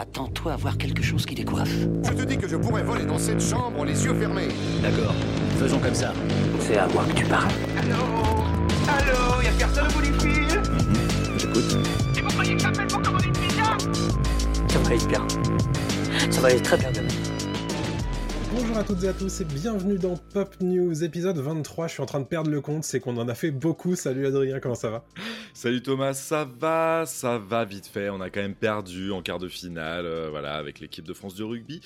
Attends-toi 0.00 0.52
à 0.52 0.56
voir 0.56 0.78
quelque 0.78 1.02
chose 1.02 1.26
qui 1.26 1.34
décoiffe. 1.34 1.76
Je 2.04 2.12
te 2.12 2.22
dis 2.22 2.38
que 2.38 2.46
je 2.46 2.54
pourrais 2.54 2.84
voler 2.84 3.04
dans 3.04 3.18
cette 3.18 3.40
chambre 3.40 3.84
les 3.84 4.04
yeux 4.04 4.14
fermés. 4.14 4.46
D'accord, 4.80 5.12
faisons 5.58 5.80
comme 5.80 5.92
ça. 5.92 6.12
C'est 6.60 6.76
à 6.76 6.86
moi 6.86 7.02
que 7.04 7.14
tu 7.14 7.24
parles. 7.24 7.50
Allô 7.76 7.96
Allô 8.86 9.42
Y'a 9.42 9.50
personne 9.58 9.88
au 9.88 9.92
bout 9.94 10.02
du 10.02 10.12
fil 10.20 10.62
J'écoute. 11.36 11.78
Et 12.16 12.20
vous 12.20 12.28
croyez 12.28 12.54
que 12.54 12.62
j'appelle 12.62 12.86
pour 12.86 13.02
commander 13.02 13.26
une 13.26 13.32
pizza 13.32 13.76
Ça 14.68 14.78
va 14.78 14.86
aller 14.86 15.06
bien. 15.08 15.26
Ça 16.30 16.40
va 16.42 16.46
aller 16.46 16.62
très 16.62 16.76
bien 16.76 16.92
demain. 16.92 17.08
Bonjour 18.54 18.78
à 18.78 18.84
toutes 18.84 19.02
et 19.02 19.08
à 19.08 19.12
tous 19.12 19.40
et 19.40 19.44
bienvenue 19.44 19.98
dans 19.98 20.16
Pop 20.32 20.54
News, 20.60 21.02
épisode 21.02 21.38
23. 21.38 21.88
Je 21.88 21.94
suis 21.94 22.02
en 22.02 22.06
train 22.06 22.20
de 22.20 22.24
perdre 22.24 22.50
le 22.52 22.60
compte, 22.60 22.84
c'est 22.84 23.00
qu'on 23.00 23.16
en 23.16 23.28
a 23.28 23.34
fait 23.34 23.50
beaucoup. 23.50 23.96
Salut 23.96 24.26
Adrien, 24.28 24.60
comment 24.60 24.76
ça 24.76 24.90
va? 24.90 25.04
Salut 25.58 25.82
Thomas, 25.82 26.14
ça 26.14 26.44
va, 26.44 27.02
ça 27.04 27.36
va 27.36 27.64
vite 27.64 27.88
fait. 27.88 28.10
On 28.10 28.20
a 28.20 28.30
quand 28.30 28.40
même 28.40 28.54
perdu 28.54 29.10
en 29.10 29.22
quart 29.22 29.40
de 29.40 29.48
finale, 29.48 30.06
euh, 30.06 30.30
voilà, 30.30 30.54
avec 30.54 30.78
l'équipe 30.78 31.04
de 31.04 31.12
France 31.12 31.34
de 31.34 31.42
rugby. 31.42 31.80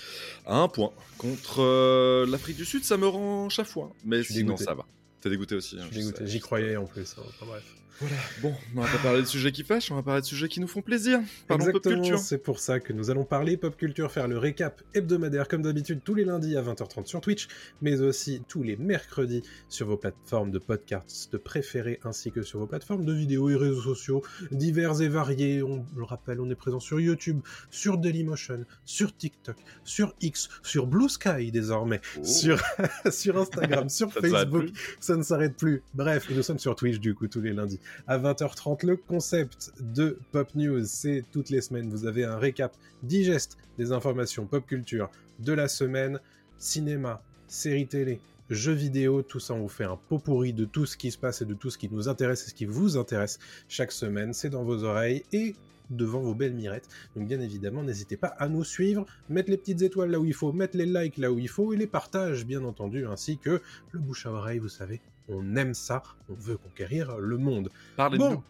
À 0.45 0.59
un 0.59 0.69
point 0.69 0.93
contre 1.17 1.63
euh, 1.63 2.27
l'Afrique 2.27 2.59
du 2.59 2.67
Sud, 2.67 2.85
ça 2.85 2.99
me 2.99 3.09
rend 3.09 3.49
chafouin. 3.49 3.91
Mais 4.05 4.23
sinon, 4.25 4.57
dégoûté. 4.57 4.65
ça 4.65 4.75
va. 4.75 4.85
T'es 5.23 5.31
dégoûté 5.31 5.55
aussi. 5.55 5.79
hein, 5.81 5.89
j'y 6.27 6.41
croyais 6.41 6.77
en 6.77 6.85
plus. 6.85 7.15
hein. 7.17 7.23
Enfin, 7.27 7.47
bref. 7.47 7.65
Voilà, 8.03 8.17
bon, 8.43 8.53
on 8.75 8.81
va 8.81 8.89
pas 8.91 8.99
parler 8.99 9.21
de 9.21 9.27
sujets 9.27 9.53
qui 9.53 9.63
fâchent, 9.63 9.93
on 9.93 9.95
va 9.95 10.03
parler 10.03 10.23
de 10.23 10.27
sujets 10.27 10.49
qui 10.49 10.59
nous 10.59 10.67
font 10.67 10.83
plaisir. 10.83 11.21
Parlons 11.47 11.67
pop 11.67 11.77
Exactement, 11.77 12.03
culture. 12.03 12.19
c'est 12.19 12.39
pour 12.39 12.59
ça 12.59 12.81
que 12.81 12.93
nous 12.93 13.11
allons 13.11 13.25
parler 13.25 13.57
pop 13.57 13.77
culture, 13.77 14.11
faire 14.11 14.27
le 14.27 14.39
récap 14.39 14.83
hebdomadaire 14.95 15.47
comme 15.47 15.63
d'habitude 15.63 16.01
tous 16.05 16.15
les 16.17 16.25
lundis 16.25 16.57
à 16.57 16.63
20h30 16.63 17.07
sur 17.07 17.21
Twitch, 17.21 17.47
mais 17.81 18.01
aussi 18.01 18.43
tous 18.49 18.65
les 18.65 18.77
mercredis 18.77 19.43
sur 19.69 19.87
vos 19.87 19.97
plateformes 19.97 20.51
de 20.51 20.59
podcasts 20.59 21.37
préférées 21.39 22.01
ainsi 22.03 22.33
que 22.33 22.43
sur 22.43 22.59
vos 22.59 22.67
plateformes 22.67 23.05
de 23.05 23.13
vidéos 23.13 23.51
et 23.51 23.57
réseaux 23.57 23.81
sociaux 23.95 24.23
divers 24.51 25.01
et 25.01 25.09
variés. 25.09 25.63
On 25.63 25.87
le 25.97 26.03
rappelle, 26.03 26.41
on 26.41 26.51
est 26.51 26.57
présent 26.57 26.81
sur 26.81 26.99
YouTube, 26.99 27.41
sur 27.71 27.99
Dailymotion, 27.99 28.65
sur 28.85 29.17
TikTok, 29.17 29.57
sur 29.85 30.13
X, 30.21 30.49
sur 30.65 30.89
Blue 30.89 31.09
Sky 31.09 31.53
désormais, 31.53 32.01
Oh. 32.19 32.25
sur, 32.25 32.61
sur 33.13 33.39
Instagram, 33.39 33.89
sur 33.89 34.13
Ça 34.13 34.21
Facebook, 34.21 34.67
ça 34.99 35.15
ne 35.17 35.23
s'arrête 35.23 35.57
plus. 35.57 35.83
Bref, 35.95 36.29
et 36.31 36.35
nous 36.35 36.43
sommes 36.43 36.59
sur 36.59 36.75
Twitch 36.75 36.99
du 36.99 37.15
coup 37.15 37.29
tous 37.29 37.41
les 37.41 37.53
lundis 37.53 37.79
à 38.07 38.19
20h30. 38.19 38.87
Le 38.87 38.97
concept 38.97 39.73
de 39.81 40.19
Pop 40.33 40.55
News, 40.55 40.85
c'est 40.85 41.25
toutes 41.33 41.51
les 41.51 41.61
semaines, 41.61 41.89
vous 41.89 42.07
avez 42.07 42.25
un 42.25 42.39
récap 42.39 42.75
digeste 43.03 43.59
des 43.79 43.93
informations 43.93 44.47
pop 44.47 44.67
culture 44.67 45.11
de 45.39 45.53
la 45.53 45.69
semaine, 45.69 46.21
cinéma, 46.59 47.23
séries 47.47 47.87
télé, 47.87 48.21
jeux 48.51 48.73
vidéo, 48.73 49.23
tout 49.23 49.41
ça 49.41 49.55
on 49.55 49.61
vous 49.61 49.69
fait 49.69 49.85
un 49.85 49.97
pot 49.97 50.19
pourri 50.19 50.53
de 50.53 50.65
tout 50.65 50.87
ce 50.87 50.97
qui 50.97 51.11
se 51.11 51.19
passe 51.19 51.43
et 51.43 51.47
de 51.47 51.55
tout 51.55 51.71
ce 51.71 51.79
qui 51.79 51.89
nous 51.89 52.09
intéresse 52.09 52.47
et 52.47 52.51
ce 52.51 52.55
qui 52.55 52.67
vous 52.67 52.97
intéresse 52.97 53.39
chaque 53.69 53.93
semaine, 53.93 54.33
c'est 54.33 54.51
dans 54.51 54.65
vos 54.65 54.85
oreilles 54.85 55.23
et 55.33 55.55
devant 55.91 56.21
vos 56.21 56.35
belles 56.35 56.55
mirettes. 56.55 56.89
Donc 57.17 57.29
bien 57.29 57.41
évidemment, 57.41 57.83
n'hésitez 57.83 58.17
pas 58.17 58.29
à 58.29 58.49
nous 58.49 58.65
suivre, 58.65 59.07
mettre 59.29 59.51
les 59.51 59.57
petites 59.57 59.83
étoiles 59.83 60.11
là 60.11 60.19
où 60.19 60.25
il 60.25 60.35
faut, 60.35 60.53
mettre 60.53 60.77
les 60.77 60.87
likes 60.87 61.19
là 61.19 61.31
où 61.31 61.39
il 61.39 61.49
faut 61.49 61.73
et 61.73 61.77
les 61.77 61.87
partages 61.87 62.47
bien 62.47 62.65
entendu, 62.65 63.07
ainsi 63.07 63.39
que 63.39 63.61
le 63.91 64.01
bouche 64.01 64.27
à 64.27 64.33
oreille, 64.33 64.59
vous 64.59 64.69
savez, 64.69 65.01
on 65.29 65.57
aime 65.57 65.75
ça, 65.75 66.03
on 66.29 66.35
veut 66.35 66.57
conquérir 66.57 67.17
le 67.19 67.39
monde. 67.39 67.71
Parlez-nous. 67.97 68.29
Bon, 68.29 68.43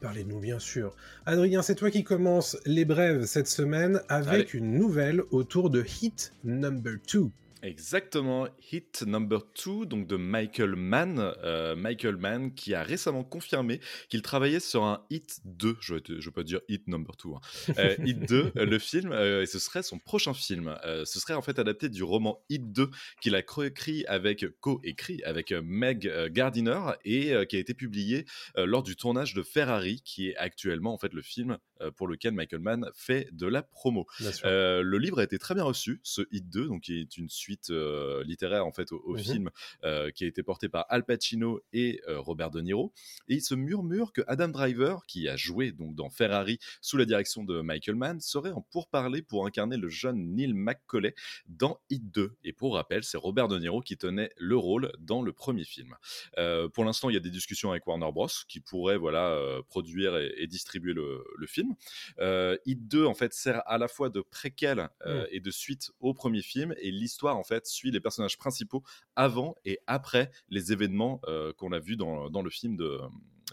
parlez-nous 0.00 0.40
bien 0.40 0.58
sûr. 0.58 0.94
Adrien, 1.26 1.62
c'est 1.62 1.74
toi 1.74 1.90
qui 1.90 2.04
commence 2.04 2.56
les 2.66 2.84
brèves 2.84 3.24
cette 3.24 3.48
semaine 3.48 4.00
avec 4.08 4.54
une 4.54 4.76
nouvelle 4.76 5.22
autour 5.30 5.70
de 5.70 5.84
Hit 5.84 6.32
Number 6.44 6.96
2. 7.12 7.30
Exactement, 7.62 8.48
Hit 8.72 9.02
Number 9.06 9.42
2, 9.66 9.84
donc 9.84 10.06
de 10.06 10.16
Michael 10.16 10.76
Mann. 10.76 11.18
Euh, 11.44 11.76
Michael 11.76 12.16
Mann 12.16 12.54
qui 12.54 12.72
a 12.74 12.82
récemment 12.82 13.22
confirmé 13.22 13.80
qu'il 14.08 14.22
travaillait 14.22 14.60
sur 14.60 14.84
un 14.84 15.04
Hit 15.10 15.40
2, 15.44 15.76
je 15.80 15.94
vais, 15.94 16.00
te- 16.00 16.20
je 16.20 16.24
vais 16.26 16.32
pas 16.32 16.42
dire 16.42 16.60
Hit 16.68 16.88
Number 16.88 17.14
2, 17.22 17.30
hein. 17.34 17.74
Euh, 17.78 17.94
Hit 18.06 18.18
2, 18.28 18.52
euh, 18.56 18.64
le 18.64 18.78
film, 18.78 19.12
euh, 19.12 19.42
et 19.42 19.46
ce 19.46 19.58
serait 19.58 19.82
son 19.82 19.98
prochain 19.98 20.32
film. 20.32 20.74
Ce 21.04 21.20
serait 21.20 21.34
en 21.34 21.42
fait 21.42 21.58
adapté 21.58 21.88
du 21.88 22.02
roman 22.02 22.42
Hit 22.48 22.72
2 22.72 22.88
qu'il 23.20 23.34
a 23.34 23.42
coécrit 23.42 24.04
avec, 24.06 24.46
co-écrit 24.60 25.22
avec 25.24 25.52
Meg 25.52 26.10
Gardiner 26.32 26.80
et 27.04 27.34
qui 27.48 27.56
a 27.56 27.58
été 27.58 27.74
publié 27.74 28.24
lors 28.56 28.82
du 28.82 28.96
tournage 28.96 29.34
de 29.34 29.42
Ferrari, 29.42 30.00
qui 30.04 30.28
est 30.28 30.36
actuellement 30.36 30.94
en 30.94 30.98
fait 30.98 31.12
le 31.12 31.22
film 31.22 31.58
pour 31.96 32.08
lequel 32.08 32.32
Michael 32.32 32.60
Mann 32.60 32.90
fait 32.94 33.28
de 33.32 33.46
la 33.46 33.62
promo. 33.62 34.06
Le 34.44 34.96
livre 34.98 35.18
a 35.20 35.24
été 35.24 35.38
très 35.38 35.54
bien 35.54 35.64
reçu, 35.64 36.00
ce 36.02 36.22
Hit 36.30 36.48
2, 36.48 36.66
donc 36.66 36.82
qui 36.82 37.00
est 37.00 37.16
une 37.18 37.28
suite 37.28 37.49
euh, 37.70 38.22
littéraire 38.24 38.66
en 38.66 38.72
fait 38.72 38.92
au, 38.92 38.98
au 39.04 39.14
Mhm. 39.14 39.18
film 39.22 39.50
euh, 39.84 40.10
qui 40.10 40.24
a 40.24 40.26
été 40.26 40.42
porté 40.42 40.68
par 40.68 40.86
Al 40.88 41.04
Pacino 41.04 41.60
et 41.72 42.00
euh, 42.08 42.20
Robert 42.20 42.50
De 42.50 42.60
Niro. 42.60 42.92
Et 43.28 43.34
il 43.34 43.40
se 43.42 43.54
murmure 43.54 44.12
que 44.12 44.22
Adam 44.26 44.48
Driver, 44.48 45.04
qui 45.06 45.28
a 45.28 45.36
joué 45.36 45.72
donc 45.72 45.94
dans 45.94 46.10
Ferrari 46.10 46.58
sous 46.80 46.96
la 46.96 47.04
direction 47.04 47.44
de 47.44 47.60
Michael 47.60 47.96
Mann, 47.96 48.20
serait 48.20 48.52
en 48.52 48.60
pourparlers 48.62 49.22
pour 49.22 49.46
incarner 49.46 49.76
le 49.76 49.88
jeune 49.88 50.34
Neil 50.34 50.52
McCauley 50.54 51.14
dans 51.48 51.80
Hit 51.90 52.10
2. 52.12 52.32
Et 52.44 52.52
pour 52.52 52.74
rappel, 52.74 53.04
c'est 53.04 53.16
Robert 53.18 53.48
De 53.48 53.58
Niro 53.58 53.80
qui 53.80 53.96
tenait 53.96 54.30
le 54.36 54.56
rôle 54.56 54.92
dans 54.98 55.22
le 55.22 55.32
premier 55.32 55.64
film. 55.64 55.94
Euh, 56.38 56.68
pour 56.68 56.84
l'instant, 56.84 57.10
il 57.10 57.14
y 57.14 57.16
a 57.16 57.20
des 57.20 57.30
discussions 57.30 57.70
avec 57.70 57.86
Warner 57.86 58.10
Bros. 58.12 58.28
qui 58.48 58.60
pourraient 58.60 58.96
voilà 58.98 59.30
euh, 59.30 59.62
produire 59.68 60.16
et, 60.16 60.32
et 60.38 60.46
distribuer 60.46 60.92
le, 60.92 61.24
le 61.36 61.46
film. 61.46 61.74
Euh, 62.20 62.56
Hit 62.66 62.86
2 62.88 63.04
en 63.06 63.14
fait 63.14 63.32
sert 63.32 63.62
à 63.66 63.78
la 63.78 63.88
fois 63.88 64.08
de 64.10 64.20
préquel 64.20 64.88
euh, 65.06 65.22
Mm. 65.22 65.26
et 65.32 65.40
de 65.40 65.50
suite 65.50 65.90
au 66.00 66.14
premier 66.14 66.42
film 66.42 66.74
et 66.78 66.90
l'histoire 66.90 67.36
fait 67.42 67.66
suit 67.66 67.90
les 67.90 68.00
personnages 68.00 68.38
principaux 68.38 68.82
avant 69.16 69.54
et 69.64 69.80
après 69.86 70.30
les 70.48 70.72
événements 70.72 71.20
euh, 71.26 71.52
qu'on 71.54 71.72
a 71.72 71.78
vus 71.78 71.96
dans, 71.96 72.30
dans 72.30 72.42
le 72.42 72.50
film 72.50 72.76
de 72.76 73.00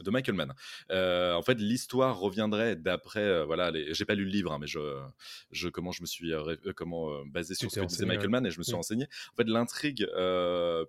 de 0.04 0.10
Michael 0.12 0.36
Mann. 0.36 0.54
Euh, 0.92 1.34
en 1.34 1.42
fait, 1.42 1.56
l'histoire 1.56 2.20
reviendrait 2.20 2.76
d'après, 2.76 3.22
euh, 3.24 3.46
voilà, 3.46 3.72
les... 3.72 3.94
j'ai 3.94 4.06
pas 4.06 4.16
lu 4.16 4.26
le 4.26 4.32
livre, 4.32 4.52
hein, 4.52 4.58
mais 4.60 4.68
je, 4.68 4.80
je 5.52 5.70
comment 5.70 5.92
je 5.92 6.02
me 6.02 6.08
suis 6.08 6.32
euh, 6.34 6.42
ré- 6.42 6.60
comment 6.76 7.24
basé 7.26 7.56
sur 7.56 7.70
ce 7.72 7.80
que 7.80 7.86
disait 7.86 8.06
Michael. 8.06 8.30
Mann 8.30 8.46
et 8.46 8.52
je 8.52 8.58
me 8.60 8.64
suis 8.64 8.74
Mm. 8.74 8.78
renseigné. 8.78 9.06
En 9.34 9.36
fait, 9.36 9.48
l'intrigue 9.48 10.08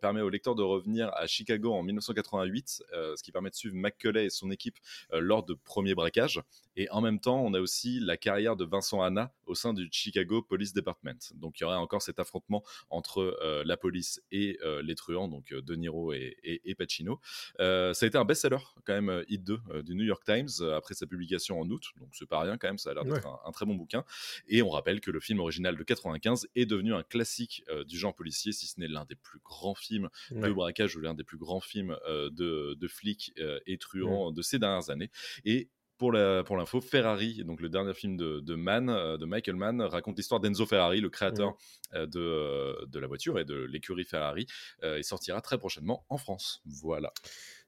permet 0.00 0.20
au 0.20 0.28
lecteur 0.28 0.54
de 0.54 0.62
revenir 0.62 1.10
à 1.14 1.26
Chicago 1.26 1.72
en 1.72 1.82
1988, 1.82 2.82
euh, 2.92 3.14
ce 3.16 3.22
qui 3.22 3.32
permet 3.32 3.50
de 3.50 3.54
suivre 3.54 3.74
McCulley 3.76 4.26
et 4.26 4.30
son 4.30 4.50
équipe 4.50 4.76
lors 5.12 5.44
de 5.44 5.54
premiers 5.54 5.94
braquages. 5.94 6.40
Et 6.76 6.88
en 6.90 7.00
même 7.00 7.20
temps, 7.20 7.42
on 7.44 7.54
a 7.54 7.60
aussi 7.60 7.98
la 8.00 8.16
carrière 8.16 8.56
de 8.56 8.64
Vincent 8.64 9.02
Hanna 9.02 9.32
au 9.46 9.54
sein 9.54 9.72
du 9.74 9.88
Chicago 9.90 10.42
Police 10.42 10.72
Department. 10.72 11.32
Donc 11.34 11.58
il 11.58 11.62
y 11.62 11.66
aurait 11.66 11.76
encore 11.76 12.02
cet 12.02 12.18
affrontement 12.20 12.62
entre 12.90 13.36
la 13.64 13.76
police 13.76 14.22
et 14.30 14.58
les 14.82 14.94
truands, 14.94 15.28
donc 15.28 15.52
De 15.52 15.74
Niro 15.74 16.12
et, 16.12 16.36
et- 16.42 16.60
et 16.70 16.74
Pacino. 16.74 17.20
Ça 17.58 17.90
a 17.90 18.06
été 18.06 18.16
un 18.18 18.24
best-seller 18.24 18.58
quand 18.84 18.92
même, 18.94 18.97
euh, 19.08 19.24
Hit 19.28 19.44
2 19.44 19.58
euh, 19.70 19.82
du 19.82 19.94
New 19.94 20.04
York 20.04 20.24
Times 20.24 20.48
euh, 20.60 20.76
après 20.76 20.94
sa 20.94 21.06
publication 21.06 21.60
en 21.60 21.68
août. 21.70 21.84
Donc 22.00 22.08
c'est 22.12 22.28
pas 22.28 22.40
rien 22.40 22.58
quand 22.58 22.66
même, 22.68 22.78
ça 22.78 22.90
a 22.90 22.94
l'air 22.94 23.04
d'être 23.14 23.26
un, 23.28 23.38
un 23.46 23.52
très 23.52 23.64
bon 23.66 23.74
bouquin. 23.76 24.04
Et 24.48 24.62
on 24.62 24.68
rappelle 24.70 25.00
que 25.00 25.10
le 25.10 25.20
film 25.20 25.38
original 25.40 25.76
de 25.76 25.82
95 25.84 26.48
est 26.56 26.66
devenu 26.66 26.92
un 26.94 27.02
classique 27.04 27.64
du 27.86 27.96
genre 27.96 28.14
policier, 28.14 28.50
si 28.52 28.66
ce 28.66 28.80
n'est 28.80 28.88
l'un 28.88 29.04
des 29.04 29.14
plus 29.16 29.38
grands 29.44 29.74
films 29.76 30.08
de 30.48 30.52
braquage 30.54 30.96
ou 30.96 31.00
l'un 31.00 31.14
des 31.14 31.24
plus 31.24 31.38
grands 31.38 31.60
films 31.60 31.96
de, 32.08 32.74
de 32.74 32.88
flics 32.88 33.32
et 33.66 33.78
truands 33.78 34.32
de 34.32 34.42
ces 34.42 34.58
dernières 34.58 34.90
années. 34.90 35.10
Et 35.44 35.68
pour 35.98 36.12
la- 36.12 36.44
pour 36.44 36.56
l'info, 36.56 36.80
Ferrari, 36.80 37.42
donc 37.44 37.60
le 37.60 37.68
dernier 37.68 37.92
film 37.92 38.16
de, 38.16 38.38
de 38.38 38.54
Mann, 38.54 38.86
de 38.86 39.24
Michael 39.26 39.56
Mann, 39.56 39.82
raconte 39.82 40.16
l'histoire 40.16 40.38
d'Enzo 40.40 40.64
Ferrari, 40.64 41.00
le 41.00 41.10
créateur 41.10 41.56
de, 42.06 42.84
de 42.86 42.98
la 43.00 43.06
voiture 43.08 43.38
et 43.38 43.44
de 43.44 43.54
l'écurie 43.56 44.04
Ferrari, 44.04 44.46
et 44.84 45.02
sortira 45.02 45.40
très 45.40 45.58
prochainement 45.58 46.04
en 46.08 46.16
France. 46.18 46.62
Voilà. 46.66 47.12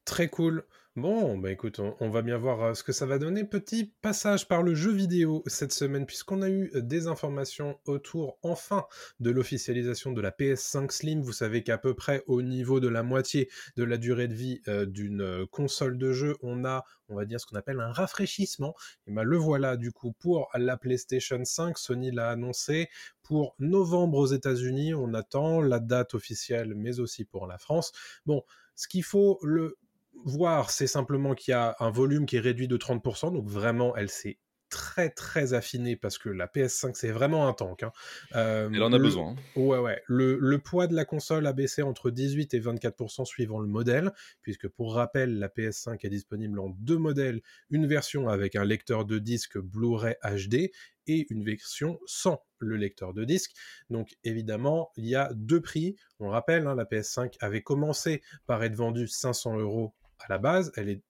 Très 0.04 0.28
cool. 0.28 0.64
Bon, 0.96 1.38
bah 1.38 1.52
écoute, 1.52 1.80
on, 2.00 2.10
va 2.10 2.20
bien 2.20 2.36
voir 2.36 2.62
euh, 2.62 2.74
ce 2.74 2.82
que 2.82 2.92
ça 2.92 3.06
va 3.06 3.20
donner. 3.20 3.44
Petit 3.44 3.94
passage 4.02 4.48
par 4.48 4.64
le 4.64 4.74
jeu 4.74 4.90
vidéo 4.90 5.44
cette 5.46 5.72
semaine, 5.72 6.04
puisqu'on 6.04 6.42
a 6.42 6.50
eu 6.50 6.68
euh, 6.74 6.80
des 6.80 7.06
informations 7.06 7.78
autour, 7.86 8.38
enfin, 8.42 8.84
de 9.20 9.30
l'officialisation 9.30 10.10
de 10.10 10.20
la 10.20 10.32
PS5 10.32 10.90
Slim. 10.90 11.22
Vous 11.22 11.32
savez 11.32 11.62
qu'à 11.62 11.78
peu 11.78 11.94
près 11.94 12.24
au 12.26 12.42
niveau 12.42 12.80
de 12.80 12.88
la 12.88 13.04
moitié 13.04 13.48
de 13.76 13.84
la 13.84 13.98
durée 13.98 14.26
de 14.26 14.34
vie 14.34 14.62
euh, 14.66 14.84
d'une 14.84 15.46
console 15.52 15.96
de 15.96 16.12
jeu, 16.12 16.36
on 16.42 16.64
a, 16.64 16.84
on 17.08 17.14
va 17.14 17.24
dire, 17.24 17.40
ce 17.40 17.46
qu'on 17.46 17.56
appelle 17.56 17.78
un 17.78 17.92
rafraîchissement. 17.92 18.74
Et 19.06 19.12
ben 19.12 19.22
le 19.22 19.36
voilà, 19.36 19.76
du 19.76 19.92
coup, 19.92 20.12
pour 20.18 20.50
la 20.54 20.76
PlayStation 20.76 21.44
5. 21.44 21.78
Sony 21.78 22.10
l'a 22.10 22.30
annoncé 22.30 22.88
pour 23.22 23.54
novembre 23.60 24.18
aux 24.18 24.26
États-Unis. 24.26 24.92
On 24.92 25.14
attend 25.14 25.60
la 25.60 25.78
date 25.78 26.14
officielle, 26.14 26.74
mais 26.74 26.98
aussi 26.98 27.24
pour 27.24 27.46
la 27.46 27.58
France. 27.58 27.92
Bon, 28.26 28.42
ce 28.74 28.88
qu'il 28.88 29.04
faut 29.04 29.38
le 29.42 29.78
voir, 30.24 30.70
c'est 30.70 30.86
simplement 30.86 31.34
qu'il 31.34 31.52
y 31.52 31.54
a 31.54 31.76
un 31.80 31.90
volume 31.90 32.26
qui 32.26 32.36
est 32.36 32.40
réduit 32.40 32.68
de 32.68 32.76
30%, 32.76 33.32
donc 33.32 33.48
vraiment, 33.48 33.96
elle 33.96 34.10
s'est 34.10 34.38
très 34.68 35.10
très 35.10 35.52
affinée 35.52 35.96
parce 35.96 36.16
que 36.16 36.28
la 36.28 36.46
PS5 36.46 36.92
c'est 36.94 37.10
vraiment 37.10 37.48
un 37.48 37.52
tank. 37.54 37.82
hein. 37.82 37.90
Euh, 38.36 38.70
Elle 38.72 38.84
en 38.84 38.92
a 38.92 38.98
le- 38.98 39.02
besoin. 39.02 39.30
hein. 39.32 39.36
Ouais, 39.60 39.78
ouais. 39.78 40.00
Le, 40.06 40.38
le 40.38 40.58
poids 40.60 40.86
de 40.86 40.94
la 40.94 41.04
console 41.04 41.44
a 41.48 41.52
baissé 41.52 41.82
entre 41.82 42.12
18 42.12 42.54
et 42.54 42.60
24% 42.60 43.24
suivant 43.24 43.58
le 43.58 43.66
modèle, 43.66 44.12
puisque 44.42 44.68
pour 44.68 44.94
rappel, 44.94 45.40
la 45.40 45.48
PS5 45.48 45.98
est 46.06 46.08
disponible 46.08 46.60
en 46.60 46.68
deux 46.78 46.98
modèles, 46.98 47.40
une 47.70 47.88
version 47.88 48.28
avec 48.28 48.54
un 48.54 48.64
lecteur 48.64 49.04
de 49.06 49.18
disque 49.18 49.58
Blu-ray 49.58 50.14
HD 50.22 50.70
et 51.08 51.26
une 51.30 51.42
version 51.42 51.98
sans 52.06 52.40
le 52.58 52.76
lecteur 52.76 53.12
de 53.12 53.24
disque. 53.24 53.50
Donc 53.88 54.14
évidemment, 54.22 54.92
il 54.96 55.06
y 55.08 55.16
a 55.16 55.32
deux 55.34 55.60
prix. 55.60 55.96
On 56.20 56.28
rappelle, 56.28 56.68
hein, 56.68 56.76
la 56.76 56.84
PS5 56.84 57.34
avait 57.40 57.62
commencé 57.62 58.22
par 58.46 58.62
être 58.62 58.76
vendue 58.76 59.08
500 59.08 59.58
euros 59.58 59.94
à 60.20 60.26
la 60.28 60.38
base, 60.38 60.72
elle 60.76 60.88
est 60.88 61.02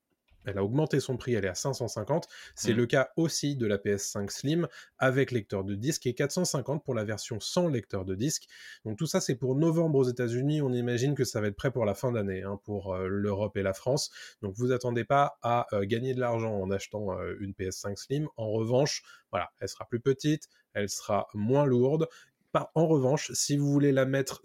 elle 0.46 0.56
a 0.56 0.64
augmenté 0.64 1.00
son 1.00 1.18
prix, 1.18 1.34
elle 1.34 1.44
est 1.44 1.48
à 1.48 1.54
550. 1.54 2.26
C'est 2.54 2.70
Mhm. 2.70 2.76
le 2.78 2.86
cas 2.86 3.10
aussi 3.16 3.56
de 3.56 3.66
la 3.66 3.76
PS5 3.76 4.30
Slim 4.30 4.68
avec 4.96 5.32
lecteur 5.32 5.64
de 5.64 5.74
disque 5.74 6.06
et 6.06 6.14
450 6.14 6.82
pour 6.82 6.94
la 6.94 7.04
version 7.04 7.38
sans 7.40 7.68
lecteur 7.68 8.06
de 8.06 8.14
disque. 8.14 8.46
Donc 8.86 8.96
tout 8.96 9.04
ça, 9.04 9.20
c'est 9.20 9.34
pour 9.34 9.54
novembre 9.54 9.98
aux 9.98 10.04
États-Unis. 10.08 10.62
On 10.62 10.72
imagine 10.72 11.14
que 11.14 11.24
ça 11.24 11.42
va 11.42 11.48
être 11.48 11.56
prêt 11.56 11.70
pour 11.70 11.84
la 11.84 11.92
fin 11.94 12.10
d'année 12.10 12.42
hein, 12.42 12.58
pour 12.64 12.94
euh, 12.94 13.06
l'Europe 13.06 13.58
et 13.58 13.62
la 13.62 13.74
France. 13.74 14.10
Donc 14.40 14.54
vous 14.56 14.72
attendez 14.72 15.04
pas 15.04 15.36
à 15.42 15.66
euh, 15.74 15.84
gagner 15.84 16.14
de 16.14 16.20
l'argent 16.20 16.54
en 16.58 16.70
achetant 16.70 17.12
euh, 17.20 17.36
une 17.40 17.52
PS5 17.52 17.98
Slim. 17.98 18.26
En 18.38 18.48
revanche, 18.50 19.02
voilà, 19.30 19.50
elle 19.60 19.68
sera 19.68 19.84
plus 19.86 20.00
petite, 20.00 20.48
elle 20.72 20.88
sera 20.88 21.26
moins 21.34 21.66
lourde. 21.66 22.08
Par- 22.52 22.70
en 22.74 22.86
revanche, 22.88 23.30
si 23.32 23.58
vous 23.58 23.70
voulez 23.70 23.92
la 23.92 24.06
mettre 24.06 24.40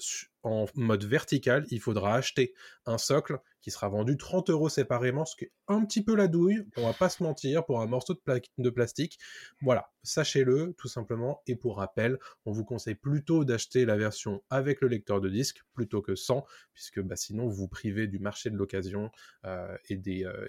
en 0.46 0.66
mode 0.76 1.04
vertical, 1.04 1.66
il 1.72 1.80
faudra 1.82 2.16
acheter 2.16 2.54
un 2.86 2.98
socle 2.98 3.40
qui 3.62 3.72
sera 3.72 3.90
vendu 3.90 4.16
30 4.16 4.52
euros 4.52 4.70
séparément, 4.70 5.26
ce 5.26 5.36
qui 5.36 5.46
est 5.46 5.52
un 5.68 5.84
petit 5.84 6.04
peu 6.04 6.16
la 6.16 6.28
douille, 6.28 6.64
on 6.78 6.84
va 6.86 6.94
pas 6.94 7.10
se 7.10 7.24
mentir, 7.24 7.66
pour 7.66 7.82
un 7.82 7.88
morceau 7.88 8.14
de, 8.14 8.20
pla- 8.20 8.40
de 8.60 8.70
plastique. 8.70 9.18
Voilà, 9.62 9.90
sachez-le 10.04 10.76
tout 10.78 10.88
simplement. 10.88 11.42
Et 11.48 11.56
pour 11.56 11.78
rappel, 11.78 12.20
on 12.46 12.52
vous 12.52 12.64
conseille 12.64 12.94
plutôt 12.96 13.44
d'acheter 13.44 13.86
la 13.86 13.98
version 13.98 14.44
avec 14.52 14.82
le 14.82 14.88
lecteur 14.88 15.20
de 15.20 15.30
disque 15.30 15.64
plutôt 15.74 16.04
que 16.04 16.14
sans, 16.14 16.46
puisque 16.74 17.02
bah, 17.02 17.16
sinon 17.16 17.48
vous 17.48 17.68
privez 17.68 18.08
du 18.08 18.20
marché 18.20 18.52
de 18.52 18.56
l'occasion 18.56 19.10
euh, 19.46 19.76
et 19.90 19.98
des, 19.98 20.26
euh, 20.26 20.46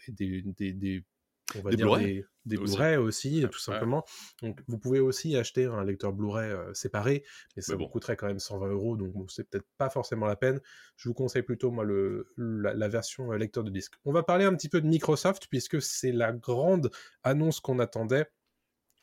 on 1.55 1.61
va 1.61 1.71
Des 1.71 1.77
dire 1.77 1.87
Blu-ray 1.87 2.25
des. 2.45 2.57
Blu-ray 2.57 2.97
aussi, 2.97 3.45
tout 3.51 3.59
simplement. 3.59 4.05
Donc, 4.43 4.61
vous 4.67 4.79
pouvez 4.79 5.01
aussi 5.01 5.37
acheter 5.37 5.65
un 5.65 5.85
lecteur 5.85 6.13
Blu-ray 6.13 6.51
euh, 6.51 6.75
séparé, 6.75 7.25
mais 7.57 7.63
ça 7.63 7.73
Mais 7.73 7.79
vous 7.79 7.85
bon. 7.85 7.91
coûterait 7.91 8.17
quand 8.17 8.27
même 8.27 8.39
120 8.39 8.69
euros, 8.69 8.97
donc 8.97 9.13
bon, 9.13 9.27
c'est 9.29 9.49
peut-être 9.49 9.67
pas 9.79 9.91
forcément 9.91 10.27
la 10.27 10.37
peine. 10.37 10.61
Je 10.97 11.09
vous 11.09 11.15
conseille 11.15 11.43
plutôt, 11.43 11.71
moi, 11.71 11.85
le, 11.85 12.33
la, 12.37 12.75
la 12.75 12.89
version 12.89 13.33
euh, 13.33 13.37
lecteur 13.37 13.65
de 13.65 13.71
disque. 13.71 13.95
On 14.05 14.13
va 14.13 14.23
parler 14.23 14.45
un 14.45 14.55
petit 14.55 14.69
peu 14.69 14.81
de 14.81 14.87
Microsoft, 14.87 15.47
puisque 15.49 15.81
c'est 15.81 16.13
la 16.13 16.33
grande 16.33 16.91
annonce 17.23 17.61
qu'on 17.61 17.79
attendait. 17.79 18.27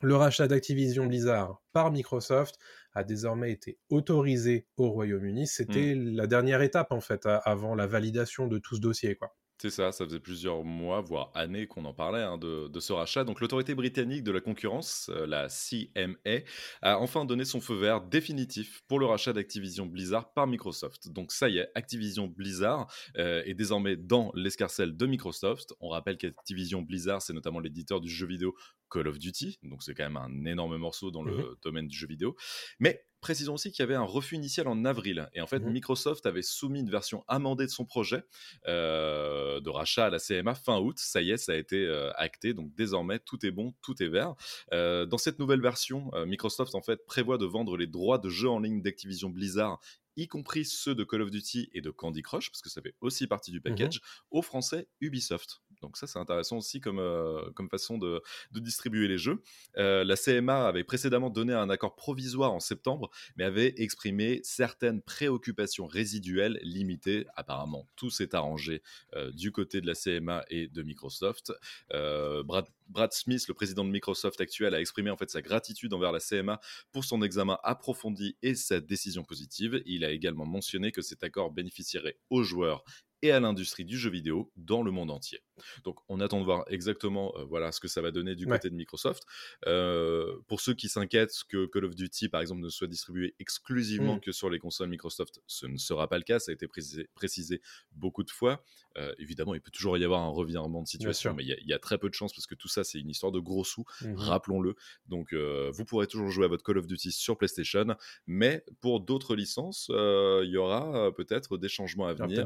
Le 0.02 0.16
rachat 0.16 0.48
d'Activision 0.48 1.06
Blizzard 1.06 1.62
par 1.72 1.90
Microsoft 1.90 2.58
a 2.92 3.04
désormais 3.04 3.52
été 3.52 3.78
autorisé 3.88 4.66
au 4.76 4.90
Royaume-Uni. 4.90 5.46
C'était 5.46 5.94
la 5.94 6.26
dernière 6.26 6.60
étape, 6.60 6.92
en 6.92 7.00
fait, 7.00 7.26
avant 7.26 7.74
la 7.74 7.86
validation 7.86 8.46
de 8.46 8.58
tout 8.58 8.76
ce 8.76 8.80
dossier, 8.80 9.16
quoi. 9.16 9.34
C'est 9.64 9.70
ça, 9.70 9.92
ça 9.92 10.04
faisait 10.04 10.20
plusieurs 10.20 10.62
mois, 10.62 11.00
voire 11.00 11.30
années 11.32 11.66
qu'on 11.66 11.86
en 11.86 11.94
parlait 11.94 12.20
hein, 12.20 12.36
de, 12.36 12.68
de 12.68 12.80
ce 12.80 12.92
rachat. 12.92 13.24
Donc 13.24 13.40
l'autorité 13.40 13.74
britannique 13.74 14.22
de 14.22 14.30
la 14.30 14.42
concurrence, 14.42 15.10
euh, 15.10 15.26
la 15.26 15.48
CMA, 15.48 16.44
a 16.82 16.98
enfin 16.98 17.24
donné 17.24 17.46
son 17.46 17.62
feu 17.62 17.74
vert 17.74 18.02
définitif 18.02 18.82
pour 18.88 18.98
le 18.98 19.06
rachat 19.06 19.32
d'Activision 19.32 19.86
Blizzard 19.86 20.34
par 20.34 20.46
Microsoft. 20.46 21.08
Donc 21.08 21.32
ça 21.32 21.48
y 21.48 21.56
est, 21.56 21.70
Activision 21.74 22.26
Blizzard 22.26 22.92
euh, 23.16 23.42
est 23.46 23.54
désormais 23.54 23.96
dans 23.96 24.32
l'escarcelle 24.34 24.98
de 24.98 25.06
Microsoft. 25.06 25.72
On 25.80 25.88
rappelle 25.88 26.18
qu'Activision 26.18 26.82
Blizzard, 26.82 27.22
c'est 27.22 27.32
notamment 27.32 27.60
l'éditeur 27.60 28.02
du 28.02 28.10
jeu 28.10 28.26
vidéo 28.26 28.54
Call 28.90 29.08
of 29.08 29.18
Duty, 29.18 29.60
donc 29.62 29.82
c'est 29.82 29.94
quand 29.94 30.04
même 30.04 30.18
un 30.18 30.44
énorme 30.44 30.76
morceau 30.76 31.10
dans 31.10 31.22
le 31.22 31.56
domaine 31.62 31.88
du 31.88 31.96
jeu 31.96 32.06
vidéo. 32.06 32.36
Mais 32.78 33.02
précisons 33.24 33.54
aussi 33.54 33.72
qu'il 33.72 33.82
y 33.82 33.84
avait 33.84 33.94
un 33.94 34.02
refus 34.02 34.34
initial 34.34 34.68
en 34.68 34.84
avril. 34.84 35.30
Et 35.32 35.40
en 35.40 35.46
fait, 35.46 35.60
Mhm. 35.60 35.72
Microsoft 35.72 36.26
avait 36.26 36.42
soumis 36.42 36.80
une 36.80 36.90
version 36.90 37.24
amendée 37.26 37.64
de 37.64 37.70
son 37.70 37.86
projet 37.86 38.22
euh, 38.68 39.60
de 39.60 39.70
rachat 39.70 40.06
à 40.06 40.10
la 40.10 40.18
CMA 40.18 40.54
fin 40.54 40.78
août. 40.78 40.98
Ça 40.98 41.22
y 41.22 41.30
est, 41.30 41.38
ça 41.38 41.52
a 41.52 41.54
été 41.54 41.86
euh, 41.86 42.12
acté. 42.16 42.52
Donc 42.52 42.74
désormais, 42.74 43.18
tout 43.18 43.46
est 43.46 43.50
bon, 43.50 43.72
tout 43.80 44.02
est 44.02 44.08
vert. 44.08 44.34
Euh, 44.74 45.06
dans 45.06 45.16
cette 45.16 45.38
nouvelle 45.38 45.62
version, 45.62 46.10
Microsoft 46.26 46.74
en 46.74 46.82
fait 46.82 47.06
prévoit 47.06 47.38
de 47.38 47.46
vendre 47.46 47.78
les 47.78 47.86
droits 47.86 48.18
de 48.18 48.28
jeux 48.28 48.50
en 48.50 48.58
ligne 48.58 48.82
d'Activision 48.82 49.30
Blizzard 49.30 49.80
y 50.16 50.28
compris 50.28 50.64
ceux 50.64 50.94
de 50.94 51.02
Call 51.02 51.22
of 51.22 51.30
Duty 51.30 51.70
et 51.72 51.80
de 51.80 51.90
Candy 51.90 52.22
Crush, 52.22 52.50
parce 52.50 52.62
que 52.62 52.70
ça 52.70 52.80
fait 52.80 52.94
aussi 53.00 53.26
partie 53.26 53.50
du 53.50 53.60
package, 53.60 54.00
aux 54.30 54.42
Français 54.42 54.86
Ubisoft. 55.00 55.60
Donc 55.84 55.98
ça, 55.98 56.06
c'est 56.06 56.18
intéressant 56.18 56.56
aussi 56.56 56.80
comme, 56.80 56.98
euh, 56.98 57.50
comme 57.54 57.68
façon 57.68 57.98
de, 57.98 58.22
de 58.52 58.60
distribuer 58.60 59.06
les 59.06 59.18
jeux. 59.18 59.42
Euh, 59.76 60.02
la 60.02 60.16
CMA 60.16 60.66
avait 60.66 60.82
précédemment 60.82 61.28
donné 61.28 61.52
un 61.52 61.68
accord 61.68 61.94
provisoire 61.94 62.54
en 62.54 62.60
septembre, 62.60 63.10
mais 63.36 63.44
avait 63.44 63.74
exprimé 63.76 64.40
certaines 64.44 65.02
préoccupations 65.02 65.86
résiduelles 65.86 66.58
limitées. 66.62 67.26
Apparemment, 67.36 67.86
tout 67.96 68.08
s'est 68.08 68.34
arrangé 68.34 68.82
euh, 69.14 69.30
du 69.32 69.52
côté 69.52 69.82
de 69.82 69.86
la 69.86 69.94
CMA 69.94 70.46
et 70.48 70.68
de 70.68 70.82
Microsoft. 70.82 71.52
Brad, 71.90 72.66
Brad 72.88 73.12
Smith, 73.12 73.46
le 73.46 73.54
président 73.54 73.84
de 73.84 73.90
Microsoft 73.90 74.40
actuel, 74.40 74.74
a 74.74 74.80
exprimé 74.80 75.10
en 75.10 75.18
fait 75.18 75.28
sa 75.28 75.42
gratitude 75.42 75.92
envers 75.92 76.12
la 76.12 76.20
CMA 76.20 76.60
pour 76.92 77.04
son 77.04 77.22
examen 77.22 77.58
approfondi 77.62 78.38
et 78.42 78.54
sa 78.54 78.80
décision 78.80 79.22
positive. 79.22 79.82
Il 79.84 80.04
a 80.04 80.10
également 80.10 80.46
mentionné 80.46 80.92
que 80.92 81.02
cet 81.02 81.22
accord 81.24 81.50
bénéficierait 81.50 82.16
aux 82.30 82.42
joueurs 82.42 82.84
et 83.24 83.30
à 83.32 83.40
l'industrie 83.40 83.84
du 83.84 83.96
jeu 83.98 84.10
vidéo 84.10 84.52
dans 84.56 84.82
le 84.82 84.90
monde 84.90 85.10
entier. 85.10 85.40
Donc 85.84 85.98
on 86.08 86.20
attend 86.20 86.40
de 86.40 86.44
voir 86.44 86.64
exactement 86.68 87.32
euh, 87.38 87.44
voilà 87.44 87.72
ce 87.72 87.80
que 87.80 87.88
ça 87.88 88.02
va 88.02 88.10
donner 88.10 88.34
du 88.34 88.44
Ouais. 88.44 88.58
côté 88.58 88.68
de 88.70 88.74
Microsoft. 88.74 89.22
Euh, 89.66 90.36
pour 90.48 90.60
ceux 90.60 90.74
qui 90.74 90.88
s'inquiètent 90.88 91.32
que 91.48 91.66
Call 91.66 91.84
of 91.86 91.94
Duty 91.94 92.28
par 92.28 92.40
exemple 92.40 92.60
ne 92.60 92.68
soit 92.68 92.86
distribué 92.86 93.34
exclusivement 93.38 94.16
Mm. 94.16 94.20
que 94.20 94.32
sur 94.32 94.50
les 94.50 94.58
consoles 94.58 94.88
Microsoft, 94.90 95.40
ce 95.46 95.66
ne 95.66 95.78
sera 95.78 96.08
pas 96.08 96.18
le 96.18 96.24
cas, 96.24 96.38
ça 96.38 96.50
a 96.50 96.54
été 96.54 96.66
précisé, 96.68 97.08
précisé 97.14 97.62
beaucoup 97.92 98.22
de 98.24 98.30
fois. 98.30 98.62
Euh, 98.98 99.12
évidemment, 99.18 99.54
il 99.54 99.60
peut 99.60 99.70
toujours 99.72 99.96
y 99.98 100.04
avoir 100.04 100.20
un 100.22 100.28
revirement 100.28 100.82
de 100.82 100.86
situation, 100.86 101.34
mais 101.34 101.42
il 101.44 101.48
y, 101.48 101.52
a- 101.52 101.58
il 101.60 101.66
y 101.66 101.72
a 101.72 101.78
très 101.78 101.98
peu 101.98 102.08
de 102.08 102.14
chances 102.14 102.32
parce 102.32 102.46
que 102.46 102.54
tout 102.54 102.68
ça 102.68 102.84
c'est 102.84 102.98
une 103.00 103.10
histoire 103.10 103.32
de 103.32 103.40
gros 103.40 103.64
sous 103.64 103.84
Mhm. 104.02 104.14
rappelons-le. 104.16 104.74
Donc, 105.06 105.32
vous 105.34 105.84
pourrez 105.84 106.06
toujours 106.06 106.30
jouer 106.30 106.44
à 106.44 106.48
votre 106.48 106.62
Call 106.64 106.78
of 106.78 106.86
Duty 106.86 107.10
sur 107.12 107.36
PlayStation, 107.38 107.96
mais 108.26 108.64
pour 108.80 109.00
d'autres 109.00 109.34
licences, 109.34 109.86
il 109.90 110.48
y 110.50 110.56
aura 110.56 111.10
peut-être 111.16 111.56
des 111.56 111.68
changements 111.68 112.06
à 112.06 112.12
venir, 112.14 112.44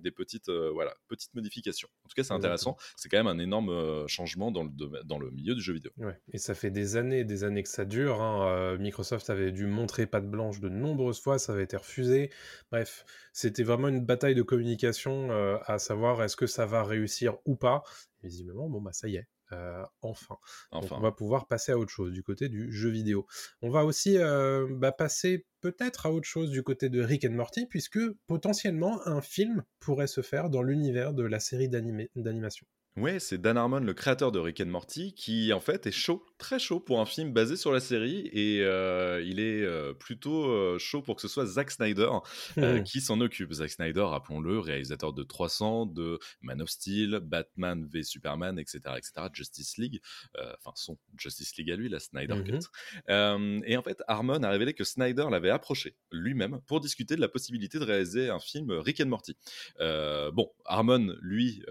des 0.00 0.10
petites, 0.10 0.48
euh, 0.48 0.70
voilà, 0.72 0.94
petites 1.08 1.34
modifications. 1.34 1.88
En 2.04 2.08
tout 2.08 2.14
cas, 2.14 2.22
c'est 2.24 2.32
intéressant. 2.34 2.76
C'est 2.96 3.08
quand 3.08 3.18
même 3.18 3.26
un 3.26 3.38
énorme 3.38 3.70
euh, 3.70 4.06
changement 4.08 4.50
dans 4.50 4.64
le, 4.64 4.70
domaine- 4.70 5.02
dans 5.04 5.18
le 5.18 5.30
milieu 5.30 5.54
du 5.54 5.60
jeu 5.60 5.72
vidéo. 5.74 5.92
Ouais, 5.98 6.18
et 6.32 6.38
ça 6.38 6.54
fait 6.54 6.70
des 6.70 6.96
années 6.96 7.20
et 7.20 7.24
des 7.24 7.44
années 7.44 7.62
que 7.62 7.68
ça 7.68 7.84
dure. 7.84 8.20
hein. 8.22 8.48
Euh, 8.48 8.78
Microsoft 8.78 9.30
avait 9.30 9.52
dû 9.52 9.66
montrer 9.66 10.06
patte 10.06 10.28
blanche 10.30 10.60
de 10.60 10.68
nombreuses 10.68 11.20
fois, 11.20 11.38
ça 11.38 11.52
avait 11.52 11.64
été 11.64 11.76
refusé. 11.76 12.30
Bref, 12.70 13.04
c'était 13.32 13.62
vraiment 13.62 13.88
une 13.88 14.04
bataille 14.04 14.34
de 14.34 14.42
communication 14.42 15.30
euh, 15.30 15.58
à 15.66 15.78
savoir 15.78 16.22
est-ce 16.22 16.36
que 16.36 16.46
ça 16.46 16.66
va 16.66 16.82
réussir 16.84 17.36
ou 17.44 17.56
pas. 17.56 17.82
Visiblement, 18.22 18.68
bon 18.68 18.80
bah 18.80 18.92
ça 18.92 19.08
y 19.08 19.16
est. 19.16 19.26
euh, 19.52 19.82
enfin. 20.02 20.36
Donc, 20.72 20.90
on 20.90 21.00
va 21.00 21.12
pouvoir 21.12 21.46
passer 21.46 21.72
à 21.72 21.78
autre 21.78 21.90
chose 21.90 22.12
du 22.12 22.22
côté 22.22 22.48
du 22.48 22.72
jeu 22.72 22.90
vidéo. 22.90 23.26
On 23.62 23.70
va 23.70 23.84
aussi 23.84 24.18
euh, 24.18 24.66
bah, 24.70 24.92
passer 24.92 25.46
peut-être 25.60 26.06
à 26.06 26.12
autre 26.12 26.26
chose 26.26 26.50
du 26.50 26.62
côté 26.62 26.88
de 26.88 27.02
Rick 27.02 27.24
and 27.24 27.32
Morty, 27.32 27.66
puisque 27.66 28.00
potentiellement 28.26 29.06
un 29.06 29.20
film 29.20 29.62
pourrait 29.80 30.06
se 30.06 30.22
faire 30.22 30.50
dans 30.50 30.62
l'univers 30.62 31.14
de 31.14 31.24
la 31.24 31.40
série 31.40 31.68
d'animation. 31.68 32.66
Ouais, 32.96 33.20
c'est 33.20 33.38
Dan 33.38 33.56
Harmon, 33.56 33.80
le 33.80 33.94
créateur 33.94 34.32
de 34.32 34.38
Rick 34.38 34.60
and 34.60 34.66
Morty, 34.66 35.14
qui 35.14 35.52
en 35.52 35.60
fait 35.60 35.86
est 35.86 35.92
chaud, 35.92 36.24
très 36.40 36.58
chaud 36.58 36.80
pour 36.80 37.00
un 37.00 37.06
film 37.06 37.32
basé 37.32 37.56
sur 37.56 37.70
la 37.70 37.78
série, 37.80 38.28
et 38.32 38.62
euh, 38.62 39.22
il 39.24 39.38
est 39.38 39.62
euh, 39.62 39.92
plutôt 39.92 40.46
euh, 40.46 40.78
chaud 40.78 41.02
pour 41.02 41.14
que 41.14 41.22
ce 41.22 41.28
soit 41.28 41.46
Zack 41.46 41.70
Snyder 41.70 42.08
Hmm. 42.56 42.82
qui 42.82 43.00
s'en 43.00 43.20
occupe. 43.20 43.52
Zack 43.52 43.70
Snyder, 43.70 44.00
rappelons-le, 44.00 44.58
réalisateur 44.58 45.12
de 45.12 45.22
300, 45.22 45.86
de 45.86 46.18
Man 46.40 46.62
of 46.62 46.70
Steel, 46.70 47.20
Batman 47.22 47.86
v 47.86 48.02
Superman, 48.02 48.58
etc., 48.58 48.80
etc., 48.96 49.12
Justice 49.32 49.76
League, 49.76 50.00
enfin 50.36 50.72
son 50.74 50.98
Justice 51.18 51.56
League 51.58 51.70
à 51.70 51.76
lui, 51.76 51.88
la 51.88 52.00
Snyder 52.00 52.34
Mhm. 52.34 52.44
Cut. 52.44 53.62
Et 53.66 53.76
en 53.76 53.82
fait, 53.82 54.02
Harmon 54.08 54.42
a 54.42 54.50
révélé 54.50 54.72
que 54.72 54.84
Snyder 54.84 55.26
l'avait 55.30 55.50
approché 55.50 55.94
lui-même 56.10 56.60
pour 56.66 56.80
discuter 56.80 57.14
de 57.16 57.20
la 57.20 57.28
possibilité 57.28 57.78
de 57.78 57.84
réaliser 57.84 58.30
un 58.30 58.40
film 58.40 58.70
Rick 58.72 59.00
and 59.00 59.06
Morty. 59.06 59.36
Bon, 59.78 60.50
Harmon, 60.64 61.14
lui, 61.20 61.62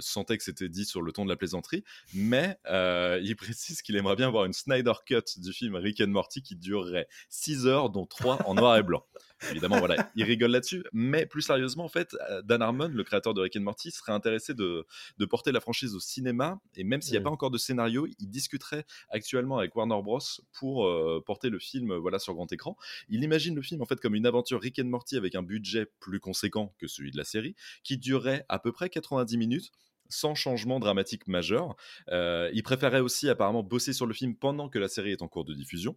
sentait 0.00 0.36
que 0.36 0.44
c'était 0.44 0.68
dit 0.68 0.84
sur 0.84 1.00
le 1.02 1.12
ton 1.12 1.24
de 1.24 1.30
la 1.30 1.36
plaisanterie, 1.36 1.84
mais 2.12 2.58
il 3.22 3.34
précise 3.36 3.82
qu'il 3.82 3.94
aimerait 3.96 4.15
bien 4.16 4.30
voir 4.30 4.44
une 4.44 4.52
Snyder 4.52 4.92
Cut 5.06 5.22
du 5.38 5.52
film 5.52 5.76
Rick 5.76 6.00
and 6.00 6.08
Morty 6.08 6.42
qui 6.42 6.56
durerait 6.56 7.06
6 7.28 7.66
heures, 7.66 7.90
dont 7.90 8.06
3 8.06 8.42
en 8.46 8.54
noir 8.54 8.76
et 8.76 8.82
blanc. 8.82 9.04
Évidemment, 9.50 9.78
voilà, 9.78 10.10
il 10.16 10.24
rigole 10.24 10.50
là-dessus, 10.50 10.82
mais 10.92 11.26
plus 11.26 11.42
sérieusement, 11.42 11.84
en 11.84 11.88
fait, 11.88 12.16
euh, 12.30 12.40
Dan 12.42 12.62
Harmon, 12.62 12.88
le 12.88 13.04
créateur 13.04 13.34
de 13.34 13.42
Rick 13.42 13.56
and 13.56 13.60
Morty, 13.60 13.90
serait 13.90 14.12
intéressé 14.12 14.54
de, 14.54 14.86
de 15.18 15.26
porter 15.26 15.52
la 15.52 15.60
franchise 15.60 15.94
au 15.94 16.00
cinéma, 16.00 16.58
et 16.74 16.84
même 16.84 17.02
s'il 17.02 17.12
n'y 17.12 17.18
a 17.18 17.20
pas 17.20 17.30
encore 17.30 17.50
de 17.50 17.58
scénario, 17.58 18.06
il 18.18 18.30
discuterait 18.30 18.86
actuellement 19.10 19.58
avec 19.58 19.76
Warner 19.76 20.00
Bros. 20.02 20.20
pour 20.52 20.86
euh, 20.86 21.22
porter 21.24 21.50
le 21.50 21.58
film 21.58 21.90
euh, 21.92 21.98
voilà, 21.98 22.18
sur 22.18 22.34
grand 22.34 22.50
écran. 22.52 22.76
Il 23.08 23.22
imagine 23.22 23.54
le 23.54 23.62
film 23.62 23.82
en 23.82 23.86
fait 23.86 24.00
comme 24.00 24.14
une 24.14 24.26
aventure 24.26 24.60
Rick 24.60 24.78
and 24.78 24.86
Morty 24.86 25.16
avec 25.16 25.34
un 25.34 25.42
budget 25.42 25.86
plus 26.00 26.20
conséquent 26.20 26.74
que 26.78 26.86
celui 26.86 27.10
de 27.10 27.18
la 27.18 27.24
série, 27.24 27.54
qui 27.84 27.98
durerait 27.98 28.44
à 28.48 28.58
peu 28.58 28.72
près 28.72 28.88
90 28.88 29.36
minutes 29.36 29.70
sans 30.08 30.34
changement 30.34 30.78
dramatique 30.80 31.26
majeur. 31.28 31.76
Euh, 32.10 32.50
il 32.54 32.62
préférait 32.62 33.00
aussi 33.00 33.28
apparemment 33.28 33.62
bosser 33.62 33.92
sur 33.92 34.06
le 34.06 34.14
film 34.14 34.36
pendant 34.36 34.68
que 34.68 34.78
la 34.78 34.88
série 34.88 35.12
est 35.12 35.22
en 35.22 35.28
cours 35.28 35.44
de 35.44 35.54
diffusion. 35.54 35.96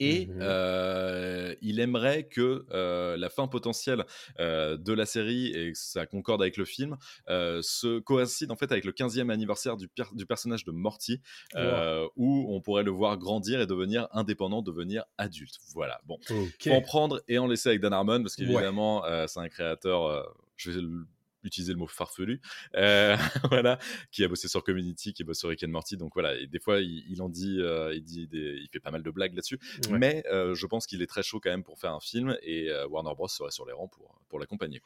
Et 0.00 0.26
Mhm. 0.26 0.38
euh, 0.42 1.54
il 1.62 1.78
aimerait 1.78 2.26
que 2.26 2.66
euh, 2.72 3.16
la 3.16 3.30
fin 3.30 3.46
potentielle 3.46 4.04
euh, 4.40 4.76
de 4.76 4.92
la 4.92 5.06
série, 5.06 5.52
et 5.54 5.70
que 5.70 5.78
ça 5.78 6.04
concorde 6.04 6.42
avec 6.42 6.56
le 6.56 6.64
film, 6.64 6.96
se 7.28 8.00
coïncide 8.00 8.50
en 8.50 8.56
fait 8.56 8.72
avec 8.72 8.84
le 8.84 8.90
15e 8.90 9.30
anniversaire 9.30 9.76
du, 9.76 9.86
per- 9.86 10.02
du 10.12 10.26
personnage 10.26 10.64
de 10.64 10.72
Morty, 10.72 11.20
où 12.16 12.46
on 12.52 12.60
pourrait 12.60 12.82
le 12.82 12.90
voir 12.90 13.16
grandir 13.18 13.60
et 13.60 13.66
devenir 13.66 14.08
indépendant, 14.10 14.62
devenir 14.62 15.04
adulte. 15.16 15.58
Voilà, 15.74 16.00
bon. 16.06 16.18
Faut 16.70 16.72
en 16.72 16.82
prendre 16.82 17.22
et 17.28 17.38
en 17.38 17.46
laisser 17.46 17.68
avec 17.68 17.80
Dan 17.80 17.92
Harmon, 17.92 18.20
parce 18.20 18.34
qu'évidemment, 18.34 19.04
c'est 19.28 19.38
un 19.40 19.48
créateur, 19.48 20.34
je 20.56 20.72
vais 20.72 20.80
le- 20.80 21.06
utiliser 21.44 21.72
le 21.72 21.78
mot 21.78 21.86
farfelu, 21.86 22.40
euh, 22.74 23.16
voilà, 23.50 23.78
qui 24.10 24.24
a 24.24 24.28
bossé 24.28 24.48
sur 24.48 24.64
Community, 24.64 25.12
qui 25.12 25.24
bosse 25.24 25.38
sur 25.38 25.48
Rick 25.48 25.62
and 25.64 25.68
Morty. 25.68 25.96
Donc 25.96 26.12
voilà, 26.14 26.34
et 26.36 26.46
des 26.46 26.58
fois, 26.58 26.80
il, 26.80 27.22
en 27.22 27.28
dit, 27.28 27.58
il, 27.92 28.02
dit 28.02 28.28
il 28.32 28.68
fait 28.72 28.80
pas 28.80 28.90
mal 28.90 29.02
de 29.02 29.10
blagues 29.10 29.34
là-dessus. 29.34 29.58
Mais 29.90 30.24
je 30.30 30.66
pense 30.66 30.86
qu'il 30.86 31.02
est 31.02 31.06
très 31.06 31.22
chaud 31.22 31.40
quand 31.40 31.50
même 31.50 31.64
pour 31.64 31.78
faire 31.78 31.92
un 31.92 32.00
film 32.00 32.36
et 32.42 32.70
Warner 32.90 33.14
Bros 33.14 33.28
serait 33.28 33.50
sur 33.50 33.66
les 33.66 33.72
rangs 33.72 33.88
pour, 33.88 34.20
pour 34.28 34.38
l'accompagner. 34.38 34.82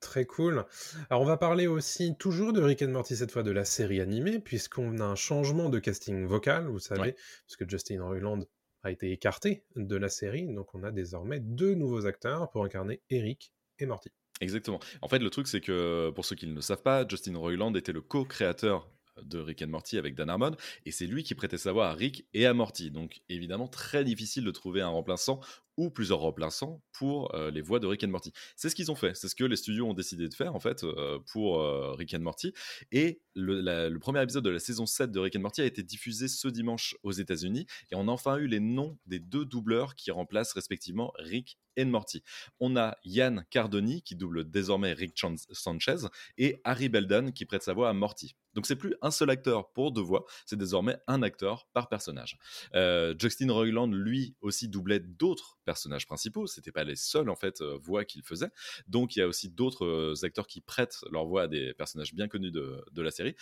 Très 0.00 0.26
cool. 0.26 0.64
Alors 1.10 1.22
on 1.22 1.26
va 1.26 1.36
parler 1.36 1.66
aussi 1.66 2.16
toujours 2.16 2.52
de 2.52 2.62
Rick 2.62 2.82
and 2.82 2.88
Morty 2.88 3.16
cette 3.16 3.32
fois 3.32 3.42
de 3.42 3.50
la 3.50 3.64
série 3.64 4.00
animée 4.00 4.38
puisqu'on 4.38 4.98
a 4.98 5.04
un 5.04 5.16
changement 5.16 5.70
de 5.70 5.80
casting 5.80 6.24
vocal, 6.24 6.68
vous 6.68 6.78
savez, 6.78 7.16
parce 7.46 7.56
que 7.56 7.68
Justin 7.68 8.04
Roiland 8.04 8.38
a 8.84 8.92
été 8.92 9.10
écarté 9.10 9.64
de 9.74 9.96
la 9.96 10.08
série, 10.08 10.46
donc 10.46 10.72
on 10.74 10.84
a 10.84 10.92
désormais 10.92 11.40
deux 11.40 11.74
nouveaux 11.74 12.06
acteurs 12.06 12.48
pour 12.50 12.64
incarner 12.64 13.02
Eric 13.10 13.52
et 13.80 13.86
Morty. 13.86 14.12
Exactement. 14.40 14.80
En 15.02 15.08
fait, 15.08 15.18
le 15.18 15.30
truc, 15.30 15.48
c'est 15.48 15.60
que 15.60 16.10
pour 16.14 16.24
ceux 16.24 16.36
qui 16.36 16.46
ne 16.46 16.54
le 16.54 16.60
savent 16.60 16.82
pas, 16.82 17.06
Justin 17.06 17.36
Roiland 17.36 17.74
était 17.74 17.92
le 17.92 18.00
co-créateur 18.00 18.88
de 19.22 19.38
Rick 19.40 19.62
and 19.62 19.68
Morty 19.68 19.98
avec 19.98 20.14
Dan 20.14 20.30
Harmon, 20.30 20.52
et 20.86 20.92
c'est 20.92 21.06
lui 21.06 21.24
qui 21.24 21.34
prêtait 21.34 21.58
sa 21.58 21.72
voix 21.72 21.88
à 21.88 21.94
Rick 21.94 22.26
et 22.34 22.46
à 22.46 22.54
Morty. 22.54 22.90
Donc 22.92 23.20
évidemment, 23.28 23.66
très 23.66 24.04
difficile 24.04 24.44
de 24.44 24.50
trouver 24.52 24.80
un 24.80 24.88
remplaçant 24.88 25.40
ou 25.78 25.90
plusieurs 25.90 26.18
remplaçants 26.18 26.82
pour 26.92 27.34
les 27.52 27.62
voix 27.62 27.78
de 27.78 27.86
Rick 27.86 28.04
and 28.04 28.08
Morty. 28.08 28.32
C'est 28.56 28.68
ce 28.68 28.74
qu'ils 28.74 28.90
ont 28.90 28.96
fait, 28.96 29.14
c'est 29.16 29.28
ce 29.28 29.34
que 29.34 29.44
les 29.44 29.56
studios 29.56 29.86
ont 29.86 29.94
décidé 29.94 30.28
de 30.28 30.34
faire 30.34 30.54
en 30.54 30.60
fait 30.60 30.84
pour 31.32 31.64
Rick 31.96 32.12
and 32.14 32.20
Morty. 32.20 32.52
Et 32.92 33.22
le, 33.38 33.98
premier 33.98 34.22
épisode 34.22 34.44
de 34.44 34.50
la 34.50 34.58
saison 34.58 34.86
7 34.86 35.10
de 35.10 35.20
Rick 35.20 35.36
and 35.36 35.40
Morty 35.40 35.60
a 35.62 35.64
été 35.64 35.82
diffusé 35.82 36.28
ce 36.28 36.48
dimanche 36.48 36.96
aux 37.02 37.12
États-Unis 37.12 37.66
et 37.90 37.94
on 37.94 38.08
a 38.08 38.10
enfin 38.10 38.36
eu 38.36 38.46
les 38.46 38.60
noms 38.60 38.98
des 39.06 39.20
deux 39.20 39.44
doubleurs 39.44 39.94
qui 39.94 40.10
remplacent 40.10 40.52
respectivement 40.52 41.12
Rick 41.18 41.58
et 41.76 41.84
Morty. 41.84 42.22
On 42.58 42.76
a 42.76 42.96
Yann 43.04 43.44
Cardoni 43.50 44.02
qui 44.02 44.16
double 44.16 44.50
désormais 44.50 44.92
Rick 44.92 45.18
Sanchez 45.52 46.08
et 46.36 46.60
Harry 46.64 46.88
Beldan 46.88 47.30
qui 47.30 47.44
prête 47.44 47.62
sa 47.62 47.72
voix 47.72 47.88
à 47.88 47.92
Morty. 47.92 48.34
Donc 48.54 48.66
c'est 48.66 48.76
plus 48.76 48.96
un 49.02 49.12
seul 49.12 49.30
acteur 49.30 49.70
pour 49.72 49.92
deux 49.92 50.02
voix, 50.02 50.24
c'est 50.44 50.58
désormais 50.58 50.96
un 51.06 51.22
acteur 51.22 51.68
par 51.72 51.88
personnage. 51.88 52.38
Justin 52.74 53.52
Roiland 53.52 53.86
lui 53.86 54.34
aussi 54.40 54.68
doublait 54.68 55.00
d'autres 55.00 55.58
personnages 55.68 56.06
principaux. 56.06 56.46
C'était 56.46 56.72
pas 56.72 56.82
les 56.82 56.96
seuls 56.96 57.28
en 57.28 57.36
fait 57.36 57.60
euh, 57.60 57.76
voix 57.76 58.06
qu'il 58.06 58.22
faisait. 58.22 58.48
Donc 58.86 59.16
il 59.16 59.18
y 59.18 59.22
a 59.22 59.28
aussi 59.28 59.50
d'autres 59.50 59.84
euh, 59.84 60.14
acteurs 60.24 60.46
qui 60.46 60.62
prêtent 60.62 61.00
leur 61.12 61.26
voix 61.26 61.42
à 61.42 61.46
des 61.46 61.74
personnages 61.74 62.14
bien 62.14 62.26
connus 62.26 62.50
de, 62.50 63.02
la 63.02 63.10
série. 63.10 63.36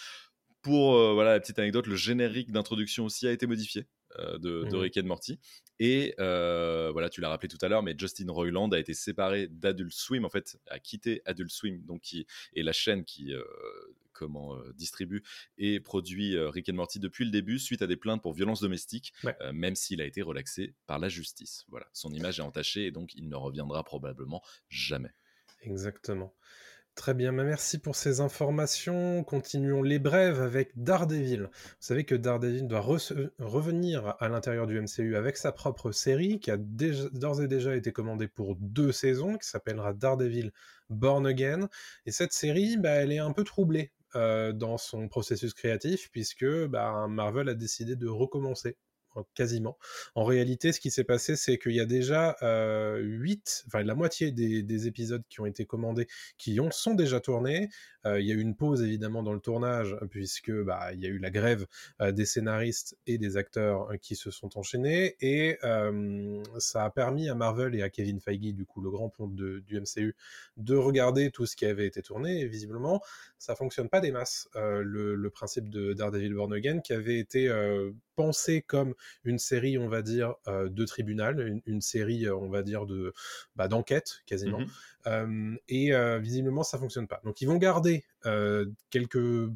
Pour 0.61 0.97
euh, 0.97 1.15
voilà 1.15 1.35
la 1.35 1.41
petite 1.41 1.61
anecdote, 1.61 1.87
le 1.87 1.95
générique 1.95 2.51
d'introduction 2.51 3.05
aussi 3.05 3.29
a 3.29 3.33
été 3.33 3.47
modifié. 3.47 3.87
de, 4.39 4.65
mmh. 4.65 4.75
Rick 4.77 4.97
and 4.97 5.05
Morty. 5.05 5.39
Et 5.79 6.15
voilà, 6.19 7.09
tu 7.11 7.21
l'as 7.21 7.29
rappelé 7.29 7.49
tout 7.49 7.65
à 7.65 7.69
l'heure, 7.69 7.85
mais 7.85 7.95
Justin 7.97 8.33
Roiland 8.33 8.69
a 8.71 8.79
été 8.79 8.93
séparé 8.93 9.47
d'Adult 9.47 9.93
Swim, 9.93 10.25
en 10.25 10.31
fait, 10.31 10.59
a 10.69 10.81
quitté 10.81 11.23
Adult 11.27 11.51
Swim, 11.51 11.85
donc 11.85 12.01
qui 12.01 12.27
est 12.57 12.63
la 12.63 12.73
chaîne 12.73 13.05
qui 13.05 13.35
comment 14.17 14.57
distribue 14.75 15.23
et 15.59 15.81
produit 15.81 16.39
Rick 16.39 16.69
and 16.69 16.75
Morty 16.75 16.99
depuis 16.99 17.25
le 17.25 17.31
début 17.31 17.59
suite 17.59 17.83
à 17.83 17.87
des 17.87 17.97
plaintes 17.97 18.23
pour 18.23 18.33
violence 18.33 18.61
domestique, 18.61 19.13
même 19.53 19.77
s'il 19.77 20.01
a 20.01 20.05
été 20.05 20.23
relaxé 20.23 20.75
par 20.87 20.99
la 20.99 21.09
justice. 21.09 21.65
Voilà, 21.69 21.87
son 21.93 22.13
image 22.13 22.39
est 22.39 22.43
entachée 22.43 22.87
et 22.87 22.91
donc 22.91 23.15
il 23.15 23.29
ne 23.29 23.37
reviendra 23.37 23.85
probablement 23.85 24.43
jamais. 24.69 25.13
Exactement. 25.63 26.35
Très 26.95 27.13
bien, 27.13 27.31
merci 27.31 27.79
pour 27.79 27.95
ces 27.95 28.21
informations. 28.21 29.23
Continuons 29.23 29.83
les 29.83 29.99
brèves 29.99 30.41
avec 30.41 30.71
Daredevil. 30.77 31.43
Vous 31.43 31.77
savez 31.79 32.05
que 32.05 32.15
Daredevil 32.15 32.67
doit 32.67 32.81
revenir 32.81 34.15
à 34.19 34.31
l'intérieur 34.31 34.67
du 34.67 34.81
MCU 34.81 35.15
avec 35.15 35.37
sa 35.37 35.53
propre 35.53 35.93
série 35.93 36.41
qui 36.41 36.51
a 36.51 36.57
d'ores 36.57 37.43
et 37.43 37.49
déjà 37.49 37.77
été 37.77 37.93
commandée 37.93 38.29
pour 38.29 38.57
deux 38.57 38.93
saisons, 38.93 39.37
qui 39.37 39.47
s'appellera 39.47 39.93
Daredevil 39.93 40.53
Born 40.89 41.27
Again. 41.27 41.69
Et 42.07 42.13
cette 42.13 42.33
série, 42.33 42.79
bah, 42.79 42.93
elle 42.93 43.13
est 43.13 43.19
un 43.19 43.33
peu 43.33 43.45
troublée 43.45 43.93
euh, 44.17 44.53
dans 44.53 44.79
son 44.79 45.09
processus 45.09 45.55
créatif, 45.55 46.11
puisque 46.11 46.47
bah, 46.67 47.07
Marvel 47.09 47.49
a 47.49 47.55
décidé 47.55 47.97
de 47.97 48.09
recommencer 48.09 48.77
quasiment. 49.35 49.79
En 50.15 50.25
réalité, 50.25 50.73
ce 50.73 50.81
qui 50.81 50.91
s'est 50.91 51.05
passé, 51.05 51.37
c'est 51.37 51.59
qu'il 51.59 51.73
y 51.73 51.81
a 51.81 51.87
déjà 51.87 52.37
euh, 52.43 52.99
8, 52.99 53.65
enfin 53.67 53.83
la 53.83 53.95
moitié 53.95 54.31
des, 54.33 54.87
épisodes 54.87 55.23
qui 55.29 55.41
ont 55.41 55.47
été 55.47 55.65
commandés, 55.65 56.07
qui 56.39 56.61
ont, 56.61 56.71
sont 56.71 56.95
déjà 56.95 57.21
tournés. 57.21 57.69
Il 58.19 58.25
y 58.25 58.31
a 58.31 58.35
eu 58.35 58.41
une 58.41 58.55
pause 58.55 58.83
évidemment 58.83 59.23
dans 59.23 59.33
le 59.33 59.41
tournage, 59.41 59.97
puisque 60.11 60.53
bah, 60.53 60.93
il 60.93 61.01
y 61.01 61.07
a 61.07 61.09
eu 61.09 61.19
la 61.19 61.31
grève 61.31 61.67
des 62.01 62.25
scénaristes 62.25 62.97
et 63.07 63.19
des 63.19 63.37
acteurs 63.37 63.89
qui 64.01 64.17
se 64.17 64.31
sont 64.31 64.57
enchaînés, 64.59 65.17
et 65.21 65.59
ça 66.59 66.85
a 66.85 66.91
permis 66.91 67.29
à 67.29 67.35
Marvel 67.35 67.75
et 67.75 67.83
à 67.83 67.91
Kevin 67.91 68.21
Feige, 68.21 68.55
du 68.55 68.65
coup 68.65 68.81
le 68.81 68.91
grand 68.91 69.09
pont 69.09 69.29
du 69.29 69.81
MCU, 69.81 70.15
de 70.57 70.77
regarder 70.77 71.31
tout 71.31 71.47
ce 71.47 71.57
qui 71.57 71.67
avait 71.67 71.87
été 71.87 72.03
tourné, 72.03 72.41
et 72.41 72.47
visiblement, 72.47 73.01
ça 73.39 73.55
fonctionne 73.55 73.89
pas 73.89 74.01
des 74.01 74.13
masses. 74.13 74.49
Le, 74.55 75.15
le, 75.15 75.31
principe 75.31 75.69
de 75.69 75.93
Daredevil 75.93 76.35
Born 76.35 76.53
Again, 76.53 76.81
qui 76.81 76.93
avait 76.93 77.19
été 77.19 77.51
pensé 78.17 78.63
comme 78.63 78.95
une 79.25 79.39
série, 79.39 79.79
on 79.79 79.89
va 79.89 80.03
dire, 80.03 80.35
euh, 80.49 80.69
de 80.69 80.85
tribunal, 80.85 81.61
une, 81.67 81.81
série, 81.81 82.29
on 82.29 82.49
va 82.49 82.63
dire, 82.63 82.87
de 82.87 83.13
bah, 83.55 83.69
d'enquête 83.69 84.23
quasiment. 84.27 84.61
Mmh 84.61 84.67
et 85.69 85.95
euh, 85.95 86.19
visiblement, 86.19 86.65
ça 86.65 86.79
fonctionne 86.79 87.07
pas. 87.07 87.21
Donc, 87.23 87.41
ils 87.41 87.47
vont 87.47 87.59
garder 87.59 87.96
quelques 88.91 89.49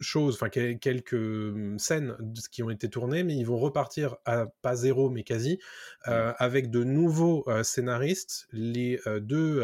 choses, 0.00 0.34
enfin 0.34 0.48
quelques 0.48 1.14
mmh, 1.14 1.78
scènes 1.78 2.16
qui 2.50 2.62
ont 2.62 2.70
été 2.70 2.88
tournées, 2.88 3.24
mais 3.24 3.36
ils 3.36 3.46
vont 3.46 3.58
repartir 3.58 4.16
à 4.24 4.46
pas 4.62 4.76
zéro, 4.76 5.10
mais 5.10 5.24
quasi, 5.24 5.58
mmh. 6.06 6.10
euh, 6.10 6.32
avec 6.38 6.70
de 6.70 6.84
nouveaux 6.84 7.44
euh, 7.48 7.62
scénaristes. 7.62 8.46
Les 8.52 9.00
euh, 9.06 9.20
deux 9.20 9.60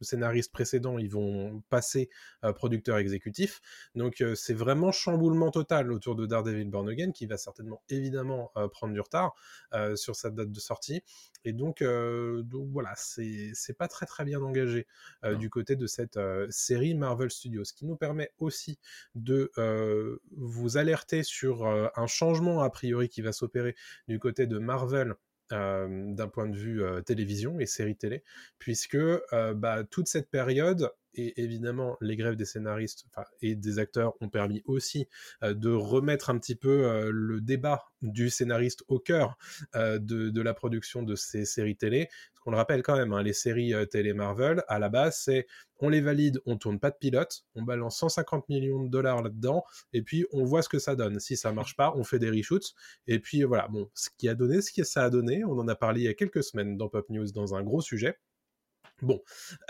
scénaristes 0.00 0.52
précédents, 0.52 0.98
ils 0.98 1.10
vont 1.10 1.62
passer 1.68 2.10
producteur 2.54 2.98
exécutif. 2.98 3.60
Donc 3.94 4.22
c'est 4.34 4.54
vraiment 4.54 4.92
chamboulement 4.92 5.50
total 5.50 5.92
autour 5.92 6.14
de 6.14 6.26
Daredevil 6.26 6.68
Born 6.68 6.88
Again, 6.88 7.12
qui 7.12 7.26
va 7.26 7.36
certainement 7.36 7.82
évidemment 7.88 8.52
prendre 8.72 8.94
du 8.94 9.00
retard 9.00 9.34
sur 9.94 10.16
sa 10.16 10.30
date 10.30 10.50
de 10.52 10.60
sortie. 10.60 11.02
Et 11.44 11.52
donc, 11.52 11.82
donc 11.82 12.68
voilà, 12.70 12.92
c'est 12.96 13.76
pas 13.76 13.88
très 13.88 14.06
très 14.06 14.24
bien 14.24 14.40
engagé 14.40 14.86
du 15.38 15.50
côté 15.50 15.76
de 15.76 15.86
cette 15.86 16.18
série 16.50 16.94
Marvel 16.94 17.30
Studios, 17.30 17.64
ce 17.64 17.72
qui 17.72 17.86
nous 17.86 17.96
permet 17.96 18.32
aussi 18.38 18.78
de 19.14 19.50
euh, 19.58 20.18
vous 20.36 20.76
alerter 20.76 21.22
sur 21.22 21.66
euh, 21.66 21.88
un 21.96 22.06
changement 22.06 22.62
a 22.62 22.70
priori 22.70 23.08
qui 23.08 23.22
va 23.22 23.32
s'opérer 23.32 23.74
du 24.08 24.18
côté 24.18 24.46
de 24.46 24.58
Marvel 24.58 25.10
euh, 25.10 25.14
d'un 25.52 26.28
point 26.28 26.48
de 26.48 26.56
vue 26.56 26.82
télévision 27.04 27.60
et 27.60 27.66
série 27.66 27.96
télé, 27.96 28.24
puisque 28.58 28.98
bah, 29.54 29.84
toute 29.84 30.08
cette 30.08 30.30
période 30.30 30.90
et 31.14 31.40
évidemment 31.42 31.96
les 32.00 32.16
grèves 32.16 32.36
des 32.36 32.44
scénaristes 32.44 33.06
et 33.40 33.54
des 33.54 33.78
acteurs 33.78 34.14
ont 34.20 34.28
permis 34.28 34.62
aussi 34.64 35.08
de 35.42 35.70
remettre 35.70 36.30
un 36.30 36.38
petit 36.38 36.56
peu 36.56 37.10
le 37.10 37.40
débat 37.40 37.84
du 38.02 38.30
scénariste 38.30 38.82
au 38.88 38.98
cœur 38.98 39.36
de, 39.74 40.42
la 40.42 40.54
production 40.54 41.02
de 41.02 41.14
ces 41.14 41.44
séries 41.44 41.76
télé. 41.76 42.08
Ce 42.34 42.40
qu'on 42.40 42.50
le 42.50 42.56
rappelle 42.56 42.82
quand 42.82 42.96
même, 42.96 43.12
hein, 43.12 43.22
les 43.22 43.32
séries 43.32 43.72
télé 43.90 44.12
Marvel, 44.12 44.64
à 44.68 44.78
la 44.78 44.88
base, 44.88 45.20
c'est 45.24 45.46
on 45.82 45.88
les 45.88 46.00
valide, 46.00 46.40
on 46.46 46.56
tourne 46.56 46.78
pas 46.78 46.90
de 46.90 46.96
pilote, 46.96 47.44
on 47.56 47.62
balance 47.62 47.98
150 47.98 48.48
millions 48.48 48.84
de 48.84 48.88
dollars 48.88 49.22
là-dedans, 49.22 49.64
et 49.92 50.02
puis 50.02 50.24
on 50.32 50.44
voit 50.44 50.62
ce 50.62 50.68
que 50.68 50.78
ça 50.78 50.94
donne. 50.94 51.18
Si 51.18 51.36
ça 51.36 51.52
marche 51.52 51.76
pas, 51.76 51.92
on 51.96 52.04
fait 52.04 52.20
des 52.20 52.30
reshoots, 52.30 52.72
et 53.08 53.18
puis 53.18 53.42
voilà, 53.42 53.66
bon, 53.68 53.90
ce 53.94 54.08
qui 54.16 54.28
a 54.28 54.34
donné, 54.34 54.62
ce 54.62 54.72
que 54.72 54.84
ça 54.84 55.04
a 55.04 55.10
donné, 55.10 55.44
on 55.44 55.58
en 55.58 55.66
a 55.66 55.74
parlé 55.74 56.02
il 56.02 56.04
y 56.04 56.08
a 56.08 56.14
quelques 56.14 56.44
semaines 56.44 56.76
dans 56.76 56.88
Pop 56.88 57.08
News 57.10 57.32
dans 57.32 57.54
un 57.56 57.62
gros 57.62 57.80
sujet. 57.80 58.16
Bon, 59.02 59.20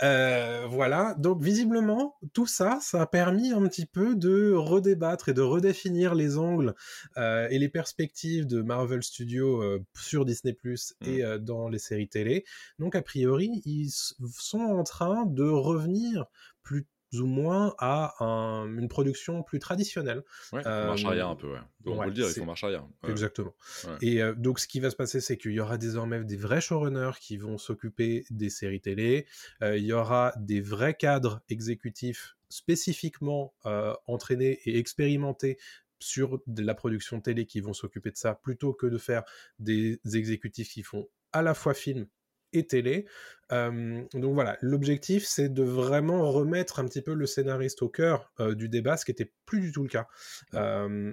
euh, 0.03 0.67
voilà. 0.69 1.15
Donc 1.17 1.41
visiblement, 1.41 2.15
tout 2.33 2.45
ça, 2.45 2.77
ça 2.81 3.01
a 3.01 3.07
permis 3.07 3.51
un 3.51 3.67
petit 3.67 3.87
peu 3.87 4.15
de 4.15 4.53
redébattre 4.53 5.29
et 5.29 5.33
de 5.33 5.41
redéfinir 5.41 6.13
les 6.13 6.37
angles 6.37 6.75
euh, 7.17 7.47
et 7.49 7.57
les 7.57 7.69
perspectives 7.69 8.45
de 8.45 8.61
Marvel 8.61 9.01
Studios 9.01 9.63
euh, 9.63 9.83
sur 9.95 10.25
Disney 10.25 10.53
Plus 10.53 10.93
et 11.01 11.23
mmh. 11.23 11.39
dans 11.39 11.67
les 11.67 11.79
séries 11.79 12.07
télé. 12.07 12.45
Donc 12.77 12.95
a 12.95 13.01
priori, 13.01 13.63
ils 13.65 13.89
sont 13.89 14.59
en 14.59 14.83
train 14.83 15.25
de 15.25 15.43
revenir 15.43 16.25
plus 16.61 16.85
ou 17.19 17.25
moins 17.25 17.75
à 17.79 18.15
une 18.19 18.87
production 18.87 19.43
plus 19.43 19.59
traditionnelle. 19.59 20.23
Ouais, 20.51 20.65
euh, 20.65 20.87
marche 20.87 21.05
arrière 21.05 21.29
un 21.29 21.35
peu, 21.35 21.51
ouais. 21.51 21.59
on 21.85 21.97
peut 21.97 22.05
le 22.05 22.11
dire, 22.11 22.27
ils 22.27 22.33
font 22.33 22.45
marche 22.45 22.63
arrière. 22.63 22.85
Exactement. 23.07 23.53
Et 24.01 24.21
euh, 24.21 24.33
donc, 24.33 24.59
ce 24.59 24.67
qui 24.67 24.79
va 24.79 24.89
se 24.89 24.95
passer, 24.95 25.21
c'est 25.21 25.37
qu'il 25.37 25.51
y 25.51 25.59
aura 25.59 25.77
désormais 25.77 26.23
des 26.23 26.37
vrais 26.37 26.61
showrunners 26.61 27.17
qui 27.19 27.37
vont 27.37 27.57
s'occuper 27.57 28.25
des 28.29 28.49
séries 28.49 28.81
télé. 28.81 29.25
Euh, 29.61 29.77
il 29.77 29.85
y 29.85 29.93
aura 29.93 30.33
des 30.37 30.61
vrais 30.61 30.95
cadres 30.95 31.41
exécutifs 31.49 32.35
spécifiquement 32.49 33.53
euh, 33.65 33.93
entraînés 34.05 34.59
et 34.65 34.77
expérimentés 34.77 35.57
sur 35.99 36.41
de 36.47 36.61
la 36.61 36.75
production 36.75 37.21
télé 37.21 37.45
qui 37.45 37.61
vont 37.61 37.73
s'occuper 37.73 38.11
de 38.11 38.17
ça 38.17 38.35
plutôt 38.35 38.73
que 38.73 38.85
de 38.85 38.97
faire 38.97 39.23
des 39.57 39.99
exécutifs 40.13 40.69
qui 40.69 40.83
font 40.83 41.07
à 41.31 41.41
la 41.41 41.53
fois 41.53 41.73
film 41.73 42.05
et 42.53 42.65
télé. 42.65 43.05
donc 43.51 44.33
voilà, 44.33 44.57
l'objectif 44.61 45.25
c'est 45.25 45.49
de 45.49 45.63
vraiment 45.63 46.31
remettre 46.31 46.79
un 46.79 46.85
petit 46.85 47.01
peu 47.01 47.13
le 47.13 47.25
scénariste 47.25 47.81
au 47.81 47.89
cœur 47.89 48.31
du 48.39 48.69
débat, 48.69 48.97
ce 48.97 49.05
qui 49.05 49.11
n'était 49.11 49.31
plus 49.45 49.61
du 49.61 49.71
tout 49.71 49.83
le 49.83 49.89
cas 49.89 50.07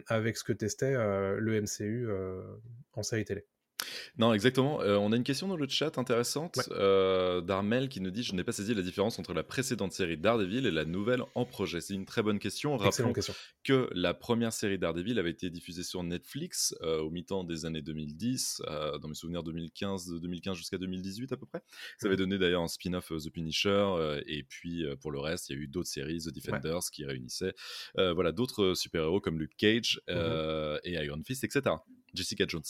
avec 0.09 0.37
ce 0.37 0.45
que 0.45 0.53
testait 0.53 0.95
le 0.95 1.61
MCU 1.61 2.09
en 2.95 3.03
série 3.03 3.25
télé. 3.25 3.47
Non, 4.19 4.33
exactement. 4.33 4.81
Euh, 4.83 4.97
on 4.97 5.13
a 5.13 5.17
une 5.17 5.25
question 5.25 5.49
dans 5.49 5.57
le 5.57 5.69
chat 5.69 5.99
intéressante 5.99 6.59
euh, 6.71 7.41
d'Armel 7.41 7.89
qui 7.89 8.01
nous 8.01 8.11
dit 8.11 8.23
Je 8.23 8.35
n'ai 8.35 8.45
pas 8.45 8.53
saisi 8.53 8.75
la 8.75 8.83
différence 8.83 9.19
entre 9.19 9.33
la 9.33 9.43
précédente 9.43 9.93
série 9.93 10.17
Daredevil 10.17 10.67
et 10.67 10.71
la 10.71 10.85
nouvelle 10.85 11.23
en 11.35 11.45
projet. 11.45 11.81
C'est 11.81 11.95
une 11.95 12.07
très 12.07 12.23
bonne 12.23 12.39
question. 12.39 12.77
Rappelons 12.77 13.13
question. 13.13 13.35
que 13.65 13.89
la 13.93 14.15
première 14.15 14.53
série 14.53 14.79
Daredevil 14.79 15.19
avait 15.19 15.31
été 15.31 15.51
diffusée 15.51 15.83
sur 15.83 16.03
Netflix 16.03 16.75
euh, 16.83 17.01
au 17.01 17.11
mi-temps 17.11 17.45
des 17.45 17.67
années 17.67 17.83
2010, 17.83 18.63
dans 19.01 19.09
mes 19.09 19.15
souvenirs 19.15 19.43
2015, 19.43 20.21
2015 20.21 20.57
jusqu'à 20.57 20.79
2018 20.79 21.33
à 21.33 21.37
peu 21.37 21.47
près. 21.47 21.63
Ça 21.99 22.07
avait 22.07 22.17
donné 22.17 22.39
d'ailleurs 22.39 22.63
un 22.63 22.69
spin-off 22.69 23.09
The 23.09 23.31
Punisher. 23.31 24.21
et 24.27 24.43
puis 24.43 24.85
pour 25.01 25.11
le 25.13 25.19
reste, 25.19 25.49
il 25.49 25.57
y 25.57 25.59
a 25.59 25.63
eu 25.63 25.67
d'autres 25.67 25.89
séries, 25.89 26.19
The 26.19 26.35
Defenders, 26.35 26.91
qui 26.93 27.05
réunissaient 27.05 27.55
voilà, 27.97 28.33
d'autres 28.33 28.75
super-héros 28.75 29.21
comme 29.21 29.39
Luke 29.39 29.57
Cage 29.57 30.01
mmh 30.09 30.21
et 30.85 30.93
Iron 30.93 31.23
Fist, 31.25 31.45
etc. 31.45 31.77
Jessica 32.15 32.45
Jones. 32.47 32.63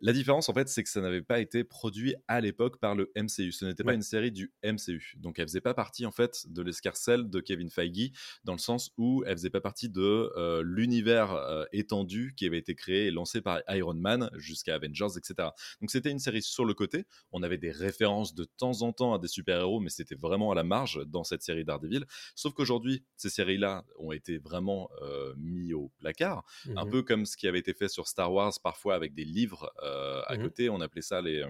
La 0.00 0.12
différence, 0.12 0.48
en 0.48 0.54
fait, 0.54 0.68
c'est 0.68 0.82
que 0.82 0.88
ça 0.88 1.00
n'avait 1.00 1.22
pas 1.22 1.40
été 1.40 1.64
produit 1.64 2.14
à 2.28 2.40
l'époque 2.40 2.78
par 2.78 2.94
le 2.94 3.12
MCU. 3.16 3.52
Ce 3.52 3.64
n'était 3.64 3.84
pas 3.84 3.94
une 3.94 4.02
série 4.02 4.32
du 4.32 4.52
MCU. 4.64 5.14
Donc, 5.18 5.38
elle 5.38 5.46
faisait 5.46 5.60
pas 5.60 5.74
partie, 5.74 6.06
en 6.06 6.12
fait, 6.12 6.46
de 6.48 6.62
l'escarcelle 6.62 7.28
de 7.28 7.40
Kevin 7.40 7.70
Feige, 7.70 8.10
dans 8.44 8.52
le 8.52 8.58
sens 8.58 8.90
où 8.96 9.22
elle 9.26 9.36
faisait 9.36 9.50
pas 9.50 9.60
partie 9.60 9.88
de 9.88 10.32
euh, 10.36 10.62
l'univers 10.64 11.32
euh, 11.32 11.64
étendu 11.72 12.34
qui 12.36 12.46
avait 12.46 12.58
été 12.58 12.74
créé 12.74 13.06
et 13.06 13.10
lancé 13.10 13.40
par 13.40 13.60
Iron 13.68 13.94
Man 13.94 14.30
jusqu'à 14.36 14.74
Avengers, 14.74 15.16
etc. 15.16 15.48
Donc, 15.80 15.90
c'était 15.90 16.10
une 16.10 16.18
série 16.18 16.42
sur 16.42 16.64
le 16.64 16.74
côté. 16.74 17.06
On 17.32 17.42
avait 17.42 17.58
des 17.58 17.70
références 17.70 18.34
de 18.34 18.44
temps 18.44 18.82
en 18.82 18.92
temps 18.92 19.14
à 19.14 19.18
des 19.18 19.28
super-héros, 19.28 19.80
mais 19.80 19.90
c'était 19.90 20.14
vraiment 20.14 20.52
à 20.52 20.54
la 20.54 20.64
marge 20.64 21.00
dans 21.06 21.24
cette 21.24 21.42
série 21.42 21.64
Daredevil. 21.64 22.04
Sauf 22.34 22.54
qu'aujourd'hui, 22.54 23.04
ces 23.16 23.30
séries-là 23.30 23.84
ont 23.98 24.12
été 24.12 24.38
vraiment 24.38 24.88
euh, 25.02 25.34
mis 25.36 25.72
au 25.72 25.92
placard, 25.98 26.44
un 26.74 26.84
mmh 26.84 26.90
peu 26.90 27.02
comme 27.02 27.26
ce 27.26 27.36
qui 27.36 27.48
avait 27.48 27.58
été 27.58 27.74
fait 27.74 27.88
sur 27.88 28.06
Star 28.06 28.32
Wars 28.32 28.52
parfois 28.62 28.85
avec 28.94 29.14
des 29.14 29.24
livres 29.24 29.72
euh, 29.82 30.22
à 30.26 30.36
mmh 30.36 30.42
côté. 30.42 30.70
On 30.70 30.80
appelait 30.80 31.02
ça 31.02 31.20
les, 31.20 31.44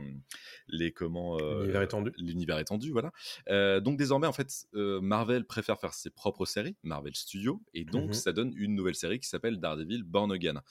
les 0.69 0.93
comment 0.93 1.39
euh, 1.39 1.61
l'univers 1.61 1.83
étendu. 1.83 2.13
L'univers 2.19 2.59
étendu, 2.59 2.91
voilà. 2.91 3.13
Euh, 3.49 3.81
donc 3.81 3.97
désormais, 3.97 4.27
en 4.27 4.33
fait, 4.33 4.67
Marvel 4.73 5.45
préfère 5.45 5.79
faire 5.79 5.95
ses 5.95 6.11
propres 6.11 6.47
séries, 6.47 6.77
Marvel 6.83 7.15
Studios, 7.15 7.63
et 7.75 7.85
donc 7.85 8.11
mmh 8.11 8.13
ça 8.15 8.33
donne 8.33 8.53
une 8.57 8.75
nouvelle 8.75 8.95
série 8.95 9.21
qui 9.21 9.29
s'appelle 9.29 9.59
Daredevil 9.59 10.03
Born 10.03 10.33
Again. 10.33 10.63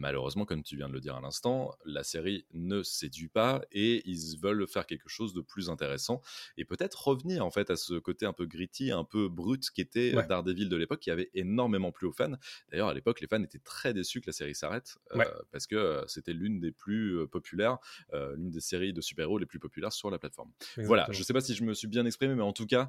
Malheureusement, 0.00 0.46
comme 0.46 0.62
tu 0.62 0.76
viens 0.76 0.88
de 0.88 0.94
le 0.94 1.00
dire 1.00 1.14
à 1.14 1.20
l'instant, 1.20 1.74
la 1.84 2.02
série 2.02 2.46
ne 2.54 2.82
séduit 2.82 3.28
pas 3.28 3.60
et 3.70 4.00
ils 4.08 4.38
veulent 4.40 4.66
faire 4.66 4.86
quelque 4.86 5.10
chose 5.10 5.34
de 5.34 5.42
plus 5.42 5.68
intéressant 5.68 6.22
et 6.56 6.64
peut-être 6.64 7.08
revenir 7.08 7.44
en 7.44 7.50
fait 7.50 7.68
à 7.68 7.76
ce 7.76 7.98
côté 7.98 8.24
un 8.24 8.32
peu 8.32 8.46
gritty, 8.46 8.92
un 8.92 9.04
peu 9.04 9.28
brut 9.28 9.70
qui 9.70 9.82
était 9.82 10.12
Daredevil 10.26 10.70
de 10.70 10.76
l'époque, 10.76 11.00
qui 11.00 11.10
avait 11.10 11.28
énormément 11.34 11.92
plu 11.92 12.06
aux 12.06 12.12
fans. 12.12 12.32
D'ailleurs, 12.70 12.88
à 12.88 12.94
l'époque, 12.94 13.20
les 13.20 13.26
fans 13.26 13.42
étaient 13.42 13.58
très 13.58 13.92
déçus 13.92 14.22
que 14.22 14.28
la 14.28 14.32
série 14.32 14.54
s'arrête 14.54 14.96
euh, 15.14 15.22
parce 15.52 15.66
que 15.66 15.76
euh, 15.76 16.06
c'était 16.06 16.32
l'une 16.32 16.60
des 16.60 16.72
plus 16.72 17.18
euh, 17.18 17.26
populaires, 17.26 17.76
l'une 18.12 18.50
des 18.50 18.60
séries 18.60 18.94
de 18.94 19.02
super-héros 19.02 19.36
les 19.36 19.46
plus 19.46 19.58
populaires 19.58 19.92
sur 19.92 20.10
la 20.10 20.18
plateforme. 20.18 20.50
Voilà, 20.78 21.06
je 21.10 21.18
ne 21.18 21.24
sais 21.24 21.34
pas 21.34 21.42
si 21.42 21.54
je 21.54 21.62
me 21.62 21.74
suis 21.74 21.88
bien 21.88 22.06
exprimé, 22.06 22.34
mais 22.34 22.42
en 22.42 22.54
tout 22.54 22.66
cas, 22.66 22.88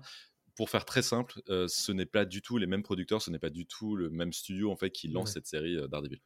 pour 0.55 0.69
faire 0.69 0.85
très 0.85 1.01
simple, 1.01 1.41
ce 1.47 1.91
n'est 1.91 2.05
pas 2.05 2.23
du 2.23 2.41
tout 2.41 2.57
les 2.57 2.67
mêmes 2.67 2.83
producteurs, 2.83 3.21
ce 3.21 3.31
n'est 3.31 3.39
pas 3.39 3.49
du 3.49 3.65
tout 3.65 3.97
le 3.97 4.09
même 4.09 4.31
studio 4.31 4.71
en 4.71 4.77
fait 4.77 4.91
qui 4.91 5.09
lance 5.09 5.33
cette 5.33 5.47
série 5.47 5.77
Daredevil. 5.89 6.21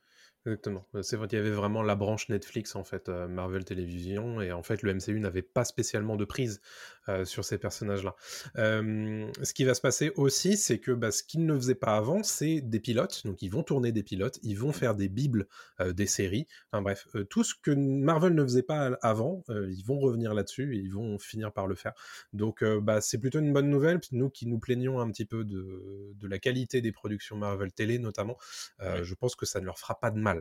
Exactement. 0.46 0.86
Euh, 0.94 1.02
c'est 1.02 1.16
vrai 1.16 1.28
qu'il 1.28 1.40
y 1.40 1.42
avait 1.42 1.50
vraiment 1.50 1.82
la 1.82 1.96
branche 1.96 2.30
Netflix, 2.30 2.76
en 2.76 2.84
fait, 2.84 3.10
euh, 3.10 3.28
Marvel 3.28 3.66
Télévision, 3.66 4.42
et 4.42 4.52
en 4.52 4.62
fait, 4.62 4.84
le 4.84 4.94
MCU 4.94 5.20
n'avait 5.20 5.42
pas 5.42 5.66
spécialement 5.66 6.18
de 6.18 6.26
prise 6.26 6.62
euh, 7.10 7.26
sur 7.26 7.44
ces 7.44 7.58
personnages-là. 7.58 8.16
ce 8.56 9.54
qui 9.54 9.64
va 9.64 9.74
se 9.74 9.82
passer 9.82 10.12
aussi, 10.16 10.56
c'est 10.58 10.78
que 10.78 10.92
bah, 10.92 11.10
ce 11.10 11.24
qu'ils 11.24 11.48
ne 11.48 11.56
faisaient 11.56 11.74
pas 11.74 11.98
avant, 11.98 12.22
c'est 12.22 12.62
des 12.62 12.80
pilotes. 12.80 13.26
Donc, 13.26 13.42
ils 13.42 13.50
vont 13.50 13.64
tourner 13.64 13.92
des 13.92 14.04
pilotes, 14.04 14.38
ils 14.44 14.58
vont 14.58 14.72
faire 14.72 14.94
des 14.94 15.10
bibles 15.10 15.48
des 15.84 16.06
séries. 16.06 16.46
Enfin 16.72 16.82
bref, 16.82 17.08
tout 17.30 17.44
ce 17.44 17.54
que 17.56 17.72
Marvel 17.72 18.34
ne 18.34 18.44
faisait 18.44 18.64
pas 18.64 18.98
avant, 19.02 19.44
ils 19.50 19.84
vont 19.86 20.00
revenir 20.00 20.34
là-dessus 20.34 20.76
et 20.76 20.80
ils 20.80 20.92
vont 20.92 21.18
finir 21.20 21.52
par 21.52 21.68
le 21.68 21.76
faire. 21.76 21.94
Donc, 22.34 22.64
bah, 22.64 23.02
c'est 23.02 23.18
plutôt 23.20 23.40
une 23.40 23.54
bonne 23.54 23.70
nouvelle. 23.70 24.00
Nous 24.12 24.30
qui 24.30 24.48
nous 24.48 24.60
plaignons 24.60 25.00
un 25.00 25.10
petit 25.12 25.26
peu 25.26 25.44
de, 25.44 26.14
de 26.16 26.28
la 26.28 26.40
qualité 26.40 26.82
des 26.82 26.92
productions 26.92 27.38
Marvel 27.38 27.72
télé, 27.72 28.00
notamment, 28.00 28.38
je 28.80 29.14
pense 29.14 29.36
que 29.36 29.46
ça 29.46 29.60
ne 29.60 29.66
leur 29.66 29.80
fera 29.80 30.00
pas 30.00 30.12
de 30.12 30.20
mal 30.20 30.35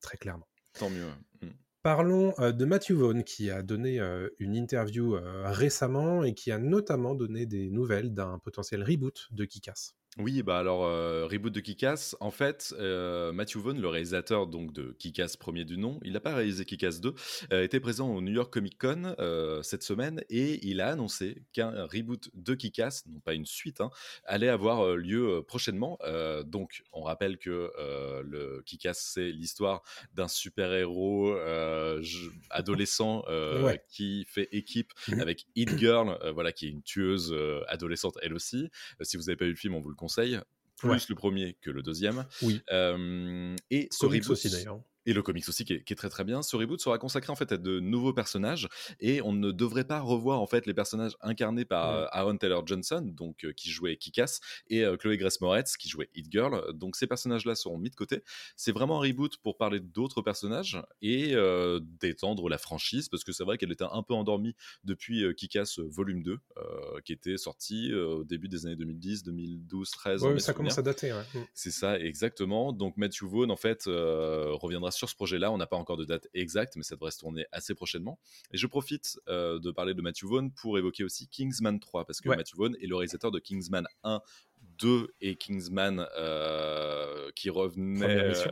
très 0.00 0.16
clairement. 0.16 0.48
Tant 0.78 0.90
mieux. 0.90 1.06
Mmh. 1.42 1.48
Parlons 1.82 2.34
euh, 2.38 2.52
de 2.52 2.66
Matthew 2.66 2.92
Vaughn 2.92 3.24
qui 3.24 3.50
a 3.50 3.62
donné 3.62 4.00
euh, 4.00 4.28
une 4.38 4.54
interview 4.54 5.14
euh, 5.14 5.50
récemment 5.50 6.24
et 6.24 6.34
qui 6.34 6.52
a 6.52 6.58
notamment 6.58 7.14
donné 7.14 7.46
des 7.46 7.70
nouvelles 7.70 8.12
d'un 8.12 8.38
potentiel 8.38 8.82
reboot 8.82 9.28
de 9.30 9.46
Kikas. 9.46 9.94
Oui, 10.18 10.42
bah 10.42 10.58
alors, 10.58 10.84
euh, 10.86 11.28
reboot 11.30 11.52
de 11.52 11.60
Kikas, 11.60 12.16
en 12.18 12.32
fait, 12.32 12.74
euh, 12.80 13.32
Matthew 13.32 13.58
Vaughn, 13.58 13.80
le 13.80 13.86
réalisateur 13.86 14.48
donc 14.48 14.72
de 14.72 14.90
Kikas 14.98 15.36
premier 15.38 15.64
du 15.64 15.78
nom, 15.78 16.00
il 16.02 16.14
n'a 16.14 16.20
pas 16.20 16.34
réalisé 16.34 16.64
Kikas 16.64 16.98
2, 17.00 17.14
euh, 17.52 17.62
était 17.62 17.78
présent 17.78 18.12
au 18.12 18.20
New 18.20 18.32
York 18.32 18.52
Comic 18.52 18.76
Con 18.76 19.14
cette 19.62 19.84
semaine 19.84 20.24
et 20.28 20.66
il 20.66 20.80
a 20.80 20.88
annoncé 20.88 21.44
qu'un 21.52 21.86
reboot 21.86 22.28
de 22.34 22.54
Kikas, 22.54 23.04
non 23.06 23.20
pas 23.20 23.34
une 23.34 23.46
suite, 23.46 23.80
hein, 23.80 23.90
allait 24.24 24.48
avoir 24.48 24.96
lieu 24.96 25.44
prochainement. 25.46 25.96
donc, 26.44 26.82
on 26.92 27.02
rappelle 27.02 27.38
que 27.38 27.70
le 28.24 28.62
Kikas, 28.66 28.94
c'est 28.94 29.30
l'histoire 29.30 29.82
d'un 30.14 30.28
super-héros 30.28 31.36
adolescent 32.50 33.24
qui 33.88 34.26
fait 34.28 34.48
équipe 34.50 34.92
mmh 35.06 35.20
avec 35.20 35.46
Hit 35.54 35.78
Girl, 35.78 36.18
voilà, 36.34 36.50
qui 36.50 36.66
est 36.66 36.70
une 36.70 36.82
tueuse 36.82 37.34
adolescente 37.68 38.18
elle 38.22 38.34
aussi. 38.34 38.70
si 39.02 39.16
vous 39.16 39.24
n'avez 39.24 39.36
pas 39.36 39.44
vu 39.44 39.52
le 39.52 39.56
film, 39.56 39.74
on 39.74 39.80
vous 39.80 39.90
le 39.90 39.99
conseille 40.00 40.40
plus 40.76 41.10
le 41.10 41.14
premier 41.14 41.58
que 41.60 41.70
le 41.70 41.82
deuxième. 41.82 42.24
Oui. 42.42 42.62
et 43.70 43.88
ce 43.90 44.06
reboot, 44.06 44.30
aussi 44.30 44.50
d'ailleurs 44.50 44.80
et 45.06 45.12
le 45.12 45.22
comics 45.22 45.48
aussi 45.48 45.64
qui 45.64 45.72
est, 45.74 45.94
très 45.94 46.08
très 46.08 46.24
bien. 46.24 46.42
Ce 46.42 46.56
reboot 46.56 46.80
sera 46.80 46.98
consacré 46.98 47.30
en 47.32 47.36
fait 47.36 47.52
à 47.52 47.56
de 47.56 47.80
nouveaux 47.80 48.12
personnages 48.12 48.68
et 49.00 49.22
on 49.22 49.32
ne 49.32 49.50
devrait 49.50 49.84
pas 49.84 50.00
revoir 50.00 50.40
en 50.40 50.46
fait 50.46 50.66
les 50.66 50.74
personnages 50.74 51.16
incarnés 51.20 51.64
par 51.64 51.94
euh, 51.94 52.06
Aaron 52.12 52.36
Taylor 52.36 52.66
Johnson, 52.66 53.02
donc 53.04 53.44
euh, 53.44 53.52
qui 53.52 53.70
jouait 53.70 53.96
Kikas, 53.96 54.40
et 54.68 54.84
euh, 54.84 54.96
Chloé 54.96 55.16
Grace 55.16 55.40
Moretz 55.40 55.76
qui 55.76 55.88
jouait 55.88 56.10
Hit 56.14 56.30
Girl. 56.30 56.72
Donc 56.74 56.96
ces 56.96 57.06
personnages-là 57.06 57.54
seront 57.54 57.78
mis 57.78 57.90
de 57.90 57.96
côté. 57.96 58.22
C'est 58.56 58.72
vraiment 58.72 59.02
un 59.02 59.06
reboot 59.06 59.36
pour 59.38 59.56
parler 59.56 59.80
d'autres 59.80 60.22
personnages 60.22 60.80
et 61.02 61.34
d'étendre 62.00 62.48
la 62.48 62.58
franchise 62.58 63.08
parce 63.08 63.24
que 63.24 63.32
c'est 63.32 63.44
vrai 63.44 63.58
qu'elle 63.58 63.72
était 63.72 63.84
un 63.90 64.02
peu 64.02 64.14
endormie 64.14 64.54
depuis 64.84 65.24
Kikas 65.34 65.76
Volume 65.78 66.22
2 66.22 66.38
qui 67.04 67.12
était 67.12 67.36
sorti 67.36 67.92
au 67.94 68.24
début 68.24 68.48
des 68.48 68.66
années 68.66 68.76
2010, 68.76 69.22
2012, 69.24 69.90
13. 69.90 70.24
Oui, 70.24 70.40
ça 70.40 70.52
commence 70.52 70.78
à 70.78 70.82
dater. 70.82 71.12
Mm. 71.12 71.38
C'est 71.54 71.70
ça 71.70 71.98
exactement. 71.98 72.72
Donc 72.72 72.96
Matthew 72.96 73.24
Vaughn 73.24 73.50
en 73.50 73.56
fait 73.56 73.84
reviendra 73.86 74.89
sur 74.90 75.08
ce 75.08 75.14
projet-là. 75.14 75.50
On 75.52 75.58
n'a 75.58 75.66
pas 75.66 75.76
encore 75.76 75.96
de 75.96 76.04
date 76.04 76.28
exacte, 76.34 76.76
mais 76.76 76.82
ça 76.82 76.94
devrait 76.94 77.10
se 77.10 77.18
tourner 77.18 77.46
assez 77.52 77.74
prochainement. 77.74 78.18
Et 78.52 78.56
je 78.56 78.66
profite 78.66 79.18
euh, 79.28 79.58
de 79.58 79.70
parler 79.70 79.94
de 79.94 80.02
Matthew 80.02 80.24
Vaughn 80.24 80.52
pour 80.52 80.78
évoquer 80.78 81.04
aussi 81.04 81.28
Kingsman 81.28 81.80
3, 81.80 82.04
parce 82.04 82.20
que 82.20 82.28
Matthew 82.28 82.56
Vaughn 82.56 82.76
est 82.80 82.86
le 82.86 82.96
réalisateur 82.96 83.30
de 83.30 83.38
Kingsman 83.38 83.86
1, 84.04 84.20
2 84.78 85.14
et 85.20 85.36
Kingsman 85.36 86.06
euh, 86.16 87.30
qui 87.34 87.50
revenait 87.50 88.00
première 88.00 88.28
mission, 88.28 88.50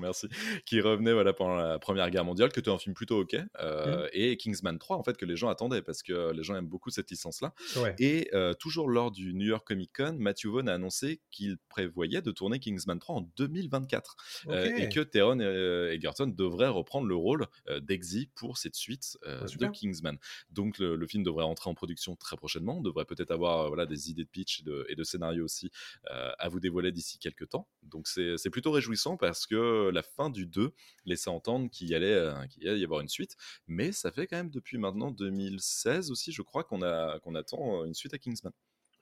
merci, 0.00 0.28
qui 0.64 0.80
revenait 0.80 1.12
voilà, 1.12 1.32
pendant 1.32 1.56
la 1.56 1.78
Première 1.78 2.10
Guerre 2.10 2.24
mondiale, 2.24 2.52
que 2.52 2.60
tu 2.60 2.70
un 2.70 2.78
film 2.78 2.94
plutôt 2.94 3.20
ok, 3.20 3.36
euh, 3.60 4.04
mmh. 4.04 4.08
et 4.12 4.36
Kingsman 4.36 4.78
3, 4.78 4.96
en 4.96 5.02
fait, 5.02 5.16
que 5.16 5.24
les 5.24 5.36
gens 5.36 5.48
attendaient, 5.48 5.82
parce 5.82 6.02
que 6.02 6.32
les 6.32 6.42
gens 6.42 6.56
aiment 6.56 6.68
beaucoup 6.68 6.90
cette 6.90 7.10
licence-là. 7.10 7.54
Et 7.98 8.28
euh, 8.34 8.54
toujours 8.54 8.88
lors 8.88 9.10
du 9.10 9.34
New 9.34 9.46
York 9.46 9.66
Comic 9.66 9.92
Con, 9.96 10.16
Matthew 10.18 10.46
Vaughn 10.46 10.68
a 10.68 10.74
annoncé 10.74 11.20
qu'il 11.30 11.58
prévoyait 11.68 12.22
de 12.22 12.30
tourner 12.30 12.58
Kingsman 12.58 12.98
3 12.98 13.16
en 13.16 13.20
2024, 13.36 14.16
euh, 14.48 14.76
et 14.76 14.88
que 14.88 15.00
Teron 15.00 15.40
Egerton 15.40 16.26
devrait 16.26 16.68
reprendre 16.68 17.06
le 17.06 17.16
rôle 17.16 17.46
d'Exy 17.80 18.30
pour 18.34 18.58
cette 18.58 18.74
suite 18.74 19.18
ah, 19.24 19.44
de 19.44 19.66
Kingsman. 19.66 20.18
Donc 20.50 20.78
le, 20.78 21.06
film 21.06 21.22
devrait 21.22 21.44
entrer 21.44 21.70
en 21.70 21.74
production 21.74 22.16
très 22.16 22.36
prochainement, 22.36 22.78
on 22.78 22.82
devrait 22.82 23.04
peut-être 23.04 23.30
avoir 23.30 23.68
voilà, 23.68 23.86
des 23.86 24.10
idées 24.10 24.24
de 24.24 24.28
pitch 24.28 24.60
et 24.60 24.62
de, 24.64 24.86
et 24.88 24.96
de 24.96 25.04
scénario 25.04 25.44
aussi 25.44 25.70
à 26.10 26.48
vous 26.48 26.60
dévoiler 26.60 26.92
d'ici 26.92 27.18
quelques 27.18 27.48
temps. 27.48 27.68
Donc 27.82 28.08
c'est 28.08 28.50
plutôt 28.50 28.72
réjouissant 28.72 29.16
parce 29.16 29.35
que 29.44 29.90
la 29.90 30.02
fin 30.02 30.30
du 30.30 30.46
2 30.46 30.72
laissait 31.04 31.28
entendre 31.28 31.68
qu'il 31.68 31.88
y, 31.88 31.94
allait, 31.94 32.14
euh, 32.14 32.32
y 32.62 32.84
avoir 32.84 33.00
une 33.00 33.08
suite. 33.08 33.36
Mais 33.66 33.92
ça 33.92 34.10
fait 34.10 34.26
quand 34.26 34.36
même 34.36 34.50
depuis 34.50 34.78
maintenant 34.78 35.10
2016 35.10 36.10
aussi, 36.10 36.32
je 36.32 36.42
crois, 36.42 36.64
qu'on 36.64 36.80
qu'on 37.22 37.34
attend 37.34 37.84
une 37.84 37.94
suite 37.94 38.14
à 38.14 38.18
Kingsman. 38.18 38.52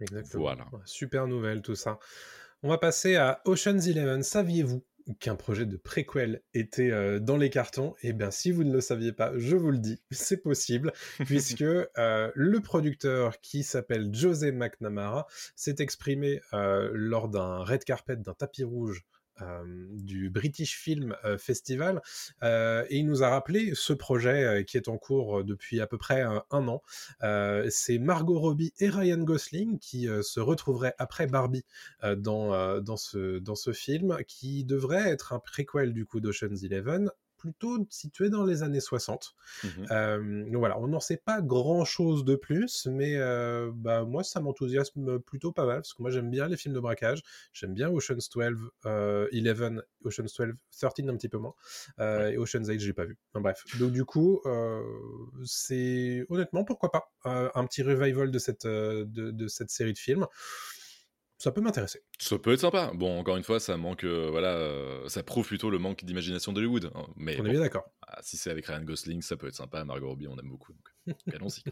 Exactement. 0.00 0.42
Voilà. 0.42 0.66
Super 0.84 1.26
nouvelle 1.26 1.62
tout 1.62 1.76
ça. 1.76 1.98
On 2.62 2.68
va 2.68 2.78
passer 2.78 3.16
à 3.16 3.42
Ocean's 3.44 3.86
Eleven. 3.86 4.22
Saviez-vous 4.22 4.84
qu'un 5.20 5.36
projet 5.36 5.66
de 5.66 5.76
préquel 5.76 6.42
était 6.54 6.90
euh, 6.90 7.18
dans 7.18 7.36
les 7.36 7.50
cartons, 7.50 7.94
et 8.02 8.08
eh 8.08 8.12
bien 8.12 8.30
si 8.30 8.50
vous 8.50 8.64
ne 8.64 8.72
le 8.72 8.80
saviez 8.80 9.12
pas, 9.12 9.32
je 9.36 9.54
vous 9.54 9.70
le 9.70 9.78
dis, 9.78 10.00
c'est 10.10 10.42
possible, 10.42 10.92
puisque 11.26 11.62
euh, 11.62 12.32
le 12.34 12.60
producteur 12.60 13.38
qui 13.40 13.64
s'appelle 13.64 14.14
José 14.14 14.50
McNamara 14.50 15.26
s'est 15.56 15.76
exprimé 15.78 16.40
lors 16.52 17.28
d'un 17.28 17.64
red 17.64 17.84
carpet, 17.84 18.16
d'un 18.16 18.34
tapis 18.34 18.64
rouge 18.64 19.04
du 19.92 20.30
British 20.30 20.78
Film 20.78 21.16
Festival 21.38 22.00
et 22.42 22.86
il 22.90 23.06
nous 23.06 23.22
a 23.22 23.30
rappelé 23.30 23.72
ce 23.74 23.92
projet 23.92 24.64
qui 24.66 24.76
est 24.76 24.88
en 24.88 24.96
cours 24.96 25.44
depuis 25.44 25.80
à 25.80 25.86
peu 25.86 25.98
près 25.98 26.22
un 26.22 26.68
an. 26.68 26.82
c'est 27.70 27.98
Margot 27.98 28.38
Robbie 28.38 28.72
et 28.78 28.88
Ryan 28.88 29.18
Gosling 29.18 29.78
qui 29.78 30.06
se 30.22 30.40
retrouveraient 30.40 30.94
après 30.98 31.26
Barbie 31.26 31.64
dans, 32.16 32.80
dans, 32.80 32.96
ce, 32.96 33.38
dans 33.38 33.56
ce 33.56 33.72
film 33.72 34.18
qui 34.26 34.64
devrait 34.64 35.10
être 35.10 35.32
un 35.32 35.38
préquel 35.38 35.92
du 35.92 36.06
coup 36.06 36.20
d'Ocean's 36.20 36.62
Eleven 36.62 37.10
plutôt 37.44 37.86
situé 37.90 38.30
dans 38.30 38.42
les 38.42 38.62
années 38.62 38.80
60. 38.80 39.34
Mhm. 39.62 39.86
Euh, 39.90 40.44
donc 40.44 40.56
voilà, 40.56 40.78
on 40.78 40.88
n'en 40.88 41.00
sait 41.00 41.18
pas 41.18 41.42
grand-chose 41.42 42.24
de 42.24 42.36
plus, 42.36 42.86
mais 42.90 43.16
euh, 43.16 43.70
bah, 43.74 44.04
moi, 44.04 44.24
ça 44.24 44.40
m'enthousiasme 44.40 45.18
plutôt 45.18 45.52
pas 45.52 45.66
mal, 45.66 45.76
parce 45.76 45.92
que 45.92 46.00
moi, 46.00 46.10
j'aime 46.10 46.30
bien 46.30 46.48
les 46.48 46.56
films 46.56 46.74
de 46.74 46.80
braquage, 46.80 47.22
j'aime 47.52 47.74
bien 47.74 47.90
Ocean's 47.90 48.30
12, 48.30 48.56
euh, 48.86 49.28
11, 49.30 49.82
Ocean's 50.06 50.32
12, 50.32 50.54
13 50.70 51.08
un 51.10 51.16
petit 51.18 51.28
peu 51.28 51.36
moins, 51.36 51.54
euh, 52.00 52.30
et 52.30 52.38
Ocean's 52.38 52.66
8, 52.66 52.80
j'ai 52.80 52.94
pas 52.94 53.04
vu. 53.04 53.18
Enfin, 53.32 53.42
bref, 53.42 53.62
donc 53.78 53.92
du 53.92 54.06
coup, 54.06 54.40
euh, 54.46 54.82
c'est 55.44 56.24
honnêtement, 56.30 56.64
pourquoi 56.64 56.90
pas, 56.90 57.12
euh, 57.26 57.50
un 57.54 57.66
petit 57.66 57.82
revival 57.82 58.30
de 58.30 58.38
cette, 58.38 58.64
euh, 58.64 59.04
de, 59.06 59.32
de 59.32 59.48
cette 59.48 59.68
série 59.68 59.92
de 59.92 59.98
films 59.98 60.26
ça 61.44 61.52
peut 61.52 61.60
m'intéresser. 61.60 62.00
Ça 62.18 62.38
peut 62.38 62.52
être 62.54 62.60
sympa. 62.60 62.90
Bon, 62.94 63.18
encore 63.18 63.36
une 63.36 63.42
fois, 63.44 63.60
ça 63.60 63.76
manque, 63.76 64.04
euh, 64.04 64.28
voilà, 64.30 64.54
euh, 64.56 65.08
ça 65.08 65.22
prouve 65.22 65.46
plutôt 65.46 65.68
le 65.70 65.78
manque 65.78 66.02
d'imagination 66.04 66.52
d'Hollywood. 66.52 66.90
hein. 66.94 67.06
Mais 67.16 67.36
On 67.38 67.42
bon, 67.42 67.48
est 67.48 67.52
bien 67.52 67.60
d'accord. 67.60 67.84
ah, 68.06 68.18
si 68.22 68.36
c'est 68.36 68.50
avec 68.50 68.66
Ryan 68.66 68.82
Gosling, 68.82 69.20
ça 69.22 69.36
peut 69.36 69.46
être 69.48 69.54
sympa. 69.54 69.84
Margot 69.84 70.08
Robbie, 70.08 70.26
on 70.26 70.36
aime 70.38 70.48
beaucoup. 70.48 70.72
Donc, 70.72 71.16
allons-y. 71.34 71.62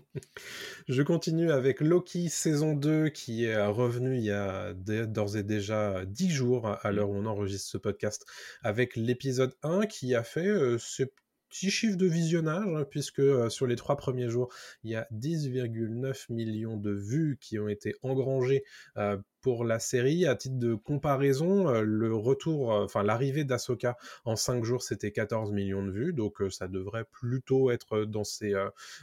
Je 0.88 1.02
continue 1.02 1.50
avec 1.50 1.80
Loki 1.80 2.28
saison 2.28 2.74
2 2.74 3.08
qui 3.08 3.44
est 3.44 3.64
revenu 3.66 4.16
il 4.16 4.24
y 4.24 4.30
a 4.30 4.74
d'ores 4.74 5.36
et 5.36 5.42
déjà 5.42 6.04
10 6.04 6.30
jours 6.30 6.66
à 6.68 6.90
Mm. 6.90 6.94
l'heure 6.94 7.10
où 7.10 7.16
on 7.16 7.26
enregistre 7.26 7.70
ce 7.70 7.78
podcast 7.78 8.26
avec 8.62 8.96
l'épisode 8.96 9.54
1 9.62 9.86
qui 9.86 10.14
a 10.14 10.22
fait 10.22 10.46
euh, 10.46 10.76
ses 10.78 11.06
petits 11.48 11.70
chiffres 11.70 11.96
de 11.96 12.06
visionnage 12.06 12.66
hein, 12.66 12.84
puisque 12.90 13.18
euh, 13.20 13.48
sur 13.48 13.66
les 13.66 13.76
trois 13.76 13.96
premiers 13.96 14.28
jours 14.28 14.52
il 14.84 14.90
y 14.90 14.96
a 14.96 15.06
10,9 15.12 16.26
millions 16.32 16.76
de 16.76 16.90
vues 16.92 17.38
qui 17.40 17.58
ont 17.58 17.68
été 17.68 17.94
engrangées 18.02 18.64
euh, 18.96 19.16
pour 19.42 19.64
la 19.64 19.78
série. 19.78 20.26
À 20.26 20.36
titre 20.36 20.58
de 20.58 20.74
comparaison, 20.74 21.68
euh, 21.68 21.82
le 21.82 22.14
retour, 22.14 22.72
euh, 22.72 22.84
enfin 22.84 23.02
l'arrivée 23.02 23.44
d'Asoka 23.44 23.98
en 24.24 24.36
5 24.36 24.64
jours, 24.64 24.82
c'était 24.82 25.12
14 25.12 25.52
millions 25.52 25.84
de 25.84 25.90
vues, 25.90 26.12
donc 26.14 26.40
euh, 26.40 26.48
ça 26.48 26.68
devrait 26.68 27.04
plutôt 27.04 27.70
être 27.70 28.04
dans 28.04 28.24
ces, 28.24 28.54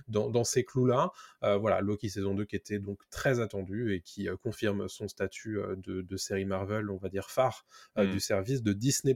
dans, 0.08 0.30
dans 0.30 0.44
ces 0.44 0.64
clous-là. 0.64 1.12
Euh, 1.44 1.58
voilà, 1.58 1.82
Loki 1.82 2.10
saison 2.10 2.34
2 2.34 2.46
qui 2.46 2.56
était 2.56 2.80
donc 2.80 3.00
très 3.12 3.40
attendu 3.40 3.94
et 3.94 4.02
qui 4.02 4.28
confirme 4.42 4.88
son 4.88 5.08
statut 5.08 5.60
de, 5.78 6.02
de 6.02 6.18
série 6.18 6.46
Marvel, 6.46 6.90
on 6.90 6.98
va 6.98 7.10
dire 7.10 7.30
phare 7.30 7.66
Mhm. 7.96 8.12
du 8.12 8.20
service 8.20 8.64
de 8.64 8.74
Disney+. 8.74 9.16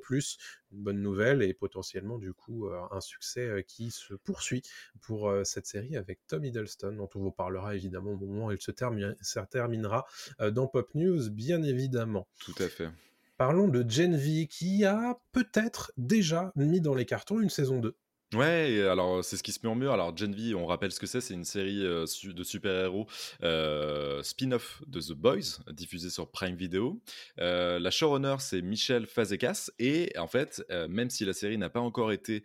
Une 0.71 0.81
bonne 0.83 1.01
nouvelle 1.01 1.41
et 1.43 1.53
potentiellement 1.53 2.17
du 2.17 2.33
coup 2.33 2.67
un 2.91 2.99
succès 2.99 3.63
qui 3.67 3.91
se 3.91 4.15
poursuit 4.15 4.63
pour 5.01 5.31
cette 5.43 5.67
série 5.67 5.95
avec 5.95 6.25
Tom 6.27 6.43
Hiddleston, 6.43 6.93
dont 6.93 7.09
on 7.15 7.19
vous 7.19 7.31
parlera 7.31 7.75
évidemment 7.75 8.11
au 8.11 8.17
moment 8.17 8.47
où 8.47 8.51
elle 8.51 8.59
se, 8.61 8.71
termi- 8.71 9.15
se 9.21 9.39
terminera 9.41 10.05
dans 10.51 10.67
Pop 10.67 10.89
News, 10.95 11.12
bien 11.29 11.63
évidemment. 11.63 12.27
Tout 12.39 12.55
à 12.59 12.67
fait. 12.67 12.89
Parlons 13.37 13.67
de 13.67 13.87
Gen 13.89 14.15
V 14.15 14.47
qui 14.47 14.85
a 14.85 15.19
peut-être 15.31 15.91
déjà 15.97 16.51
mis 16.55 16.81
dans 16.81 16.93
les 16.93 17.05
cartons 17.05 17.39
une 17.39 17.49
saison 17.49 17.79
2. 17.79 17.95
Ouais, 18.33 18.81
alors 18.81 19.23
c'est 19.23 19.37
ce 19.37 19.43
qui 19.43 19.51
se 19.51 19.59
murmure. 19.63 19.91
Alors 19.93 20.15
Gen 20.17 20.33
V, 20.33 20.55
on 20.55 20.65
rappelle 20.65 20.91
ce 20.91 20.99
que 20.99 21.05
c'est, 21.05 21.21
c'est 21.21 21.35
une 21.35 21.43
série 21.43 21.85
euh, 21.85 22.05
de 22.23 22.43
super-héros 22.43 23.05
euh, 23.43 24.23
spin-off 24.23 24.81
de 24.87 24.99
The 24.99 25.11
Boys, 25.11 25.59
diffusée 25.71 26.09
sur 26.09 26.31
Prime 26.31 26.55
Video. 26.55 26.99
Euh, 27.39 27.77
la 27.77 27.91
showrunner, 27.91 28.37
c'est 28.39 28.61
Michel 28.63 29.05
Fazekas, 29.05 29.69
et 29.77 30.17
en 30.17 30.27
fait, 30.27 30.63
même 30.89 31.09
si 31.09 31.25
la 31.25 31.33
série 31.33 31.57
n'a 31.57 31.69
pas 31.69 31.79
encore 31.79 32.11
été 32.11 32.43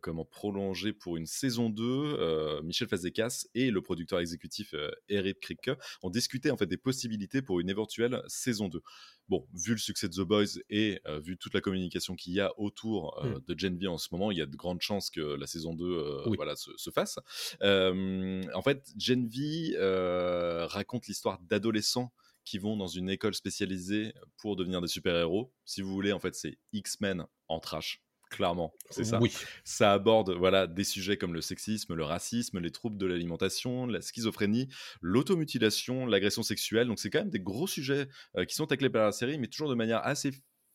comment 0.00 0.24
prolongée 0.24 0.92
pour 0.92 1.16
une 1.16 1.26
saison 1.26 1.70
2, 1.70 1.82
euh, 1.84 2.62
Michel 2.62 2.88
Fazekas 2.88 3.46
et 3.54 3.70
le 3.70 3.80
producteur 3.80 4.18
exécutif 4.18 4.74
Eric 5.08 5.40
Kripke 5.40 5.70
ont 6.02 6.10
discuté 6.10 6.50
en 6.50 6.56
fait 6.56 6.66
des 6.66 6.76
possibilités 6.76 7.40
pour 7.42 7.60
une 7.60 7.70
éventuelle 7.70 8.22
saison 8.26 8.68
2 8.68 8.82
bon, 9.28 9.46
vu 9.54 9.72
le 9.72 9.78
succès 9.78 10.08
de 10.08 10.14
The 10.14 10.26
Boys 10.26 10.60
et 10.70 11.00
euh, 11.06 11.20
vu 11.20 11.36
toute 11.36 11.54
la 11.54 11.60
communication 11.60 12.14
qu'il 12.14 12.32
y 12.34 12.40
a 12.40 12.52
autour 12.58 13.18
euh, 13.22 13.34
Mm. 13.34 13.40
de 13.46 13.58
Gen 13.58 13.78
V 13.78 13.86
en 13.86 13.98
ce 13.98 14.08
moment, 14.12 14.30
il 14.30 14.38
y 14.38 14.42
a 14.42 14.46
de 14.46 14.56
grandes 14.56 14.73
chances 14.80 15.10
que 15.10 15.20
la 15.20 15.46
saison 15.46 15.74
2 15.74 15.84
euh, 15.84 16.22
Oui. 16.26 16.36
voilà, 16.36 16.56
se, 16.56 16.70
se 16.76 16.90
fasse. 16.90 17.18
Euh, 17.62 18.42
en 18.54 18.62
fait, 18.62 18.86
Gen 18.98 19.28
V 19.28 19.74
euh, 19.76 20.66
raconte 20.66 21.06
l'histoire 21.06 21.38
d'adolescents 21.40 22.12
qui 22.44 22.58
vont 22.58 22.76
dans 22.76 22.86
une 22.86 23.08
école 23.08 23.34
spécialisée 23.34 24.12
pour 24.36 24.56
devenir 24.56 24.80
des 24.80 24.88
super-héros. 24.88 25.52
Si 25.64 25.80
vous 25.80 25.92
voulez, 25.92 26.12
en 26.12 26.18
fait, 26.18 26.34
c'est 26.34 26.58
X-Men 26.72 27.24
en 27.48 27.60
trash. 27.60 28.02
Clairement, 28.30 28.72
c'est 28.90 29.04
ça 29.04 29.20
Oui. 29.20 29.32
ça 29.62 29.92
aborde 29.92 30.32
voilà 30.32 30.66
des 30.66 30.82
sujets 30.82 31.16
comme 31.16 31.34
le 31.34 31.40
sexisme, 31.40 31.94
le 31.94 32.02
racisme, 32.02 32.58
les 32.58 32.72
troubles 32.72 32.96
de 32.96 33.06
l'alimentation, 33.06 33.86
la 33.86 34.00
schizophrénie, 34.00 34.68
l'automutilation, 35.00 36.04
l'agression 36.04 36.42
sexuelle. 36.42 36.88
Donc 36.88 36.98
c'est 36.98 37.10
quand 37.10 37.20
même 37.20 37.30
des 37.30 37.38
gros 37.38 37.68
sujets 37.68 38.08
euh, 38.36 38.44
qui 38.44 38.56
sont 38.56 38.66
taclés 38.66 38.90
par 38.90 39.04
la 39.04 39.12
série, 39.12 39.38
mais 39.38 39.46
toujours 39.46 39.68
de 39.68 39.74
manière 39.74 40.04
assez 40.04 40.32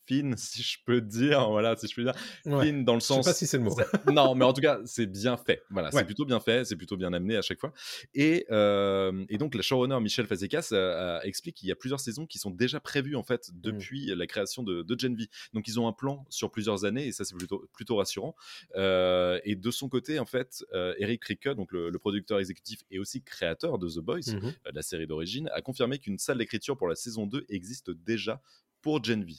fine, 0.10 0.36
si 0.38 0.62
je 0.63 0.78
peux 0.86 1.00
dire. 1.02 1.50
Voilà, 1.50 1.76
si 1.78 1.88
je 1.88 1.95
peux 1.95 2.04
dire 2.04 2.13
Ouais. 2.45 2.65
fine 2.65 2.84
dans 2.84 2.95
le 2.95 3.00
Je 3.00 3.06
sais 3.06 3.13
sens. 3.13 3.26
pas 3.26 3.34
si 3.34 3.48
c'est 3.48 3.58
le 3.58 3.63
mot. 3.63 3.76
Non, 4.12 4.36
mais 4.36 4.43
en 4.43 4.52
tout 4.54 4.62
cas, 4.62 4.80
c'est 4.86 5.06
bien 5.06 5.38
fait. 5.38 5.62
Voilà, 5.69 5.89
Ouais. 5.89 6.00
c'est 6.00 6.06
plutôt 6.06 6.26
bien 6.26 6.39
fait, 6.39 6.65
c'est 6.65 6.76
plutôt 6.76 6.98
bien 6.98 7.13
amené 7.13 7.38
à 7.38 7.41
chaque 7.41 7.60
fois. 7.60 7.72
Et, 8.13 8.45
euh, 8.52 9.24
et 9.30 9.38
donc, 9.38 9.56
la 9.56 9.62
showrunner 9.62 10.00
Michel 10.02 10.26
Fazekas 10.28 10.69
euh, 10.72 11.19
euh, 11.19 11.19
explique 11.22 11.56
qu'il 11.58 11.69
y 11.69 11.72
a 11.72 11.76
plusieurs 11.76 12.00
saisons 12.00 12.26
qui 12.26 12.39
sont 12.39 12.52
déjà 12.52 12.80
prévues 12.80 13.15
en 13.15 13.24
fait 13.24 13.50
Mm. 13.54 13.62
depuis 13.62 14.06
la 14.15 14.28
création 14.28 14.63
de, 14.63 14.82
de 14.82 15.00
Gen 15.00 15.15
V. 15.15 15.28
Donc, 15.54 15.67
ils 15.67 15.80
ont 15.80 15.88
un 15.88 15.93
plan 15.93 16.26
sur 16.30 16.52
plusieurs 16.52 16.84
années 16.86 17.08
et 17.08 17.12
ça, 17.12 17.24
c'est 17.24 17.36
plutôt, 17.38 17.69
plutôt 17.74 17.95
rassurant. 17.98 18.36
Euh, 18.76 19.39
et 19.43 19.56
de 19.56 19.72
son 19.72 19.88
côté, 19.89 20.19
en 20.19 20.26
fait, 20.26 20.63
Eric 20.98 21.22
Kripke, 21.22 21.50
donc 21.50 21.72
le, 21.72 21.89
le 21.89 22.00
producteur 22.00 22.39
exécutif 22.39 22.82
et 22.91 23.00
aussi 23.00 23.22
créateur 23.24 23.78
de 23.78 23.88
The 23.88 24.00
Boys, 24.00 24.19
Mhm. 24.28 24.45
euh, 24.45 24.52
la 24.74 24.82
série 24.82 25.08
d'origine, 25.08 25.50
a 25.54 25.62
confirmé 25.62 26.00
qu'une 26.00 26.17
salle 26.17 26.38
d'écriture 26.38 26.78
pour 26.78 26.88
la 26.88 26.95
saison 26.95 27.26
2 27.28 27.45
existe 27.50 27.91
déjà 27.91 28.41
pour 28.82 29.04
Gen 29.04 29.24
V. 29.24 29.34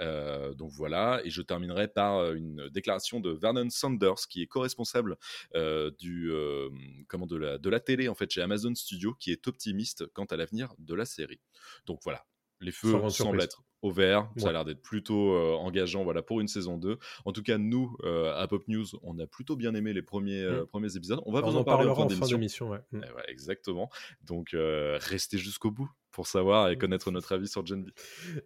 Euh, 0.00 0.54
donc 0.54 0.70
voilà, 0.72 1.20
et 1.24 1.30
je 1.30 1.42
terminerai 1.42 1.88
par 1.88 2.18
euh, 2.18 2.34
une 2.34 2.68
déclaration 2.68 3.20
de 3.20 3.30
Vernon 3.30 3.70
Sanders, 3.70 4.26
qui 4.28 4.42
est 4.42 4.46
co-responsable 4.46 5.16
euh, 5.54 5.90
du 5.98 6.30
euh, 6.30 6.68
comment 7.08 7.26
de 7.26 7.36
la 7.36 7.58
de 7.58 7.70
la 7.70 7.80
télé 7.80 8.08
en 8.08 8.14
fait 8.14 8.30
chez 8.30 8.42
Amazon 8.42 8.74
Studio, 8.74 9.14
qui 9.14 9.32
est 9.32 9.48
optimiste 9.48 10.06
quant 10.12 10.24
à 10.26 10.36
l'avenir 10.36 10.74
de 10.78 10.94
la 10.94 11.04
série. 11.04 11.40
Donc 11.86 12.00
voilà, 12.04 12.24
les 12.60 12.72
feux 12.72 12.90
semblent 12.90 13.10
surprise. 13.10 13.44
être 13.44 13.62
au 13.82 13.90
vert, 13.90 14.28
ça 14.36 14.48
a 14.48 14.52
l'air 14.52 14.64
d'être 14.64 14.82
plutôt 14.82 15.32
euh, 15.34 15.54
engageant 15.54 16.02
voilà 16.02 16.22
pour 16.22 16.40
une 16.40 16.48
saison 16.48 16.76
2. 16.78 16.98
En 17.24 17.32
tout 17.32 17.42
cas, 17.42 17.58
nous 17.58 17.96
euh, 18.04 18.34
à 18.34 18.48
Pop 18.48 18.66
News, 18.68 18.86
on 19.02 19.18
a 19.18 19.26
plutôt 19.26 19.54
bien 19.54 19.74
aimé 19.74 19.92
les 19.92 20.02
premiers 20.02 20.42
euh, 20.42 20.62
Mm. 20.62 20.66
premiers 20.66 20.96
épisodes. 20.96 21.20
On 21.26 21.32
va 21.32 21.40
vous 21.40 21.56
en 21.56 21.60
en 21.60 21.64
parler 21.64 21.88
en 21.88 21.94
fin 21.94 22.06
d'émission. 22.06 22.70
Ouais. 22.70 22.80
Mm. 22.92 23.02
Eh 23.06 23.12
ouais, 23.12 23.24
exactement. 23.28 23.90
Donc 24.22 24.50
restez 24.54 25.38
jusqu'au 25.38 25.70
bout 25.70 25.90
pour 26.16 26.26
savoir 26.26 26.70
et 26.70 26.78
connaître 26.78 27.10
notre 27.10 27.34
avis 27.34 27.46
sur 27.46 27.64
Gen 27.66 27.84
V. 27.84 27.92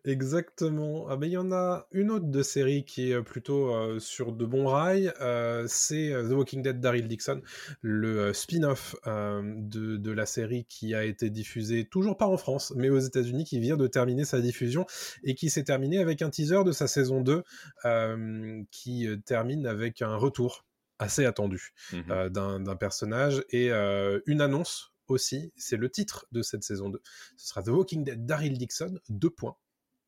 Exactement. 0.05 1.07
Ah 1.09 1.17
ben, 1.17 1.27
il 1.29 1.33
y 1.35 1.37
en 1.37 1.53
a 1.53 1.87
une 1.93 2.11
autre 2.11 2.27
de 2.27 2.43
série 2.43 2.85
qui 2.85 3.11
est 3.11 3.15
euh, 3.15 3.23
plutôt 3.23 3.73
euh, 3.73 4.01
sur 4.01 4.33
de 4.33 4.45
bons 4.45 4.67
rails. 4.67 5.13
euh, 5.21 5.65
c'est 5.69 6.11
The 6.11 6.33
Walking 6.33 6.63
Dead 6.63 6.81
Daryl 6.81 7.07
Dixon, 7.07 7.41
le 7.81 8.33
spin-off 8.33 8.97
euh, 9.07 9.41
de, 9.57 9.97
de 9.97 10.11
la 10.11 10.27
série 10.27 10.65
qui 10.69 10.97
a 10.97 11.05
été 11.05 11.31
diffusé 11.31 11.85
toujours 11.85 12.17
pas 12.17 12.27
en 12.27 12.37
France, 12.37 12.73
mais 12.77 12.91
aux 12.91 12.99
États-Unis, 12.99 13.45
qui 13.45 13.61
vient 13.61 13.77
de 13.77 13.87
terminer 13.87 14.25
sa 14.25 14.41
diffusion 14.41 14.85
et 15.23 15.37
qui 15.37 15.49
s'est 15.49 15.65
terminé 15.65 15.99
avec 15.99 16.23
un 16.23 16.31
teaser 16.31 16.65
de 16.65 16.73
sa 16.73 16.89
saison 16.89 17.21
2 17.21 17.45
euh, 17.85 18.63
qui 18.73 19.07
termine 19.27 19.65
avec 19.69 20.03
un 20.03 20.17
retour 20.17 20.65
assez 20.99 21.25
attendu 21.25 21.71
euh, 22.11 22.29
d'un 22.29 22.77
personnage 22.77 23.45
et 23.51 23.71
une 23.71 24.41
annonce 24.41 24.93
aussi, 25.11 25.53
c'est 25.57 25.77
le 25.77 25.91
titre 25.91 26.27
de 26.33 26.43
cette 26.43 26.65
saison 26.65 26.89
2. 26.89 27.01
Ce 27.37 27.49
sera 27.49 27.63
The 27.63 27.69
Walking 27.69 28.05
Dead 28.05 28.27
Daryl 28.27 28.57
Dixon, 28.57 28.99
deux 29.09 29.31
points. 29.31 29.57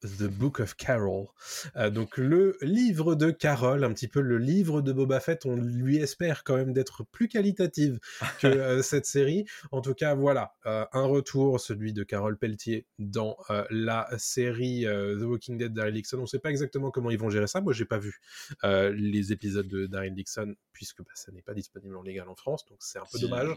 The 0.02 0.24
Book 0.24 0.60
of 0.60 0.74
Carol. 0.76 1.26
Euh, 1.76 1.90
donc 1.90 2.16
le 2.18 2.56
livre 2.60 3.14
de 3.14 3.30
Carol, 3.30 3.84
un 3.84 3.92
petit 3.92 4.08
peu 4.08 4.20
le 4.20 4.38
livre 4.38 4.80
de 4.82 4.92
Boba 4.92 5.20
Fett, 5.20 5.46
on 5.46 5.56
lui 5.56 5.96
espère 5.98 6.44
quand 6.44 6.56
même 6.56 6.72
d'être 6.72 7.04
plus 7.04 7.28
qualitative 7.28 7.98
que 8.40 8.46
euh, 8.46 8.82
cette 8.82 9.06
série. 9.06 9.44
En 9.70 9.80
tout 9.80 9.94
cas, 9.94 10.14
voilà, 10.14 10.54
euh, 10.66 10.84
un 10.92 11.04
retour, 11.04 11.60
celui 11.60 11.92
de 11.92 12.02
Carol 12.04 12.36
Pelletier 12.36 12.86
dans 12.98 13.36
la 13.70 14.08
série 14.18 14.84
The 14.84 15.22
Walking 15.22 15.58
Dead 15.58 15.72
Daryl 15.72 15.94
Dixon. 15.94 16.18
On 16.18 16.22
ne 16.22 16.26
sait 16.26 16.38
pas 16.38 16.50
exactement 16.50 16.90
comment 16.90 17.10
ils 17.10 17.18
vont 17.18 17.30
gérer 17.30 17.46
ça. 17.46 17.60
Moi, 17.60 17.72
j'ai 17.72 17.84
pas 17.84 17.98
vu 17.98 18.20
les 18.64 19.32
épisodes 19.32 19.68
de 19.68 19.86
Daryl 19.86 20.14
Dixon 20.14 20.54
puisque 20.72 20.98
bah, 21.00 21.10
ça 21.14 21.30
n'est 21.32 21.42
pas 21.42 21.54
disponible 21.54 21.96
en 21.96 22.02
légal 22.02 22.28
en 22.28 22.34
France, 22.34 22.64
donc 22.66 22.78
c'est 22.80 22.98
un 22.98 23.02
peu 23.02 23.18
Petit- 23.18 23.28
dommage. 23.28 23.48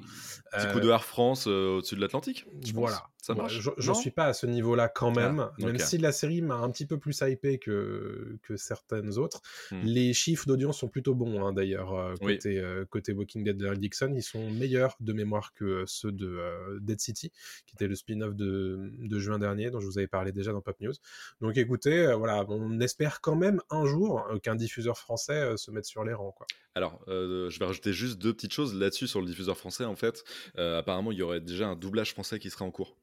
Petit 0.51 0.67
coup 0.73 0.79
de 0.79 0.89
Air 0.89 1.03
France 1.05 1.47
au-dessus 1.47 1.95
de 1.95 2.01
l'Atlantique. 2.01 2.45
pense. 2.51 2.71
voilà. 2.73 3.03
Ça 3.21 3.34
Voilà, 3.34 3.49
marche. 3.49 3.60
je- 3.60 3.71
J'en 3.77 3.95
suis 3.95 4.12
pas 4.12 4.25
à 4.25 4.34
ce 4.34 4.45
niveau-là 4.45 4.88
quand 4.88 5.10
même, 5.12 5.39
Ah, 5.39 5.53
même 5.58 5.75
ok. 5.77 5.81
si 5.81 5.97
la 5.97 6.12
série 6.12 6.35
m'a 6.43 6.56
un 6.56 6.69
petit 6.69 6.86
peu 6.86 6.98
plus 6.98 7.19
hypé 7.21 7.58
que, 7.60 8.38
que 8.43 8.58
certaines 8.58 9.17
autres. 9.17 9.41
Hmm. 9.71 9.82
Les 9.84 10.13
chiffres 10.13 10.45
d'audience 10.48 10.80
sont 10.80 10.88
plutôt 10.88 11.15
bons 11.15 11.45
hein, 11.45 11.54
d'ailleurs. 11.54 11.93
euh, 11.93 12.13
Oui. 12.21 12.36
côté, 12.36 12.60
euh, 12.60 12.86
côté 12.86 13.13
Walking 13.13 13.43
Dead 13.43 13.58
de 13.58 13.74
Dixon, 13.76 14.13
ils 14.15 14.24
sont 14.24 14.50
meilleurs 14.52 14.95
de 15.00 15.13
mémoire 15.13 15.54
que 15.54 15.65
euh, 15.65 15.84
ceux 15.86 16.12
de 16.12 16.39
Dead 16.80 17.00
City, 17.00 17.32
qui 17.65 17.76
était 17.76 17.88
le 17.88 17.95
spin-off 17.95 18.36
de, 18.36 18.91
de 19.00 19.19
juin 19.19 19.39
dernier, 19.39 19.69
dont 19.69 19.80
je 19.80 19.86
vous 19.86 19.98
avais 19.98 20.08
parlé 20.08 20.32
déjà 20.32 20.52
dans 20.52 20.62
Pop 20.62 20.80
News. 20.82 20.93
Donc 21.41 21.58
écoutez, 21.58 22.13
voilà, 22.17 22.45
on 22.50 22.80
espère 22.80 23.21
quand 23.21 23.36
même 23.36 23.62
un 23.69 23.86
jour 23.86 24.26
qu'un 24.41 24.56
diffuseur 24.56 24.98
français 24.98 25.58
se 25.58 25.71
mette 25.71 25.86
sur 25.86 26.04
les 26.04 26.13
rangs. 26.13 26.32
Quoi. 26.32 26.48
Alors, 26.76 27.02
je 27.08 27.58
vais 27.60 27.65
rajouter 27.65 27.93
juste 27.93 28.19
deux 28.19 28.34
petites 28.34 28.54
choses 28.54 28.74
là-dessus 28.76 29.08
sur 29.08 29.21
le 29.21 29.28
diffuseur 29.28 29.58
français. 29.58 29.86
En 29.86 29.95
fait, 29.95 30.24
apparemment, 30.58 31.12
il 31.12 31.17
y 31.17 31.21
aurait 31.21 31.41
déjà 31.41 31.67
un 31.67 31.76
doublage 31.76 32.12
français 32.12 32.39
qui 32.39 32.50
serait 32.50 32.65
en 32.65 32.71
cours. 32.71 32.98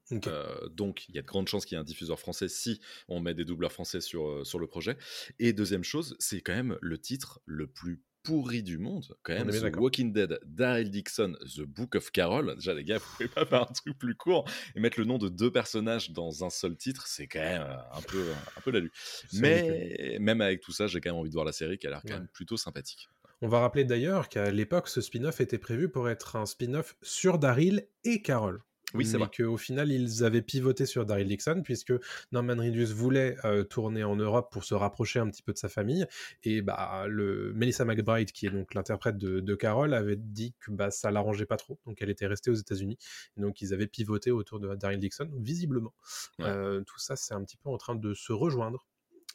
Donc, 0.71 1.09
il 1.09 1.15
y 1.15 1.19
a 1.19 1.23
de 1.23 1.27
grandes 1.27 1.49
chances 1.49 1.65
qu'il 1.65 1.77
y 1.77 1.79
ait 1.79 1.81
un 1.81 1.85
diffuseur 1.85 2.19
français 2.19 2.49
si 2.49 2.81
on 3.09 3.21
met 3.23 3.35
des 3.35 3.45
doubleurs 3.45 3.73
français 3.73 4.01
sur, 4.01 4.29
euh, 4.29 4.45
sur 4.45 4.59
le 4.59 4.67
projet. 4.67 4.97
Et 5.39 5.53
deuxième 5.53 5.85
chose, 5.85 6.17
c'est 6.19 6.41
quand 6.41 6.55
même 6.55 6.77
le 6.81 6.99
titre 6.99 7.41
le 7.47 7.67
plus 7.67 8.03
pourris 8.25 8.63
du 8.63 8.79
monde, 8.79 9.17
quand 9.25 9.33
même, 9.35 9.51
The. 9.51 9.75
Walking 9.77 10.13
Dead, 10.13 10.39
Daryl 10.45 10.93
Dixon, 10.93 11.35
The 11.57 11.63
Book 11.63 11.97
of 11.97 12.13
Carol. 12.13 12.55
Déjà, 12.55 12.73
les 12.73 12.85
gars, 12.85 12.99
vous 12.99 13.05
pouvez 13.17 13.29
pas 13.29 13.45
faire 13.45 13.63
un 13.63 13.73
truc 13.73 13.99
plus 13.99 14.15
court 14.15 14.49
et 14.77 14.81
mettre 14.81 15.01
le 15.01 15.07
nom 15.07 15.19
de 15.19 15.29
deux 15.29 15.51
personnages 15.51 16.13
dans 16.13 16.45
un 16.45 16.51
seul 16.51 16.77
titre, 16.77 17.09
c'est 17.09 17.27
quand 17.27 17.41
même 17.41 17.63
euh, 17.63 17.77
un 17.93 18.01
peu, 18.03 18.25
un 18.57 18.61
peu 18.61 18.71
ridicule. 18.71 18.93
Mais 19.33 20.19
même 20.21 20.41
avec 20.41 20.61
tout 20.61 20.71
ça, 20.71 20.87
j'ai 20.87 21.01
quand 21.01 21.11
même 21.11 21.19
envie 21.19 21.31
de 21.31 21.35
voir 21.35 21.45
la 21.45 21.51
série 21.53 21.79
qui 21.79 21.89
a 21.89 21.91
l'air 21.91 22.03
quand 22.03 22.13
Ouais. 22.13 22.19
même 22.21 22.29
plutôt 22.29 22.57
sympathique. 22.57 23.09
On 23.41 23.49
va 23.49 23.59
rappeler 23.59 23.85
d'ailleurs 23.85 24.29
qu'à 24.29 24.53
l'époque, 24.53 24.87
ce 24.87 25.01
spin-off 25.01 25.41
était 25.41 25.59
prévu 25.59 25.89
pour 25.89 26.09
être 26.09 26.37
un 26.37 26.47
spin-off 26.47 26.95
sur 27.03 27.41
Daryl 27.41 27.89
et 28.05 28.23
Carol. 28.23 28.63
Oui, 28.95 29.07
c'est 29.07 29.19
vrai. 29.19 29.29
qu'au 29.37 29.57
final, 29.57 29.91
ils 29.91 30.25
avaient 30.25 30.43
pivoté 30.43 30.87
sur 30.87 31.07
Daryl 31.07 31.27
Dixon, 31.29 31.63
puisque 31.63 31.93
Norman 32.33 32.57
Reedus 32.57 32.93
voulait 32.93 33.37
euh, 33.45 33.65
tourner 33.65 34.05
en 34.05 34.17
Europe 34.17 34.53
pour 34.53 34.65
se 34.65 34.75
rapprocher 34.75 35.19
un 35.21 35.29
petit 35.29 35.43
peu 35.43 35.53
de 35.53 35.59
sa 35.59 35.69
famille. 35.69 36.07
Et 36.45 36.63
bah, 36.63 37.07
le 37.09 37.53
Melissa 37.55 37.85
McBride, 37.85 38.33
qui 38.33 38.47
est 38.47 38.51
donc 38.51 38.75
l'interprète 38.75 39.17
de, 39.19 39.41
de 39.41 39.55
Carol, 39.55 39.95
avait 39.95 40.17
dit 40.17 40.55
que 40.61 40.71
bah, 40.71 40.91
ça 40.91 41.11
l'arrangeait 41.11 41.47
pas 41.47 41.57
trop. 41.57 41.79
Donc 41.87 42.03
elle 42.03 42.11
était 42.11 42.27
restée 42.27 42.51
aux 42.51 42.55
États-Unis. 42.55 42.99
Donc 43.37 43.61
ils 43.63 43.73
avaient 43.75 43.87
pivoté 43.87 44.31
autour 44.31 44.61
de 44.61 44.75
Daryl 44.75 44.99
Dixon. 44.99 45.31
Visiblement, 45.39 45.95
Ouais. 46.39 46.47
euh, 46.49 46.81
tout 46.83 46.99
ça, 46.99 47.17
c'est 47.17 47.35
un 47.35 47.43
petit 47.45 47.57
peu 47.57 47.69
en 47.71 47.77
train 47.79 47.95
de 47.95 48.15
se 48.15 48.33
rejoindre. 48.33 48.87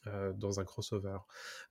euh, 0.05 0.31
dans 0.31 0.59
un 0.61 0.63
crossover. 0.63 1.17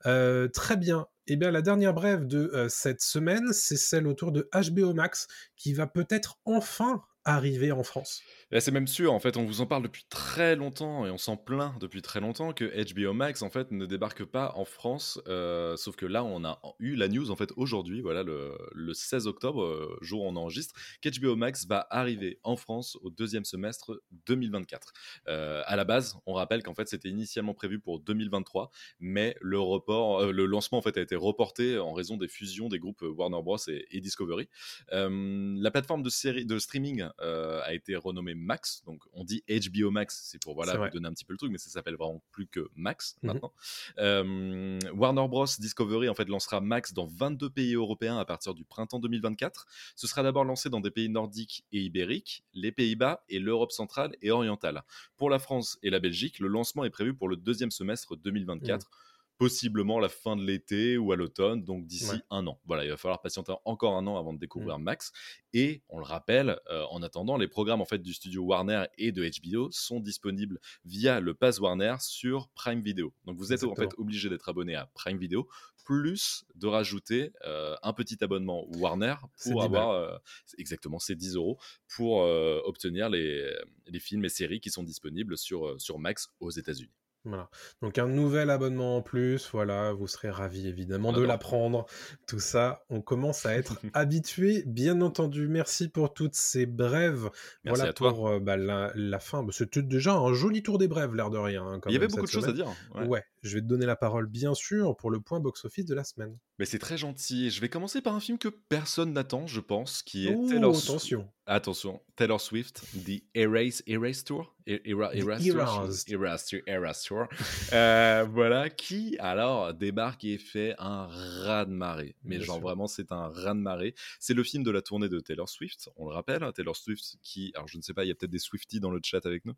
Euh, 0.04 0.46
très 0.48 0.76
bien. 0.76 1.06
Eh 1.26 1.36
bien, 1.36 1.50
la 1.50 1.62
dernière 1.62 1.94
brève 1.94 2.26
de 2.26 2.50
euh, 2.52 2.68
cette 2.68 3.00
semaine, 3.00 3.52
c'est 3.54 3.76
celle 3.78 4.06
autour 4.06 4.30
de 4.30 4.48
HBO 4.52 4.92
Max, 4.92 5.26
qui 5.56 5.72
va 5.72 5.86
peut-être 5.86 6.38
enfin 6.44 7.02
arriver 7.26 7.72
en 7.72 7.82
France. 7.82 8.22
C'est 8.60 8.70
même 8.70 8.86
sûr, 8.86 9.12
en 9.12 9.18
fait, 9.18 9.36
on 9.36 9.44
vous 9.44 9.60
en 9.60 9.66
parle 9.66 9.82
depuis 9.82 10.04
très 10.08 10.54
longtemps 10.54 11.04
et 11.04 11.10
on 11.10 11.18
s'en 11.18 11.36
plaint 11.36 11.76
depuis 11.80 12.00
très 12.00 12.20
longtemps 12.20 12.52
que 12.52 12.64
HBO 12.94 13.12
Max, 13.12 13.42
en 13.42 13.50
fait, 13.50 13.72
ne 13.72 13.86
débarque 13.86 14.24
pas 14.24 14.52
en 14.54 14.64
France. 14.64 15.20
euh, 15.26 15.76
sauf 15.76 15.96
que 15.96 16.06
là, 16.06 16.22
on 16.22 16.44
a 16.44 16.60
eu 16.78 16.94
la 16.94 17.08
news, 17.08 17.32
en 17.32 17.36
fait, 17.36 17.50
aujourd'hui, 17.56 18.00
voilà, 18.00 18.22
le, 18.22 18.56
le 18.72 18.94
16 18.94 19.26
octobre, 19.26 19.64
euh, 19.64 19.98
jour 20.00 20.22
où 20.22 20.26
on 20.28 20.36
enregistre, 20.36 20.74
qu'HBO 21.02 21.34
Max 21.34 21.66
va 21.66 21.88
arriver 21.90 22.38
en 22.44 22.54
France 22.54 22.96
au 23.02 23.10
deuxième 23.10 23.44
semestre 23.44 24.00
2024. 24.28 24.92
Euh, 25.26 25.62
à 25.66 25.74
la 25.74 25.84
base, 25.84 26.16
on 26.26 26.34
rappelle 26.34 26.62
qu'en 26.62 26.74
fait, 26.74 26.86
c'était 26.86 27.08
initialement 27.08 27.52
prévu 27.52 27.80
pour 27.80 27.98
2023, 27.98 28.70
mais 29.00 29.36
le 29.40 29.58
report, 29.58 30.20
euh, 30.20 30.30
le 30.30 30.46
lancement, 30.46 30.78
en 30.78 30.82
fait, 30.82 30.96
a 30.98 31.00
été 31.00 31.16
reporté 31.16 31.80
en 31.80 31.92
raison 31.92 32.16
des 32.16 32.28
fusions 32.28 32.68
des 32.68 32.78
groupes 32.78 33.02
Warner 33.02 33.42
Bros. 33.42 33.58
et, 33.66 33.86
et 33.90 34.00
Discovery. 34.00 34.48
La 34.92 35.70
plateforme 35.72 36.04
de, 36.04 36.10
série, 36.10 36.46
de 36.46 36.60
streaming 36.60 37.08
euh, 37.20 37.60
a 37.62 37.72
été 37.74 37.96
renommée 37.96 38.34
Max. 38.34 38.82
Donc, 38.84 39.02
on 39.12 39.24
dit 39.24 39.42
HBO 39.48 39.90
Max, 39.90 40.22
c'est 40.24 40.40
pour 40.42 40.54
voilà, 40.54 40.76
vous 40.76 40.90
donner 40.90 41.08
un 41.08 41.12
petit 41.12 41.24
peu 41.24 41.32
le 41.32 41.38
truc, 41.38 41.50
mais 41.50 41.58
ça 41.58 41.70
s'appelle 41.70 41.94
vraiment 41.96 42.22
plus 42.30 42.46
que 42.46 42.68
Max 42.74 43.16
Mhm. 43.22 43.32
maintenant. 43.32 43.52
Euh, 43.98 44.78
Warner 44.94 45.26
Bros. 45.28 45.46
Discovery 45.58 46.08
en 46.08 46.14
fait 46.14 46.28
lancera 46.28 46.60
Max 46.60 46.92
dans 46.92 47.06
22 47.06 47.50
pays 47.50 47.74
européens 47.74 48.18
à 48.18 48.24
partir 48.24 48.54
du 48.54 48.64
printemps 48.64 48.98
2024. 49.00 49.66
Ce 49.94 50.06
sera 50.06 50.22
d'abord 50.22 50.44
lancé 50.44 50.68
dans 50.70 50.80
des 50.80 50.90
pays 50.90 51.08
nordiques 51.08 51.64
et 51.72 51.80
ibériques, 51.80 52.44
les 52.54 52.72
Pays-Bas 52.72 53.24
et 53.28 53.38
l'Europe 53.38 53.72
centrale 53.72 54.14
et 54.22 54.30
orientale. 54.30 54.82
Pour 55.16 55.30
la 55.30 55.38
France 55.38 55.78
et 55.82 55.90
la 55.90 55.98
Belgique, 56.00 56.38
le 56.38 56.48
lancement 56.48 56.84
est 56.84 56.90
prévu 56.90 57.14
pour 57.14 57.28
le 57.28 57.36
deuxième 57.36 57.70
semestre 57.70 58.16
2024. 58.16 58.90
Possiblement 59.38 59.98
la 60.00 60.08
fin 60.08 60.34
de 60.36 60.42
l'été 60.42 60.96
ou 60.96 61.12
à 61.12 61.16
l'automne, 61.16 61.62
donc 61.62 61.86
d'ici 61.86 62.12
Ouais. 62.12 62.22
un 62.30 62.46
an. 62.46 62.58
Voilà, 62.64 62.84
il 62.84 62.90
va 62.90 62.96
falloir 62.96 63.20
patienter 63.20 63.52
encore 63.64 63.94
un 63.94 64.06
an 64.06 64.16
avant 64.18 64.32
de 64.32 64.38
découvrir 64.38 64.78
Max. 64.78 65.12
Et 65.52 65.82
on 65.88 65.98
le 65.98 66.04
rappelle, 66.04 66.58
euh, 66.70 66.84
en 66.90 67.02
attendant, 67.02 67.36
les 67.36 67.48
programmes 67.48 67.80
en 67.80 67.84
fait 67.86 67.98
du 67.98 68.14
studio 68.14 68.42
Warner 68.44 68.84
et 68.98 69.12
de 69.12 69.28
HBO 69.28 69.70
sont 69.72 70.00
disponibles 70.00 70.58
via 70.84 71.20
le 71.20 71.34
Pass 71.34 71.58
Warner 71.60 71.96
sur 72.00 72.48
Prime 72.50 72.80
Video. 72.82 73.12
Donc 73.24 73.36
vous 73.36 73.52
êtes 73.52 73.64
en 73.64 73.74
fait 73.74 73.90
obligé 73.98 74.28
d'être 74.28 74.48
abonné 74.48 74.74
à 74.74 74.86
Prime 74.94 75.18
Video, 75.18 75.48
plus 75.84 76.44
de 76.56 76.66
rajouter 76.66 77.32
euh, 77.44 77.76
un 77.82 77.92
petit 77.92 78.22
abonnement 78.24 78.66
Warner 78.78 79.14
pour 79.42 79.60
10 79.60 79.64
avoir 79.64 79.90
euh, 79.90 80.16
exactement 80.58 80.98
ces 80.98 81.14
10 81.14 81.36
euros 81.36 81.58
pour 81.94 82.22
euh, 82.22 82.60
obtenir 82.64 83.08
les, 83.08 83.48
les 83.86 84.00
films 84.00 84.24
et 84.24 84.28
séries 84.28 84.60
qui 84.60 84.70
sont 84.70 84.82
disponibles 84.82 85.38
sur, 85.38 85.80
sur 85.80 85.98
Max 85.98 86.28
aux 86.40 86.50
États-Unis. 86.50 86.90
Voilà. 87.26 87.50
Donc 87.82 87.98
un 87.98 88.06
nouvel 88.06 88.50
abonnement 88.50 88.96
en 88.96 89.02
plus, 89.02 89.48
voilà, 89.52 89.92
vous 89.92 90.06
serez 90.06 90.30
ravis 90.30 90.68
évidemment 90.68 91.12
de 91.12 91.22
l'apprendre. 91.22 91.86
Tout 92.26 92.38
ça, 92.38 92.84
on 92.88 93.00
commence 93.02 93.44
à 93.46 93.54
être 93.54 93.78
habitué, 93.94 94.62
bien 94.66 95.00
entendu. 95.00 95.48
Merci 95.48 95.88
pour 95.88 96.14
toutes 96.14 96.34
ces 96.34 96.66
brèves. 96.66 97.24
Merci 97.64 97.80
voilà 97.80 97.84
à 97.90 97.92
toi. 97.92 98.14
pour 98.14 98.28
euh, 98.28 98.38
bah, 98.40 98.56
la, 98.56 98.92
la 98.94 99.18
fin. 99.18 99.42
Bah, 99.42 99.50
C'était 99.52 99.82
déjà 99.82 100.14
un 100.14 100.32
joli 100.32 100.62
tour 100.62 100.78
des 100.78 100.88
brèves, 100.88 101.14
l'air 101.14 101.30
de 101.30 101.38
rien. 101.38 101.66
hein, 101.66 101.80
quand 101.80 101.90
Il 101.90 101.94
y 101.94 101.96
avait 101.96 102.06
beaucoup 102.08 102.24
de 102.26 102.30
choses 102.30 102.48
à 102.48 102.52
dire. 102.52 102.68
ouais. 102.94 103.06
Ouais. 103.06 103.24
je 103.42 103.54
vais 103.56 103.60
te 103.60 103.66
donner 103.66 103.86
la 103.86 103.96
parole 103.96 104.26
bien 104.26 104.54
sûr 104.54 104.96
pour 104.96 105.10
le 105.10 105.20
point 105.20 105.40
box-office 105.40 105.84
de 105.84 105.94
la 105.94 106.04
semaine. 106.04 106.36
Mais 106.58 106.64
c'est 106.64 106.78
très 106.78 106.96
gentil. 106.96 107.50
Je 107.50 107.60
vais 107.60 107.68
commencer 107.68 108.00
par 108.00 108.14
un 108.14 108.20
film 108.20 108.38
que 108.38 108.48
personne 108.48 109.12
n'attend, 109.12 109.46
je 109.46 109.60
pense, 109.60 110.02
qui 110.02 110.26
est 110.28 110.34
Oh, 110.36 110.48
Taylor 110.48 110.74
Swift. 110.74 110.88
attention. 110.90 111.28
Attention, 111.48 112.00
Taylor 112.16 112.40
Swift, 112.40 112.82
The 113.06 113.22
Erase, 113.36 113.80
Erase 113.86 114.24
Tour 114.24 114.52
E- 114.68 114.80
Era- 114.84 115.10
The 115.12 115.16
Eras 115.18 115.38
Tour, 115.38 115.60
Eras. 115.60 116.04
Eras 116.08 116.44
Tour, 116.50 116.60
Eras 116.66 117.04
Tour. 117.06 117.28
Euh, 117.72 118.26
voilà, 118.28 118.68
qui 118.68 119.16
alors 119.20 119.72
débarque 119.72 120.24
et 120.24 120.38
fait 120.38 120.74
un 120.80 121.06
raz-de-marée. 121.06 122.16
Mais 122.24 122.38
Bien 122.38 122.46
genre 122.46 122.56
sûr. 122.56 122.62
vraiment, 122.64 122.88
c'est 122.88 123.12
un 123.12 123.28
raz-de-marée. 123.28 123.94
C'est 124.18 124.34
le 124.34 124.42
film 124.42 124.64
de 124.64 124.72
la 124.72 124.82
tournée 124.82 125.08
de 125.08 125.20
Taylor 125.20 125.48
Swift, 125.48 125.88
on 125.94 126.08
le 126.08 126.14
rappelle. 126.14 126.42
hein, 126.42 126.50
Taylor 126.50 126.74
Swift 126.76 127.16
qui, 127.22 127.52
alors 127.54 127.68
je 127.68 127.76
ne 127.76 127.82
sais 127.82 127.94
pas, 127.94 128.04
il 128.04 128.08
y 128.08 128.10
a 128.10 128.14
peut-être 128.16 128.30
des 128.32 128.40
Swifties 128.40 128.80
dans 128.80 128.90
le 128.90 128.98
chat 129.04 129.24
avec 129.24 129.44
nous. 129.44 129.54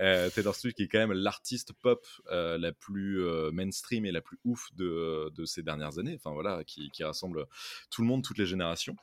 Euh, 0.00 0.30
Taylor 0.30 0.54
Swift 0.54 0.76
qui 0.76 0.84
est 0.84 0.88
quand 0.88 0.98
même 1.00 1.12
l'artiste 1.12 1.72
pop 1.72 2.06
euh, 2.30 2.56
la 2.56 2.70
plus 2.70 3.20
mainstream 3.52 4.06
et 4.06 4.12
la 4.12 4.20
plus 4.20 4.38
ouf 4.44 4.68
de, 4.76 5.28
de 5.34 5.44
ces 5.44 5.64
dernières 5.64 5.98
années. 5.98 6.14
Enfin 6.14 6.32
voilà, 6.34 6.41
qui, 6.66 6.90
qui 6.90 7.04
rassemble 7.04 7.46
tout 7.90 8.02
le 8.02 8.08
monde, 8.08 8.22
toutes 8.24 8.38
les 8.38 8.46
générations. 8.46 8.96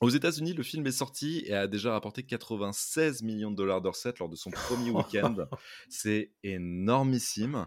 Aux 0.00 0.08
États-Unis, 0.08 0.54
le 0.54 0.62
film 0.62 0.86
est 0.86 0.92
sorti 0.92 1.42
et 1.46 1.52
a 1.54 1.66
déjà 1.66 1.92
rapporté 1.92 2.22
96 2.22 3.22
millions 3.22 3.50
de 3.50 3.56
dollars 3.56 3.82
de 3.82 3.88
recettes 3.88 4.18
lors 4.18 4.30
de 4.30 4.36
son 4.36 4.50
premier 4.50 4.90
week-end. 5.36 5.46
C'est 5.90 6.30
énormissime. 6.42 7.66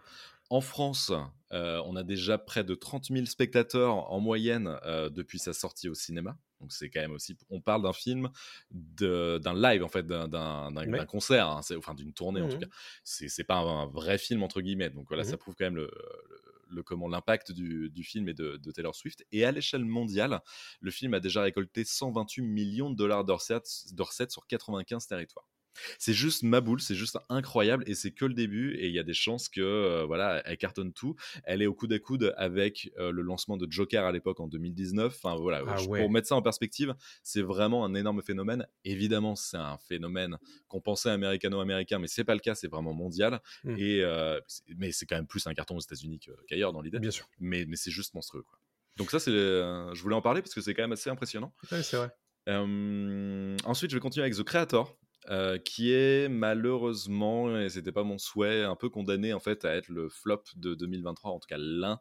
En 0.50 0.62
France, 0.62 1.12
euh, 1.52 1.82
on 1.86 1.96
a 1.96 2.04
déjà 2.04 2.38
près 2.38 2.64
de 2.64 2.76
30 2.76 3.08
000 3.12 3.26
spectateurs 3.26 4.12
en 4.12 4.20
moyenne 4.20 4.78
euh, 4.86 5.10
depuis 5.10 5.40
sa 5.40 5.54
sortie 5.54 5.90
au 5.90 5.94
cinéma. 5.94 6.38
Donc 6.60 6.72
c'est 6.72 6.90
quand 6.90 7.02
même 7.02 7.12
aussi, 7.12 7.36
on 7.50 7.60
parle 7.62 7.84
d'un 7.84 7.94
film, 7.94 8.30
d'un 8.72 9.54
live 9.54 9.84
en 9.84 9.88
fait, 9.90 10.06
d'un- 10.08 11.06
concert, 11.06 11.48
hein, 11.50 11.62
enfin 11.78 11.94
d'une 11.94 12.14
tournée 12.14 12.42
en 12.42 12.46
Mhm. 12.46 12.52
tout 12.54 12.60
cas. 12.60 12.68
C'est 13.04 13.44
pas 13.44 13.56
un, 13.58 13.82
un 13.84 13.86
vrai 13.88 14.18
film 14.18 14.44
entre 14.44 14.62
guillemets. 14.62 14.90
Donc 14.90 15.08
voilà, 15.08 15.24
Mhm. 15.24 15.30
ça 15.30 15.38
prouve 15.38 15.56
quand 15.58 15.66
même 15.66 15.76
le, 15.76 15.84
le- 15.84 16.43
le- 16.74 16.84
comment 16.84 17.08
l'impact 17.08 17.52
du, 17.52 18.04
film 18.04 18.28
et 18.30 18.34
de, 18.34 18.60
Taylor 18.72 18.96
Swift. 18.96 19.26
Et 19.32 19.46
à 19.46 19.52
l'échelle 19.52 19.86
mondiale, 19.86 20.42
le 20.82 20.92
film 20.92 21.14
a 21.14 21.20
déjà 21.20 21.42
récolté 21.42 21.84
128 21.84 22.42
millions 22.42 22.90
de 22.90 22.96
dollars 22.96 23.26
de 23.26 23.32
recettes 23.32 24.32
sur 24.32 24.48
95 24.48 25.08
territoires. 25.08 25.53
C'est 26.00 26.14
juste 26.14 26.44
ma 26.44 26.62
boule, 26.62 26.82
c'est 26.82 26.96
juste 26.96 27.18
incroyable 27.30 27.84
et 27.88 27.96
c'est 27.96 28.12
que 28.12 28.26
le 28.26 28.34
début 28.34 28.76
et 28.76 28.88
il 28.88 28.94
y 28.94 29.00
a 29.00 29.04
des 29.04 29.14
chances 29.14 29.50
que 29.50 29.62
euh, 29.62 30.06
voilà, 30.06 30.42
elle 30.46 30.58
cartonne 30.58 30.94
tout. 30.94 31.16
Elle 31.44 31.62
est 31.62 31.66
au 31.66 31.74
coude 31.74 31.94
à 31.94 32.00
coude 32.00 32.34
avec 32.38 32.92
euh, 32.98 33.12
le 33.12 33.22
lancement 33.22 33.58
de 33.58 33.70
Joker 33.70 34.06
à 34.06 34.12
l'époque 34.12 34.40
en 34.40 34.48
2019. 34.48 35.14
Enfin 35.16 35.36
voilà, 35.36 35.64
Ah 35.68 35.82
ouais. 35.84 36.02
pour 36.02 36.10
mettre 36.12 36.28
ça 36.28 36.36
en 36.36 36.42
perspective, 36.42 36.96
c'est 37.24 37.42
vraiment 37.42 37.86
un 37.86 37.94
énorme 37.94 38.22
phénomène. 38.22 38.68
Évidemment, 38.86 39.36
c'est 39.36 39.58
un 39.58 39.78
phénomène 39.78 40.38
qu'on 40.68 40.82
pensait 40.82 41.10
américano-américain, 41.10 42.00
mais 42.00 42.08
c'est 42.08 42.24
pas 42.24 42.36
le 42.36 42.40
cas, 42.40 42.56
c'est 42.56 42.70
vraiment 42.70 42.94
mondial. 42.94 43.42
Mm. 43.64 43.76
Et 43.78 44.02
euh, 44.02 44.40
mais 44.78 44.92
c'est 44.92 45.06
quand 45.06 45.16
même 45.16 45.28
plus 45.28 45.46
un 45.48 45.54
carton 45.54 45.76
aux 45.76 45.82
États-Unis 45.82 46.20
qu'ailleurs 46.48 46.74
dans 46.74 46.82
l'idée. 46.82 47.00
Bien 47.00 47.12
sûr. 47.12 47.28
Mais, 47.40 47.66
mais 47.68 47.76
c'est 47.76 47.92
juste 47.92 48.14
monstrueux 48.14 48.44
quoi. 48.44 48.60
Donc 48.96 49.10
ça, 49.10 49.20
c'est, 49.20 49.32
je 49.32 50.02
voulais 50.04 50.16
en 50.16 50.22
parler 50.22 50.44
parce 50.44 50.54
que 50.54 50.62
c'est 50.62 50.76
quand 50.76 50.84
même 50.84 50.92
assez 50.92 51.10
impressionnant. 51.10 51.52
Ouais, 51.72 51.82
c'est 51.82 51.98
vrai. 51.98 52.12
Euh, 52.50 53.56
ensuite, 53.66 53.92
je 53.92 53.96
vais 53.96 54.02
continuer 54.02 54.26
avec 54.26 54.36
The 54.36 54.44
Creator, 54.44 54.98
euh, 55.30 55.58
qui 55.58 55.92
est 55.94 56.30
malheureusement, 56.30 57.58
et 57.60 57.70
c'était 57.70 57.92
pas 57.92 58.04
mon 58.04 58.18
souhait, 58.18 58.64
un 58.64 58.76
peu 58.76 58.90
condamné 58.90 59.34
en 59.34 59.40
fait 59.40 59.66
à 59.66 59.76
être 59.76 59.90
le 59.90 60.10
flop 60.10 60.44
de 60.56 60.76
2023, 60.76 61.32
en 61.32 61.40
tout 61.40 61.48
cas 61.48 61.58
l'un 61.58 62.00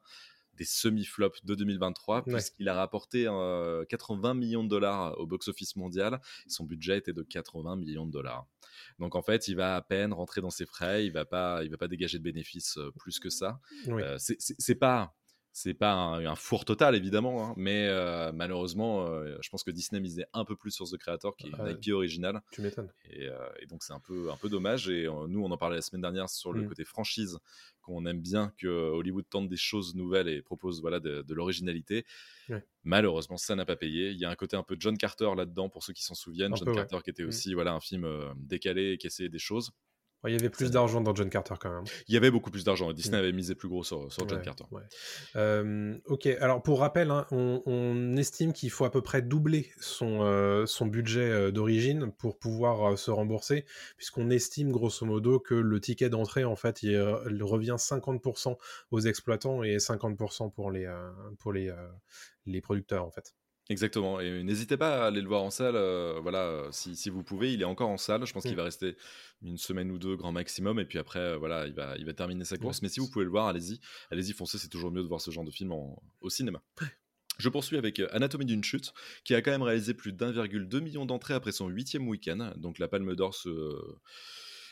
des 0.54 0.64
semi-flops 0.66 1.44
de 1.46 1.54
2023, 1.54 2.16
Ouais. 2.26 2.34
puisqu'il 2.34 2.68
a 2.68 2.74
rapporté 2.74 3.24
euh, 3.26 3.84
80 3.86 4.34
millions 4.34 4.62
de 4.62 4.68
dollars 4.68 5.18
au 5.18 5.26
box-office 5.26 5.76
mondial. 5.76 6.20
Son 6.46 6.64
budget 6.64 6.98
était 6.98 7.14
de 7.14 7.22
80 7.22 7.76
millions 7.76 8.04
de 8.06 8.12
dollars. 8.12 8.46
Donc 8.98 9.14
en 9.16 9.22
fait, 9.22 9.48
il 9.48 9.56
va 9.56 9.76
à 9.76 9.80
peine 9.80 10.12
rentrer 10.12 10.42
dans 10.42 10.50
ses 10.50 10.66
frais, 10.66 11.06
il 11.06 11.12
va 11.12 11.24
pas, 11.24 11.64
il 11.64 11.70
va 11.70 11.78
pas 11.78 11.88
dégager 11.88 12.18
de 12.18 12.22
bénéfices 12.24 12.76
euh, 12.76 12.90
plus 12.98 13.18
que 13.18 13.30
ça. 13.30 13.60
Oui. 13.86 14.02
Euh, 14.02 14.18
c'est- 14.18 14.36
c'est 14.40 14.54
c'est 14.58 14.74
pas 14.74 15.14
c'est 15.52 15.74
pas 15.74 15.92
un, 15.92 16.24
un 16.26 16.34
four 16.34 16.64
total 16.64 16.94
évidemment, 16.94 17.46
hein, 17.50 17.54
mais 17.56 17.86
euh, 17.88 18.32
malheureusement, 18.32 19.06
euh, 19.06 19.36
je 19.42 19.50
pense 19.50 19.62
que 19.64 19.70
Disney 19.70 20.00
misait 20.00 20.26
un 20.32 20.44
peu 20.46 20.56
plus 20.56 20.70
sur 20.70 20.88
The 20.88 20.96
Creator 20.96 21.36
qui 21.36 21.48
est 21.48 21.50
une 21.58 21.66
Ouais. 21.66 21.72
IP 21.74 21.92
originale, 21.92 22.40
Tu 22.50 22.62
m'étonnes. 22.62 22.90
et, 23.04 23.28
euh, 23.28 23.48
et 23.60 23.66
donc 23.66 23.82
c'est 23.82 23.92
un 23.92 24.00
peu 24.00 24.30
un 24.30 24.36
peu 24.38 24.48
dommage. 24.48 24.88
Et 24.88 25.06
nous, 25.28 25.42
on 25.44 25.50
en 25.50 25.58
parlait 25.58 25.76
la 25.76 25.82
semaine 25.82 26.00
dernière 26.02 26.28
sur 26.30 26.52
le 26.52 26.62
Mm. 26.62 26.68
côté 26.68 26.84
franchise, 26.84 27.38
qu'on 27.82 28.06
aime 28.06 28.20
bien 28.20 28.52
que 28.58 28.66
Hollywood 28.68 29.26
tente 29.28 29.48
des 29.48 29.56
choses 29.56 29.94
nouvelles 29.94 30.28
et 30.28 30.40
propose 30.42 30.80
voilà 30.80 31.00
de, 31.00 31.22
de 31.22 31.34
l'originalité. 31.34 32.04
Ouais. 32.48 32.64
Malheureusement, 32.84 33.36
ça 33.36 33.54
n'a 33.54 33.64
pas 33.66 33.76
payé. 33.76 34.10
Il 34.10 34.18
y 34.18 34.24
a 34.24 34.30
un 34.30 34.34
côté 34.36 34.56
un 34.56 34.62
peu 34.62 34.76
John 34.78 34.96
Carter 34.96 35.30
là-dedans 35.36 35.68
pour 35.68 35.82
ceux 35.84 35.92
qui 35.92 36.02
s'en 36.04 36.14
souviennent. 36.14 36.54
Un 36.54 36.56
John 36.56 36.66
peu, 36.66 36.72
ouais. 36.72 36.76
Carter 36.76 36.98
qui 37.04 37.10
était 37.10 37.24
Mm. 37.24 37.28
aussi 37.28 37.54
voilà 37.54 37.72
un 37.74 37.80
film 37.80 38.08
décalé 38.36 38.92
et 38.92 38.98
qui 38.98 39.06
essayait 39.06 39.28
des 39.28 39.38
choses. 39.38 39.70
Il 40.28 40.32
y 40.32 40.36
avait 40.36 40.50
plus 40.50 40.70
d'argent 40.70 41.00
dans 41.00 41.14
John 41.14 41.28
Carter 41.28 41.54
quand 41.60 41.70
même. 41.70 41.84
Il 42.06 42.14
y 42.14 42.16
avait 42.16 42.30
beaucoup 42.30 42.50
plus 42.50 42.64
d'argent. 42.64 42.92
Disney 42.92 43.18
avait 43.18 43.32
misé 43.32 43.54
plus 43.54 43.68
gros 43.68 43.82
sur, 43.82 44.08
John 44.28 44.40
Carter. 44.42 44.64
Euh, 45.36 45.98
ok, 46.06 46.26
alors 46.40 46.62
pour 46.62 46.80
rappel, 46.80 47.10
hein, 47.10 47.26
on, 47.30 48.16
estime 48.16 48.52
qu'il 48.52 48.70
faut 48.70 48.84
à 48.84 48.90
peu 48.90 49.00
près 49.00 49.22
doubler 49.22 49.70
son, 49.80 50.22
euh, 50.22 50.66
son 50.66 50.86
budget 50.86 51.28
euh, 51.30 51.50
d'origine 51.50 52.12
pour 52.12 52.38
pouvoir 52.38 52.96
se 52.98 53.10
rembourser, 53.10 53.64
puisqu'on 53.96 54.30
estime 54.30 54.70
grosso 54.70 55.04
modo 55.06 55.40
que 55.40 55.54
le 55.54 55.80
ticket 55.80 56.08
d'entrée, 56.08 56.44
en 56.44 56.56
fait, 56.56 56.82
il, 56.82 56.96
revient 57.42 57.76
50% 57.78 58.56
aux 58.90 59.00
exploitants 59.00 59.62
et 59.62 59.78
50% 59.78 60.52
pour 60.52 60.70
les, 60.70 60.88
pour 61.38 61.52
les, 61.52 61.72
les 62.46 62.60
producteurs, 62.60 63.04
en 63.04 63.10
fait. 63.10 63.34
Exactement. 63.72 64.20
Et 64.20 64.42
n'hésitez 64.42 64.76
pas 64.76 65.02
à 65.02 65.06
aller 65.06 65.22
le 65.22 65.26
voir 65.26 65.42
en 65.42 65.50
salle. 65.50 65.76
Euh, 65.76 66.20
voilà, 66.22 66.40
euh, 66.40 66.68
si, 66.72 67.08
vous 67.08 67.22
pouvez, 67.22 67.54
il 67.54 67.62
est 67.62 67.64
encore 67.64 67.88
en 67.88 67.96
salle. 67.96 68.26
Je 68.26 68.32
pense 68.32 68.42
qu'il 68.42 68.52
mmh. 68.52 68.56
va 68.56 68.64
rester 68.64 68.96
une 69.42 69.56
semaine 69.56 69.90
ou 69.90 69.98
deux 69.98 70.14
grand 70.14 70.30
maximum. 70.30 70.78
Et 70.78 70.84
puis 70.84 70.98
après, 70.98 71.20
euh, 71.20 71.36
voilà, 71.38 71.66
il 71.66 71.72
va, 71.72 71.96
il 71.96 72.04
va 72.04 72.12
terminer 72.12 72.44
sa 72.44 72.58
course. 72.58 72.82
Mais 72.82 72.90
si 72.90 73.00
vous 73.00 73.08
pouvez 73.08 73.24
le 73.24 73.30
voir, 73.30 73.46
allez-y, 73.46 73.80
allez-y, 74.10 74.34
foncez. 74.34 74.58
C'est 74.58 74.68
toujours 74.68 74.92
mieux 74.92 75.02
de 75.02 75.08
voir 75.08 75.22
ce 75.22 75.30
genre 75.30 75.44
de 75.44 75.50
film 75.50 75.72
au 75.72 76.30
cinéma. 76.30 76.62
Je 77.38 77.48
poursuis 77.48 77.78
avec 77.78 78.00
Anatomie 78.12 78.44
d'une 78.44 78.62
chute, 78.62 78.92
qui 79.24 79.34
a 79.34 79.40
quand 79.40 79.50
même 79.50 79.62
réalisé 79.62 79.94
plus 79.94 80.12
d'1,2 80.12 80.80
million 80.80 81.06
d'entrées 81.06 81.32
après 81.32 81.50
son 81.50 81.68
huitième 81.68 82.06
week-end. 82.06 82.52
Donc 82.56 82.78
la 82.78 82.88
Palme 82.88 83.16
d'Or 83.16 83.34
se 83.34 83.48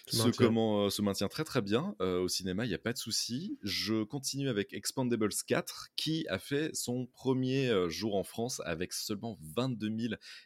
se, 0.08 0.30
comment, 0.30 0.86
euh, 0.86 0.90
se 0.90 1.02
maintient 1.02 1.28
très 1.28 1.44
très 1.44 1.62
bien 1.62 1.94
euh, 2.00 2.20
au 2.20 2.28
cinéma, 2.28 2.64
il 2.64 2.68
n'y 2.68 2.74
a 2.74 2.78
pas 2.78 2.92
de 2.92 2.98
souci. 2.98 3.58
Je 3.62 4.02
continue 4.02 4.48
avec 4.48 4.72
Expandables 4.72 5.32
4 5.46 5.90
qui 5.96 6.26
a 6.28 6.38
fait 6.38 6.74
son 6.74 7.06
premier 7.06 7.68
euh, 7.68 7.88
jour 7.88 8.16
en 8.16 8.24
France 8.24 8.60
avec 8.64 8.92
seulement 8.92 9.38
22 9.40 9.90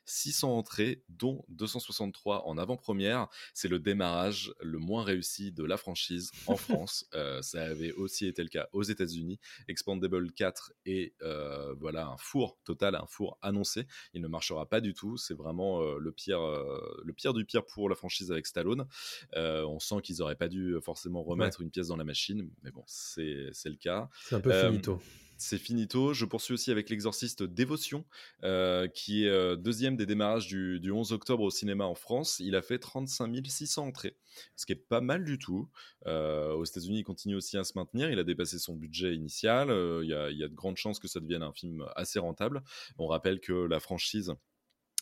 600 0.04 0.56
entrées, 0.56 1.02
dont 1.08 1.44
263 1.48 2.46
en 2.46 2.58
avant-première. 2.58 3.28
C'est 3.52 3.68
le 3.68 3.78
démarrage 3.78 4.52
le 4.60 4.78
moins 4.78 5.04
réussi 5.04 5.52
de 5.52 5.64
la 5.64 5.76
franchise 5.76 6.30
en 6.46 6.56
France. 6.56 7.06
ça 7.42 7.62
avait 7.62 7.92
aussi 7.92 8.26
été 8.26 8.42
le 8.42 8.48
cas 8.48 8.68
aux 8.72 8.82
États-Unis. 8.82 9.38
Expandable 9.68 10.32
4 10.32 10.72
est 10.86 11.14
voilà 11.78 12.06
un 12.06 12.16
four 12.16 12.58
total, 12.64 12.94
un 12.94 13.06
four 13.06 13.38
annoncé. 13.42 13.86
Il 14.14 14.22
ne 14.22 14.28
marchera 14.28 14.66
pas 14.68 14.80
du 14.80 14.94
tout. 14.94 15.16
C'est 15.16 15.34
vraiment 15.34 15.82
le 15.82 16.12
pire, 16.12 16.40
le 16.40 17.12
pire 17.12 17.34
du 17.34 17.44
pire 17.44 17.64
pour 17.64 17.88
la 17.88 17.94
franchise 17.94 18.30
avec 18.30 18.46
Stallone. 18.46 18.86
Euh, 19.36 19.43
on 19.66 19.78
sent 19.78 19.96
qu'ils 20.02 20.16
n'auraient 20.18 20.36
pas 20.36 20.48
dû 20.48 20.76
forcément 20.82 21.22
remettre 21.22 21.60
une 21.60 21.70
pièce 21.70 21.88
dans 21.88 21.96
la 21.96 22.04
machine, 22.04 22.48
mais 22.62 22.70
bon, 22.70 22.84
c'est 22.86 23.50
le 23.64 23.76
cas. 23.76 24.08
C'est 24.22 24.36
un 24.36 24.40
peu 24.40 24.52
euh, 24.52 24.70
finito 24.70 25.00
c'est 25.36 25.58
finito. 25.58 26.14
Je 26.14 26.24
poursuis 26.24 26.54
aussi 26.54 26.70
avec 26.70 26.88
l'exorciste 26.88 27.42
Dévotion, 27.42 28.04
euh, 28.44 28.86
qui 28.86 29.26
est 29.26 29.56
deuxième 29.56 29.96
des 29.96 30.06
démarrages 30.06 30.46
du, 30.46 30.90
11 30.90 31.12
octobre 31.12 31.42
au 31.42 31.50
cinéma 31.50 31.84
en 31.84 31.96
France. 31.96 32.38
Il 32.38 32.54
a 32.54 32.62
fait 32.62 32.78
35 32.78 33.44
600 33.44 33.88
entrées, 33.88 34.16
ce 34.54 34.64
qui 34.64 34.72
est 34.72 34.76
pas 34.76 35.00
mal 35.00 35.24
du 35.24 35.38
tout. 35.38 35.68
aux 36.06 36.64
États-Unis, 36.64 37.00
il 37.00 37.04
continue 37.04 37.34
aussi 37.34 37.58
à 37.58 37.64
se 37.64 37.72
maintenir. 37.74 38.10
Il 38.10 38.18
a 38.20 38.24
dépassé 38.24 38.60
son 38.60 38.74
budget 38.74 39.14
initial. 39.14 39.68
Il 40.02 40.08
y, 40.08 40.14
a 40.14 40.48
de 40.48 40.54
grandes 40.54 40.76
chances 40.76 41.00
que 41.00 41.08
ça 41.08 41.18
devienne 41.18 41.42
un 41.42 41.52
film 41.52 41.84
assez 41.96 42.20
rentable. 42.20 42.62
On 42.98 43.08
rappelle 43.08 43.40
que 43.40 43.52
la 43.52 43.80
franchise 43.80 44.32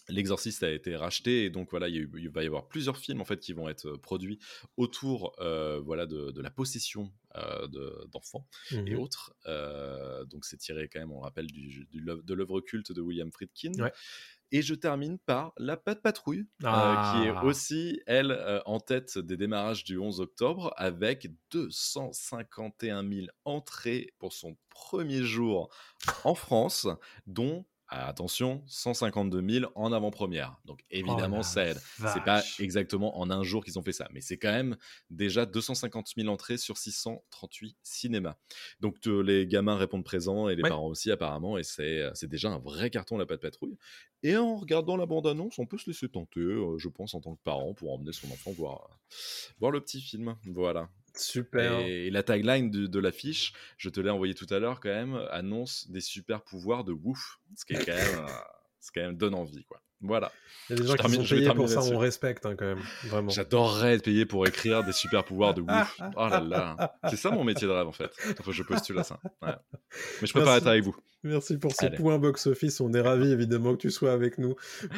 L'Exorciste 0.08 0.62
a 0.64 0.70
été 0.70 0.96
racheté 0.96 1.44
et 1.44 1.50
donc 1.50 1.70
voilà, 1.70 1.88
il, 1.88 2.06
va 2.28 2.42
y 2.42 2.46
avoir 2.46 2.66
plusieurs 2.66 2.96
films 2.96 3.20
en 3.20 3.24
fait 3.24 3.38
qui 3.38 3.52
vont 3.52 3.68
être 3.68 3.96
produits 3.96 4.40
autour 4.76 5.34
euh, 5.40 5.80
voilà 5.80 6.06
de, 6.06 6.40
la 6.40 6.50
possession 6.50 7.12
euh, 7.36 7.68
d'enfants 8.08 8.48
et 8.72 8.94
mmh 8.94 8.98
autres. 8.98 9.34
Euh, 9.46 10.24
donc 10.24 10.44
c'est 10.44 10.56
tiré 10.56 10.88
quand 10.88 10.98
même, 10.98 11.12
on 11.12 11.20
rappelle, 11.20 11.46
du, 11.46 11.86
de 11.92 12.34
l'œuvre 12.34 12.60
culte 12.60 12.92
de 12.92 13.00
William 13.00 13.30
Friedkin. 13.30 13.72
Et 14.54 14.60
je 14.60 14.74
termine 14.74 15.18
par 15.18 15.54
La 15.56 15.78
Patte 15.78 16.02
Patrouille, 16.02 16.46
qui 16.60 16.66
est 16.66 16.68
ah. 16.68 17.42
aussi, 17.42 18.02
elle, 18.06 18.38
en 18.66 18.80
tête 18.80 19.16
des 19.16 19.38
démarrages 19.38 19.82
du 19.82 19.96
11 19.96 20.20
octobre, 20.20 20.74
avec 20.76 21.30
251 21.52 23.08
000 23.08 23.26
entrées 23.46 24.12
pour 24.18 24.34
son 24.34 24.58
premier 24.68 25.22
jour 25.22 25.74
en 26.24 26.34
France, 26.34 26.86
dont 27.26 27.64
attention, 27.92 28.62
152 28.66 29.60
000 29.60 29.72
en 29.74 29.92
avant-première. 29.92 30.56
Donc 30.64 30.80
évidemment, 30.90 31.40
oh 31.40 31.42
ça 31.42 31.66
aide. 31.66 31.80
C'est 32.12 32.24
pas 32.24 32.42
exactement 32.58 33.18
en 33.18 33.30
un 33.30 33.42
jour 33.42 33.64
qu'ils 33.64 33.78
ont 33.78 33.82
fait 33.82 33.92
ça, 33.92 34.08
mais 34.12 34.20
c'est 34.20 34.38
quand 34.38 34.52
même 34.52 34.76
déjà 35.10 35.46
250 35.46 36.12
000 36.16 36.28
entrées 36.28 36.56
sur 36.56 36.78
638 36.78 37.76
cinémas. 37.82 38.36
Donc 38.80 38.96
les 39.06 39.46
gamins 39.46 39.76
répondent 39.76 40.04
présents 40.04 40.48
et 40.48 40.56
les 40.56 40.62
parents 40.62 40.88
aussi 40.88 41.10
apparemment, 41.10 41.58
et 41.58 41.62
c'est 41.62 42.28
déjà 42.28 42.50
un 42.50 42.58
vrai 42.58 42.90
carton 42.90 43.16
la 43.16 43.26
patte 43.26 43.40
patrouille. 43.40 43.76
Et 44.22 44.36
en 44.36 44.56
regardant 44.56 44.96
la 44.96 45.06
bande-annonce, 45.06 45.58
on 45.58 45.66
peut 45.66 45.78
se 45.78 45.90
laisser 45.90 46.08
tenter, 46.08 46.40
euh, 46.40 46.78
je 46.78 46.88
pense, 46.88 47.14
en 47.14 47.20
tant 47.20 47.34
que 47.34 47.42
parent, 47.42 47.74
pour 47.74 47.92
emmener 47.92 48.12
son 48.12 48.30
enfant 48.30 48.52
voir, 48.52 49.00
voir 49.58 49.72
le 49.72 49.80
petit 49.80 50.00
film. 50.00 50.36
Voilà. 50.46 50.88
Super. 51.14 51.80
Et, 51.80 52.10
la 52.10 52.22
tagline 52.22 52.70
de, 52.70 52.98
l'affiche, 52.98 53.52
je 53.76 53.88
te 53.88 54.00
l'ai 54.00 54.10
envoyé 54.10 54.34
tout 54.34 54.46
à 54.50 54.58
l'heure 54.58 54.80
quand 54.80 54.88
même, 54.88 55.20
annonce 55.30 55.90
des 55.90 56.00
super 56.00 56.42
pouvoirs 56.42 56.84
de 56.84 56.92
ouf. 56.92 57.38
Ce 57.56 57.64
qui 57.64 57.74
est 57.74 57.84
quand 57.84 57.94
même, 57.94 58.24
euh, 58.24 58.32
quand 58.94 59.02
même 59.02 59.16
donne 59.16 59.34
envie, 59.34 59.64
quoi. 59.64 59.82
Voilà. 60.02 60.32
Il 60.68 60.76
y 60.76 60.78
a 60.80 60.82
des 60.82 60.88
gens 60.88 60.94
qui 60.96 61.12
sont 61.12 61.24
payés 61.24 61.54
pour 61.54 61.68
ça, 61.68 61.80
on 61.82 61.98
respecte 61.98 62.44
hein, 62.44 62.56
quand 62.56 62.64
même, 62.64 62.82
vraiment. 63.04 63.30
J'adorerais 63.30 63.94
être 63.94 64.04
payé 64.04 64.26
pour 64.26 64.46
écrire 64.46 64.82
des 64.82 64.92
super 64.92 65.24
pouvoirs 65.24 65.54
de 65.54 65.62
ouf. 65.62 66.00
oh 66.16 66.28
là 66.28 66.40
là. 66.40 66.96
C'est 67.08 67.16
ça 67.16 67.30
mon 67.30 67.44
métier 67.44 67.68
de 67.68 67.72
rêve 67.72 67.86
en 67.86 67.92
fait. 67.92 68.10
Enfin, 68.40 68.50
je 68.50 68.62
postule 68.64 68.98
à 68.98 69.04
ça. 69.04 69.20
Mais 69.42 70.26
je 70.26 70.32
peux 70.32 70.42
pas 70.42 70.58
être 70.58 70.66
avec 70.66 70.82
vous. 70.82 70.96
Merci 71.24 71.56
pour 71.56 71.72
ce 71.72 71.86
point 71.86 72.18
box-office. 72.18 72.80
On 72.80 72.92
est 72.94 73.00
ravis 73.00 73.30
évidemment 73.30 73.74
que 73.74 73.82
tu 73.82 73.92
sois 73.92 74.12
avec 74.12 74.38
nous 74.38 74.56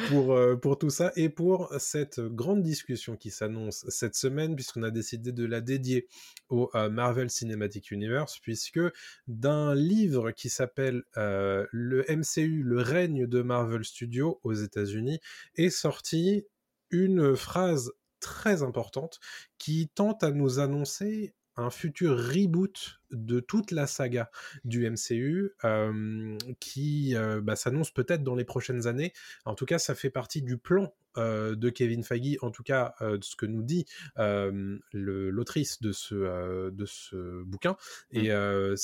pour, 0.09 0.33
euh, 0.33 0.55
pour 0.55 0.79
tout 0.79 0.89
ça 0.89 1.11
et 1.15 1.29
pour 1.29 1.71
cette 1.77 2.19
grande 2.19 2.63
discussion 2.63 3.15
qui 3.15 3.29
s'annonce 3.29 3.85
cette 3.89 4.15
semaine, 4.15 4.55
puisqu'on 4.55 4.81
a 4.81 4.89
décidé 4.89 5.31
de 5.31 5.45
la 5.45 5.61
dédier 5.61 6.07
au 6.49 6.71
euh, 6.73 6.89
Marvel 6.89 7.29
Cinematic 7.29 7.91
Universe, 7.91 8.39
puisque 8.39 8.79
d'un 9.27 9.75
livre 9.75 10.31
qui 10.31 10.49
s'appelle 10.49 11.03
euh, 11.17 11.67
Le 11.71 12.03
MCU, 12.09 12.63
le 12.63 12.81
règne 12.81 13.27
de 13.27 13.43
Marvel 13.43 13.85
Studios 13.85 14.39
aux 14.43 14.53
États-Unis, 14.53 15.19
est 15.55 15.69
sortie 15.69 16.47
une 16.89 17.35
phrase 17.35 17.91
très 18.19 18.63
importante 18.63 19.19
qui 19.59 19.89
tente 19.93 20.23
à 20.23 20.31
nous 20.31 20.57
annoncer 20.57 21.35
un 21.57 21.69
futur 21.69 22.17
reboot 22.17 23.01
de 23.11 23.39
toute 23.39 23.71
la 23.71 23.87
saga 23.87 24.29
du 24.63 24.89
MCU 24.89 25.51
qui 26.59 27.15
bah, 27.43 27.55
s'annonce 27.55 27.91
peut-être 27.91 28.23
dans 28.23 28.35
les 28.35 28.45
prochaines 28.45 28.87
années. 28.87 29.13
En 29.45 29.55
tout 29.55 29.65
cas, 29.65 29.79
ça 29.79 29.95
fait 29.95 30.09
partie 30.09 30.41
du 30.41 30.57
plan 30.57 30.93
de 31.15 31.69
Kevin 31.69 32.03
Feige, 32.03 32.37
en 32.41 32.51
tout 32.51 32.63
cas 32.63 32.95
de 33.01 33.23
ce 33.23 33.35
que 33.35 33.45
nous 33.45 33.63
dit 33.63 33.85
l'autrice 34.93 35.81
de 35.81 35.91
ce, 35.91 36.69
de 36.69 36.85
ce 36.85 37.43
bouquin. 37.43 37.77
Et 38.11 38.31
mmh. 38.31 38.75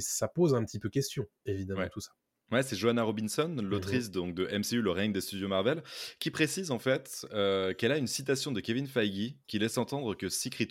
ça 0.00 0.28
pose 0.28 0.54
un 0.54 0.64
petit 0.64 0.78
peu 0.78 0.88
question, 0.88 1.26
évidemment, 1.46 1.88
tout 1.88 2.00
ça. 2.00 2.12
Ouais, 2.52 2.62
c'est 2.62 2.76
Joanna 2.76 3.02
Robinson, 3.02 3.48
mmh 3.48 3.60
l'autrice 3.62 4.10
donc 4.10 4.34
de 4.34 4.46
MCU, 4.46 4.82
le 4.82 4.90
règne 4.90 5.12
des 5.12 5.20
studios 5.20 5.48
Marvel, 5.48 5.82
qui 6.18 6.30
précise 6.30 6.70
en 6.70 6.78
fait 6.78 7.26
euh, 7.32 7.72
qu'elle 7.72 7.90
a 7.90 7.98
une 7.98 8.06
citation 8.06 8.52
de 8.52 8.60
Kevin 8.60 8.86
Feige 8.86 9.34
qui 9.46 9.58
laisse 9.58 9.78
entendre 9.78 10.14
que 10.14 10.28
Secret, 10.28 10.68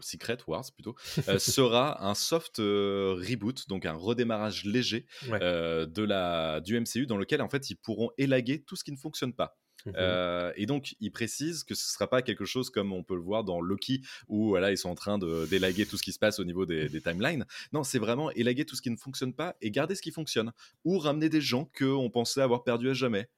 Secret 0.00 0.38
Wars 0.46 0.64
plutôt 0.72 0.94
euh, 1.28 1.38
sera 1.38 2.08
un 2.08 2.14
soft 2.14 2.60
euh, 2.60 3.14
reboot, 3.18 3.68
donc 3.68 3.84
un 3.84 3.94
redémarrage 3.94 4.64
léger 4.64 5.06
de 5.28 6.02
la 6.02 6.60
du 6.60 6.78
MCU 6.78 7.06
dans 7.06 7.16
lequel 7.16 7.42
en 7.42 7.48
fait 7.48 7.68
ils 7.70 7.76
pourront 7.76 8.10
élaguer 8.16 8.62
tout 8.62 8.76
ce 8.76 8.84
qui 8.84 8.92
ne 8.92 8.96
fonctionne 8.96 9.34
pas. 9.34 9.58
Mmh 9.86 9.90
euh, 9.96 10.52
et 10.56 10.66
donc, 10.66 10.94
il 11.00 11.10
précise 11.10 11.64
que 11.64 11.74
ce 11.74 11.86
ne 11.86 11.92
sera 11.92 12.08
pas 12.08 12.22
quelque 12.22 12.44
chose 12.44 12.70
comme 12.70 12.92
on 12.92 13.02
peut 13.02 13.14
le 13.14 13.20
voir 13.20 13.44
dans 13.44 13.60
Loki, 13.60 14.02
où 14.28 14.48
voilà, 14.48 14.70
ils 14.70 14.78
sont 14.78 14.90
en 14.90 14.94
train 14.94 15.18
d'élaguer 15.18 15.86
tout 15.86 15.96
ce 15.96 16.02
qui 16.02 16.12
se 16.12 16.18
passe 16.18 16.38
au 16.38 16.44
niveau 16.44 16.66
des, 16.66 16.88
timelines. 17.00 17.46
Non, 17.72 17.82
c'est 17.82 17.98
vraiment 17.98 18.30
élaguer 18.30 18.64
tout 18.64 18.76
ce 18.76 18.82
qui 18.82 18.90
ne 18.90 18.96
fonctionne 18.96 19.34
pas 19.34 19.56
et 19.60 19.70
garder 19.70 19.94
ce 19.94 20.02
qui 20.02 20.12
fonctionne. 20.12 20.52
Ou 20.84 20.98
ramener 20.98 21.28
des 21.28 21.40
gens 21.40 21.70
qu'on 21.76 22.10
pensait 22.10 22.42
avoir 22.42 22.62
perdus 22.64 22.90
à 22.90 22.94
jamais. 22.94 23.28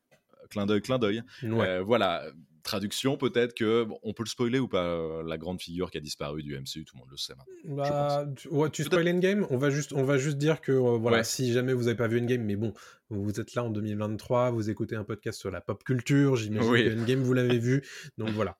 Clin 0.50 0.66
d'œil, 0.66 0.82
clin 0.82 0.98
d'œil. 0.98 1.22
Euh, 1.42 1.82
voilà 1.82 2.24
traduction, 2.64 3.16
peut-être 3.16 3.54
que 3.54 3.86
on 4.02 4.12
peut 4.12 4.24
le 4.24 4.28
spoiler 4.28 4.58
ou 4.58 4.66
pas 4.66 4.84
euh, 4.84 5.22
la 5.22 5.38
grande 5.38 5.60
figure 5.60 5.90
qui 5.90 5.98
a 5.98 6.00
disparu 6.00 6.42
du 6.42 6.58
MCU, 6.58 6.84
tout 6.84 6.96
le 6.96 7.00
monde 7.00 7.10
le 7.10 7.16
sait 7.16 7.34
maintenant. 7.34 7.76
Bah, 7.76 8.26
tu, 8.34 8.48
ouais, 8.48 8.70
tu 8.70 8.82
spoil 8.82 9.08
Endgame, 9.08 9.46
on 9.50 9.58
va 9.58 9.70
juste 9.70 9.92
on 9.92 10.02
va 10.02 10.18
juste 10.18 10.38
dire 10.38 10.60
que 10.60 10.72
euh, 10.72 10.96
voilà, 10.98 11.22
si 11.22 11.52
jamais 11.52 11.72
vous 11.72 11.86
avez 11.86 11.96
pas 11.96 12.08
vu 12.08 12.20
Endgame, 12.20 12.42
mais 12.42 12.56
bon, 12.56 12.72
vous 13.10 13.38
êtes 13.38 13.54
là 13.54 13.62
en 13.62 13.70
2023, 13.70 14.50
vous 14.50 14.70
écoutez 14.70 14.96
un 14.96 15.04
podcast 15.04 15.38
sur 15.38 15.50
la 15.52 15.60
pop 15.60 15.84
culture, 15.84 16.34
j'imagine 16.34 16.72
que 16.72 17.00
Endgame 17.00 17.22
vous 17.22 17.34
l'avez 17.34 17.58
vu, 17.58 17.82
donc 18.18 18.30
voilà. 18.30 18.56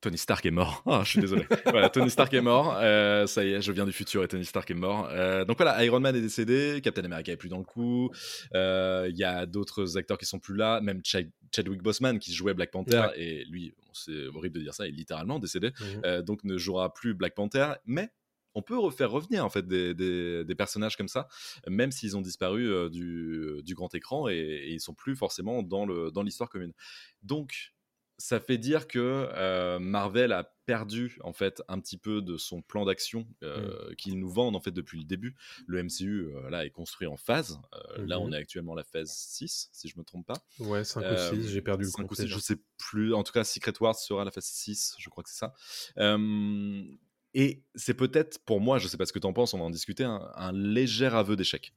Tony 0.00 0.18
Stark 0.18 0.46
est 0.46 0.50
mort. 0.50 0.82
Ah, 0.90 1.02
je 1.04 1.10
suis 1.10 1.20
désolé. 1.20 1.46
voilà, 1.66 1.88
Tony 1.88 2.10
Stark 2.10 2.32
est 2.34 2.40
mort. 2.40 2.76
Euh, 2.80 3.26
ça 3.26 3.44
y 3.44 3.52
est, 3.52 3.62
je 3.62 3.70
viens 3.70 3.84
du 3.84 3.92
futur 3.92 4.24
et 4.24 4.28
Tony 4.28 4.44
Stark 4.44 4.70
est 4.70 4.74
mort. 4.74 5.08
Euh, 5.10 5.44
donc 5.44 5.58
voilà, 5.58 5.84
Iron 5.84 6.00
Man 6.00 6.16
est 6.16 6.20
décédé, 6.20 6.80
Captain 6.82 7.04
America 7.04 7.30
est 7.30 7.36
plus 7.36 7.48
dans 7.48 7.58
le 7.58 7.64
coup. 7.64 8.10
Euh, 8.54 9.06
il 9.10 9.16
y 9.16 9.24
a 9.24 9.46
d'autres 9.46 9.96
acteurs 9.96 10.18
qui 10.18 10.26
sont 10.26 10.38
plus 10.38 10.56
là, 10.56 10.80
même 10.80 11.00
Chadwick 11.04 11.82
Boseman 11.82 12.18
qui 12.18 12.32
jouait 12.32 12.54
Black 12.54 12.70
Panther 12.70 13.08
et 13.16 13.44
lui, 13.44 13.74
c'est 13.92 14.26
horrible 14.34 14.56
de 14.56 14.62
dire 14.62 14.74
ça, 14.74 14.86
il 14.86 14.94
est 14.94 14.96
littéralement 14.96 15.38
décédé. 15.38 15.72
Mhm. 15.80 16.22
donc 16.22 16.44
ne 16.44 16.56
jouera 16.56 16.92
plus 16.92 17.14
Black 17.14 17.34
Panther, 17.34 17.74
mais 17.86 18.10
on 18.54 18.62
peut 18.62 18.78
refaire 18.78 19.10
revenir 19.10 19.44
en 19.44 19.50
fait 19.50 19.66
des, 19.66 20.54
personnages 20.56 20.96
comme 20.96 21.08
ça, 21.08 21.28
même 21.68 21.92
s'ils 21.92 22.16
ont 22.16 22.20
disparu 22.20 22.90
du, 22.90 23.74
grand 23.74 23.94
écran 23.94 24.28
et, 24.28 24.34
et, 24.34 24.72
ils 24.72 24.80
sont 24.80 24.94
plus 24.94 25.14
forcément 25.14 25.62
dans 25.62 25.84
l'histoire 26.22 26.48
dans 26.48 26.52
commune. 26.52 26.72
Donc 27.22 27.72
ça 28.20 28.38
fait 28.38 28.58
dire 28.58 28.86
que 28.86 28.98
euh, 29.34 29.78
Marvel 29.78 30.32
a 30.32 30.44
perdu 30.66 31.18
en 31.24 31.32
fait 31.32 31.62
un 31.68 31.80
petit 31.80 31.96
peu 31.96 32.20
de 32.22 32.36
son 32.36 32.60
plan 32.62 32.84
d'action 32.84 33.26
euh, 33.42 33.92
qu'ils 33.96 34.18
nous 34.18 34.28
vendent 34.30 34.54
en 34.54 34.60
fait 34.60 34.70
depuis 34.70 34.98
le 34.98 35.04
début. 35.04 35.34
Le 35.66 35.82
MCU 35.82 36.26
euh, 36.36 36.50
là 36.50 36.64
est 36.66 36.70
construit 36.70 37.08
en 37.08 37.16
phase. 37.16 37.58
Là, 37.96 38.20
on 38.20 38.26
Mhm. 38.28 38.34
est 38.34 38.36
actuellement 38.36 38.74
à 38.74 38.76
la 38.76 38.84
phase 38.84 39.10
6 39.10 39.70
si 39.72 39.88
je 39.88 39.98
me 39.98 40.04
trompe 40.04 40.26
pas. 40.26 40.36
Ouais, 40.58 40.84
5 40.84 41.02
Euh, 41.02 41.30
ou 41.32 41.34
6, 41.42 41.48
j'ai 41.50 41.62
perdu 41.62 41.84
le 41.84 41.90
5 41.90 42.02
compte. 42.06 42.18
ou 42.18 42.26
je 42.26 42.38
sais 42.38 42.56
plus. 42.76 43.14
En 43.14 43.22
tout 43.24 43.32
cas, 43.32 43.42
Secret 43.42 43.72
Wars 43.80 43.96
sera 43.96 44.24
la 44.24 44.30
phase 44.30 44.44
6, 44.44 44.94
je 44.98 45.08
crois 45.08 45.24
que 45.24 45.30
c'est 45.30 45.38
ça. 45.38 45.54
Euh, 45.98 46.84
et 47.34 47.64
c'est 47.74 47.94
peut-être 47.94 48.44
pour 48.44 48.60
moi, 48.60 48.78
je 48.78 48.88
sais 48.88 48.96
pas 48.96 49.06
ce 49.06 49.12
que 49.12 49.18
tu 49.18 49.26
en 49.26 49.32
penses, 49.32 49.54
on 49.54 49.58
va 49.58 49.64
en 49.64 49.70
discuter, 49.70 50.04
un, 50.04 50.30
un 50.34 50.52
léger 50.52 51.06
aveu 51.06 51.36
d'échec. 51.36 51.72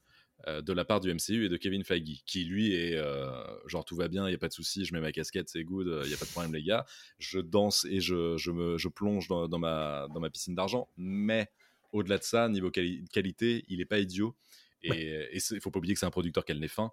Euh, 0.48 0.62
de 0.62 0.74
la 0.74 0.86
part 0.86 1.00
du 1.00 1.10
MCU 1.10 1.46
et 1.46 1.50
de 1.50 1.58
Kevin 1.58 1.84
Feige, 1.84 2.24
qui 2.26 2.44
lui 2.44 2.74
est 2.74 2.96
euh, 2.96 3.32
genre 3.68 3.86
tout 3.86 3.96
va 3.96 4.08
bien, 4.08 4.28
il 4.28 4.32
y 4.32 4.36
a 4.36 4.38
pas 4.38 4.50
de 4.50 4.54
souci, 4.54 4.86
je 4.86 4.94
mets 4.94 5.02
ma 5.02 5.12
casquette, 5.12 5.50
c'est 5.50 5.64
good, 5.64 6.02
il 6.06 6.12
y 6.12 6.14
a 6.14 6.18
pas 6.18 6.26
de 6.26 6.32
problème 6.32 6.54
les 6.54 6.64
gars, 6.64 6.86
je 7.20 7.40
danse 7.40 7.86
et 7.86 8.02
je, 8.02 8.38
je 8.38 8.52
me, 8.52 8.78
je 8.78 8.88
plonge 8.90 9.28
dans, 9.28 9.48
dans 9.48 9.60
ma, 9.60 10.08
dans 10.14 10.20
ma 10.20 10.30
piscine 10.30 10.56
d'argent, 10.56 10.90
mais 10.98 11.50
au-delà 11.92 12.18
de 12.18 12.24
ça, 12.24 12.50
niveau 12.50 12.72
quali- 12.72 13.06
qualité, 13.10 13.64
il 13.70 13.80
est 13.82 13.86
pas 13.86 14.00
idiot. 14.00 14.36
Et 14.82 15.30
il 15.34 15.62
faut 15.62 15.72
pas 15.72 15.78
oublier 15.78 15.94
que 15.94 16.00
c'est 16.00 16.06
un 16.06 16.12
producteur 16.12 16.44
qui 16.44 16.52
a 16.52 16.56
le 16.56 16.60
nez 16.60 16.68
fin. 16.68 16.92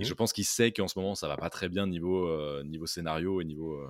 Et 0.00 0.04
je 0.04 0.14
pense 0.14 0.32
qu'il 0.32 0.44
sait 0.46 0.72
qu'en 0.72 0.88
ce 0.88 0.98
moment, 0.98 1.14
ça 1.14 1.28
va 1.28 1.36
pas 1.36 1.50
très 1.50 1.68
bien 1.68 1.86
niveau, 1.86 2.28
euh, 2.28 2.62
niveau 2.64 2.86
scénario 2.86 3.40
et 3.42 3.44
niveau, 3.44 3.74
euh, 3.74 3.88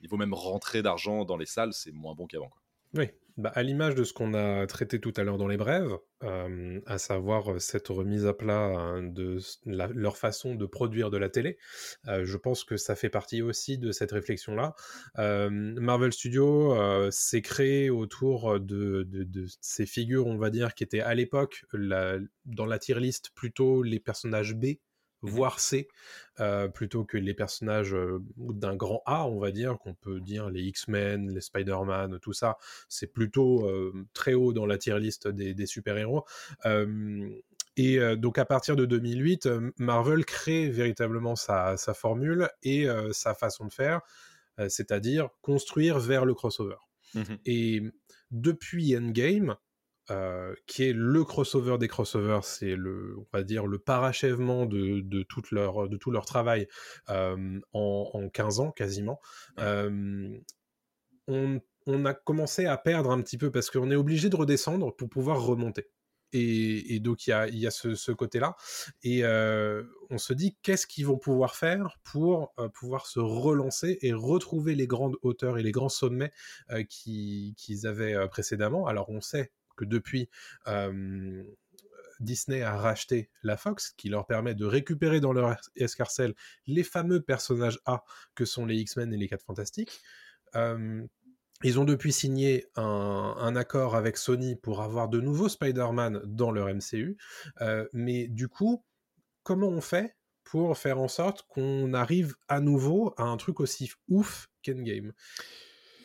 niveau 0.00 0.16
même 0.16 0.32
rentrée 0.32 0.82
d'argent 0.82 1.24
dans 1.26 1.36
les 1.36 1.44
salles, 1.46 1.72
c'est 1.74 1.92
moins 1.92 2.14
bon 2.14 2.26
qu'avant. 2.26 2.50
Oui, 2.96 3.10
bah, 3.36 3.52
à 3.54 3.62
l'image 3.62 3.94
de 3.94 4.02
ce 4.02 4.14
qu'on 4.14 4.32
a 4.32 4.66
traité 4.66 4.98
tout 4.98 5.12
à 5.16 5.22
l'heure 5.22 5.36
dans 5.36 5.48
les 5.48 5.58
brèves, 5.58 5.92
euh, 6.22 6.80
à 6.86 6.96
savoir 6.96 7.52
euh, 7.52 7.58
cette 7.58 7.88
remise 7.88 8.24
à 8.24 8.32
plat 8.32 8.64
hein, 8.64 9.02
de 9.02 9.38
leur 9.66 10.16
façon 10.16 10.54
de 10.54 10.64
produire 10.64 11.10
de 11.10 11.18
la 11.18 11.28
télé, 11.28 11.58
euh, 12.08 12.24
je 12.24 12.36
pense 12.38 12.64
que 12.64 12.78
ça 12.78 12.96
fait 12.96 13.10
partie 13.10 13.42
aussi 13.42 13.76
de 13.76 13.92
cette 13.92 14.12
réflexion-là. 14.12 14.74
Marvel 15.18 16.12
Studios 16.12 16.74
s'est 17.10 17.42
créé 17.42 17.90
autour 17.90 18.58
de, 18.58 19.06
ces 19.60 19.84
figures, 19.84 20.26
on 20.26 20.38
va 20.38 20.48
dire, 20.48 20.74
qui 20.74 20.84
étaient 20.84 21.00
à 21.00 21.14
l'époque 21.14 21.66
dans 21.74 22.66
la 22.66 22.78
tier 22.78 22.98
list 22.98 23.30
plutôt 23.34 23.82
les 23.82 24.00
personnages 24.00 24.54
B 24.54 24.76
voire 25.22 25.60
C, 25.60 25.88
euh, 26.40 26.68
plutôt 26.68 27.04
que 27.04 27.16
les 27.16 27.34
personnages 27.34 27.94
euh, 27.94 28.22
d'un 28.36 28.76
grand 28.76 29.02
A, 29.06 29.26
on 29.26 29.38
va 29.38 29.50
dire, 29.50 29.78
qu'on 29.78 29.94
peut 29.94 30.20
dire 30.20 30.50
les 30.50 30.62
X-Men, 30.62 31.32
les 31.34 31.40
Spider-Man, 31.40 32.18
tout 32.20 32.32
ça, 32.32 32.58
c'est 32.88 33.12
plutôt 33.12 33.68
euh, 33.68 33.92
très 34.12 34.34
haut 34.34 34.52
dans 34.52 34.66
la 34.66 34.78
tier 34.78 34.98
list 34.98 35.28
des, 35.28 35.54
des 35.54 35.66
super-héros. 35.66 36.24
Et 37.78 37.98
donc 38.16 38.38
à 38.38 38.46
partir 38.46 38.74
de 38.74 38.86
2008, 38.86 39.46
euh, 39.46 39.70
Marvel 39.76 40.24
crée 40.24 40.70
véritablement 40.70 41.36
sa, 41.36 41.76
sa 41.76 41.92
formule 41.92 42.48
et 42.62 42.86
sa 43.12 43.34
façon 43.34 43.66
de 43.66 43.72
faire, 43.72 44.00
c'est-à-dire 44.68 45.28
construire 45.42 45.98
vers 45.98 46.24
le 46.24 46.34
crossover. 46.34 46.76
Et 47.44 47.82
depuis 48.30 48.96
Endgame, 48.96 49.56
euh, 50.10 50.54
qui 50.66 50.84
est 50.84 50.92
le 50.92 51.24
crossover 51.24 51.78
des 51.78 51.88
crossovers, 51.88 52.44
c'est 52.44 52.76
le, 52.76 53.16
on 53.18 53.26
va 53.32 53.42
dire, 53.42 53.66
le 53.66 53.78
parachèvement 53.78 54.66
de, 54.66 55.00
de, 55.00 55.22
toute 55.22 55.50
leur, 55.50 55.88
de 55.88 55.96
tout 55.96 56.10
leur 56.10 56.26
travail 56.26 56.68
euh, 57.10 57.58
en, 57.72 58.10
en 58.12 58.28
15 58.28 58.60
ans 58.60 58.70
quasiment. 58.70 59.20
Euh, 59.58 60.38
on, 61.28 61.60
on 61.86 62.04
a 62.04 62.14
commencé 62.14 62.66
à 62.66 62.76
perdre 62.76 63.10
un 63.10 63.20
petit 63.22 63.38
peu 63.38 63.50
parce 63.50 63.70
qu'on 63.70 63.90
est 63.90 63.96
obligé 63.96 64.28
de 64.28 64.36
redescendre 64.36 64.94
pour 64.94 65.08
pouvoir 65.08 65.42
remonter. 65.44 65.88
Et, 66.32 66.94
et 66.96 67.00
donc 67.00 67.26
il 67.26 67.30
y 67.30 67.32
a, 67.32 67.48
y 67.48 67.66
a 67.66 67.70
ce, 67.70 67.94
ce 67.94 68.12
côté-là. 68.12 68.56
Et 69.02 69.24
on 70.10 70.18
se 70.18 70.32
dit 70.32 70.56
qu'est-ce 70.62 70.86
qu'ils 70.86 71.06
vont 71.06 71.18
pouvoir 71.18 71.56
faire 71.56 71.96
pour 72.04 72.52
pouvoir 72.74 73.06
se 73.06 73.20
relancer 73.20 73.98
et 74.02 74.12
retrouver 74.12 74.74
les 74.74 74.86
grandes 74.86 75.16
hauteurs 75.22 75.58
et 75.58 75.62
les 75.62 75.72
grands 75.72 75.88
sommets 75.88 76.32
qui- 76.88 77.54
qu'ils 77.56 77.86
avaient 77.86 78.28
précédemment? 78.28 78.86
Alors 78.86 79.08
on 79.10 79.20
sait 79.20 79.52
que 79.76 79.84
depuis 79.84 80.28
Disney 82.20 82.62
a 82.62 82.76
racheté 82.76 83.30
la 83.42 83.56
Fox, 83.56 83.92
qui 83.96 84.08
leur 84.08 84.26
permet 84.26 84.54
de 84.54 84.64
récupérer 84.64 85.20
dans 85.20 85.32
leur 85.32 85.56
escarcelle 85.76 86.34
les 86.66 86.82
fameux 86.82 87.20
personnages 87.20 87.80
A 87.84 88.04
que 88.34 88.44
sont 88.44 88.66
les 88.66 88.76
X-Men 88.76 89.12
et 89.12 89.16
les 89.16 89.28
4 89.28 89.44
Fantastiques. 89.44 90.00
Ils 91.62 91.80
ont 91.80 91.84
depuis 91.84 92.12
signé 92.12 92.66
un, 92.76 93.56
accord 93.56 93.96
avec 93.96 94.18
Sony 94.18 94.56
pour 94.56 94.82
avoir 94.82 95.08
de 95.08 95.20
nouveaux 95.20 95.48
Spider-Man 95.48 96.20
dans 96.24 96.50
leur 96.50 96.68
MCU. 96.68 97.16
Mais 97.92 98.28
du 98.28 98.48
coup, 98.48 98.84
comment 99.42 99.68
on 99.68 99.80
fait 99.80 100.16
pour 100.44 100.76
faire 100.76 101.00
en 101.00 101.08
sorte 101.08 101.46
qu'on 101.48 101.94
arrive 101.94 102.34
à 102.48 102.60
nouveau 102.60 103.14
à 103.16 103.24
un 103.24 103.36
truc 103.36 103.60
aussi 103.60 103.90
ouf 104.08 104.48
qu'Endgame? 104.62 105.12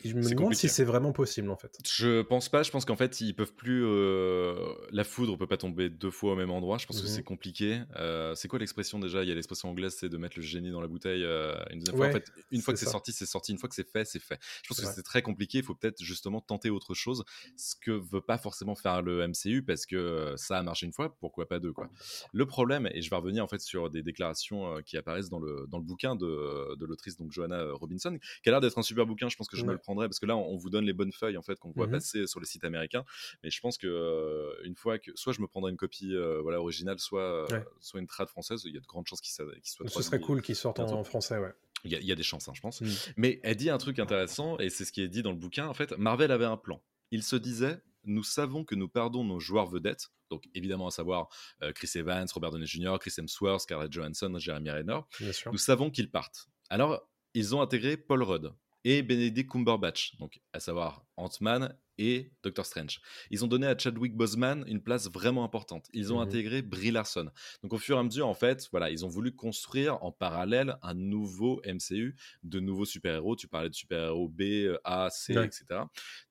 Je 0.04 0.16
me 0.16 0.22
demande 0.22 0.36
compliqué. 0.36 0.68
si 0.68 0.70
c'est 0.70 0.84
vraiment 0.84 1.12
possible 1.12 1.50
en 1.50 1.56
fait. 1.58 1.78
Je 1.86 2.22
pense 2.22 2.50
pas. 2.50 2.64
Je 2.64 2.72
pense 2.72 2.86
qu'en 2.86 2.96
fait, 2.96 3.22
ils 3.22 3.34
peuvent 3.36 3.54
plus. 3.54 3.84
euh, 3.86 4.74
La 4.92 5.04
foudre 5.04 5.38
peut 5.38 5.48
pas 5.48 5.58
tomber 5.58 5.90
deux 5.90 6.12
fois 6.12 6.34
au 6.34 6.36
même 6.36 6.52
endroit. 6.52 6.78
Je 6.78 6.86
pense 6.86 7.00
que 7.02 7.08
Mhm. 7.08 7.12
c'est 7.14 7.24
compliqué. 7.24 7.82
Euh, 7.98 8.36
c'est 8.36 8.48
quoi 8.48 8.60
l'expression 8.60 9.00
déjà? 9.00 9.24
Il 9.24 9.30
y 9.30 9.32
a 9.32 9.36
l'expression 9.36 9.70
anglaise, 9.70 9.96
c'est 10.00 10.10
de 10.10 10.18
mettre 10.18 10.38
le 10.38 10.44
génie 10.44 10.72
dans 10.72 10.82
la 10.82 10.88
bouteille 10.88 11.24
euh, 11.24 11.56
une 11.72 11.80
deuxième 11.80 11.96
fois. 11.98 12.08
En 12.08 12.12
fait, 12.12 12.32
une 12.52 12.62
fois 12.62 12.74
que 12.74 12.80
c'est 12.80 12.86
sorti, 12.88 13.12
c'est 13.12 13.26
sorti. 13.26 13.52
Une 13.52 13.58
fois 13.58 13.70
que 13.70 13.76
c'est 13.76 13.90
fait, 13.90 14.06
c'est 14.06 14.20
fait. 14.22 14.40
Je 14.64 14.68
pense 14.70 14.80
que 14.82 14.88
c'est 14.88 15.04
très 15.04 15.22
compliqué. 15.22 15.60
Il 15.60 15.64
faut 15.64 15.76
peut-être 15.76 16.02
justement 16.04 16.42
tenter 16.42 16.70
autre 16.70 16.94
chose. 16.94 17.24
Ce 17.58 17.76
que 17.76 17.92
veut 17.92 18.22
pas 18.22 18.38
forcément 18.38 18.76
faire 18.76 19.02
le 19.02 19.28
MCU 19.28 19.64
parce 19.64 19.86
que 19.86 20.34
ça 20.38 20.58
a 20.58 20.64
marché 20.64 20.86
une 20.86 20.94
fois. 20.94 21.16
Pourquoi 21.20 21.48
pas 21.48 21.60
deux 21.60 21.74
quoi 21.74 21.90
Le 22.34 22.46
problème, 22.46 22.88
et 22.94 23.02
je 23.02 23.10
vais 23.10 23.16
revenir 23.16 23.44
en 23.44 23.48
fait 23.48 23.62
sur 23.62 23.90
des 23.90 24.02
déclarations 24.04 24.78
euh, 24.78 24.82
qui 24.82 24.98
apparaissent 24.98 25.30
dans 25.30 25.40
le 25.40 25.66
dans 25.70 25.78
le 25.78 25.84
bouquin 25.84 26.16
de, 26.16 26.76
de 26.76 26.86
l'autrice 26.86 27.18
donc 27.18 27.32
Johanna 27.32 27.72
Robinson, 27.74 28.18
qui 28.44 28.50
a 28.50 28.52
l'air 28.52 28.62
d'être 28.62 28.78
un 28.78 28.82
super 28.84 29.06
bouquin. 29.06 29.30
Je 29.30 29.36
pense 29.38 29.48
que 29.48 29.58
je 29.58 29.64
me 29.64 29.70
Ouais. 29.70 29.74
le 29.76 29.80
parce 29.96 30.20
que 30.20 30.26
là, 30.26 30.36
on, 30.38 30.58
vous 30.58 30.70
donne 30.70 30.86
les 30.86 30.94
bonnes 30.94 31.12
feuilles 31.12 31.38
en 31.38 31.42
fait 31.42 31.56
qu'on 31.60 31.72
voit 31.72 31.86
Mhm. 31.88 31.94
passer 31.94 32.28
sur 32.28 32.40
les 32.40 32.46
sites 32.46 32.64
américains. 32.64 33.04
Mais 33.44 33.50
je 33.50 33.60
pense 33.60 33.78
que 33.78 33.88
euh, 33.88 34.54
une 34.64 34.76
fois 34.76 35.00
que 35.00 35.12
soit 35.16 35.34
je 35.34 35.42
me 35.42 35.48
prendrai 35.48 35.72
une 35.72 35.78
copie 35.78 36.14
euh, 36.16 36.40
voilà 36.42 36.60
originale, 36.60 37.00
soit 37.00 37.22
euh, 37.22 37.48
Ouais. 37.52 37.66
soit 37.80 38.00
une 38.00 38.08
trad 38.08 38.28
française, 38.30 38.62
il 38.66 38.74
y 38.74 38.78
a 38.78 38.82
de 38.82 38.86
grandes 38.86 39.08
chances 39.08 39.22
qu'il 39.22 39.34
soit, 39.34 39.46
qu'il 39.54 39.62
soit 39.66 39.88
Ce 39.88 40.02
serait 40.02 40.20
cool 40.20 40.42
qu'ils 40.42 40.56
sortent 40.56 40.80
en, 40.80 41.04
français, 41.04 41.38
ouais. 41.38 41.54
Il 41.84 41.92
y, 41.92 41.96
a, 41.96 42.00
il 42.00 42.06
y 42.06 42.12
a 42.12 42.16
des 42.16 42.22
chances, 42.24 42.48
hein, 42.48 42.54
je 42.54 42.62
pense. 42.62 42.82
Mm. 42.82 42.88
Mais 43.18 43.40
elle 43.44 43.56
dit 43.56 43.70
un 43.72 43.78
truc 43.80 43.98
intéressant, 43.98 44.58
et 44.60 44.70
c'est 44.70 44.86
ce 44.86 44.92
qui 44.92 45.02
est 45.02 45.08
dit 45.08 45.24
dans 45.24 45.32
le 45.32 45.38
bouquin. 45.38 45.68
En 45.68 45.74
fait, 45.74 45.98
Marvel 45.98 46.32
avait 46.32 46.46
un 46.46 46.58
plan. 46.58 46.82
Il 47.10 47.24
se 47.24 47.36
disait 47.36 47.82
Nous 48.04 48.24
savons 48.24 48.64
que 48.64 48.76
nous 48.76 48.88
perdons 48.88 49.24
nos 49.24 49.40
joueurs 49.40 49.68
vedettes, 49.68 50.10
donc 50.30 50.48
évidemment 50.54 50.88
à 50.88 50.92
savoir 50.92 51.28
euh, 51.64 51.72
Chris 51.74 51.90
Evans, 51.96 52.28
Robert 52.34 52.52
Downey 52.52 52.66
Jr., 52.68 52.96
Chris 53.00 53.14
Hemsworth, 53.18 53.62
Scarlett 53.62 53.92
Johansson, 53.92 54.34
Jeremy 54.38 54.70
Renner. 54.70 55.00
Bien 55.20 55.32
sûr. 55.32 55.52
Nous 55.52 55.58
savons 55.58 55.90
qu'ils 55.90 56.12
partent. 56.12 56.48
Alors, 56.70 57.02
ils 57.34 57.56
ont 57.56 57.62
intégré 57.62 57.98
Paul 57.98 58.24
Rudd 58.24 58.54
et 58.84 59.04
Benedict 59.04 59.50
Cumberbatch, 59.52 60.18
donc 60.18 60.42
à 60.54 60.60
savoir 60.60 61.06
Ant-Man 61.18 61.78
et 61.98 62.32
Doctor 62.42 62.66
Strange. 62.66 63.00
Ils 63.30 63.44
ont 63.46 63.48
donné 63.48 63.68
à 63.68 63.78
Chadwick 63.78 64.16
Boseman 64.16 64.64
une 64.68 64.82
place 64.82 65.08
vraiment 65.12 65.44
importante. 65.44 65.88
Ils 65.94 66.12
ont 66.12 66.16
Mhm. 66.16 66.24
intégré 66.28 66.62
Brie 66.64 66.90
Larson. 66.90 67.30
Donc 67.62 67.74
au 67.74 67.78
fur 67.78 67.98
et 67.98 68.00
à 68.00 68.04
mesure, 68.04 68.28
en 68.28 68.34
fait, 68.34 68.68
voilà, 68.72 68.90
ils 68.90 69.06
ont 69.06 69.10
voulu 69.10 69.36
construire 69.36 70.04
en 70.04 70.12
parallèle 70.12 70.78
un 70.82 70.96
nouveau 70.96 71.62
MCU, 71.64 72.16
de 72.42 72.60
nouveaux 72.60 72.86
super-héros. 72.86 73.36
Tu 73.36 73.48
parlais 73.48 73.70
de 73.70 73.76
super-héros 73.76 74.30
B, 74.30 74.76
A, 74.84 75.10
C, 75.12 75.38
Ouais. 75.38 75.46
etc. 75.46 75.82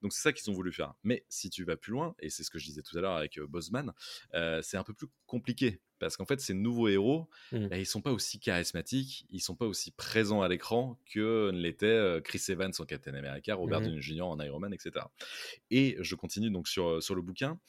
Donc 0.01 0.11
c'est 0.11 0.21
ça 0.21 0.33
qu'ils 0.33 0.49
ont 0.51 0.53
voulu 0.53 0.73
faire. 0.73 0.93
Mais 1.03 1.25
si 1.29 1.49
tu 1.49 1.63
vas 1.63 1.77
plus 1.77 1.91
loin, 1.93 2.15
et 2.19 2.29
c'est 2.29 2.43
ce 2.43 2.49
que 2.49 2.59
je 2.59 2.65
disais 2.65 2.81
tout 2.81 2.97
à 2.97 3.01
l'heure 3.01 3.15
avec 3.15 3.37
euh, 3.37 3.47
Boseman, 3.47 3.93
euh, 4.33 4.61
c'est 4.61 4.75
un 4.77 4.83
peu 4.83 4.93
plus 4.93 5.07
compliqué. 5.25 5.79
Parce 6.01 6.17
qu'en 6.17 6.25
fait, 6.25 6.41
ces 6.41 6.53
nouveaux 6.53 6.87
héros, 6.89 7.29
Mhm. 7.51 7.67
bah, 7.69 7.77
ils 7.77 7.85
sont 7.85 8.01
pas 8.01 8.11
aussi 8.11 8.39
charismatiques, 8.39 9.25
ils 9.29 9.39
sont 9.39 9.55
pas 9.55 9.65
aussi 9.67 9.91
présents 9.91 10.41
à 10.41 10.47
l'écran 10.49 10.99
que 11.13 11.51
ne 11.51 11.59
l'était 11.59 11.85
euh, 11.85 12.21
Chris 12.21 12.43
Evans 12.49 12.71
en 12.79 12.85
Captain 12.85 13.13
America, 13.13 13.55
Robert 13.55 13.79
Mhm. 13.81 13.85
Downey 13.87 14.01
Jr. 14.01 14.21
en 14.23 14.39
Iron 14.41 14.59
Man, 14.59 14.73
etc. 14.73 15.05
Et 15.69 15.97
je 16.01 16.15
continue 16.15 16.49
donc 16.49 16.67
sur, 16.67 17.01
sur 17.01 17.15
le 17.15 17.21
bouquin. 17.21 17.59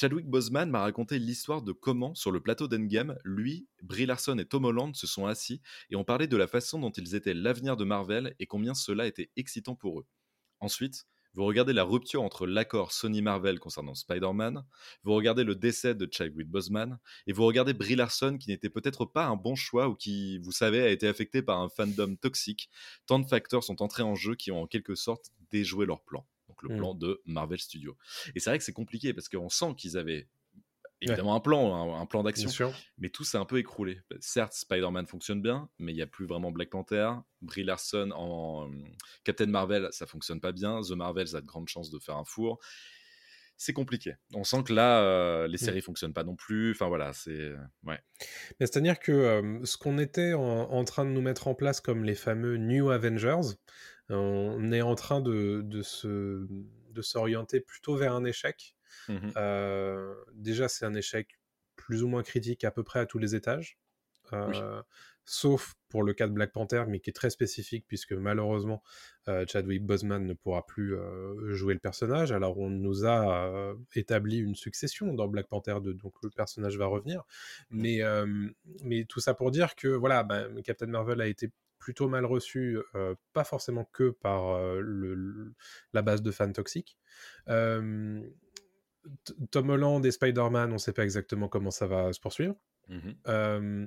Chadwick 0.00 0.26
Boseman 0.26 0.70
m'a 0.70 0.80
raconté 0.80 1.18
l'histoire 1.18 1.60
de 1.62 1.72
comment, 1.72 2.14
sur 2.14 2.30
le 2.30 2.40
plateau 2.40 2.68
d'Endgame, 2.68 3.18
lui, 3.24 3.66
Brie 3.82 4.06
Larson 4.06 4.38
et 4.38 4.46
Tom 4.46 4.64
Holland 4.64 4.94
se 4.96 5.06
sont 5.06 5.26
assis 5.26 5.60
et 5.90 5.96
ont 5.96 6.04
parlé 6.04 6.26
de 6.26 6.36
la 6.38 6.46
façon 6.46 6.78
dont 6.78 6.90
ils 6.90 7.14
étaient 7.14 7.34
l'avenir 7.34 7.76
de 7.76 7.84
Marvel 7.84 8.34
et 8.38 8.46
combien 8.46 8.72
cela 8.72 9.06
était 9.06 9.30
excitant 9.36 9.74
pour 9.74 10.00
eux. 10.00 10.06
Ensuite, 10.60 11.06
vous 11.34 11.44
regardez 11.44 11.72
la 11.72 11.84
rupture 11.84 12.22
entre 12.22 12.46
l'accord 12.46 12.92
Sony-Marvel 12.92 13.58
concernant 13.60 13.94
Spider-Man, 13.94 14.64
vous 15.04 15.14
regardez 15.14 15.44
le 15.44 15.54
décès 15.54 15.94
de 15.94 16.08
Chadwick 16.10 16.48
Boseman, 16.48 16.98
et 17.26 17.32
vous 17.32 17.44
regardez 17.46 17.72
Brie 17.72 17.94
Larson 17.96 18.36
qui 18.38 18.50
n'était 18.50 18.70
peut-être 18.70 19.04
pas 19.06 19.26
un 19.26 19.36
bon 19.36 19.54
choix 19.54 19.88
ou 19.88 19.94
qui, 19.94 20.38
vous 20.38 20.52
savez, 20.52 20.80
a 20.82 20.88
été 20.88 21.06
affecté 21.08 21.42
par 21.42 21.60
un 21.60 21.68
fandom 21.68 22.16
toxique. 22.16 22.68
Tant 23.06 23.18
de 23.18 23.26
facteurs 23.26 23.64
sont 23.64 23.82
entrés 23.82 24.02
en 24.02 24.14
jeu 24.14 24.34
qui 24.34 24.50
ont 24.52 24.62
en 24.62 24.66
quelque 24.66 24.94
sorte 24.94 25.26
déjoué 25.50 25.86
leur 25.86 26.02
plan. 26.02 26.26
Donc 26.48 26.62
le 26.62 26.70
Mm. 26.70 26.76
plan 26.78 26.94
de 26.94 27.20
Marvel 27.26 27.60
Studios. 27.60 27.96
Et 28.34 28.40
c'est 28.40 28.50
vrai 28.50 28.58
que 28.58 28.64
c'est 28.64 28.72
compliqué 28.72 29.14
parce 29.14 29.28
qu'on 29.28 29.48
sent 29.48 29.74
qu'ils 29.76 29.96
avaient 29.96 30.28
évidemment 31.00 31.34
un 31.34 31.40
plan, 31.40 31.74
un, 31.74 32.00
un 32.00 32.06
plan 32.06 32.22
d'action, 32.22 32.72
mais 32.98 33.08
tout 33.08 33.24
s'est 33.24 33.38
un 33.38 33.44
peu 33.44 33.58
écroulé. 33.58 34.00
Certes, 34.20 34.52
Spider-Man 34.54 35.06
fonctionne 35.06 35.42
bien, 35.42 35.68
mais 35.78 35.92
il 35.92 35.96
n'y 35.96 36.02
a 36.02 36.06
plus 36.06 36.26
vraiment 36.26 36.50
Black 36.52 36.70
Panther. 36.70 37.10
Brie 37.42 37.64
Larson 37.64 38.10
en 38.14 38.68
euh, 38.68 38.74
Captain 39.24 39.46
Marvel, 39.46 39.88
ça 39.92 40.06
fonctionne 40.06 40.40
pas 40.40 40.52
bien. 40.52 40.80
The 40.82 40.90
Marvels 40.92 41.34
a 41.36 41.40
de 41.40 41.46
grandes 41.46 41.68
chances 41.68 41.90
de 41.90 41.98
faire 41.98 42.16
un 42.16 42.24
four. 42.24 42.58
C'est 43.56 43.74
compliqué. 43.74 44.14
On 44.32 44.42
sent 44.42 44.62
que 44.64 44.72
là, 44.72 45.02
euh, 45.02 45.46
les 45.46 45.58
séries 45.58 45.82
fonctionnent 45.82 46.14
pas 46.14 46.24
non 46.24 46.34
plus. 46.34 46.70
Enfin 46.70 46.88
voilà, 46.88 47.12
c'est 47.12 47.52
ouais. 47.84 47.98
Mais 48.58 48.66
c'est-à-dire 48.66 48.98
que 48.98 49.12
euh, 49.12 49.64
ce 49.64 49.76
qu'on 49.76 49.98
était 49.98 50.32
en, 50.32 50.42
en 50.42 50.84
train 50.84 51.04
de 51.04 51.10
nous 51.10 51.20
mettre 51.20 51.46
en 51.46 51.54
place 51.54 51.82
comme 51.82 52.04
les 52.04 52.14
fameux 52.14 52.56
New 52.56 52.90
Avengers, 52.90 53.56
On 54.08 54.72
est 54.72 54.82
en 54.82 54.94
train 54.96 55.20
de, 55.20 55.62
de 55.62 55.82
se 55.82 56.46
de 56.90 57.02
s'orienter 57.02 57.60
plutôt 57.60 57.96
vers 57.96 58.12
un 58.12 58.24
échec. 58.24 58.74
Mhm. 59.08 59.32
Euh, 59.36 60.14
déjà, 60.34 60.68
c'est 60.68 60.84
un 60.84 60.94
échec 60.94 61.38
plus 61.76 62.02
ou 62.02 62.08
moins 62.08 62.22
critique 62.22 62.64
à 62.64 62.70
peu 62.70 62.82
près 62.82 63.00
à 63.00 63.06
tous 63.06 63.18
les 63.18 63.34
étages. 63.34 63.78
Euh, 64.32 64.80
sauf 65.24 65.74
pour 65.88 66.04
le 66.04 66.14
cas 66.14 66.28
de 66.28 66.32
Black 66.32 66.52
Panther, 66.52 66.84
mais 66.86 67.00
qui 67.00 67.10
est 67.10 67.12
très 67.12 67.30
spécifique 67.30 67.84
puisque 67.88 68.12
malheureusement 68.12 68.80
euh, 69.26 69.44
Chadwick 69.48 69.84
Boseman 69.84 70.24
ne 70.24 70.34
pourra 70.34 70.64
plus 70.64 70.94
jouer 71.48 71.74
le 71.74 71.80
personnage. 71.80 72.30
Alors 72.30 72.58
on 72.58 72.70
nous 72.70 73.06
a 73.06 73.74
établi 73.96 74.38
une 74.38 74.54
succession 74.54 75.12
dans 75.14 75.26
Black 75.26 75.48
Panther 75.48 75.76
2, 75.82 75.94
donc 75.94 76.14
le 76.22 76.30
personnage 76.30 76.76
va 76.76 76.86
revenir. 76.86 77.24
Mais, 77.70 78.02
mais 78.84 79.04
tout 79.04 79.18
ça 79.20 79.34
pour 79.34 79.50
dire 79.50 79.74
que 79.74 79.88
voilà, 79.88 80.22
bah, 80.22 80.44
Captain 80.64 80.86
Marvel 80.86 81.20
a 81.20 81.26
été 81.26 81.50
plutôt 81.80 82.08
mal 82.08 82.24
reçu, 82.24 82.78
pas 83.32 83.44
forcément 83.44 83.88
que 83.92 84.10
par 84.10 84.60
le, 84.80 85.54
la 85.92 86.02
base 86.02 86.22
de 86.22 86.30
fans 86.30 86.52
toxiques. 86.52 86.96
Tom 89.50 89.70
Holland 89.70 90.04
et 90.04 90.10
Spider-Man, 90.10 90.70
on 90.70 90.74
ne 90.74 90.78
sait 90.78 90.92
pas 90.92 91.04
exactement 91.04 91.48
comment 91.48 91.70
ça 91.70 91.86
va 91.86 92.12
se 92.12 92.20
poursuivre. 92.20 92.54
Mmh 92.88 93.86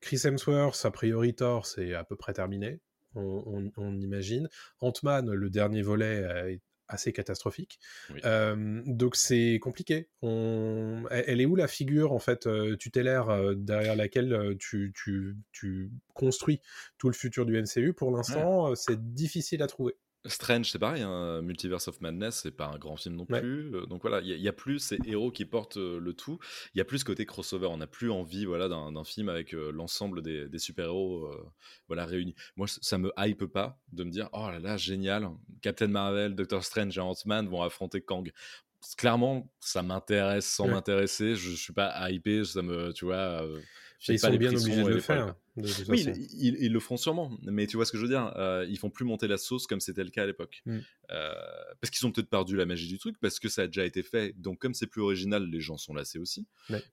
Chris 0.00 0.20
Hemsworth, 0.24 0.84
a 0.84 0.90
priori 0.90 1.34
Thor, 1.34 1.66
c'est 1.66 1.94
à 1.94 2.04
peu 2.04 2.16
près 2.16 2.32
terminé, 2.32 2.80
on, 3.14 4.00
imagine. 4.00 4.48
Ant-Man, 4.80 5.32
le 5.32 5.50
dernier 5.50 5.82
volet, 5.82 6.22
est 6.52 6.60
assez 6.86 7.12
catastrophique. 7.12 7.78
donc 8.24 9.16
c'est 9.16 9.58
compliqué. 9.60 10.08
On... 10.22 11.04
Elle 11.10 11.40
est 11.40 11.46
où 11.46 11.56
la 11.56 11.68
figure 11.68 12.12
en 12.12 12.18
fait 12.18 12.48
tutélaire 12.78 13.54
derrière 13.56 13.96
laquelle 13.96 14.56
tu, 14.58 14.92
tu, 14.94 15.36
tu, 15.52 15.90
construis 16.12 16.60
tout 16.98 17.08
le 17.08 17.14
futur 17.14 17.46
du 17.46 17.60
MCU 17.60 17.92
Pour 17.92 18.10
l'instant, 18.10 18.74
c'est 18.74 19.14
difficile 19.14 19.62
à 19.62 19.66
trouver. 19.66 19.96
Strange, 20.26 20.70
c'est 20.70 20.78
pareil, 20.78 21.02
hein, 21.02 21.42
Multiverse 21.42 21.88
of 21.88 22.00
Madness, 22.00 22.40
c'est 22.42 22.50
pas 22.50 22.66
un 22.66 22.78
grand 22.78 22.96
film 22.96 23.16
non 23.16 23.26
plus. 23.26 23.74
Euh, 23.74 23.86
donc 23.86 24.02
voilà, 24.02 24.20
il 24.22 24.40
y, 24.40 24.48
a 24.48 24.52
plus 24.52 24.78
ces 24.78 24.98
héros 25.04 25.30
qui 25.30 25.44
portent 25.44 25.76
euh, 25.76 26.00
le 26.00 26.14
tout. 26.14 26.38
Il 26.74 26.78
y 26.78 26.80
a 26.80 26.84
plus 26.84 27.00
ce 27.00 27.04
côté 27.04 27.26
crossover. 27.26 27.66
On 27.66 27.76
n'a 27.76 27.86
plus 27.86 28.10
envie 28.10 28.46
voilà, 28.46 28.68
d'un 28.68 29.04
film 29.04 29.28
avec 29.28 29.54
euh, 29.54 29.70
l'ensemble 29.70 30.22
des, 30.22 30.58
super-héros 30.58 31.30
voilà, 31.88 32.06
réunis. 32.06 32.34
Moi, 32.56 32.66
ça 32.68 32.96
me 32.96 33.12
hype 33.18 33.44
pas 33.44 33.78
de 33.92 34.04
me 34.04 34.10
dire 34.10 34.30
oh 34.32 34.48
là 34.50 34.58
là, 34.58 34.76
génial, 34.76 35.28
Captain 35.60 35.88
Marvel, 35.88 36.34
Doctor 36.34 36.64
Strange 36.64 36.96
et 36.96 37.00
Ant-Man 37.00 37.48
vont 37.48 37.62
affronter 37.62 38.00
Kang. 38.00 38.32
Clairement, 38.96 39.50
ça 39.60 39.82
m'intéresse 39.82 40.46
sans 40.46 40.68
m'intéresser. 40.68 41.36
Je, 41.36 41.50
je 41.50 41.56
suis 41.56 41.72
pas 41.72 42.10
hypé, 42.10 42.44
ça 42.44 42.62
me, 42.62 42.92
tu 42.92 43.04
vois 43.04 43.46
ils 44.12 44.18
sont 44.18 44.30
bien 44.36 44.54
obligés 44.54 44.82
de 44.82 44.88
le 44.88 45.00
faire. 45.00 45.34
oui, 45.88 46.04
ils, 46.36 46.72
le 46.72 46.80
feront 46.80 46.96
sûrement, 46.96 47.30
mais 47.42 47.66
tu 47.66 47.76
vois 47.76 47.86
ce 47.86 47.92
que 47.92 47.98
je 47.98 48.02
veux 48.02 48.08
dire 48.08 48.32
euh, 48.36 48.66
Ils 48.68 48.78
font 48.78 48.90
plus 48.90 49.04
monter 49.04 49.28
la 49.28 49.38
sauce 49.38 49.66
comme 49.66 49.80
c'était 49.80 50.04
le 50.04 50.10
cas 50.10 50.24
à 50.24 50.26
l'époque. 50.26 50.62
Mm. 50.66 50.78
Euh, 51.10 51.32
parce 51.80 51.90
qu'ils 51.90 52.06
ont 52.06 52.12
peut-être 52.12 52.28
perdu 52.28 52.56
la 52.56 52.66
magie 52.66 52.88
du 52.88 52.98
truc, 52.98 53.16
parce 53.20 53.38
que 53.38 53.48
ça 53.48 53.62
a 53.62 53.66
déjà 53.66 53.84
été 53.84 54.02
fait. 54.02 54.32
Donc, 54.38 54.58
comme 54.58 54.74
c'est 54.74 54.86
plus 54.86 55.02
original, 55.02 55.48
les 55.48 55.60
gens 55.60 55.76
sont 55.76 55.94
lassés 55.94 56.18
aussi. 56.18 56.46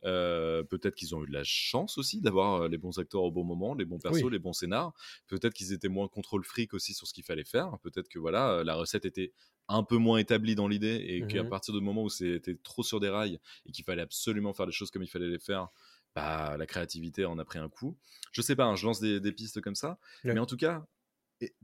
Euh, 0.05 0.63
peut-être 0.63 0.95
qu'ils 0.95 1.15
ont 1.15 1.23
eu 1.23 1.27
de 1.27 1.33
la 1.33 1.43
chance 1.43 1.97
aussi 1.97 2.21
d'avoir 2.21 2.67
les 2.67 2.77
bons 2.77 2.97
acteurs 2.99 3.23
au 3.23 3.31
bon 3.31 3.43
moment, 3.43 3.73
les 3.73 3.85
bons 3.85 3.99
persos, 3.99 4.29
les 4.31 4.39
bons 4.39 4.53
scénars. 4.53 4.93
Peut-être 5.27 5.53
qu'ils 5.53 5.73
étaient 5.73 5.89
moins 5.89 6.07
contrôle 6.07 6.43
fric 6.43 6.73
aussi 6.73 6.93
sur 6.93 7.07
ce 7.07 7.13
qu'il 7.13 7.23
fallait 7.23 7.43
faire. 7.43 7.77
Peut-être 7.83 8.09
que 8.09 8.19
voilà, 8.19 8.63
la 8.63 8.75
recette 8.75 9.05
était 9.05 9.33
un 9.67 9.83
peu 9.83 9.97
moins 9.97 10.17
établie 10.17 10.55
dans 10.55 10.67
l'idée 10.67 11.03
et 11.07 11.25
qu'à 11.27 11.43
mm-hmm. 11.43 11.49
partir 11.49 11.73
du 11.73 11.81
moment 11.81 12.03
où 12.03 12.09
c'était 12.09 12.55
trop 12.55 12.83
sur 12.83 12.99
des 12.99 13.09
rails 13.09 13.39
et 13.65 13.71
qu'il 13.71 13.85
fallait 13.85 14.01
absolument 14.01 14.53
faire 14.53 14.65
les 14.65 14.71
choses 14.71 14.91
comme 14.91 15.03
il 15.03 15.09
fallait 15.09 15.29
les 15.29 15.39
faire, 15.39 15.69
bah, 16.15 16.57
la 16.57 16.65
créativité 16.65 17.25
en 17.25 17.39
a 17.39 17.45
pris 17.45 17.59
un 17.59 17.69
coup. 17.69 17.97
Je 18.31 18.41
sais 18.41 18.55
pas, 18.55 18.65
hein, 18.65 18.75
je 18.75 18.85
lance 18.85 18.99
des, 18.99 19.31
pistes 19.31 19.61
comme 19.61 19.75
ça. 19.75 19.99
Mais 20.23 20.39
en 20.39 20.45
tout 20.45 20.57
cas, 20.57 20.85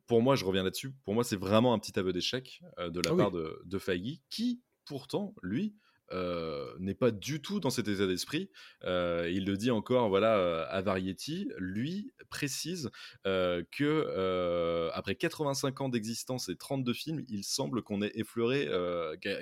pour 0.05 0.21
moi, 0.21 0.35
je 0.35 0.45
reviens 0.45 0.63
là-dessus. 0.63 0.93
Pour 1.03 1.13
moi, 1.13 1.23
c'est 1.23 1.35
vraiment 1.35 1.73
un 1.73 1.79
petit 1.79 1.97
aveu 1.99 2.13
d'échec 2.13 2.61
euh, 2.79 2.89
de 2.89 2.99
la 3.01 3.11
ah 3.11 3.15
part 3.15 3.31
de, 3.31 3.61
de 3.65 3.77
Feige, 3.79 4.19
qui, 4.29 4.61
pourtant, 4.85 5.35
lui, 5.43 5.75
euh, 6.13 6.73
n'est 6.79 6.93
pas 6.93 7.11
du 7.11 7.41
tout 7.41 7.59
dans 7.59 7.69
cet 7.69 7.89
état 7.89 8.07
d'esprit. 8.07 8.49
Euh, 8.85 9.29
il 9.29 9.45
le 9.45 9.57
dit 9.57 9.71
encore, 9.71 10.07
voilà, 10.07 10.37
euh, 10.37 10.65
à 10.69 10.81
Variety, 10.81 11.49
lui 11.57 12.13
précise 12.29 12.89
que 13.23 14.89
après 14.93 15.15
85 15.15 15.81
ans 15.81 15.89
d'existence 15.89 16.49
et 16.49 16.55
32 16.55 16.93
films, 16.93 17.25
il 17.27 17.43
semble 17.43 17.81
qu'on 17.81 18.01
ait 18.01 18.11
effleuré, 18.15 18.67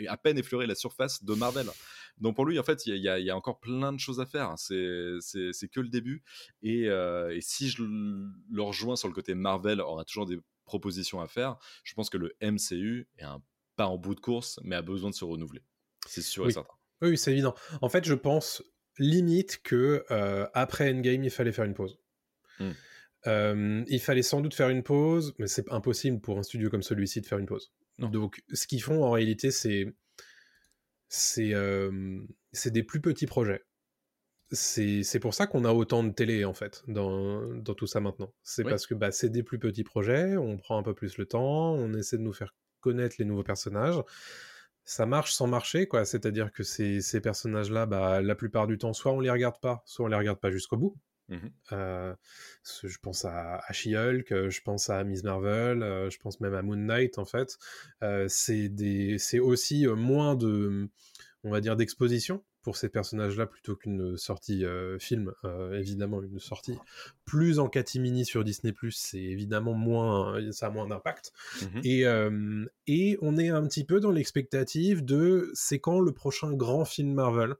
à 0.07 0.17
peine 0.17 0.37
effleuré 0.37 0.65
la 0.67 0.75
surface 0.75 1.23
de 1.23 1.33
Marvel. 1.33 1.67
Donc 2.19 2.35
pour 2.35 2.45
lui, 2.45 2.57
en 2.59 2.63
fait, 2.63 2.85
il 2.85 2.95
y, 2.95 3.01
y, 3.01 3.29
a 3.29 3.35
encore 3.35 3.59
plein 3.59 3.91
de 3.91 3.99
choses 3.99 4.19
à 4.19 4.25
faire. 4.25 4.55
C'est 4.57 5.67
que 5.71 5.79
le 5.79 5.89
début. 5.89 6.23
Et, 6.61 6.83
et, 6.85 7.39
si 7.41 7.69
je 7.69 7.83
le 7.83 8.61
rejoins 8.61 8.95
sur 8.95 9.07
le 9.07 9.13
côté 9.13 9.35
Marvel, 9.35 9.81
aura 9.81 10.05
toujours 10.05 10.25
des 10.25 10.39
propositions 10.65 11.21
à 11.21 11.27
faire. 11.27 11.57
Je 11.83 11.93
pense 11.93 12.09
que 12.09 12.17
le 12.17 12.35
MCU 12.41 13.07
est 13.17 13.23
un 13.23 13.41
pas 13.75 13.87
en 13.87 13.97
bout 13.97 14.15
de 14.15 14.19
course, 14.19 14.59
mais 14.63 14.75
a 14.75 14.81
besoin 14.81 15.09
de 15.09 15.15
se 15.15 15.25
renouveler. 15.25 15.61
C'est 16.07 16.21
sûr 16.21 16.47
et 16.47 16.51
certain. 16.51 16.73
Oui, 17.01 17.17
c'est 17.17 17.31
évident. 17.31 17.55
En 17.81 17.89
fait, 17.89 18.05
je 18.05 18.13
pense 18.13 18.63
limite 18.97 19.61
que 19.63 20.05
euh, 20.11 20.47
après 20.53 20.91
Endgame, 20.91 21.23
il 21.23 21.29
fallait 21.29 21.51
faire 21.51 21.65
une 21.65 21.73
pause. 21.73 21.99
Euh, 23.27 23.83
il 23.87 23.99
fallait 23.99 24.21
sans 24.21 24.41
doute 24.41 24.53
faire 24.53 24.69
une 24.69 24.83
pause, 24.83 25.33
mais 25.39 25.47
c'est 25.47 25.69
impossible 25.71 26.21
pour 26.21 26.37
un 26.37 26.43
studio 26.43 26.69
comme 26.69 26.83
celui-ci 26.83 27.21
de 27.21 27.25
faire 27.25 27.39
une 27.39 27.47
pause. 27.47 27.73
Donc, 27.97 28.43
ce 28.53 28.67
qu'ils 28.67 28.83
font 28.83 29.03
en 29.03 29.11
réalité, 29.11 29.51
c'est 29.51 29.93
c'est 31.15 31.53
euh, 31.53 32.19
des 32.65 32.83
plus 32.83 33.01
petits 33.01 33.25
projets. 33.25 33.63
C'est 34.51 35.19
pour 35.19 35.33
ça 35.33 35.47
qu'on 35.47 35.65
a 35.65 35.73
autant 35.73 36.03
de 36.03 36.11
télé 36.11 36.45
en 36.45 36.53
fait 36.53 36.83
dans, 36.87 37.41
dans 37.55 37.73
tout 37.73 37.87
ça 37.87 37.99
maintenant. 37.99 38.33
C'est 38.43 38.63
parce 38.63 38.85
que 38.85 38.93
bah, 38.93 39.11
c'est 39.11 39.29
des 39.29 39.43
plus 39.43 39.59
petits 39.59 39.83
projets, 39.83 40.37
on 40.37 40.57
prend 40.57 40.77
un 40.77 40.83
peu 40.83 40.93
plus 40.93 41.17
le 41.17 41.25
temps, 41.25 41.73
on 41.73 41.93
essaie 41.93 42.17
de 42.17 42.21
nous 42.21 42.33
faire 42.33 42.53
connaître 42.79 43.15
les 43.19 43.25
nouveaux 43.25 43.43
personnages 43.43 44.01
ça 44.85 45.07
marche 45.07 45.33
sans 45.33 45.47
marcher, 45.47 45.87
quoi. 45.87 46.05
C'est-à-dire 46.05 46.51
que 46.51 46.63
ces, 46.63 47.01
ces 47.01 47.19
personnages-là, 47.19 47.87
bah, 47.87 48.21
la 48.21 48.35
plupart 48.35 48.67
du 48.67 48.77
temps, 48.77 48.93
soit 48.93 49.11
on 49.11 49.19
les 49.19 49.31
regarde 49.31 49.59
pas, 49.59 49.81
soit 49.85 50.05
on 50.05 50.07
les 50.07 50.15
regarde 50.15 50.39
pas 50.39 50.51
jusqu'au 50.51 50.77
bout. 50.77 50.95
Mmh 51.29 51.37
euh, 51.71 52.13
je 52.83 52.97
pense 53.01 53.25
à, 53.25 53.57
à 53.57 53.73
She-Hulk, 53.73 54.31
euh, 54.31 54.49
je 54.49 54.61
pense 54.61 54.89
à 54.89 55.03
Miss 55.03 55.23
Marvel, 55.23 55.81
euh, 55.81 56.09
je 56.09 56.19
pense 56.19 56.39
même 56.39 56.53
à 56.53 56.61
Moon 56.61 56.75
Knight, 56.75 57.17
en 57.17 57.25
fait. 57.25 57.57
c'est 58.27 59.39
aussi 59.39 59.87
moins 59.87 60.35
de, 60.35 60.87
on 61.43 61.51
va 61.51 61.61
dire, 61.61 61.75
d'exposition 61.75 62.43
pour 62.65 62.77
ces 62.77 62.89
personnages-là 62.89 63.45
plutôt 63.45 63.75
qu'une 63.75 64.17
sortie 64.17 64.65
euh, 64.65 64.97
film. 64.97 65.31
Euh, 65.43 65.79
évidemment, 65.79 66.23
une 66.23 66.39
sortie 66.39 66.75
plus 67.23 67.59
en 67.59 67.69
catimini 67.69 68.25
sur 68.25 68.43
Disney+, 68.43 68.73
c'est 68.89 69.21
évidemment 69.21 69.75
moins, 69.75 70.51
ça 70.51 70.65
a 70.65 70.69
moins 70.71 70.87
d'impact. 70.87 71.31
Mmh 71.61 71.79
et, 71.83 72.07
euh, 72.07 72.65
et 72.87 73.19
on 73.21 73.37
est 73.37 73.49
un 73.49 73.63
petit 73.67 73.83
peu 73.83 73.99
dans 73.99 74.09
l'expectative 74.09 75.05
de 75.05 75.51
c'est 75.53 75.77
quand 75.77 75.99
le 75.99 76.11
prochain 76.11 76.53
grand 76.53 76.85
film 76.85 77.13
Marvel 77.13 77.53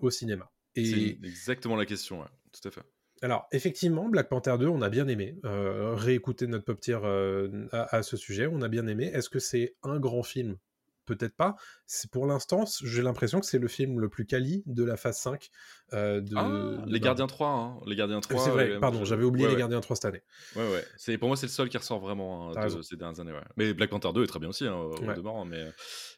au 0.00 0.10
cinéma. 0.10 0.50
Et... 0.74 0.84
C'est 0.84 1.18
exactement 1.22 1.76
la 1.76 1.86
question, 1.86 2.24
tout 2.52 2.68
à 2.68 2.70
fait. 2.70 2.82
Alors, 3.22 3.46
effectivement, 3.52 4.08
Black 4.08 4.28
Panther 4.28 4.56
2, 4.58 4.66
on 4.66 4.82
a 4.82 4.88
bien 4.88 5.06
aimé. 5.08 5.36
réécouter 5.44 6.46
notre 6.46 6.64
pop 6.64 6.80
tier 6.80 6.98
à, 7.72 7.96
à, 7.96 8.02
ce 8.02 8.16
sujet, 8.16 8.48
on 8.50 8.62
a 8.62 8.68
bien 8.68 8.86
aimé. 8.86 9.10
Est-ce 9.14 9.30
que 9.30 9.38
c'est 9.38 9.76
un 9.82 10.00
grand 10.00 10.22
film? 10.22 10.56
Peut-être 11.04 11.34
pas. 11.34 11.56
Pour 12.12 12.26
l'instant, 12.26 12.64
j'ai 12.84 13.02
l'impression 13.02 13.40
que 13.40 13.46
c'est 13.46 13.58
le 13.58 13.66
film 13.66 13.98
le 13.98 14.08
plus 14.08 14.24
quali 14.24 14.62
de 14.66 14.84
la 14.84 14.96
phase 14.96 15.18
5 15.18 15.50
euh, 15.94 16.20
de, 16.20 16.36
ah, 16.36 16.84
Les 16.86 17.00
Gardiens 17.00 17.26
3, 17.26 17.48
hein. 17.48 17.80
les 17.86 17.96
Gardiens 17.96 18.20
3. 18.20 18.44
C'est 18.44 18.50
vrai, 18.50 18.78
pardon, 18.78 19.04
j'avais 19.04 19.24
oublié 19.24 19.48
les 19.48 19.56
Gardiens 19.56 19.80
3 19.80 19.96
cette 19.96 20.04
année. 20.04 20.22
Ouais, 20.54 20.84
ouais. 21.06 21.18
Pour 21.18 21.28
moi 21.28 21.36
c'est 21.36 21.46
le 21.46 21.52
seul 21.52 21.68
qui 21.68 21.76
ressort 21.76 21.98
vraiment 21.98 22.50
hein, 22.56 22.66
de 22.66 22.82
ces 22.82 22.96
dernières 22.96 23.18
années. 23.20 23.32
Mais 23.56 23.74
Black 23.74 23.90
Panther 23.90 24.12
2 24.14 24.22
est 24.22 24.26
très 24.26 24.38
bien 24.38 24.50
aussi, 24.50 24.66
hein, 24.66 24.76
au 24.76 24.94
demeurant. 24.94 25.44
Mais 25.44 25.64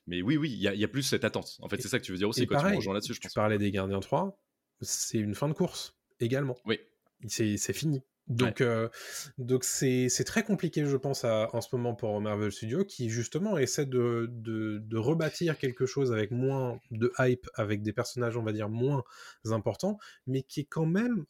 mais 0.07 0.21
oui, 0.21 0.37
oui, 0.37 0.51
il 0.53 0.61
y, 0.61 0.85
a 0.85 0.89
plus 0.89 1.03
cette 1.03 1.25
attente. 1.25 1.57
En 1.61 1.69
fait, 1.69 1.81
c'est 1.81 1.89
ça 1.89 1.99
que 1.99 2.05
tu 2.05 2.13
veux 2.13 2.19
dire 2.19 2.29
aussi 2.29 2.47
quand 2.47 2.59
tu 2.59 2.93
là-dessus. 2.93 3.15
Tu 3.19 3.29
parlais 3.35 3.59
des 3.59 3.71
Gardiens 3.71 4.01
3, 4.01 4.39
c'est 4.83 5.19
une 5.19 5.35
fin 5.35 5.49
de 5.49 5.55
course 5.55 5.95
également. 6.25 6.57
Oui. 6.65 6.81
C'est 7.29 7.73
fini. 7.73 8.03
Donc, 8.27 8.63
euh, 8.63 8.89
donc 9.37 9.65
c'est, 9.65 10.09
très 10.25 10.43
compliqué, 10.45 10.87
je 10.87 10.97
pense, 10.97 11.25
en 11.25 11.61
ce 11.61 11.69
moment 11.73 11.95
pour 11.95 12.19
Marvel 12.21 12.51
Studios, 12.51 12.85
qui 12.85 13.11
justement 13.11 13.59
essaie 13.59 13.85
de, 13.85 14.29
de, 14.31 14.97
rebâtir 14.97 15.59
quelque 15.59 15.85
chose 15.85 16.13
avec 16.13 16.31
moins 16.31 16.81
de 16.91 17.13
hype, 17.19 17.47
avec 17.55 17.83
des 17.83 17.93
personnages, 17.93 18.37
on 18.37 18.43
va 18.43 18.53
dire, 18.53 18.69
moins 18.69 19.05
importants, 19.51 19.99
mais 20.27 20.43
qui 20.43 20.61
est 20.61 20.65
quand 20.65 20.87
même, 20.87 21.27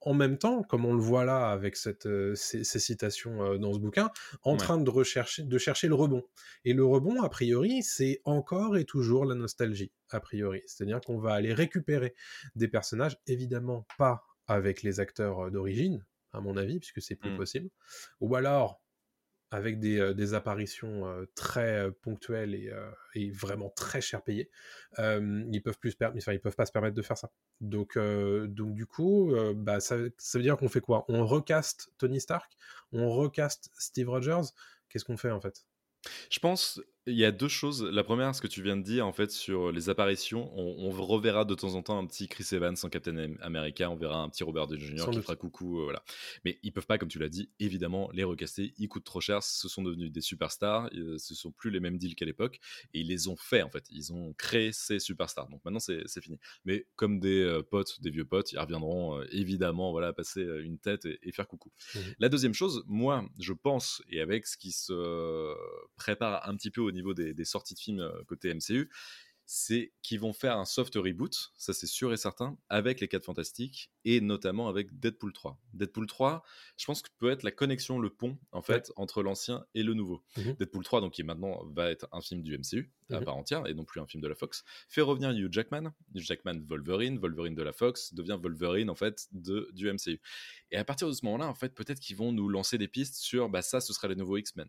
en 0.00 0.14
même 0.14 0.38
temps, 0.38 0.62
comme 0.62 0.86
on 0.86 0.94
le 0.94 1.00
voit 1.00 1.26
là 1.26 1.50
avec 1.50 1.76
cette, 1.76 2.06
euh, 2.06 2.34
ces, 2.34 2.64
citations 2.64 3.42
euh, 3.42 3.58
dans 3.58 3.74
ce 3.74 3.78
bouquin, 3.78 4.10
en 4.42 4.56
train 4.56 4.78
de, 4.78 4.88
rechercher, 4.88 5.42
de 5.42 5.58
chercher 5.58 5.88
le 5.88 5.94
rebond. 5.94 6.22
Et 6.64 6.72
le 6.72 6.86
rebond, 6.86 7.22
a 7.22 7.28
priori, 7.28 7.82
c'est 7.82 8.22
encore 8.24 8.78
et 8.78 8.86
toujours 8.86 9.26
la 9.26 9.34
nostalgie, 9.34 9.92
a 10.08 10.20
priori. 10.20 10.62
C'est-à-dire 10.66 11.02
qu'on 11.02 11.18
va 11.18 11.34
aller 11.34 11.52
récupérer 11.52 12.14
des 12.54 12.68
personnages, 12.68 13.18
évidemment 13.26 13.86
pas 13.98 14.24
avec 14.50 14.82
les 14.82 14.98
acteurs 14.98 15.50
d'origine, 15.50 16.04
à 16.32 16.40
mon 16.40 16.56
avis, 16.56 16.80
puisque 16.80 17.00
c'est 17.00 17.14
plus 17.14 17.30
mmh. 17.30 17.36
possible. 17.36 17.70
Ou 18.20 18.34
alors, 18.34 18.82
avec 19.52 19.78
des, 19.78 20.12
des 20.14 20.34
apparitions 20.34 21.04
très 21.34 21.90
ponctuelles 22.02 22.54
et, 22.54 22.72
et, 23.14 23.30
vraiment 23.30 23.70
très 23.70 24.00
cher 24.00 24.22
payées, 24.22 24.48
ils 24.98 25.60
peuvent 25.64 25.78
plus 25.78 25.96
enfin, 26.00 26.32
ils 26.32 26.40
peuvent 26.40 26.54
pas 26.54 26.66
se 26.66 26.72
permettre 26.72 26.94
de 26.94 27.02
faire 27.02 27.18
ça. 27.18 27.32
Donc, 27.60 27.98
donc 27.98 28.74
du 28.74 28.86
coup, 28.86 29.32
bah, 29.56 29.80
ça, 29.80 29.96
ça, 30.18 30.38
veut 30.38 30.44
dire 30.44 30.56
qu'on 30.56 30.68
fait 30.68 30.80
quoi? 30.80 31.04
On 31.08 31.26
recaste 31.26 31.92
Tony 31.98 32.20
Stark, 32.20 32.52
on 32.92 33.10
recaste 33.10 33.70
Steve 33.76 34.08
Rogers? 34.08 34.52
Qu'est-ce 34.88 35.04
qu'on 35.04 35.16
fait 35.16 35.32
en 35.32 35.40
fait? 35.40 35.64
Je 36.30 36.38
pense 36.38 36.80
il 37.06 37.14
y 37.14 37.24
a 37.24 37.32
deux 37.32 37.48
choses. 37.48 37.82
La 37.82 38.04
première, 38.04 38.34
ce 38.34 38.42
que 38.42 38.46
tu 38.46 38.62
viens 38.62 38.76
de 38.76 38.82
dire, 38.82 39.06
en 39.06 39.12
fait, 39.12 39.30
sur 39.30 39.72
les 39.72 39.88
apparitions, 39.88 40.52
on, 40.54 40.90
reverra 40.90 41.44
de 41.44 41.54
temps 41.54 41.74
en 41.74 41.82
temps 41.82 41.98
un 41.98 42.06
petit 42.06 42.28
Chris 42.28 42.46
Evans 42.52 42.76
en 42.82 42.88
Captain 42.88 43.34
America, 43.40 43.90
on 43.90 43.96
verra 43.96 44.18
un 44.18 44.28
petit 44.28 44.44
Robert 44.44 44.66
Downey 44.66 44.84
Jr. 44.84 45.10
qui 45.10 45.22
fera 45.22 45.34
coucou, 45.34 45.80
euh, 45.80 45.84
voilà. 45.84 46.02
Mais 46.44 46.58
ils 46.62 46.72
peuvent 46.72 46.86
pas, 46.86 46.98
comme 46.98 47.08
tu 47.08 47.18
l'as 47.18 47.30
dit, 47.30 47.50
évidemment, 47.58 48.10
les 48.12 48.22
recaster. 48.22 48.74
Ils 48.76 48.88
coûtent 48.88 49.04
trop 49.04 49.20
cher. 49.20 49.42
Ce 49.42 49.68
sont 49.68 49.82
devenus 49.82 50.12
des 50.12 50.20
superstars. 50.20 50.90
Euh, 50.94 51.16
ce 51.16 51.34
sont 51.34 51.50
plus 51.52 51.70
les 51.70 51.80
mêmes 51.80 51.96
deals 51.96 52.14
qu'à 52.14 52.26
l'époque, 52.26 52.60
et 52.92 53.00
ils 53.00 53.08
les 53.08 53.28
ont 53.28 53.36
fait 53.36 53.62
en 53.62 53.70
fait. 53.70 53.86
Ils 53.90 54.12
ont 54.12 54.34
créé 54.34 54.72
ces 54.72 54.98
superstars. 54.98 55.48
Donc 55.48 55.64
maintenant, 55.64 55.80
c'est 55.80 56.20
fini. 56.20 56.38
Mais 56.64 56.86
comme 56.96 57.18
des 57.18 57.40
euh, 57.40 57.62
potes, 57.62 58.00
des 58.02 58.10
vieux 58.10 58.26
potes, 58.26 58.52
ils 58.52 58.58
reviendront 58.58 59.22
évidemment, 59.32 59.90
voilà, 59.90 60.12
passer 60.12 60.42
une 60.42 60.78
tête 60.78 61.06
et, 61.06 61.32
faire 61.32 61.48
coucou. 61.48 61.70
Mmh 61.94 61.98
La 62.18 62.28
deuxième 62.28 62.54
chose, 62.54 62.84
moi, 62.86 63.24
je 63.38 63.52
pense, 63.52 64.02
et 64.08 64.20
avec 64.20 64.46
ce 64.46 64.58
qui 64.58 64.72
se 64.72 65.54
prépare 65.96 66.46
un 66.48 66.56
petit 66.56 66.70
peu 66.70 66.80
au 66.80 66.89
niveau 66.92 67.14
des, 67.14 67.44
sorties 67.44 67.74
de 67.74 67.80
films 67.80 68.00
euh, 68.00 68.24
côté 68.26 68.52
MCU, 68.54 68.90
c'est 69.52 69.92
qu'ils 70.02 70.20
vont 70.20 70.32
faire 70.32 70.56
un 70.56 70.64
soft 70.64 70.94
reboot, 70.94 71.52
ça 71.56 71.72
c'est 71.72 71.88
sûr 71.88 72.12
et 72.12 72.16
certain, 72.16 72.56
avec 72.68 73.00
les 73.00 73.08
4 73.08 73.24
Fantastiques 73.24 73.90
et 74.04 74.20
notamment 74.20 74.68
avec 74.68 75.00
Deadpool 75.00 75.32
3. 75.32 75.60
Deadpool 75.74 76.06
3, 76.06 76.44
je 76.76 76.84
pense 76.84 77.02
que 77.02 77.08
peut 77.18 77.32
être 77.32 77.42
la 77.42 77.50
connexion, 77.50 77.98
le 77.98 78.10
pont 78.10 78.38
en 78.52 78.62
fait 78.62 78.92
entre 78.94 79.24
l'ancien 79.24 79.66
et 79.74 79.82
le 79.82 79.94
nouveau. 79.94 80.22
Mhm. 80.36 80.54
Deadpool 80.54 80.84
3, 80.84 81.00
donc 81.00 81.14
qui 81.14 81.24
maintenant 81.24 81.64
va 81.64 81.90
être 81.90 82.06
un 82.12 82.20
film 82.20 82.42
du 82.42 82.56
MCU 82.56 82.92
à 83.10 83.18
mhm. 83.18 83.24
part 83.24 83.36
entière 83.36 83.66
et 83.66 83.74
non 83.74 83.84
plus 83.84 84.00
un 84.00 84.06
film 84.06 84.22
de 84.22 84.28
la 84.28 84.36
Fox, 84.36 84.62
fait 84.88 85.00
revenir 85.00 85.32
Hugh 85.32 85.52
Jackman, 85.52 85.92
Hugh 86.14 86.22
Jackman 86.22 86.60
Wolverine, 86.68 87.18
Wolverine 87.18 87.56
de 87.56 87.62
la 87.64 87.72
Fox 87.72 88.14
devient 88.14 88.38
Wolverine 88.40 88.88
en 88.88 88.94
fait 88.94 89.26
de, 89.32 89.68
du 89.72 89.92
MCU. 89.92 90.20
Et 90.70 90.76
à 90.76 90.84
partir 90.84 91.08
de 91.08 91.12
ce 91.12 91.24
moment-là, 91.24 91.48
en 91.48 91.54
fait, 91.54 91.74
peut-être 91.74 91.98
qu'ils 91.98 92.16
vont 92.16 92.30
nous 92.30 92.48
lancer 92.48 92.78
des 92.78 92.86
pistes 92.86 93.16
sur 93.16 93.48
bah 93.48 93.62
ça, 93.62 93.80
ce 93.80 93.92
sera 93.92 94.06
les 94.06 94.14
nouveaux 94.14 94.36
X-Men. 94.36 94.68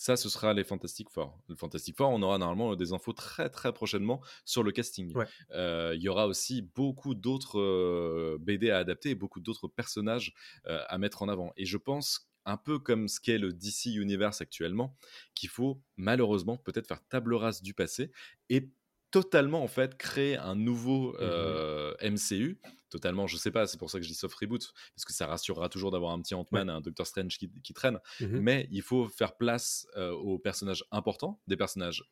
Ça, 0.00 0.16
ce 0.16 0.30
sera 0.30 0.54
les 0.54 0.64
Fantastic 0.64 1.10
Four. 1.10 1.38
Le 1.46 1.54
Fantastic 1.54 1.94
Four, 1.94 2.08
on 2.08 2.22
aura 2.22 2.38
normalement 2.38 2.74
des 2.74 2.94
infos 2.94 3.12
très 3.12 3.50
très 3.50 3.70
prochainement 3.70 4.22
sur 4.46 4.62
le 4.62 4.72
casting. 4.72 5.12
Euh, 5.50 5.92
il 5.94 6.00
y 6.00 6.08
aura 6.08 6.26
aussi 6.26 6.62
beaucoup 6.62 7.14
d'autres 7.14 7.60
euh, 7.60 8.38
BD 8.40 8.70
à 8.70 8.78
adapter 8.78 9.10
et 9.10 9.14
beaucoup 9.14 9.40
d'autres 9.40 9.68
personnages 9.68 10.32
euh, 10.66 10.80
à 10.88 10.96
mettre 10.96 11.20
en 11.22 11.28
avant. 11.28 11.52
Et 11.58 11.66
je 11.66 11.76
pense 11.76 12.30
un 12.46 12.56
peu 12.56 12.78
comme 12.78 13.08
ce 13.08 13.20
qu'est 13.20 13.36
le 13.36 13.52
DC 13.52 13.94
Universe 13.94 14.40
actuellement, 14.40 14.96
qu'il 15.34 15.50
faut 15.50 15.82
malheureusement 15.98 16.56
peut-être 16.56 16.86
faire 16.86 17.06
table 17.06 17.34
rase 17.34 17.60
du 17.60 17.74
passé 17.74 18.10
et 18.48 18.70
totalement 19.10 19.62
en 19.62 19.68
fait 19.68 19.96
créer 19.96 20.36
un 20.36 20.54
nouveau 20.54 21.16
MCU 22.02 22.58
mmh 22.62 22.68
totalement 22.90 23.28
je 23.28 23.36
sais 23.36 23.52
pas 23.52 23.68
c'est 23.68 23.78
pour 23.78 23.88
ça 23.88 23.98
que 23.98 24.04
je 24.04 24.08
dis 24.08 24.16
soft 24.16 24.34
reboot 24.34 24.72
parce 24.96 25.04
que 25.04 25.12
ça 25.12 25.28
rassurera 25.28 25.68
toujours 25.68 25.92
d'avoir 25.92 26.10
un 26.10 26.20
petit 26.20 26.34
Ant-Man 26.34 26.68
un 26.68 26.80
Doctor 26.80 27.06
Strange 27.06 27.38
qui, 27.38 27.72
traîne 27.72 28.00
mmh 28.20 28.26
mais 28.40 28.66
il 28.72 28.82
faut 28.82 29.06
faire 29.06 29.36
place 29.36 29.86
aux 29.96 30.40
personnages 30.40 30.82
importants 30.90 31.40
des 31.46 31.56
personnages 31.56 32.02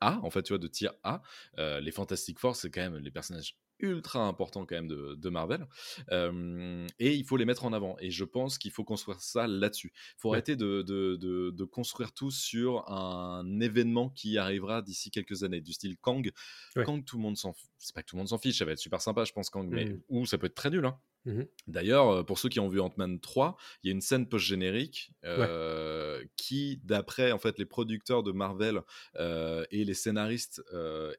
A 0.00 0.18
en 0.24 0.30
fait 0.30 0.42
tu 0.42 0.52
vois 0.52 0.58
de 0.58 0.66
tier 0.66 0.90
A. 1.04 1.22
Les 1.56 1.92
Fantastic 1.92 2.40
Four 2.40 2.56
c'est 2.56 2.68
quand 2.68 2.80
même 2.80 2.96
les 2.96 3.12
personnages 3.12 3.56
ultra 3.88 4.26
important 4.26 4.66
quand 4.66 4.74
même 4.74 4.88
de, 4.88 5.28
Marvel. 5.30 5.66
et 6.10 7.14
il 7.14 7.24
faut 7.24 7.36
les 7.36 7.44
mettre 7.44 7.64
en 7.64 7.72
avant. 7.72 7.96
Et 8.00 8.10
je 8.10 8.24
pense 8.24 8.58
qu'il 8.58 8.70
faut 8.70 8.84
construire 8.84 9.20
ça 9.20 9.46
là-dessus. 9.46 9.92
Il 9.94 10.20
faut 10.20 10.32
arrêter 10.32 10.56
de, 10.56 10.82
de, 10.82 11.64
construire 11.64 12.12
tout 12.12 12.30
sur 12.30 12.88
un 12.90 13.60
événement 13.60 14.10
qui 14.10 14.38
arrivera 14.38 14.82
d'ici 14.82 15.10
quelques 15.10 15.42
années, 15.42 15.60
du 15.60 15.72
style 15.72 15.96
Kang. 15.98 16.30
Kang, 16.74 17.04
tout 17.04 17.16
le 17.16 17.22
monde 17.22 17.36
s'en 17.36 17.54
C'est 17.78 17.94
pas 17.94 18.02
que 18.02 18.08
tout 18.08 18.16
le 18.16 18.20
monde 18.20 18.28
s'en 18.28 18.38
fiche, 18.38 18.58
ça 18.58 18.64
va 18.64 18.72
être 18.72 18.78
super 18.78 19.00
sympa, 19.00 19.24
je 19.24 19.32
pense, 19.32 19.50
Kang, 19.50 19.68
mais 19.70 19.86
mmh. 19.86 20.00
ou 20.08 20.26
ça 20.26 20.38
peut 20.38 20.46
être 20.46 20.54
très 20.54 20.70
nul. 20.70 20.84
Hein. 20.84 20.98
Mmh 21.26 21.42
D'ailleurs, 21.66 22.08
euh, 22.10 22.22
pour 22.22 22.38
ceux 22.38 22.48
qui 22.48 22.60
ont 22.60 22.68
vu 22.68 22.80
Ant-Man 22.80 23.18
3, 23.18 23.56
il 23.82 23.88
y 23.88 23.90
a 23.90 23.94
une 23.94 24.02
scène 24.02 24.28
post-générique 24.28 25.12
euh, 25.24 26.22
qui, 26.36 26.80
d'après 26.84 27.32
en 27.32 27.38
fait 27.38 27.58
les 27.58 27.64
producteurs 27.64 28.22
de 28.22 28.32
Marvel 28.32 28.80
euh, 29.16 29.64
et 29.70 29.84
les 29.84 29.94
scénaristes, 29.94 30.62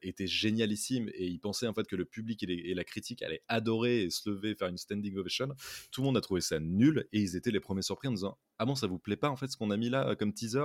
était 0.02 0.26
génialissime 0.26 1.08
et 1.14 1.26
ils 1.26 1.40
pensaient 1.40 1.66
en 1.66 1.74
fait 1.74 1.86
que 1.86 1.96
le 1.96 2.04
public 2.04 2.42
et, 2.44 2.55
la 2.74 2.84
critique 2.84 3.22
allaient 3.22 3.42
adorer 3.48 4.02
et 4.02 4.10
se 4.10 4.28
lever, 4.28 4.54
faire 4.54 4.68
une 4.68 4.78
standing 4.78 5.16
ovation. 5.16 5.48
Tout 5.90 6.02
le 6.02 6.06
monde 6.06 6.16
a 6.16 6.20
trouvé 6.20 6.40
ça 6.40 6.60
nul 6.60 7.08
et 7.12 7.20
ils 7.20 7.36
étaient 7.36 7.50
les 7.50 7.60
premiers 7.60 7.82
surpris 7.82 8.08
en 8.08 8.12
disant 8.12 8.38
ah 8.58 8.64
bon 8.64 8.74
ça 8.74 8.86
vous 8.86 8.98
plaît 8.98 9.16
pas 9.16 9.28
en 9.28 9.36
fait 9.36 9.48
ce 9.48 9.56
qu'on 9.56 9.70
a 9.70 9.76
mis 9.76 9.90
là 9.90 10.16
comme 10.16 10.32
teaser 10.32 10.64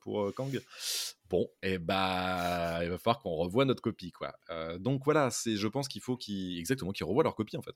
pour 0.00 0.32
Kang? 0.34 0.60
Bon, 1.28 1.48
et 1.62 1.72
eh 1.72 1.78
bah, 1.78 2.80
il 2.82 2.90
va 2.90 2.98
falloir 2.98 3.18
qu'on 3.22 3.34
revoie 3.34 3.64
notre 3.64 3.80
copie, 3.80 4.12
quoi. 4.12 4.34
donc 4.78 5.02
voilà, 5.06 5.30
c'est, 5.30 5.56
je 5.56 5.66
pense 5.66 5.88
qu'il 5.88 6.02
faut 6.02 6.14
qu'ils, 6.14 6.58
exactement, 6.58 6.92
qu'ils 6.92 7.06
revoient 7.06 7.22
leur 7.22 7.34
copie, 7.34 7.56
en 7.56 7.62
fait. 7.62 7.74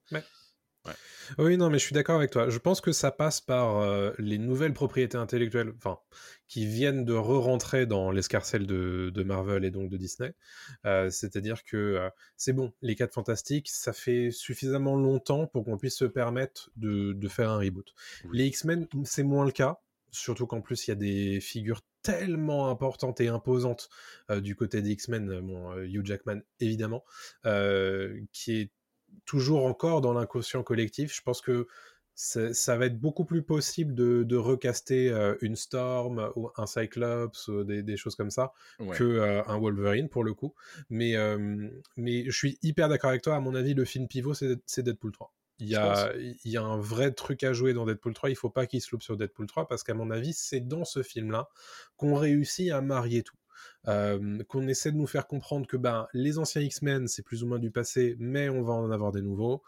Oui, 1.39 1.57
non, 1.57 1.71
mais 1.71 1.79
je 1.79 1.85
suis 1.85 1.95
d'accord 1.95 2.17
avec 2.17 2.31
toi. 2.31 2.49
Je 2.49 2.59
pense 2.59 2.81
que 2.81 2.93
ça 2.93 3.11
passe 3.11 3.41
par 3.41 3.79
euh, 3.79 4.13
les 4.19 4.39
nouvelles 4.39 4.73
propriétés 4.73 5.17
intellectuelles, 5.19 5.73
enfin, 5.77 5.99
qui 6.47 6.67
viennent 6.67 7.05
de 7.05 7.15
re-rentrer 7.15 7.87
dans 7.87 8.11
l'escarcelle 8.11 8.67
de, 8.67 9.11
de, 9.13 9.23
Marvel 9.23 9.65
et 9.65 9.71
donc 9.71 9.91
de 9.91 9.97
Disney. 9.97 10.35
Euh, 10.85 11.11
c'est-à-dire 11.11 11.65
que 11.65 11.77
euh, 11.77 12.11
c'est 12.37 12.53
bon, 12.53 12.73
les 12.83 12.95
4 12.95 13.13
fantastiques, 13.13 13.69
ça 13.69 13.93
fait 13.93 14.31
suffisamment 14.31 14.97
longtemps 14.97 15.47
pour 15.47 15.65
qu'on 15.65 15.79
puisse 15.79 15.97
se 15.97 16.05
permettre 16.05 16.71
de, 16.77 17.13
de 17.13 17.29
faire 17.29 17.51
un 17.51 17.59
reboot. 17.59 17.93
Les 18.33 18.47
X-Men, 18.47 18.87
c'est 19.05 19.25
moins 19.25 19.45
le 19.45 19.53
cas, 19.53 19.81
surtout 20.13 20.47
qu'en 20.47 20.61
plus, 20.61 20.87
il 20.87 20.91
y 20.91 20.93
a 20.93 20.97
des 20.97 21.41
figures 21.41 21.83
tellement 22.03 22.71
importantes 22.71 23.21
et 23.21 23.27
imposantes 23.27 23.89
du 24.31 24.55
côté 24.55 24.81
des 24.81 24.91
X-Men, 24.91 25.41
bon, 25.41 25.77
Hugh 25.79 26.07
Jackman 26.07 26.41
évidemment, 26.61 27.05
qui 27.43 28.61
est 28.61 28.71
toujours 29.25 29.67
encore 29.67 30.01
dans 30.01 30.13
l'inconscient 30.13 30.63
collectif. 30.63 31.15
Je 31.15 31.23
pense 31.23 31.41
que 31.41 31.67
ça 32.17 32.77
va 32.79 32.87
être 32.87 32.99
beaucoup 32.99 33.27
plus 33.27 33.43
possible 33.43 33.95
de, 33.95 34.37
recaster 34.37 35.11
euh, 35.11 35.35
une 35.43 35.55
Storm 35.55 36.33
ou 36.35 36.51
un 36.57 36.67
Cyclops 36.67 37.49
ou 37.49 37.63
des, 37.65 37.97
choses 37.97 38.17
comme 38.17 38.31
ça 38.31 38.53
que 38.93 39.05
euh, 39.05 39.43
un 39.47 39.59
Wolverine 39.59 40.09
pour 40.09 40.25
le 40.25 40.33
coup. 40.33 40.55
Mais, 40.89 41.15
euh, 41.17 41.69
mais 41.97 42.25
je 42.25 42.37
suis 42.37 42.59
hyper 42.63 42.89
d'accord 42.89 43.11
avec 43.11 43.23
toi. 43.23 43.37
À 43.37 43.41
mon 43.41 43.55
avis, 43.55 43.75
le 43.75 43.85
film 43.85 44.09
pivot, 44.09 44.35
c'est 44.35 44.83
Deadpool 44.83 45.13
3. 45.13 45.33
Il 45.59 45.69
y, 45.69 45.77
a, 45.77 46.13
il 46.17 46.51
y 46.51 46.59
a 46.59 46.63
un 46.63 46.79
vrai 46.79 47.13
truc 47.13 47.43
à 47.43 47.55
jouer 47.55 47.73
dans 47.73 47.87
Deadpool 47.87 48.13
3. 48.13 48.31
Il 48.31 48.37
faut 48.37 48.51
pas 48.51 48.67
qu'il 48.67 48.81
se 48.81 48.91
loupe 48.93 49.03
sur 49.03 49.17
Deadpool 49.17 49.47
3 49.47 49.69
parce 49.69 49.83
qu'à 49.83 49.95
mon 49.95 50.11
avis, 50.11 50.33
c'est 50.35 50.61
dans 50.61 50.85
ce 50.85 51.03
film-là 51.03 51.49
qu'on 51.97 52.15
réussit 52.15 52.71
à 52.71 52.81
marier 52.81 53.23
tout 53.23 53.37
qu'on 53.87 54.69
essaie 54.69 54.93
de 54.93 54.97
nous 54.97 55.07
faire 55.07 55.27
comprendre 55.27 55.67
que 55.67 55.77
ben, 55.77 56.07
les 56.13 56.39
anciens 56.39 56.63
X-Men, 56.63 57.07
c'est 57.09 57.23
plus 57.23 57.43
ou 57.43 57.47
moins 57.47 57.59
du 57.59 57.71
passé, 57.71 58.17
mais 58.19 58.49
on 58.49 58.63
va 58.63 58.75
en 58.75 58.91
avoir 58.91 59.13
des 59.13 59.23
nouveaux. 59.23 59.63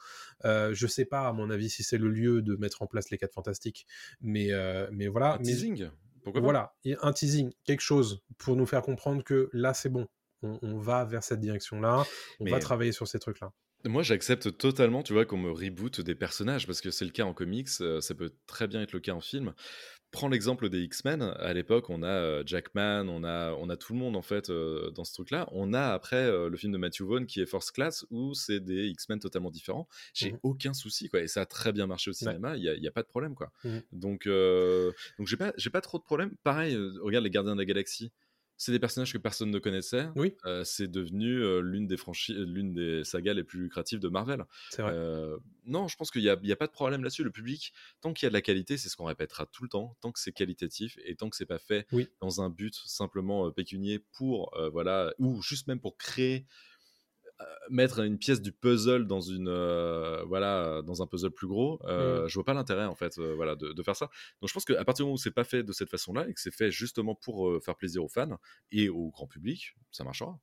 Euh, 0.44 0.74
je 0.74 0.86
sais 0.86 1.04
pas, 1.04 1.28
à 1.28 1.32
mon 1.32 1.50
avis, 1.50 1.70
si 1.70 1.82
c'est 1.82 1.98
le 1.98 2.08
lieu 2.08 2.42
de 2.42 2.56
mettre 2.56 2.82
en 2.82 2.86
place 2.86 3.10
les 3.10 3.18
4 3.18 3.32
fantastiques, 3.32 3.86
mais, 4.20 4.50
mais 4.92 5.08
voilà. 5.08 5.34
Un 5.34 5.38
teasing 5.38 5.88
Pourquoi 6.22 6.40
Voilà, 6.40 6.74
un 7.02 7.12
teasing, 7.12 7.52
quelque 7.64 7.80
chose 7.80 8.22
pour 8.38 8.56
nous 8.56 8.66
faire 8.66 8.82
comprendre 8.82 9.22
que 9.22 9.48
là, 9.52 9.74
c'est 9.74 9.88
bon. 9.88 10.06
On, 10.42 10.78
va 10.78 11.04
vers 11.04 11.24
cette 11.24 11.40
direction-là, 11.40 12.04
on 12.38 12.44
va 12.44 12.60
travailler 12.60 12.92
sur 12.92 13.08
ces 13.08 13.18
trucs-là. 13.18 13.52
Moi, 13.84 14.02
j'accepte 14.02 14.56
totalement, 14.56 15.02
tu 15.02 15.12
vois, 15.12 15.24
qu'on 15.24 15.36
me 15.36 15.50
reboot 15.50 16.00
des 16.00 16.14
personnages, 16.14 16.66
parce 16.66 16.80
que 16.80 16.90
c'est 16.90 17.04
le 17.04 17.10
cas 17.10 17.24
en 17.24 17.34
comics, 17.34 17.68
ça 17.68 18.14
peut 18.16 18.32
très 18.46 18.66
bien 18.66 18.82
être 18.82 18.92
le 18.92 19.00
cas 19.00 19.12
en 19.12 19.20
film 19.20 19.54
prends 20.10 20.28
l'exemple 20.28 20.68
des 20.68 20.80
X-Men. 20.82 21.22
À 21.22 21.52
l'époque, 21.52 21.90
on 21.90 22.02
a 22.02 22.44
Jackman, 22.44 23.08
on 23.08 23.24
a, 23.24 23.52
on 23.52 23.68
a 23.68 23.76
tout 23.76 23.92
le 23.92 23.98
monde 23.98 24.16
en 24.16 24.22
fait 24.22 24.50
dans 24.50 25.04
ce 25.04 25.12
truc-là. 25.12 25.48
On 25.52 25.72
a 25.74 25.92
après 25.92 26.30
le 26.48 26.56
film 26.56 26.72
de 26.72 26.78
Matthew 26.78 27.02
Vaughn 27.02 27.26
qui 27.26 27.40
est 27.40 27.46
Force 27.46 27.70
Class 27.70 28.06
où 28.10 28.34
c'est 28.34 28.60
des 28.60 28.86
X-Men 28.88 29.18
totalement 29.18 29.50
différents. 29.50 29.88
J'ai 30.14 30.32
mmh 30.32 30.38
aucun 30.42 30.74
souci 30.74 31.08
quoi. 31.08 31.20
Et 31.20 31.28
ça 31.28 31.42
a 31.42 31.46
très 31.46 31.72
bien 31.72 31.86
marché 31.86 32.10
au 32.10 32.14
cinéma. 32.14 32.56
Il 32.56 32.62
n'y 32.62 32.86
a, 32.86 32.90
a, 32.90 32.92
pas 32.92 33.02
de 33.02 33.08
problème 33.08 33.34
quoi. 33.34 33.52
Mmh 33.64 33.78
donc, 33.92 34.28
donc 35.18 35.26
j'ai 35.26 35.36
pas, 35.36 35.52
j'ai 35.56 35.70
pas 35.70 35.80
trop 35.80 35.98
de 35.98 36.04
problème. 36.04 36.34
Pareil, 36.42 36.76
regarde 37.02 37.24
les 37.24 37.30
Gardiens 37.30 37.54
de 37.54 37.60
la 37.60 37.64
Galaxie 37.64 38.12
c'est 38.58 38.72
des 38.72 38.80
personnages 38.80 39.12
que 39.12 39.18
personne 39.18 39.50
ne 39.50 39.58
connaissait. 39.58 40.08
Oui. 40.16 40.34
Euh, 40.44 40.64
c'est 40.64 40.88
devenu 40.88 41.42
euh, 41.42 41.60
l'une 41.60 41.86
des 41.86 41.96
franchises, 41.96 42.36
l'une 42.36 42.74
des 42.74 43.04
sagas 43.04 43.32
les 43.32 43.44
plus 43.44 43.60
lucratives 43.60 44.00
de 44.00 44.08
Marvel. 44.08 44.44
C'est 44.70 44.82
vrai. 44.82 44.92
Euh, 44.92 45.38
non, 45.64 45.86
je 45.86 45.96
pense 45.96 46.10
qu'il 46.10 46.22
n'y 46.22 46.28
a, 46.28 46.32
a, 46.32 46.56
pas 46.56 46.66
de 46.66 46.72
problème 46.72 47.02
là-dessus. 47.04 47.22
Le 47.22 47.30
public, 47.30 47.72
tant 48.00 48.12
qu'il 48.12 48.26
y 48.26 48.28
a 48.28 48.30
de 48.30 48.34
la 48.34 48.42
qualité, 48.42 48.76
c'est 48.76 48.88
ce 48.88 48.96
qu'on 48.96 49.04
répétera 49.04 49.46
tout 49.46 49.62
le 49.62 49.68
temps. 49.68 49.96
Tant 50.00 50.10
que 50.10 50.18
c'est 50.18 50.32
qualitatif 50.32 50.98
et 51.04 51.14
tant 51.14 51.30
que 51.30 51.36
c'est 51.36 51.46
pas 51.46 51.58
fait 51.58 51.86
dans 52.20 52.42
un 52.42 52.50
but 52.50 52.74
simplement 52.74 53.50
pécunier 53.52 54.00
pour 54.12 54.52
voilà 54.72 55.14
ou 55.18 55.40
juste 55.40 55.68
même 55.68 55.80
pour 55.80 55.96
créer 55.96 56.18
euh, 56.38 56.44
mettre 57.70 58.00
une 58.00 58.18
pièce 58.18 58.40
du 58.40 58.52
puzzle 58.52 59.06
dans 59.06 59.20
une 59.20 59.48
euh, 59.48 60.24
voilà 60.26 60.82
dans 60.82 61.02
un 61.02 61.06
puzzle 61.06 61.30
plus 61.30 61.46
gros 61.46 61.80
euh, 61.84 62.24
mmh. 62.24 62.28
je 62.28 62.34
vois 62.34 62.44
pas 62.44 62.54
l'intérêt 62.54 62.86
en 62.86 62.94
fait 62.94 63.18
voilà 63.18 63.54
de, 63.56 63.82
faire 63.82 63.96
ça 63.96 64.06
donc 64.40 64.48
je 64.48 64.54
pense 64.54 64.64
qu'à 64.64 64.84
partir 64.84 65.04
du 65.04 65.08
moment 65.08 65.14
où 65.14 65.18
c'est 65.18 65.30
pas 65.30 65.44
fait 65.44 65.62
de 65.62 65.72
cette 65.72 65.90
façon 65.90 66.12
là 66.12 66.26
et 66.28 66.34
que 66.34 66.40
c'est 66.40 66.54
fait 66.54 66.70
justement 66.70 67.14
pour 67.14 67.62
faire 67.62 67.76
plaisir 67.76 68.04
aux 68.04 68.08
fans 68.08 68.38
et 68.72 68.88
au 68.88 69.10
grand 69.10 69.26
public 69.26 69.76
ça 69.90 70.04
marchera 70.04 70.38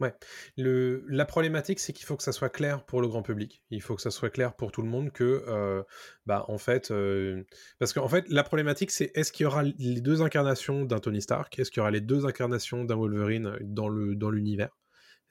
Ouais. 0.00 0.14
Le, 0.56 1.04
la 1.08 1.26
problématique, 1.26 1.78
c'est 1.78 1.92
qu'il 1.92 2.06
faut 2.06 2.16
que 2.16 2.22
ça 2.22 2.32
soit 2.32 2.48
clair 2.48 2.84
pour 2.86 3.02
le 3.02 3.08
grand 3.08 3.22
public. 3.22 3.62
Il 3.70 3.82
faut 3.82 3.94
que 3.94 4.02
ça 4.02 4.10
soit 4.10 4.30
clair 4.30 4.56
pour 4.56 4.72
tout 4.72 4.80
le 4.80 4.88
monde 4.88 5.12
que, 5.12 5.44
euh, 5.46 5.82
bah, 6.24 6.46
en 6.48 6.56
fait, 6.56 6.90
euh, 6.90 7.44
parce 7.78 7.92
qu'en 7.92 8.08
fait, 8.08 8.24
la 8.30 8.42
problématique, 8.42 8.90
c'est 8.90 9.12
est-ce 9.14 9.30
qu'il 9.30 9.44
y 9.44 9.46
aura 9.46 9.62
les 9.62 10.00
deux 10.00 10.22
incarnations 10.22 10.84
d'un 10.86 11.00
Tony 11.00 11.20
Stark 11.20 11.58
Est-ce 11.58 11.70
qu'il 11.70 11.80
y 11.80 11.82
aura 11.82 11.90
les 11.90 12.00
deux 12.00 12.24
incarnations 12.24 12.84
d'un 12.84 12.96
Wolverine 12.96 13.58
dans 13.60 13.88
le 13.88 14.14
dans 14.16 14.30
l'univers? 14.30 14.79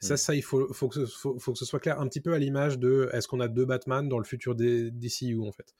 Ça, 0.00 0.14
mm. 0.14 0.16
ça, 0.16 0.34
il 0.34 0.42
faut, 0.42 0.72
faut, 0.72 0.88
que 0.88 1.04
ce, 1.04 1.06
faut, 1.06 1.52
que 1.52 1.58
ce 1.58 1.64
soit 1.64 1.78
clair 1.78 2.00
un 2.00 2.08
petit 2.08 2.20
peu 2.20 2.32
à 2.32 2.38
l'image 2.38 2.78
de 2.78 3.10
est-ce 3.12 3.28
qu'on 3.28 3.40
a 3.40 3.48
deux 3.48 3.66
Batman 3.66 4.08
dans 4.08 4.18
le 4.18 4.24
futur 4.24 4.54
des 4.54 4.90
DCU 4.90 5.40
en 5.46 5.52
fait? 5.52 5.74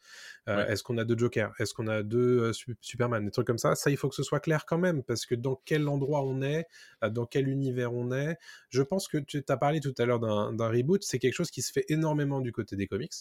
Euh, 0.48 0.66
Est-ce 0.66 0.82
qu'on 0.82 0.98
a 0.98 1.04
deux 1.04 1.16
Joker? 1.16 1.52
Est-ce 1.58 1.74
qu'on 1.74 1.86
a 1.86 2.02
deux 2.02 2.40
euh, 2.40 2.52
Superman? 2.80 3.24
Des 3.24 3.30
trucs 3.30 3.46
comme 3.46 3.58
ça. 3.58 3.74
Ça, 3.74 3.90
il 3.90 3.96
faut 3.96 4.08
que 4.08 4.14
ce 4.14 4.22
soit 4.22 4.40
clair 4.40 4.66
quand 4.66 4.78
même 4.78 5.02
parce 5.02 5.26
que 5.26 5.34
dans 5.34 5.60
quel 5.64 5.88
endroit 5.88 6.22
on 6.22 6.42
est, 6.42 6.66
euh, 7.02 7.10
dans 7.10 7.26
quel 7.26 7.48
univers 7.48 7.94
on 7.94 8.12
est. 8.12 8.36
Je 8.68 8.82
pense 8.82 9.08
que 9.08 9.18
tu 9.18 9.42
as 9.48 9.56
parlé 9.56 9.80
tout 9.80 9.94
à 9.98 10.04
l'heure 10.04 10.20
d'un 10.20 10.68
reboot. 10.68 11.02
C'est 11.02 11.18
quelque 11.18 11.34
chose 11.34 11.50
qui 11.50 11.62
se 11.62 11.72
fait 11.72 11.84
énormément 11.88 12.40
du 12.40 12.52
côté 12.52 12.76
des 12.76 12.86
comics. 12.86 13.12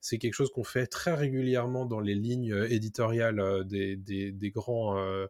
C'est 0.00 0.18
quelque 0.18 0.34
chose 0.34 0.50
qu'on 0.50 0.64
fait 0.64 0.86
très 0.86 1.14
régulièrement 1.14 1.84
dans 1.84 2.00
les 2.00 2.14
lignes 2.14 2.66
éditoriales 2.70 3.64
des, 3.66 3.96
des, 3.96 4.32
des 4.32 4.50
grands 4.50 4.96
euh, 4.98 5.26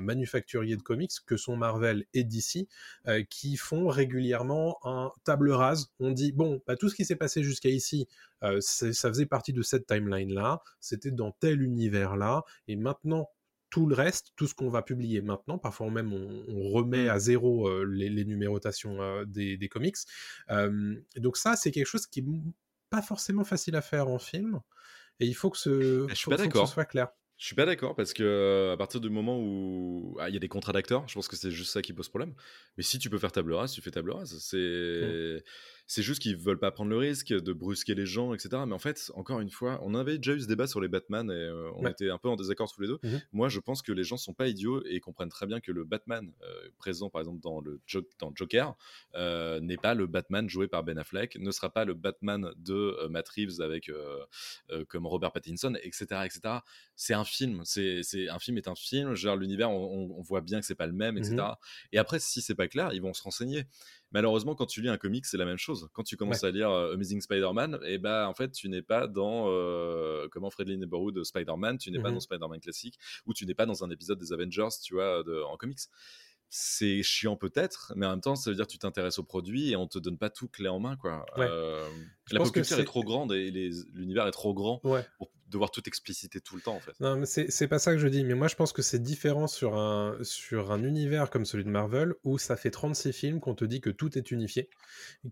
manufacturiers 0.00 0.76
de 0.76 0.82
comics 0.82 1.12
que 1.26 1.36
sont 1.36 1.56
Marvel 1.56 2.04
et 2.14 2.24
DC, 2.24 2.68
euh, 3.06 3.22
qui 3.28 3.56
font 3.56 3.88
régulièrement 3.88 4.78
un 4.84 5.12
table 5.24 5.50
rase. 5.50 5.92
On 6.00 6.10
dit, 6.10 6.32
bon, 6.32 6.62
bah, 6.66 6.76
tout 6.76 6.88
ce 6.88 6.94
qui 6.94 7.04
s'est 7.04 7.16
passé 7.16 7.42
jusqu'à 7.42 7.68
ici, 7.68 8.08
euh, 8.42 8.60
ça 8.60 9.08
faisait 9.08 9.26
partie 9.26 9.52
de 9.52 9.62
cette 9.62 9.86
timeline-là, 9.86 10.60
c'était 10.80 11.10
dans 11.10 11.32
tel 11.32 11.62
univers-là, 11.62 12.44
et 12.68 12.76
maintenant, 12.76 13.28
tout 13.70 13.86
le 13.86 13.94
reste, 13.94 14.32
tout 14.36 14.46
ce 14.46 14.54
qu'on 14.54 14.68
va 14.68 14.82
publier 14.82 15.22
maintenant, 15.22 15.56
parfois 15.56 15.90
même 15.90 16.12
on, 16.12 16.70
remet 16.70 17.08
à 17.08 17.18
zéro 17.18 17.82
les, 17.84 18.24
numérotations 18.26 19.24
des, 19.24 19.68
comics. 19.70 19.96
donc 21.16 21.38
ça, 21.38 21.56
c'est 21.56 21.70
quelque 21.70 21.86
chose 21.86 22.06
qui 22.06 22.22
n'est 22.22 22.42
pas 22.90 23.00
forcément 23.00 23.44
facile 23.44 23.74
à 23.76 23.80
faire 23.80 24.08
en 24.08 24.18
film, 24.18 24.60
et 25.20 25.26
il 25.26 25.34
faut 25.34 25.48
que 25.48 25.56
ce, 25.56 26.06
Je 26.08 26.22
faut, 26.22 26.30
que 26.30 26.58
ce 26.58 26.66
soit 26.66 26.84
clair. 26.84 27.08
Je 27.42 27.46
suis 27.48 27.56
pas 27.56 27.66
d'accord 27.66 27.96
parce 27.96 28.12
que 28.12 28.70
à 28.72 28.76
partir 28.76 29.00
du 29.00 29.10
moment 29.10 29.36
où 29.40 30.16
ah, 30.20 30.28
il 30.28 30.32
y 30.32 30.36
a 30.36 30.38
des 30.38 30.46
contrats 30.46 30.72
d'acteurs, 30.72 31.08
je 31.08 31.14
pense 31.14 31.26
que 31.26 31.34
c'est 31.34 31.50
juste 31.50 31.72
ça 31.72 31.82
qui 31.82 31.92
pose 31.92 32.08
problème. 32.08 32.34
Mais 32.76 32.84
si 32.84 33.00
tu 33.00 33.10
peux 33.10 33.18
faire 33.18 33.32
table 33.32 33.52
rase, 33.52 33.72
tu 33.72 33.80
fais 33.80 33.90
table 33.90 34.12
rase. 34.12 34.38
C'est 34.38 35.42
c'est 35.86 36.02
juste 36.02 36.22
qu'ils 36.22 36.36
veulent 36.36 36.58
pas 36.58 36.70
prendre 36.70 36.90
le 36.90 36.96
risque 36.96 37.28
de 37.28 37.52
brusquer 37.52 37.94
les 37.94 38.06
gens, 38.06 38.32
etc. 38.34 38.62
Mais 38.66 38.72
en 38.72 38.78
fait, 38.78 39.10
encore 39.14 39.40
une 39.40 39.50
fois, 39.50 39.80
on 39.82 39.94
avait 39.94 40.16
déjà 40.16 40.32
eu 40.32 40.40
ce 40.40 40.46
débat 40.46 40.66
sur 40.66 40.80
les 40.80 40.88
Batman 40.88 41.30
et 41.30 41.34
euh, 41.34 41.70
on 41.76 41.86
était 41.86 42.10
un 42.10 42.18
peu 42.18 42.28
en 42.28 42.36
désaccord 42.36 42.72
tous 42.72 42.80
les 42.80 42.88
deux. 42.88 42.98
Mmh 43.02 43.18
Moi, 43.32 43.48
je 43.48 43.60
pense 43.60 43.82
que 43.82 43.92
les 43.92 44.04
gens 44.04 44.16
sont 44.16 44.32
pas 44.32 44.48
idiots 44.48 44.82
et 44.86 45.00
comprennent 45.00 45.28
très 45.28 45.46
bien 45.46 45.60
que 45.60 45.72
le 45.72 45.84
Batman 45.84 46.32
euh, 46.42 46.68
présent, 46.78 47.10
par 47.10 47.20
exemple, 47.20 47.40
dans, 47.40 47.60
le 47.60 47.80
dans 48.18 48.32
Joker, 48.34 48.74
euh, 49.14 49.60
n'est 49.60 49.76
pas 49.76 49.94
le 49.94 50.06
Batman 50.06 50.48
joué 50.48 50.68
par 50.68 50.84
Ben 50.84 50.98
Affleck, 50.98 51.36
ne 51.36 51.50
sera 51.50 51.70
pas 51.70 51.84
le 51.84 51.94
Batman 51.94 52.52
de 52.56 53.06
Matt 53.08 53.28
Reeves 53.28 53.60
avec 53.60 53.90
comme 54.88 55.06
Robert 55.06 55.32
Pattinson, 55.32 55.74
etc., 55.82 56.04
etc. 56.24 56.40
C'est 56.96 57.14
un 57.14 57.24
film. 57.24 57.62
C'est 57.64 58.28
un 58.28 58.38
film 58.38 58.56
est 58.56 58.68
un 58.68 58.74
film. 58.74 59.14
Genre 59.14 59.36
l'univers, 59.36 59.70
on, 59.70 60.22
voit 60.22 60.40
bien 60.40 60.60
que 60.60 60.66
c'est 60.66 60.74
pas 60.74 60.86
le 60.86 60.92
même, 60.92 61.18
etc. 61.18 61.34
Mmh 61.36 61.52
et 61.92 61.98
après, 61.98 62.18
si 62.20 62.40
c'est 62.40 62.54
pas 62.54 62.68
clair, 62.68 62.92
ils 62.92 63.02
vont 63.02 63.12
se 63.12 63.22
renseigner. 63.22 63.64
Malheureusement, 64.12 64.54
quand 64.54 64.66
tu 64.66 64.82
lis 64.82 64.88
un 64.88 64.98
comic, 64.98 65.24
c'est 65.26 65.38
la 65.38 65.44
même 65.44 65.58
chose. 65.58 65.88
Quand 65.92 66.02
tu 66.02 66.16
commences 66.16 66.44
à 66.44 66.50
lire 66.50 66.70
euh, 66.70 66.94
Amazing 66.94 67.20
Spider-Man, 67.20 67.78
et 67.84 67.94
eh 67.94 67.98
ben 67.98 68.26
en 68.26 68.34
fait, 68.34 68.52
tu 68.52 68.68
n'es 68.68 68.82
pas 68.82 69.06
dans 69.06 69.46
euh, 69.48 70.28
comment 70.30 70.50
Friendly 70.50 70.76
Neighborhood 70.76 71.24
Spider-Man, 71.24 71.78
tu 71.78 71.90
n'es 71.90 72.00
pas 72.00 72.10
mmh 72.10 72.14
dans 72.14 72.20
Spider-Man 72.20 72.60
classique, 72.60 72.98
ou 73.26 73.32
tu 73.32 73.46
n'es 73.46 73.54
pas 73.54 73.66
dans 73.66 73.84
un 73.84 73.90
épisode 73.90 74.18
des 74.18 74.32
Avengers, 74.32 74.68
tu 74.82 74.94
vois, 74.94 75.22
en 75.48 75.56
comics. 75.56 75.80
C'est 76.54 77.02
chiant 77.02 77.36
peut-être, 77.36 77.94
mais 77.96 78.04
en 78.04 78.10
même 78.10 78.20
temps, 78.20 78.36
ça 78.36 78.50
veut 78.50 78.56
dire 78.56 78.66
que 78.66 78.72
tu 78.72 78.78
t'intéresses 78.78 79.18
au 79.18 79.22
produit 79.22 79.70
et 79.70 79.76
on 79.76 79.86
te 79.86 79.98
donne 79.98 80.18
pas 80.18 80.28
tout 80.28 80.48
clé 80.48 80.68
en 80.68 80.80
main, 80.80 80.96
quoi. 80.96 81.24
Euh, 81.38 81.88
la 82.30 82.40
pop 82.40 82.52
culture 82.52 82.78
est... 82.78 82.84
trop 82.84 83.02
grande 83.02 83.32
et 83.32 83.50
l'univers 83.94 84.26
est 84.26 84.32
trop 84.32 84.52
grand 84.52 84.78
pour 85.16 85.30
devoir 85.52 85.70
tout 85.70 85.82
expliciter 85.86 86.40
tout 86.40 86.56
le 86.56 86.62
temps, 86.62 86.74
en 86.74 86.80
fait. 86.80 86.98
Non, 87.00 87.16
mais 87.16 87.26
c'est 87.26 87.68
pas 87.68 87.78
ça 87.78 87.92
que 87.92 87.98
je 87.98 88.08
dis, 88.08 88.24
mais 88.24 88.34
moi 88.34 88.48
je 88.48 88.56
pense 88.56 88.72
que 88.72 88.82
c'est 88.82 89.02
différent 89.02 89.46
sur 89.46 89.76
un, 89.76 90.16
sur 90.22 90.72
un 90.72 90.82
univers 90.82 91.30
comme 91.30 91.44
celui 91.44 91.64
de 91.64 91.70
Marvel 91.70 92.14
où 92.24 92.38
ça 92.38 92.56
fait 92.56 92.70
36 92.70 93.12
films 93.12 93.40
qu'on 93.40 93.54
te 93.54 93.64
dit 93.64 93.80
que 93.80 93.90
tout 93.90 94.18
est 94.18 94.30
unifié, 94.30 94.68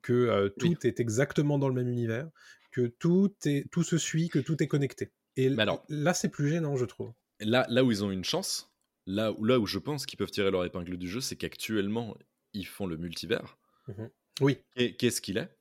que 0.03 0.13
euh, 0.13 0.49
tout 0.49 0.87
est 0.87 1.01
exactement 1.01 1.59
dans 1.59 1.69
le 1.69 1.75
même 1.75 1.89
univers, 1.89 2.29
que 2.71 2.87
tout, 2.87 3.35
est, 3.45 3.69
tout 3.71 3.83
se 3.83 3.99
suit, 3.99 4.29
que 4.29 4.39
tout 4.39 4.63
est 4.63 4.69
connecté. 4.69 5.11
Et 5.37 5.49
alors, 5.59 5.85
là, 5.89 6.15
c'est 6.15 6.29
plus 6.29 6.49
gênant, 6.49 6.77
je 6.77 6.85
trouve. 6.85 7.13
Là, 7.41 7.67
là 7.69 7.85
où 7.85 7.91
ils 7.91 8.05
ont 8.05 8.11
une 8.11 8.25
chance, 8.25 8.71
là, 9.07 9.35
là 9.41 9.59
où 9.59 9.67
je 9.67 9.79
pense 9.79 10.07
qu'ils 10.07 10.19
peuvent 10.19 10.31
tirer 10.31 10.51
leur 10.51 10.65
épingle 10.65 10.97
du 10.97 11.09
jeu, 11.09 11.21
c'est 11.21 11.37
qu'actuellement, 11.37 12.17
ils 12.53 12.67
font 12.67 12.87
le 12.87 12.97
multivers. 12.97 13.59
Mmh 13.89 14.05
oui. 14.41 14.59
Qu'est-ce 14.75 15.21
qu'il 15.21 15.37
est? 15.37 15.55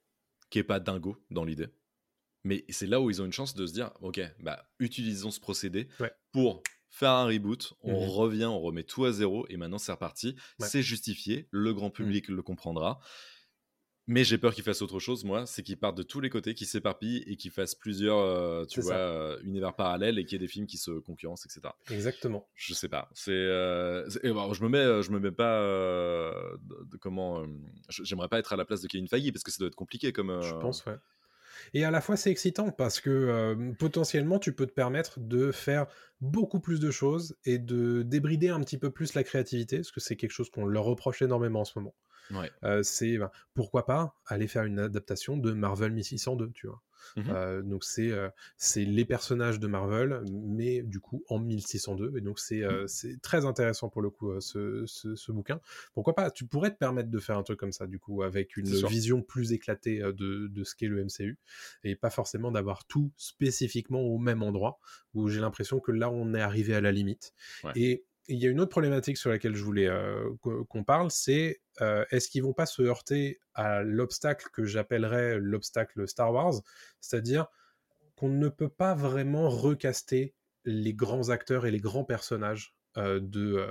Qui 0.50 0.60
est 0.60 0.64
pas 0.64 0.80
dingo 0.80 1.18
dans 1.32 1.44
l'idée. 1.44 1.68
Mais 2.44 2.66
c'est 2.70 2.88
là 2.88 3.02
où 3.02 3.10
ils 3.10 3.22
ont 3.22 3.26
une 3.26 3.34
chance 3.34 3.54
de 3.54 3.66
se 3.66 3.74
dire, 3.74 3.92
ok, 4.02 4.22
bah 4.40 4.66
utilisons 4.80 5.32
ce 5.32 5.40
procédé 5.40 5.88
pour 6.32 6.64
faire 6.90 7.12
un 7.12 7.26
reboot, 7.26 7.74
on 7.82 8.06
mmh 8.06 8.10
revient, 8.10 8.46
on 8.46 8.60
remet 8.60 8.84
tout 8.84 9.06
à 9.06 9.12
zéro, 9.12 9.46
et 9.50 9.58
maintenant 9.58 9.78
c'est 9.78 9.92
reparti. 9.92 10.36
C'est 10.60 10.82
justifié, 10.82 11.48
le 11.52 11.74
grand 11.74 11.90
mmh. 11.90 11.94
public 11.94 12.28
le 12.30 12.42
comprendra. 12.42 13.00
Mais 14.12 14.24
j'ai 14.24 14.40
peur 14.40 14.56
qu'il 14.56 14.64
fasse 14.64 14.82
autre 14.82 14.98
chose, 14.98 15.24
moi, 15.24 15.46
c'est 15.46 15.62
qu'il 15.62 15.78
parte 15.78 15.96
de 15.96 16.02
tous 16.02 16.20
les 16.20 16.32
côtés, 16.32 16.56
qu'il 16.56 16.66
s'éparpille 16.66 17.24
et 17.28 17.36
qu'il 17.36 17.52
fasse 17.52 17.76
plusieurs, 17.76 18.18
euh, 18.18 18.66
tu 18.66 18.82
vois, 18.82 18.96
euh, 18.96 19.40
univers 19.44 19.76
parallèles 19.76 20.18
et 20.18 20.26
qu'il 20.26 20.34
y 20.34 20.36
ait 20.38 20.40
des 20.40 20.48
films 20.48 20.66
qui 20.66 20.80
se 20.80 20.90
concurrencent, 20.90 21.46
etc. 21.46 21.72
Exactement. 21.92 22.50
Je 22.56 22.74
sais 22.74 22.90
pas. 22.90 23.08
C'est, 23.14 23.30
euh, 23.30 24.10
je 24.10 24.64
me 24.64 24.68
mets, 24.68 25.04
je 25.04 25.12
me 25.12 25.20
mets 25.20 25.32
pas, 25.32 25.62
de, 25.62 26.98
comment, 27.00 27.46
j'aimerais 27.88 28.30
pas 28.30 28.40
être 28.40 28.52
à 28.52 28.56
la 28.56 28.66
place 28.66 28.82
de 28.82 28.88
Kevin 28.88 29.08
Feige 29.08 29.32
parce 29.32 29.44
que 29.44 29.52
ça 29.52 29.60
doit 29.60 29.68
être 29.68 29.76
compliqué 29.76 30.12
comme. 30.12 30.42
Je 30.42 30.56
pense, 30.56 30.84
ouais. 30.88 30.98
Et 31.74 31.84
à 31.84 31.92
la 31.92 32.02
fois, 32.02 32.18
c'est 32.18 32.32
excitant 32.32 32.72
parce 32.72 33.00
que 33.00 33.74
potentiellement, 33.80 34.40
tu 34.40 34.54
peux 34.54 34.66
te 34.66 34.74
permettre 34.74 35.20
de 35.20 35.52
faire 35.52 35.88
beaucoup 36.22 36.60
plus 36.60 36.80
de 36.80 36.92
choses 36.92 37.38
et 37.46 37.58
de 37.60 38.04
débrider 38.04 38.50
un 38.50 38.60
petit 38.60 38.78
peu 38.78 38.92
plus 38.92 39.14
la 39.14 39.24
créativité, 39.24 39.78
parce 39.78 39.92
que 39.92 40.00
c'est 40.00 40.16
quelque 40.16 40.32
chose 40.32 40.50
qu'on 40.50 40.66
leur 40.66 40.84
reproche 40.84 41.22
énormément 41.22 41.62
en 41.62 41.66
ce 41.66 41.80
moment. 41.80 41.96
Ouais. 42.32 42.84
c'est 42.84 43.18
ben, 43.18 43.32
pourquoi 43.56 43.86
pas 43.86 44.16
aller 44.26 44.48
faire 44.48 44.64
une 44.64 44.80
adaptation 44.80 45.38
de 45.38 45.52
Marvel 45.54 45.92
1602, 45.92 46.52
tu 46.54 46.68
vois. 46.68 46.82
Mmh 47.16 47.62
donc 47.64 47.84
c'est 47.84 48.12
c'est 48.58 48.86
les 48.86 49.06
personnages 49.06 49.60
de 49.60 49.68
Marvel, 49.68 50.22
mais 50.32 50.82
du 50.82 51.00
coup 51.00 51.24
en 51.30 51.40
1602. 51.40 52.18
Et 52.18 52.22
donc 52.22 52.40
c'est 52.40 52.62
mmh. 52.62 52.88
c'est 52.88 53.22
très 53.22 53.46
intéressant 53.46 53.90
pour 53.90 54.02
le 54.02 54.10
coup 54.10 54.40
ce, 54.40 54.84
ce, 54.86 55.32
bouquin. 55.32 55.60
Pourquoi 55.94 56.16
pas 56.16 56.32
Tu 56.32 56.46
pourrais 56.46 56.72
te 56.72 56.78
permettre 56.78 57.10
de 57.10 57.20
faire 57.20 57.38
un 57.38 57.44
truc 57.44 57.60
comme 57.60 57.72
ça 57.72 57.88
du 57.88 58.00
coup 58.00 58.24
avec 58.24 58.58
une 58.58 58.70
vision 58.88 59.22
plus 59.22 59.54
éclatée 59.54 60.00
de, 60.00 60.48
de 60.48 60.64
ce 60.64 60.76
qu'est 60.76 60.88
le 60.88 61.04
MCU 61.04 61.38
et 61.84 61.96
pas 61.96 62.10
forcément 62.10 62.52
d'avoir 62.52 62.86
tout 62.86 63.12
spécifiquement 63.18 64.02
au 64.02 64.18
même 64.18 64.44
endroit 64.44 64.80
où 65.14 65.28
j'ai 65.28 65.40
l'impression 65.40 65.80
que 65.80 65.92
là 65.92 66.10
on 66.10 66.34
est 66.34 66.42
arrivé 66.42 66.76
à 66.76 66.82
la 66.82 66.92
limite. 66.92 67.34
Et 67.76 68.04
il 68.30 68.38
y 68.38 68.46
a 68.46 68.50
une 68.50 68.60
autre 68.60 68.70
problématique 68.70 69.18
sur 69.18 69.32
laquelle 69.32 69.56
je 69.56 69.64
voulais 69.64 69.88
euh, 69.88 70.30
qu'on 70.42 70.84
parle, 70.84 71.10
c'est 71.10 71.62
euh, 71.82 72.06
est-ce 72.12 72.30
qu'ils 72.30 72.44
vont 72.44 72.54
pas 72.54 72.68
se 72.68 72.84
heurter 72.84 73.40
à 73.56 73.82
l'obstacle 73.82 74.48
que 74.54 74.66
j'appellerais 74.66 75.40
l'obstacle 75.40 76.08
Star 76.08 76.32
Wars, 76.32 76.62
c'est-à-dire 77.02 77.48
qu'on 78.16 78.30
ne 78.30 78.48
peut 78.48 78.70
pas 78.70 78.94
vraiment 78.94 79.50
recaster 79.50 80.36
les 80.64 80.94
grands 80.94 81.30
acteurs 81.30 81.66
et 81.66 81.72
les 81.72 81.80
grands 81.80 82.04
personnages 82.04 82.76
euh, 82.98 83.20
de, 83.20 83.66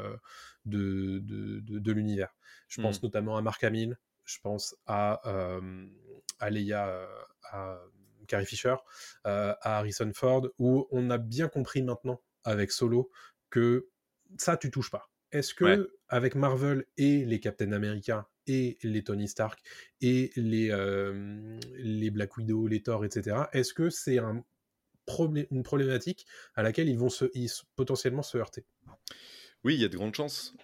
de, 0.64 1.20
de, 1.20 1.92
l'univers. 1.92 2.34
Je 2.66 2.82
pense 2.82 3.00
mmh. 3.00 3.06
notamment 3.06 3.36
à 3.36 3.42
Mark 3.42 3.62
Hamill, 3.62 3.96
je 4.24 4.38
pense 4.42 4.74
à, 4.86 5.22
à 6.40 6.50
Leia, 6.50 7.08
à 7.44 7.78
Carrie 8.26 8.46
Fisher, 8.46 8.74
à 9.24 9.78
Harrison 9.78 10.10
Ford, 10.14 10.48
où 10.58 10.88
on 10.90 11.10
a 11.10 11.18
bien 11.18 11.48
compris 11.48 11.82
maintenant 11.82 12.20
avec 12.44 12.72
Solo 12.72 13.10
que 13.50 13.88
ça, 14.36 14.56
tu 14.56 14.70
touches 14.70 14.90
pas. 14.90 15.10
Est-ce 15.32 15.54
que 15.54 15.92
avec 16.08 16.34
Marvel 16.34 16.84
et 16.96 17.24
les 17.24 17.40
Captain 17.40 17.72
America 17.72 18.28
et 18.46 18.78
les 18.82 19.04
Tony 19.04 19.28
Stark 19.28 19.60
et 20.00 20.30
les, 20.36 20.72
les 21.76 22.10
Black 22.10 22.36
Widow, 22.36 22.66
les 22.66 22.82
Thor, 22.82 23.04
etc., 23.04 23.36
est-ce 23.52 23.74
que 23.74 23.90
c'est 23.90 24.18
un 24.18 24.44
une 25.50 25.62
problématique 25.62 26.26
à 26.54 26.62
laquelle 26.62 26.88
ils 26.88 26.98
vont 26.98 27.08
se, 27.08 27.24
potentiellement 27.76 28.22
se 28.22 28.36
heurter? 28.36 28.66
Oui, 29.64 29.74
il 29.74 29.80
y 29.80 29.84
a 29.84 29.88
de 29.88 29.96
grandes 29.96 30.14
chances. 30.14 30.54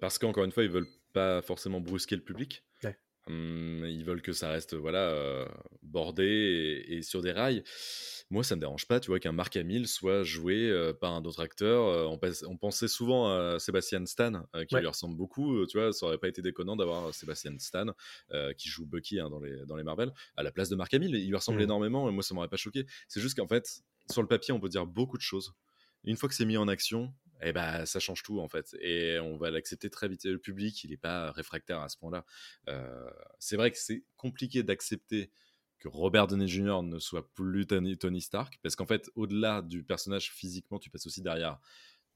parce 0.00 0.18
qu'encore 0.18 0.44
une 0.44 0.52
fois, 0.52 0.64
ils 0.64 0.70
veulent 0.70 0.88
pas 1.12 1.42
forcément 1.42 1.80
brusquer 1.80 2.16
le 2.16 2.22
public. 2.22 2.64
Hum, 3.28 3.84
ils 3.86 4.04
veulent 4.04 4.22
que 4.22 4.32
ça 4.32 4.50
reste 4.50 4.74
voilà 4.74 5.46
bordé 5.82 6.84
et, 6.88 7.02
sur 7.02 7.20
des 7.22 7.32
rails 7.32 7.62
moi, 8.30 8.44
ça 8.44 8.56
me 8.56 8.60
dérange 8.60 8.86
pas, 8.86 9.00
tu 9.00 9.10
vois, 9.10 9.20
qu'un 9.20 9.32
Mark 9.32 9.56
Hamill 9.56 9.88
soit 9.88 10.22
joué 10.22 10.68
euh, 10.68 10.92
par 10.92 11.14
un 11.14 11.24
autre 11.24 11.40
acteur. 11.40 11.86
Euh, 11.86 12.38
on, 12.46 12.56
pensait 12.58 12.88
souvent 12.88 13.34
à 13.34 13.58
Sébastien 13.58 14.04
Stan, 14.04 14.44
euh, 14.54 14.66
qui 14.66 14.76
lui 14.76 14.86
ressemble 14.86 15.16
beaucoup. 15.16 15.64
tu 15.66 15.78
vois, 15.78 15.94
ça 15.94 16.04
aurait 16.04 16.18
pas 16.18 16.28
été 16.28 16.42
déconnant 16.42 16.76
d'avoir 16.76 17.14
Sébastien 17.14 17.58
Stan, 17.58 17.86
qui 18.56 18.68
joue 18.68 18.86
Bucky 18.86 19.18
hein, 19.18 19.30
dans, 19.30 19.40
les, 19.40 19.64
dans 19.64 19.76
les 19.76 19.82
Marvel, 19.82 20.12
à 20.36 20.42
la 20.42 20.52
place 20.52 20.68
de 20.68 20.76
Mark 20.76 20.92
Hamill. 20.92 21.14
Il 21.14 21.28
lui 21.28 21.36
ressemble 21.36 21.58
mmh. 21.58 21.62
énormément, 21.62 22.08
et 22.08 22.12
moi, 22.12 22.22
ça 22.22 22.34
m'aurait 22.34 22.48
pas 22.48 22.56
choqué. 22.56 22.84
C'est 23.08 23.20
juste 23.20 23.38
qu'en 23.38 23.48
fait, 23.48 23.82
sur 24.10 24.20
le 24.20 24.28
papier, 24.28 24.52
on 24.52 24.60
peut 24.60 24.68
dire 24.68 24.86
beaucoup 24.86 25.16
de 25.16 25.22
choses. 25.22 25.54
Une 26.04 26.16
fois 26.16 26.28
que 26.28 26.34
c'est 26.34 26.44
mis 26.44 26.58
en 26.58 26.68
action, 26.68 27.14
et 27.40 27.52
ben 27.52 27.86
ça 27.86 28.00
change 28.00 28.22
tout 28.22 28.40
en 28.40 28.48
fait. 28.48 28.76
Et 28.80 29.18
on 29.20 29.36
va 29.36 29.50
l'accepter 29.50 29.90
très 29.90 30.08
vite. 30.08 30.24
Le 30.24 30.38
public, 30.38 30.82
il 30.84 30.90
n'est 30.90 30.96
pas 30.96 31.30
réfractaire 31.32 31.80
à 31.80 31.88
ce 31.88 31.96
point-là. 31.96 32.24
Euh, 32.68 33.10
c'est 33.38 33.56
vrai 33.56 33.70
que 33.70 33.78
c'est 33.78 34.04
compliqué 34.16 34.62
d'accepter 34.62 35.30
que 35.78 35.88
Robert 35.88 36.26
Downey 36.26 36.48
Jr. 36.48 36.82
ne 36.82 36.98
soit 36.98 37.32
plus 37.34 37.66
Tony 37.66 38.20
Stark, 38.20 38.58
parce 38.62 38.74
qu'en 38.74 38.86
fait, 38.86 39.08
au-delà 39.14 39.62
du 39.62 39.84
personnage 39.84 40.32
physiquement, 40.32 40.80
tu 40.80 40.90
passes 40.90 41.06
aussi 41.06 41.22
derrière 41.22 41.60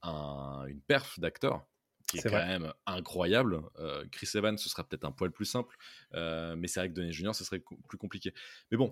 une 0.03 0.81
perf 0.85 1.17
d'acteur 1.19 1.65
qui 2.09 2.17
est, 2.17 2.23
quand 2.23 2.31
même 2.31 2.73
incroyable. 2.85 3.61
Euh, 3.79 4.03
Chris 4.11 4.29
Evans, 4.35 4.57
ce 4.57 4.67
sera 4.67 4.83
peut-être 4.83 5.05
un 5.05 5.13
poil 5.13 5.31
plus 5.31 5.45
simple, 5.45 5.77
euh, 6.13 6.57
mais 6.57 6.67
c'est 6.67 6.81
vrai 6.81 6.89
que 6.89 6.93
Downey 6.93 7.13
Jr., 7.13 7.33
ce 7.33 7.45
serait 7.45 7.63
plus 7.87 7.97
compliqué. 7.97 8.33
Mais 8.69 8.77
bon, 8.77 8.91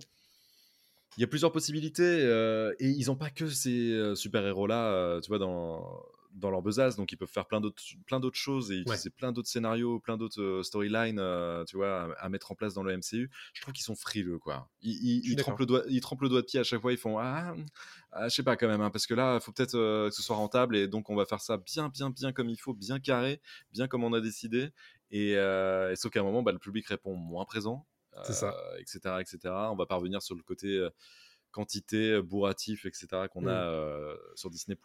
il 1.18 1.22
y 1.22 1.24
a 1.26 1.28
plusieurs 1.28 1.52
possibilités 1.52 2.22
et 2.80 2.88
ils 2.88 3.08
n'ont 3.08 3.18
pas 3.18 3.30
que 3.30 3.50
ces 3.50 4.16
super-héros-là, 4.16 5.20
tu 5.22 5.28
vois, 5.28 5.40
dans, 5.40 6.02
dans 6.34 6.50
leur 6.50 6.62
besace, 6.62 6.96
donc 6.96 7.12
ils 7.12 7.18
peuvent 7.18 7.30
faire 7.30 7.46
plein 7.46 7.62
d'autres, 7.62 7.82
plein 8.06 8.20
d'autres 8.20 8.38
choses 8.38 8.72
et 8.72 8.78
utiliser 8.78 9.10
plein 9.10 9.32
d'autres 9.32 9.50
scénarios, 9.50 10.00
plein 10.00 10.18
d'autres 10.18 10.42
euh, 10.42 10.64
storylines, 10.64 11.20
euh, 11.20 11.64
tu 11.66 11.76
vois, 11.76 12.16
à, 12.18 12.30
mettre 12.30 12.52
en 12.52 12.56
place 12.56 12.74
dans 12.74 12.84
le 12.84 12.96
MCU. 12.96 13.30
Je 13.54 13.62
trouve 13.62 13.74
qu'ils 13.74 13.84
sont 13.84 13.96
frileux, 13.96 14.40
quoi. 14.40 14.70
Ils, 14.82 15.26
ils, 15.26 15.36
trempent 15.36 15.60
le 15.60 15.66
doigt, 15.66 15.84
ils 15.90 16.02
trempent 16.02 16.22
le 16.22 16.30
doigt 16.30 16.42
de 16.42 16.46
pied 16.46 16.60
à 16.60 16.64
chaque 16.64 16.82
fois. 16.82 16.92
Ils 16.92 16.98
font 16.98 17.20
ah, 17.20 17.54
ah 18.12 18.30
je 18.30 18.36
sais 18.36 18.44
pas 18.44 18.56
quand 18.56 18.68
même, 18.68 18.82
hein, 18.82 18.90
parce 18.90 19.08
que 19.08 19.14
là, 19.14 19.36
il 19.36 19.42
faut 19.42 19.52
peut-être 19.52 19.76
euh, 19.76 20.10
que 20.10 20.16
ce 20.16 20.22
soit 20.22 20.36
rentable 20.36 20.76
et 20.76 20.88
donc 20.88 21.10
on 21.10 21.16
va 21.16 21.26
faire 21.26 21.42
ça 21.42 21.58
bien, 21.58 21.90
bien, 21.90 22.10
bien 22.10 22.32
comme 22.32 22.50
il 22.50 22.58
faut, 22.58 22.74
bien 22.74 23.00
carré, 23.00 23.42
bien 23.74 23.88
comme 23.88 24.04
on 24.04 24.14
a 24.14 24.22
décidé. 24.22 24.70
Et, 25.12 25.36
sauf 25.96 26.12
qu'à 26.12 26.22
un 26.22 26.24
moment, 26.24 26.42
bah, 26.44 26.54
le 26.54 26.60
public 26.60 26.88
répond 26.88 27.16
moins 27.16 27.46
présent, 27.46 27.86
ça. 28.24 28.56
etc., 28.80 29.00
etc. 29.20 29.40
On 29.46 29.76
va 29.76 29.86
parvenir 29.86 30.22
sur 30.22 30.36
le 30.36 30.44
côté 30.44 30.88
quantité, 31.52 32.22
bourratif, 32.22 32.86
etc. 32.86 33.08
qu'on 33.30 33.46
a 33.46 33.70
mmh. 33.70 34.18
sur 34.36 34.50
Disney+ 34.50 34.78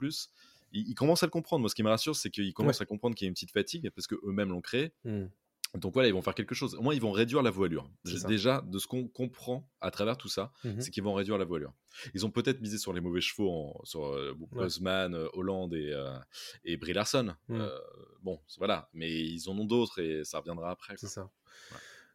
ils, 0.72 0.94
commencent 0.94 1.22
à 1.22 1.26
le 1.26 1.30
comprendre. 1.30 1.60
Moi, 1.60 1.68
ce 1.68 1.74
qui 1.74 1.82
me 1.82 1.88
rassure, 1.88 2.16
c'est 2.16 2.30
qu'ils 2.30 2.54
commencent 2.54 2.80
à 2.80 2.86
comprendre 2.86 3.14
qu'il 3.14 3.26
y 3.26 3.28
a 3.28 3.30
une 3.30 3.34
petite 3.34 3.52
fatigue 3.52 3.90
parce 3.90 4.06
qu'eux-mêmes 4.06 4.50
l'ont 4.50 4.60
créé. 4.60 4.92
Mmh. 5.04 5.26
Donc 5.74 5.94
voilà, 5.94 6.08
ils 6.08 6.14
vont 6.14 6.22
faire 6.22 6.34
quelque 6.34 6.54
chose. 6.54 6.74
Au 6.74 6.82
moins, 6.82 6.94
ils 6.94 7.00
vont 7.00 7.10
réduire 7.10 7.42
la 7.42 7.50
voilure. 7.50 7.90
Déjà, 8.26 8.62
de 8.62 8.78
ce 8.78 8.86
qu'on 8.86 9.08
comprend 9.08 9.68
à 9.80 9.90
travers 9.90 10.16
tout 10.16 10.28
ça, 10.28 10.52
mmh 10.64 10.80
c'est 10.80 10.90
qu'ils 10.90 11.02
vont 11.02 11.14
réduire 11.14 11.38
la 11.38 11.44
voilure. 11.44 11.74
Ils 12.14 12.24
ont 12.24 12.30
peut-être 12.30 12.60
misé 12.60 12.78
sur 12.78 12.92
les 12.92 13.00
mauvais 13.00 13.20
chevaux, 13.20 13.78
sur 13.84 14.06
euh, 14.06 14.36
euh, 14.56 15.28
Hollande 15.32 15.74
et, 15.74 15.92
euh, 15.92 16.16
et 16.64 16.76
Brie 16.76 16.92
Larson. 16.92 17.34
Mmh. 17.48 17.60
Euh, 17.60 17.78
bon, 18.22 18.40
voilà. 18.58 18.88
Mais 18.92 19.10
ils 19.10 19.48
en 19.48 19.58
ont 19.58 19.64
d'autres 19.64 20.00
et 20.00 20.24
ça 20.24 20.38
reviendra 20.38 20.70
après. 20.70 20.94
C'est 20.96 21.08
ça. 21.08 21.30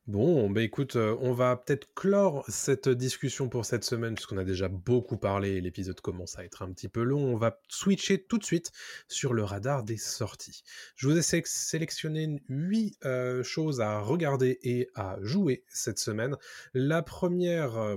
Bon, 0.07 0.49
bah 0.49 0.63
écoute, 0.63 0.95
euh, 0.95 1.15
on 1.21 1.31
va 1.31 1.55
peut-être 1.55 1.93
clore 1.93 2.43
cette 2.47 2.89
discussion 2.89 3.49
pour 3.49 3.65
cette 3.65 3.83
semaine, 3.83 4.15
puisqu'on 4.15 4.37
a 4.37 4.43
déjà 4.43 4.67
beaucoup 4.67 5.15
parlé 5.15 5.51
et 5.51 5.61
l'épisode 5.61 6.01
commence 6.01 6.39
à 6.39 6.43
être 6.43 6.63
un 6.63 6.71
petit 6.73 6.89
peu 6.89 7.03
long. 7.03 7.23
On 7.23 7.37
va 7.37 7.59
switcher 7.69 8.23
tout 8.23 8.39
de 8.39 8.43
suite 8.43 8.71
sur 9.07 9.31
le 9.31 9.43
radar 9.43 9.83
des 9.83 9.97
sorties. 9.97 10.63
Je 10.95 11.07
vous 11.07 11.15
ai 11.15 11.21
sélectionné 11.21 12.41
huit 12.49 12.97
euh, 13.05 13.43
choses 13.43 13.79
à 13.79 13.99
regarder 13.99 14.57
et 14.63 14.89
à 14.95 15.17
jouer 15.21 15.63
cette 15.67 15.99
semaine. 15.99 16.35
La 16.73 17.03
première, 17.03 17.77
euh, 17.77 17.95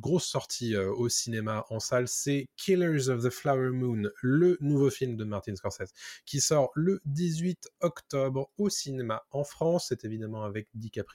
grosse 0.00 0.26
sortie 0.26 0.76
au 0.76 1.08
cinéma 1.08 1.64
en 1.70 1.78
salle, 1.78 2.08
c'est 2.08 2.46
Killers 2.56 3.10
of 3.10 3.22
the 3.22 3.30
Flower 3.30 3.70
Moon, 3.70 4.10
le 4.22 4.58
nouveau 4.60 4.90
film 4.90 5.14
de 5.16 5.22
Martin 5.22 5.54
Scorsese, 5.54 5.92
qui 6.26 6.40
sort 6.40 6.72
le 6.74 7.00
18 7.04 7.68
octobre 7.80 8.50
au 8.58 8.68
cinéma 8.68 9.22
en 9.30 9.44
France. 9.44 9.86
C'est 9.90 10.04
évidemment 10.04 10.42
avec 10.42 10.66
DiCaprio 10.74 11.11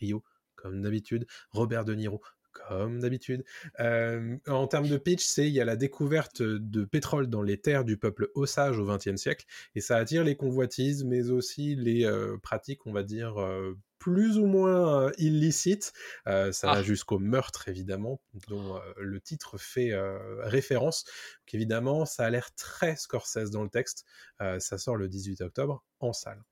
comme 0.56 0.82
d'habitude, 0.82 1.28
Robert 1.52 1.86
De 1.86 1.94
Niro, 1.94 2.22
comme 2.52 3.00
d'habitude. 3.00 3.44
Euh, 3.80 4.38
en 4.48 4.68
termes 4.68 4.88
de 4.88 4.98
pitch, 4.98 5.24
c'est 5.24 5.48
il 5.48 5.54
y 5.54 5.62
a 5.62 5.66
la 5.66 5.76
découverte 5.76 6.42
de 6.42 6.86
pétrole 6.86 7.28
dans 7.28 7.42
les 7.42 7.60
terres 7.60 7.86
du 7.86 7.98
peuple 7.98 8.30
Osage 8.36 8.80
au 8.80 8.86
XXe 8.86 9.16
siècle, 9.16 9.46
et 9.76 9.82
ça 9.82 9.98
attire 9.98 10.24
les 10.24 10.36
convoitises, 10.36 11.04
mais 11.04 11.30
aussi 11.30 11.76
les 11.76 12.06
euh, 12.06 12.38
pratiques, 12.42 12.86
on 12.86 12.94
va 12.94 13.04
dire, 13.04 13.38
euh, 13.38 13.78
plus 14.00 14.38
ou 14.38 14.46
moins 14.46 15.12
illicites. 15.18 15.92
ça 16.26 16.52
va 16.64 16.72
ah. 16.72 16.84
jusqu'au 16.84 17.18
meurtre, 17.18 17.68
évidemment, 17.68 18.22
dont 18.48 18.80
le 18.96 19.20
titre 19.20 19.58
fait 19.58 19.92
référence. 20.44 21.04
Qu'évidemment, 21.48 22.06
ça 22.06 22.26
a 22.26 22.30
l'air 22.30 22.54
très 22.54 22.96
Scorsese 22.96 23.50
dans 23.50 23.64
le 23.64 23.70
texte. 23.70 24.06
ça 24.40 24.78
sort 24.78 24.98
le 24.98 25.10
18 25.10 25.42
octobre 25.42 25.84
en 26.00 26.14
salle 26.14 26.44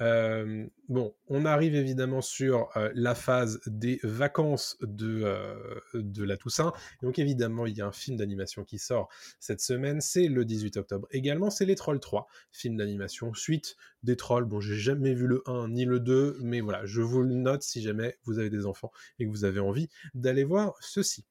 bon, 0.00 1.14
on 1.28 1.44
arrive 1.44 1.74
évidemment 1.74 2.20
sur 2.20 2.68
la 2.94 3.14
phase 3.14 3.60
des 3.66 4.00
vacances 4.02 4.76
de, 4.82 6.24
la 6.24 6.36
Toussaint. 6.36 6.72
Donc 7.02 7.18
évidemment, 7.18 7.66
il 7.66 7.76
y 7.76 7.80
a 7.80 7.86
un 7.86 7.92
film 7.92 8.16
d'animation 8.16 8.64
qui 8.64 8.78
sort 8.78 9.08
cette 9.40 9.60
semaine. 9.60 10.00
C'est 10.00 10.28
le 10.28 10.44
18 10.44 10.76
octobre 10.78 11.06
également. 11.10 11.50
C'est 11.50 11.64
Les 11.64 11.74
Trolls 11.74 12.00
3, 12.00 12.26
film 12.52 12.76
d'animation, 12.76 13.34
suite 13.34 13.76
des 14.02 14.16
Trolls. 14.16 14.44
Bon, 14.44 14.60
j'ai 14.60 14.76
jamais 14.76 15.14
vu 15.14 15.26
le 15.26 15.42
1 15.46 15.68
ni 15.68 15.84
le 15.84 16.00
2, 16.00 16.38
mais 16.40 16.60
voilà, 16.60 16.84
je 16.84 17.00
vous 17.00 17.22
le 17.22 17.34
note 17.34 17.62
si 17.62 17.82
jamais 17.82 18.18
vous 18.24 18.38
avez 18.38 18.50
des 18.50 18.66
enfants 18.66 18.92
et 19.18 19.26
que 19.26 19.30
vous 19.30 19.44
avez 19.44 19.60
envie 19.60 19.88
d'aller 20.14 20.44
voir 20.44 20.74
ceci. 20.80 21.24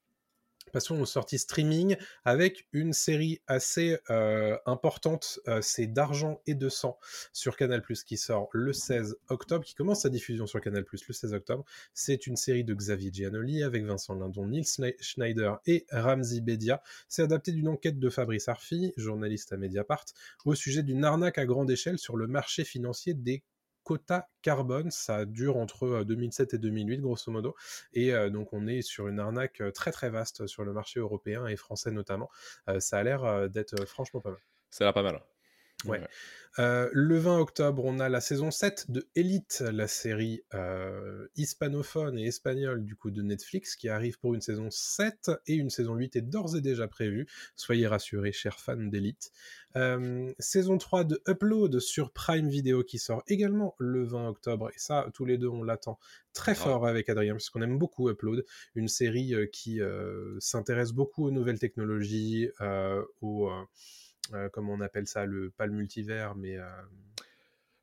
Passons 0.73 0.99
aux 0.99 1.05
sorties 1.05 1.37
streaming 1.37 1.97
avec 2.25 2.65
une 2.73 2.93
série 2.93 3.41
assez 3.45 3.99
euh, 4.09 4.57
importante, 4.65 5.39
euh, 5.47 5.61
c'est 5.61 5.85
D'argent 5.85 6.41
et 6.47 6.55
de 6.55 6.67
sang 6.67 6.97
sur 7.31 7.55
Canal+, 7.57 7.83
qui 7.83 8.17
sort 8.17 8.49
le 8.53 8.73
16 8.73 9.17
octobre, 9.29 9.63
qui 9.63 9.75
commence 9.75 10.01
sa 10.01 10.09
diffusion 10.09 10.47
sur 10.47 10.59
Canal+, 10.61 10.83
le 10.91 11.13
16 11.13 11.35
octobre. 11.35 11.63
C'est 11.93 12.25
une 12.25 12.37
série 12.37 12.63
de 12.63 12.73
Xavier 12.73 13.11
Giannoli 13.13 13.61
avec 13.61 13.85
Vincent 13.85 14.15
Lindon, 14.15 14.47
Nils 14.47 14.65
Schneider 14.99 15.59
et 15.67 15.85
Ramzi 15.91 16.41
Bedia. 16.41 16.81
C'est 17.07 17.21
adapté 17.21 17.51
d'une 17.51 17.67
enquête 17.67 17.99
de 17.99 18.09
Fabrice 18.09 18.47
Arfi, 18.47 18.93
journaliste 18.97 19.53
à 19.53 19.57
Mediapart, 19.57 20.05
au 20.43 20.55
sujet 20.55 20.81
d'une 20.81 21.05
arnaque 21.05 21.37
à 21.37 21.45
grande 21.45 21.69
échelle 21.69 21.99
sur 21.99 22.17
le 22.17 22.25
marché 22.25 22.63
financier 22.63 23.13
des 23.13 23.43
quota 23.83 24.29
carbone. 24.41 24.91
Ça 24.91 25.25
dure 25.25 25.57
entre 25.57 26.03
2007 26.03 26.53
et 26.55 26.57
2008, 26.57 27.01
grosso 27.01 27.31
modo. 27.31 27.55
Et 27.93 28.11
donc, 28.29 28.53
on 28.53 28.67
est 28.67 28.81
sur 28.81 29.07
une 29.07 29.19
arnaque 29.19 29.61
très 29.73 29.91
très 29.91 30.09
vaste 30.09 30.47
sur 30.47 30.63
le 30.63 30.73
marché 30.73 30.99
européen 30.99 31.47
et 31.47 31.55
français 31.55 31.91
notamment. 31.91 32.29
ça 32.79 32.97
a 32.97 33.03
l'air 33.03 33.49
d'être 33.49 33.85
franchement 33.85 34.21
pas 34.21 34.31
mal. 34.31 34.41
Ça 34.69 34.83
a 34.83 34.87
l'air 34.87 34.93
pas 34.93 35.03
mal. 35.03 35.32
Ouais. 35.85 36.01
Euh, 36.59 36.87
le 36.93 37.17
20 37.17 37.39
octobre, 37.39 37.83
on 37.83 37.99
a 37.99 38.09
la 38.09 38.21
saison 38.21 38.51
7 38.51 38.91
de 38.91 39.07
Elite, 39.15 39.63
la 39.71 39.87
série 39.87 40.43
euh, 40.53 41.27
hispanophone 41.35 42.19
et 42.19 42.27
espagnole 42.27 42.85
du 42.85 42.95
coup 42.95 43.09
de 43.09 43.23
Netflix 43.23 43.75
qui 43.75 43.89
arrive 43.89 44.19
pour 44.19 44.35
une 44.35 44.41
saison 44.41 44.69
7 44.69 45.31
et 45.47 45.55
une 45.55 45.71
saison 45.71 45.95
8 45.95 46.15
est 46.15 46.21
d'ores 46.21 46.55
et 46.55 46.61
déjà 46.61 46.87
prévue. 46.87 47.27
Soyez 47.55 47.87
rassurés, 47.87 48.31
chers 48.31 48.59
fans 48.59 48.77
d'Elite. 48.77 49.31
Euh, 49.75 50.31
saison 50.37 50.77
3 50.77 51.05
de 51.05 51.23
Upload 51.27 51.79
sur 51.79 52.11
Prime 52.11 52.47
Video 52.47 52.83
qui 52.83 52.99
sort 52.99 53.23
également 53.27 53.73
le 53.79 54.03
20 54.03 54.27
octobre 54.27 54.69
et 54.69 54.77
ça, 54.77 55.09
tous 55.15 55.25
les 55.25 55.39
deux, 55.39 55.47
on 55.47 55.63
l'attend 55.63 55.97
très 56.33 56.51
ah 56.51 56.55
fort 56.55 56.85
avec 56.85 57.09
Adrien 57.09 57.33
puisqu'on 57.33 57.63
aime 57.63 57.79
beaucoup 57.79 58.11
Upload, 58.11 58.45
une 58.75 58.87
série 58.87 59.33
qui 59.51 59.79
s'intéresse 60.39 60.91
beaucoup 60.91 61.25
aux 61.25 61.31
nouvelles 61.31 61.59
technologies, 61.59 62.49
aux 63.21 63.49
comment 64.51 64.73
on 64.73 64.81
appelle 64.81 65.07
ça, 65.07 65.25
le, 65.25 65.49
pas 65.51 65.65
le 65.65 65.73
multivers, 65.73 66.35
mais 66.35 66.57
euh, 66.57 66.65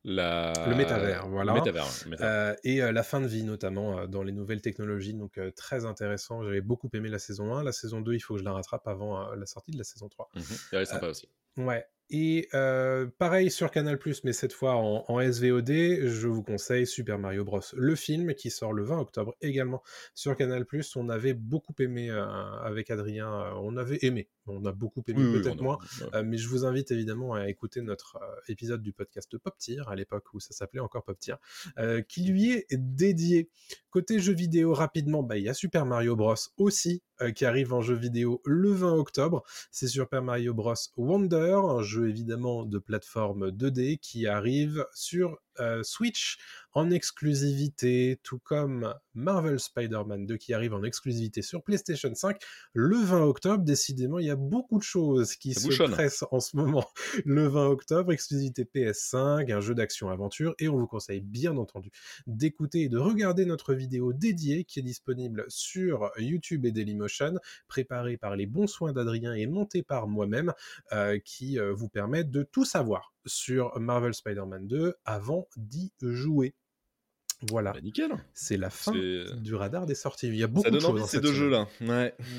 le 0.05 0.74
métavers, 0.74 1.28
voilà. 1.28 1.62
Euh, 2.20 2.55
et 2.64 2.78
la 2.80 3.03
fin 3.03 3.20
de 3.20 3.26
vie, 3.26 3.45
notamment, 3.45 4.07
dans 4.07 4.22
les 4.22 4.32
nouvelles 4.32 4.62
technologies. 4.62 5.14
Donc, 5.14 5.38
très 5.57 5.84
intéressant. 5.84 6.43
J'avais 6.43 6.62
beaucoup 6.62 6.88
aimé 6.95 7.09
la 7.09 7.18
saison 7.18 7.55
1. 7.55 7.64
La 7.64 7.72
saison 7.72 8.01
2, 8.01 8.14
il 8.14 8.20
faut 8.20 8.34
que 8.34 8.41
je 8.41 8.45
la 8.45 8.53
rattrape 8.53 8.88
avant 8.88 9.34
la 9.34 9.47
sortie 9.47 9.72
de 9.72 9.78
la 9.78 9.84
saison 9.84 10.09
3. 10.09 10.30
Mmh 10.34 10.41
elle 10.72 10.82
est 10.82 10.84
sympa 10.86 11.09
aussi. 11.09 11.28
Ouais. 11.57 11.86
Et 12.13 12.49
euh, 12.55 13.07
pareil 13.19 13.53
sur 13.53 13.71
Canal+, 13.71 13.97
mais 14.25 14.33
cette 14.33 14.53
fois 14.53 14.75
en, 14.75 15.21
SVOD, 15.21 15.69
je 15.69 16.27
vous 16.27 16.43
conseille 16.43 16.85
Super 16.85 17.21
Mario 17.21 17.45
Bros. 17.45 17.61
Le 17.75 17.95
film 17.95 18.35
qui 18.35 18.51
sort 18.51 18.73
le 18.73 18.83
20 18.83 18.99
octobre 18.99 19.37
également 19.41 19.81
sur 20.17 20.37
Canal+. 20.37 20.67
On 20.97 21.09
avait 21.09 21.35
beaucoup 21.35 21.75
aimé 21.79 22.11
euh, 22.11 22.25
avec 22.65 22.91
Adrien, 22.91 23.33
euh, 23.33 23.53
on 23.63 23.77
avait 23.77 24.01
aimé, 24.03 24.29
on 24.47 24.65
a 24.65 24.73
beaucoup 24.73 25.05
aimé 25.07 25.23
peut-être 25.41 25.63
moins, 25.63 25.79
mais 26.25 26.37
je 26.37 26.49
vous 26.49 26.65
invite 26.65 26.91
évidemment 26.91 27.35
à 27.35 27.49
écouter 27.49 27.81
notre 27.81 28.19
épisode 28.49 28.83
du 28.83 28.93
podcast 28.93 29.39
Pop 29.39 29.57
Tier 29.57 29.83
à 29.87 29.95
l'époque 29.95 30.35
où 30.35 30.41
ça 30.41 30.53
s'appelait 30.53 30.81
encore 30.81 31.05
Pop 31.05 31.19
Tier, 31.19 31.37
qui 32.09 32.25
lui 32.25 32.51
est 32.51 32.67
dédié. 32.77 33.51
Côté 33.91 34.19
jeux 34.19 34.35
vidéo 34.35 34.73
rapidement, 34.73 35.23
bah, 35.23 35.37
il 35.37 35.45
y 35.45 35.49
a 35.49 35.55
Super 35.55 35.87
Mario 35.87 36.17
Bros 36.17 36.35
aussi 36.57 37.03
qui 37.35 37.45
arrive 37.45 37.75
en 37.75 37.83
jeu 37.83 37.95
vidéo 37.95 38.41
le 38.47 38.73
20 38.73 38.95
octobre. 38.95 39.43
C'est 39.71 39.89
Super 39.89 40.23
Mario 40.23 40.55
Bros 40.55 40.75
Wonder, 40.97 41.61
un 41.63 41.83
jeu 41.83 42.00
évidemment 42.07 42.65
de 42.65 42.79
plateforme 42.79 43.51
2D 43.51 43.99
qui 43.99 44.27
arrive 44.27 44.87
sur 44.93 45.39
euh, 45.61 45.83
Switch 45.83 46.39
en 46.73 46.91
exclusivité, 46.91 48.21
tout 48.23 48.39
comme 48.39 48.95
Marvel 49.15 49.59
Spider-Man 49.59 50.27
2 50.27 50.37
qui 50.37 50.55
arrive 50.55 50.73
en 50.73 50.85
exclusivité 50.85 51.43
sur 51.43 51.63
PlayStation 51.63 52.15
5 52.15 52.41
le 52.75 52.97
20 52.97 53.23
octobre. 53.25 53.65
Décidément, 53.65 54.19
il 54.19 54.27
y 54.27 54.31
a 54.31 54.37
beaucoup 54.37 54.79
de 54.79 54.85
choses 54.85 55.35
qui 55.35 55.55
Ça 55.55 55.61
se 55.61 55.67
bouchonne. 55.67 55.91
pressent 55.91 56.25
en 56.31 56.41
ce 56.41 56.57
moment. 56.57 56.87
Le 57.25 57.47
20 57.49 57.67
octobre, 57.67 58.13
exclusivité 58.13 58.65
PS5, 58.65 59.53
un 59.53 59.61
jeu 59.61 59.75
d'action-aventure, 59.75 60.55
et 60.59 60.69
on 60.69 60.77
vous 60.77 60.87
conseille 60.87 61.21
bien 61.21 61.57
entendu 61.57 61.91
d'écouter 62.27 62.83
et 62.83 62.89
de 62.89 62.99
regarder 62.99 63.47
notre 63.47 63.75
vidéo 63.75 64.13
dédiée 64.13 64.65
qui 64.65 64.79
est 64.79 64.83
disponible 64.83 65.45
sur 65.49 66.11
YouTube 66.19 66.65
et 66.67 66.73
Dailymotion, 66.73 67.35
préparée 67.69 68.17
par 68.17 68.37
les 68.37 68.47
bons 68.47 68.67
soins 68.67 68.93
d'Adrien 68.93 69.35
et 69.35 69.47
montée 69.47 69.83
par 69.83 70.07
moi-même, 70.07 70.53
euh, 70.93 71.19
qui 71.25 71.59
euh, 71.59 71.73
vous 71.73 71.89
permettent 71.89 72.31
de 72.31 72.43
tout 72.43 72.65
savoir 72.65 73.13
sur 73.27 73.79
Marvel 73.79 74.14
Spider-Man 74.14 74.66
2 74.66 74.95
avant 75.05 75.49
d'y 75.57 75.93
jouer. 76.01 76.55
Voilà, 77.49 77.73
Bah, 77.73 77.81
nickel. 77.81 78.11
c'est 78.35 78.59
la 78.59 78.68
fin 78.71 78.93
C'est- 78.93 79.35
du 79.41 79.55
radar 79.55 79.87
des 79.87 79.95
sorties. 79.95 80.29
Il 80.29 80.37
y 80.37 80.43
a 80.43 80.47
beaucoup 80.47 80.64
Ça 80.64 80.71
de 80.71 80.75
donne 80.75 80.81
choses 80.83 80.91
envie 80.91 81.01
dans 81.01 81.07
ces 81.07 81.16
cette 81.16 81.23
deux 81.25 81.33
jeux-là. 81.33 81.66
Ouais. 81.81 81.89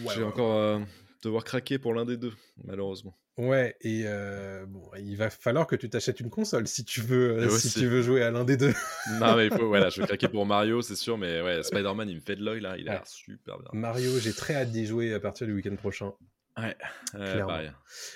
Ouais, 0.06 0.14
J'ai 0.16 0.24
encore 0.24 0.56
euh, 0.58 0.80
devoir 1.24 1.44
craquer 1.44 1.80
pour 1.80 1.94
l'un 1.96 2.06
des 2.06 2.18
deux, 2.18 2.34
malheureusement. 2.66 3.18
Ouais, 3.38 3.76
et 3.82 4.04
euh, 4.06 4.66
bon, 4.68 4.92
il 5.00 5.16
va 5.18 5.30
falloir 5.32 5.66
que 5.66 5.76
tu 5.76 5.90
t'achètes 5.90 6.20
une 6.20 6.30
console 6.30 6.68
si 6.68 6.84
tu 6.86 7.02
veux, 7.02 7.38
euh, 7.40 7.50
si 7.50 7.56
aussi. 7.68 7.80
tu 7.80 7.88
veux 7.88 8.02
jouer 8.04 8.22
à 8.22 8.30
l'un 8.30 8.44
des 8.44 8.58
deux. 8.58 8.74
non, 9.20 9.36
mais 9.38 9.48
il 9.48 9.52
faut, 9.54 9.68
voilà, 9.68 9.90
je 9.90 10.02
vais 10.02 10.06
craquer 10.08 10.28
pour 10.28 10.46
Mario, 10.46 10.82
c'est 10.84 10.96
sûr, 10.98 11.18
mais 11.18 11.42
ouais, 11.42 11.64
Spider-Man, 11.64 12.10
il 12.10 12.16
me 12.18 12.22
fait 12.22 12.36
de 12.36 12.44
l'œil 12.44 12.60
là, 12.60 12.78
il 12.78 12.88
a 12.88 12.92
Ouais. 12.92 12.98
l'air 12.98 13.08
super 13.08 13.58
bien. 13.58 13.70
Mario, 13.74 14.20
j'ai 14.20 14.34
très 14.34 14.54
hâte 14.56 14.70
d'y 14.72 14.86
jouer 14.86 15.14
à 15.14 15.20
partir 15.20 15.48
du 15.48 15.54
week-end 15.54 15.76
prochain. 15.78 16.14
Ouais, 16.58 16.76
euh, 17.16 17.46
pareil. 17.46 17.72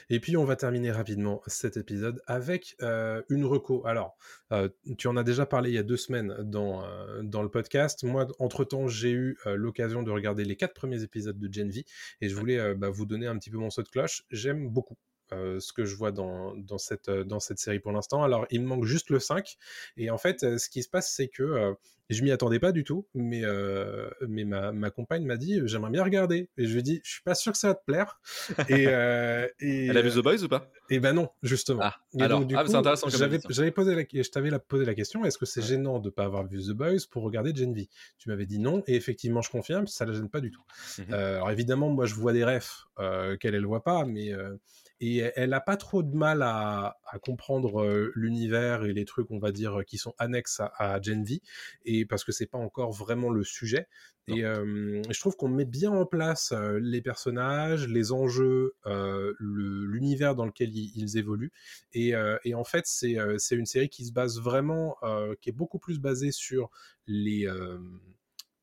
Et 0.09 0.19
puis 0.19 0.35
on 0.35 0.43
va 0.43 0.55
terminer 0.55 0.91
rapidement 0.91 1.41
cet 1.47 1.77
épisode 1.77 2.21
avec 2.27 2.75
euh, 2.81 3.21
une 3.29 3.45
reco. 3.45 3.85
Alors, 3.85 4.17
euh, 4.51 4.67
tu 4.97 5.07
en 5.07 5.15
as 5.15 5.23
déjà 5.23 5.45
parlé 5.45 5.69
il 5.69 5.73
y 5.73 5.77
a 5.77 5.83
deux 5.83 5.97
semaines 5.97 6.35
dans, 6.39 6.83
dans 7.23 7.41
le 7.41 7.49
podcast. 7.49 8.03
Moi, 8.03 8.27
entre-temps, 8.39 8.87
j'ai 8.87 9.11
eu 9.11 9.37
l'occasion 9.45 10.03
de 10.03 10.11
regarder 10.11 10.43
les 10.43 10.55
quatre 10.55 10.73
premiers 10.73 11.01
épisodes 11.03 11.39
de 11.39 11.53
Gen 11.53 11.69
V 11.69 11.85
et 12.21 12.29
je 12.29 12.35
voulais 12.35 12.75
bah, 12.75 12.89
vous 12.89 13.05
donner 13.05 13.27
un 13.27 13.37
petit 13.37 13.49
peu 13.49 13.57
mon 13.57 13.69
saut 13.69 13.83
de 13.83 13.89
cloche. 13.89 14.23
J'aime 14.31 14.69
beaucoup. 14.69 14.97
Euh, 15.33 15.59
ce 15.59 15.73
que 15.73 15.85
je 15.85 15.95
vois 15.95 16.11
dans, 16.11 16.55
dans, 16.55 16.77
cette, 16.77 17.09
euh, 17.09 17.23
dans 17.23 17.39
cette 17.39 17.59
série 17.59 17.79
pour 17.79 17.91
l'instant. 17.91 18.23
Alors, 18.23 18.45
il 18.51 18.61
me 18.61 18.67
manque 18.67 18.85
juste 18.85 19.09
le 19.09 19.19
5. 19.19 19.57
Et 19.97 20.09
en 20.09 20.17
fait, 20.17 20.43
euh, 20.43 20.57
ce 20.57 20.69
qui 20.69 20.83
se 20.83 20.89
passe, 20.89 21.11
c'est 21.11 21.27
que 21.27 21.43
euh, 21.43 21.73
je 22.11 22.21
m'y 22.21 22.29
attendais 22.31 22.59
pas 22.59 22.71
du 22.71 22.83
tout, 22.83 23.07
mais, 23.15 23.41
euh, 23.43 24.07
mais 24.27 24.43
ma, 24.43 24.71
ma 24.71 24.91
compagne 24.91 25.25
m'a 25.25 25.37
dit 25.37 25.59
j'aimerais 25.65 25.89
bien 25.89 26.03
regarder. 26.03 26.49
Et 26.57 26.67
je 26.67 26.73
lui 26.73 26.79
ai 26.79 26.83
dit 26.83 27.01
je 27.03 27.13
suis 27.13 27.23
pas 27.23 27.33
sûr 27.33 27.51
que 27.51 27.57
ça 27.57 27.69
va 27.69 27.73
te 27.73 27.83
plaire. 27.83 28.19
et, 28.69 28.83
et, 28.83 29.87
Elle 29.87 29.97
a 29.97 30.01
vu 30.03 30.11
The 30.11 30.19
Boys 30.23 30.43
ou 30.43 30.47
pas? 30.47 30.69
et 30.91 30.99
ben 30.99 31.13
non, 31.13 31.29
justement. 31.41 31.79
Ah, 31.81 31.95
Et 32.13 32.21
alors, 32.21 32.41
donc, 32.41 32.49
du 32.49 32.55
ah, 32.55 32.63
coup, 32.63 32.69
c'est 32.69 32.75
intéressant 32.75 33.09
J'avais, 33.09 33.39
posé 33.71 33.95
la, 33.95 34.03
je 34.03 34.29
t'avais 34.29 34.51
posé 34.59 34.85
la 34.85 34.93
question 34.93 35.25
est-ce 35.25 35.39
que 35.39 35.47
c'est 35.47 35.61
Ouais. 35.61 35.67
gênant 35.67 35.97
de 35.99 36.11
pas 36.11 36.25
avoir 36.25 36.45
vu 36.47 36.59
The 36.61 36.73
Boys 36.73 37.07
pour 37.09 37.23
regarder 37.23 37.55
Gen 37.55 37.73
V? 37.73 37.89
Tu 38.19 38.29
m'avais 38.29 38.45
dit 38.45 38.59
non, 38.59 38.83
et 38.85 38.95
effectivement, 38.95 39.41
je 39.41 39.49
confirme, 39.49 39.87
ça 39.87 40.05
la 40.05 40.13
gêne 40.13 40.29
pas 40.29 40.41
du 40.41 40.51
tout. 40.51 40.61
Euh, 41.09 41.37
alors 41.37 41.49
évidemment, 41.49 41.89
moi, 41.89 42.05
je 42.05 42.13
vois 42.13 42.33
des 42.33 42.43
refs 42.43 42.85
qu'elle, 43.39 43.55
elle 43.55 43.65
voit 43.65 43.83
pas, 43.83 44.05
mais 44.05 44.31
et 44.99 45.31
elle 45.35 45.53
a 45.53 45.61
pas 45.61 45.77
trop 45.77 46.03
de 46.03 46.15
mal 46.15 46.41
à, 46.41 46.97
à 47.05 47.19
comprendre 47.19 48.11
l'univers 48.15 48.85
et 48.85 48.93
les 48.93 49.05
trucs, 49.05 49.31
on 49.31 49.39
va 49.39 49.51
dire, 49.51 49.83
qui 49.85 49.97
sont 49.97 50.13
annexes 50.17 50.59
à, 50.59 50.71
à 50.77 51.01
Gen 51.01 51.23
V, 51.23 51.41
et 51.83 52.05
parce 52.05 52.23
que 52.23 52.31
c'est 52.31 52.45
pas 52.45 52.57
encore 52.57 52.91
vraiment 52.91 53.29
le 53.29 53.43
sujet. 53.43 53.87
Non. 54.27 54.37
Et 54.37 54.41
je 54.41 55.19
trouve 55.19 55.35
qu'on 55.35 55.49
met 55.49 55.65
bien 55.65 55.91
en 55.91 56.07
place 56.07 56.51
les 56.81 57.01
personnages, 57.01 57.87
les 57.87 58.11
enjeux, 58.11 58.73
le- 58.85 59.85
l'univers 59.85 60.33
dans 60.33 60.45
lequel 60.45 60.75
ils, 60.75 60.91
ils 60.95 61.17
évoluent. 61.17 61.51
Et, 61.93 62.13
et 62.43 62.55
en 62.55 62.63
fait, 62.63 62.85
c'est 62.87 63.15
une 63.51 63.65
série 63.67 63.89
qui 63.89 64.05
se 64.05 64.11
base 64.11 64.39
vraiment, 64.39 64.97
qui 65.41 65.49
est 65.49 65.55
beaucoup 65.55 65.77
plus 65.77 65.99
basée 65.99 66.31
sur 66.31 66.71
les, 67.05 67.47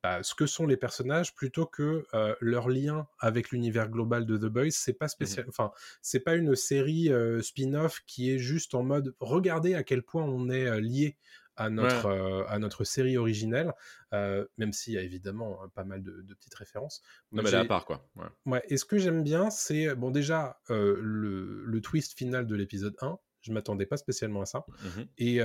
bah, 0.03 0.23
ce 0.23 0.35
que 0.35 0.47
sont 0.47 0.67
les 0.67 0.77
personnages 0.77 1.35
plutôt 1.35 1.67
que 1.67 2.05
euh, 2.15 2.35
leur 2.41 2.69
lien 2.69 3.07
avec 3.19 3.51
l'univers 3.51 3.89
global 3.89 4.27
de 4.27 4.37
The 4.37 4.47
Boys. 4.47 4.71
C'est 4.71 4.95
pas 4.95 5.09
spécial, 5.09 5.47
enfin, 5.49 5.71
c'est 6.01 6.21
pas 6.21 6.35
une 6.35 6.57
série 6.57 7.13
euh, 7.13 7.41
spin-off 7.43 8.01
qui 8.07 8.31
est 8.31 8.39
juste 8.39 8.75
en 8.75 8.83
mode 8.83 9.15
regardez 9.21 9.75
à 9.75 9.83
quel 9.83 10.03
point 10.03 10.25
on 10.25 10.49
est 10.51 10.81
lié 10.81 11.17
à 11.57 11.71
notre, 11.71 12.07
euh, 12.07 12.45
à 12.49 12.59
notre 12.59 12.85
série 12.85 13.17
originelle, 13.17 13.73
euh, 14.13 14.47
même 14.59 14.73
s'il 14.73 14.95
y 14.95 14.99
a 14.99 15.03
évidemment 15.03 15.63
hein, 15.63 15.71
pas 15.75 15.85
mal 15.85 16.03
de, 16.03 16.23
de 16.23 16.35
petites 16.35 16.55
références. 16.55 17.03
Non, 17.31 17.43
mais 17.43 17.55
à 17.55 17.65
part, 17.65 17.85
quoi. 17.85 18.09
Ouais. 18.17 18.27
Ouais, 18.47 18.63
et 18.69 18.77
ce 18.77 18.85
que 18.85 18.99
j'aime 18.99 19.23
bien, 19.23 19.51
c'est 19.51 19.95
bon 19.95 20.11
déjà 20.11 20.61
euh, 20.71 20.97
le, 21.01 21.65
le 21.65 21.81
twist 21.81 22.17
final 22.17 22.47
de 22.47 22.55
l'épisode 22.55 22.97
1. 23.01 23.19
Je 23.43 23.53
m'attendais 23.53 23.87
pas 23.87 23.97
spécialement 23.97 24.43
à 24.43 24.47
ça. 24.47 24.65
Mhm. 24.85 25.07
Et, 25.19 25.41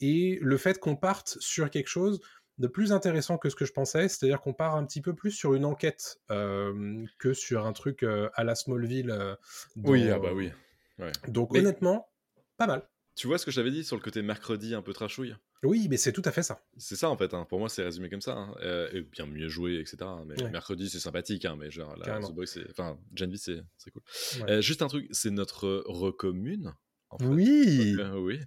et 0.00 0.38
le 0.40 0.56
fait 0.56 0.78
qu'on 0.78 0.96
parte 0.96 1.36
sur 1.40 1.68
quelque 1.68 1.88
chose 1.88 2.20
de 2.58 2.66
plus 2.66 2.92
intéressant 2.92 3.38
que 3.38 3.48
ce 3.50 3.56
que 3.56 3.64
je 3.64 3.72
pensais, 3.72 4.08
c'est-à-dire 4.08 4.40
qu'on 4.40 4.52
part 4.54 4.74
un 4.76 4.84
petit 4.84 5.00
peu 5.00 5.14
plus 5.14 5.30
sur 5.30 5.54
une 5.54 5.64
enquête 5.64 6.18
euh, 6.30 7.04
que 7.18 7.32
sur 7.34 7.66
un 7.66 7.72
truc 7.72 8.02
euh, 8.02 8.28
à 8.34 8.44
la 8.44 8.54
Smallville. 8.54 9.10
euh, 9.10 9.34
Oui, 9.76 10.08
ah 10.10 10.18
bah 10.18 10.32
oui. 10.34 10.50
Ouais. 10.98 11.12
Donc 11.28 11.52
Mais- 11.52 11.60
honnêtement, 11.60 12.08
pas 12.56 12.66
mal. 12.66 12.82
Tu 13.14 13.26
vois 13.26 13.38
ce 13.38 13.44
que 13.44 13.50
je 13.50 13.56
t'avais 13.56 13.70
dit 13.72 13.82
sur 13.84 13.96
le 13.96 14.02
côté 14.02 14.22
mercredi 14.22 14.74
un 14.76 14.82
peu 14.82 14.92
trashouille? 14.92 15.34
Oui, 15.64 15.88
mais 15.90 15.96
c'est 15.96 16.12
tout 16.12 16.22
à 16.24 16.30
fait 16.30 16.44
ça. 16.44 16.62
C'est 16.76 16.94
ça 16.94 17.10
en 17.10 17.16
fait, 17.16 17.34
hein. 17.34 17.44
pour 17.48 17.58
moi 17.58 17.68
c'est 17.68 17.82
résumé 17.82 18.08
comme 18.08 18.20
ça. 18.20 18.34
hein. 18.36 18.54
Et 18.92 19.00
bien 19.00 19.26
mieux 19.26 19.48
joué, 19.48 19.80
etc. 19.80 19.96
Mais 20.24 20.40
Ouais. 20.40 20.50
mercredi 20.50 20.88
c'est 20.88 21.00
sympathique, 21.00 21.44
hein, 21.44 21.56
mais 21.58 21.68
genre. 21.70 21.96
The 21.96 22.32
Boys, 22.32 22.46
c'est. 22.46 22.68
Enfin, 22.70 22.96
Gen 23.14 23.30
V 23.32 23.36
c'est 23.36 23.60
c'est 23.76 23.90
cool. 23.90 24.02
Ouais. 24.42 24.62
Juste 24.62 24.82
un 24.82 24.86
truc, 24.88 25.08
c'est 25.10 25.30
notre 25.30 25.82
recommune. 25.86 26.74
En 27.10 27.18
fait. 27.18 27.26
Oui, 27.26 27.96
Euh, 27.98 28.18
oui. 28.18 28.38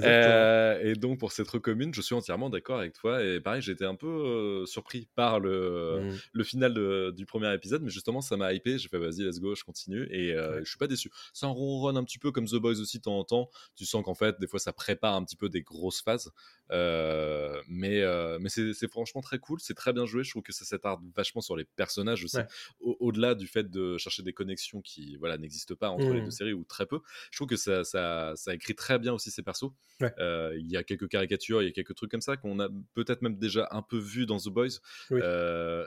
Euh, 0.00 0.80
et 0.82 0.94
donc 0.94 1.18
pour 1.18 1.32
cette 1.32 1.48
recommune, 1.48 1.92
je 1.94 2.00
suis 2.00 2.14
entièrement 2.14 2.50
d'accord 2.50 2.78
avec 2.78 2.92
toi. 2.94 3.22
Et 3.22 3.40
pareil, 3.40 3.62
j'ai 3.62 3.72
été 3.72 3.84
un 3.84 3.94
peu 3.94 4.06
euh, 4.06 4.66
surpris 4.66 5.08
par 5.14 5.40
le, 5.40 6.00
Mm. 6.02 6.16
le 6.32 6.44
final 6.44 6.74
de- 6.74 7.12
du 7.16 7.26
premier 7.26 7.52
épisode, 7.54 7.82
mais 7.82 7.90
justement 7.90 8.20
ça 8.20 8.36
m'a 8.36 8.52
hypé. 8.52 8.78
J'ai 8.78 8.88
fait 8.88 8.98
vas-y, 8.98 9.22
let's 9.22 9.40
go, 9.40 9.54
je 9.54 9.64
continue. 9.64 10.06
Et 10.10 10.34
Ouais. 10.36 10.60
je 10.64 10.68
suis 10.68 10.78
pas 10.78 10.86
déçu. 10.86 11.10
Ça 11.32 11.46
en 11.46 11.54
ronronne 11.54 11.96
un 11.96 12.04
petit 12.04 12.18
peu 12.18 12.32
comme 12.32 12.46
The 12.46 12.56
Boys 12.56 12.80
aussi 12.80 12.98
de 12.98 13.02
temps 13.02 13.18
en 13.18 13.24
temps. 13.24 13.50
Tu 13.74 13.84
sens 13.84 14.02
qu'en 14.04 14.14
fait, 14.14 14.38
des 14.40 14.46
fois 14.46 14.58
ça 14.60 14.72
prépare 14.72 15.14
un 15.14 15.24
petit 15.24 15.36
peu 15.36 15.48
des 15.48 15.62
grosses 15.62 16.00
phases. 16.02 16.30
Euh, 16.72 17.62
mais 17.68 18.02
euh, 18.02 18.38
mais 18.40 18.48
c'est 18.48 18.88
franchement 18.90 19.20
très 19.20 19.38
cool, 19.38 19.60
c'est 19.60 19.74
très 19.74 19.92
bien 19.92 20.04
joué. 20.06 20.24
Je 20.24 20.30
trouve 20.30 20.42
que 20.42 20.52
ça 20.52 20.64
s'attarde 20.64 21.00
vachement 21.14 21.40
sur 21.40 21.56
les 21.56 21.64
personnages 21.64 22.24
aussi. 22.24 22.38
Ouais. 22.38 22.46
Au- 22.80 22.96
Au-delà 23.00 23.34
du 23.34 23.46
fait 23.46 23.70
de 23.70 23.96
chercher 23.98 24.22
des 24.22 24.32
connexions 24.32 24.80
qui 24.82 25.16
voilà 25.16 25.38
n'existent 25.38 25.74
pas 25.76 25.90
entre 25.90 26.10
les 26.12 26.20
Mm. 26.20 26.24
deux 26.24 26.30
séries 26.30 26.52
ou 26.54 26.64
très 26.64 26.86
peu, 26.86 27.00
je 27.30 27.38
trouve 27.38 27.48
que 27.48 27.56
ça, 27.56 27.84
ça, 27.84 28.32
ça 28.36 28.54
écrit 28.54 28.74
très 28.74 28.98
bien 28.98 29.12
aussi 29.12 29.30
ces 29.30 29.42
persos. 29.42 29.70
Ouais. 30.00 30.12
Euh, 30.18 30.54
Il 30.58 30.70
y 30.70 30.76
a 30.76 30.82
quelques 30.84 31.08
caricatures, 31.08 31.62
il 31.62 31.66
y 31.66 31.68
a 31.68 31.72
quelques 31.72 31.94
trucs 31.94 32.10
comme 32.10 32.20
ça 32.20 32.36
qu'on 32.36 32.58
a 32.60 32.68
peut-être 32.94 33.22
même 33.22 33.36
déjà 33.38 33.68
un 33.70 33.82
peu 33.82 33.98
vu 33.98 34.26
dans 34.26 34.38
The 34.38 34.48
Boys. 34.48 34.80
Oui. 35.10 35.20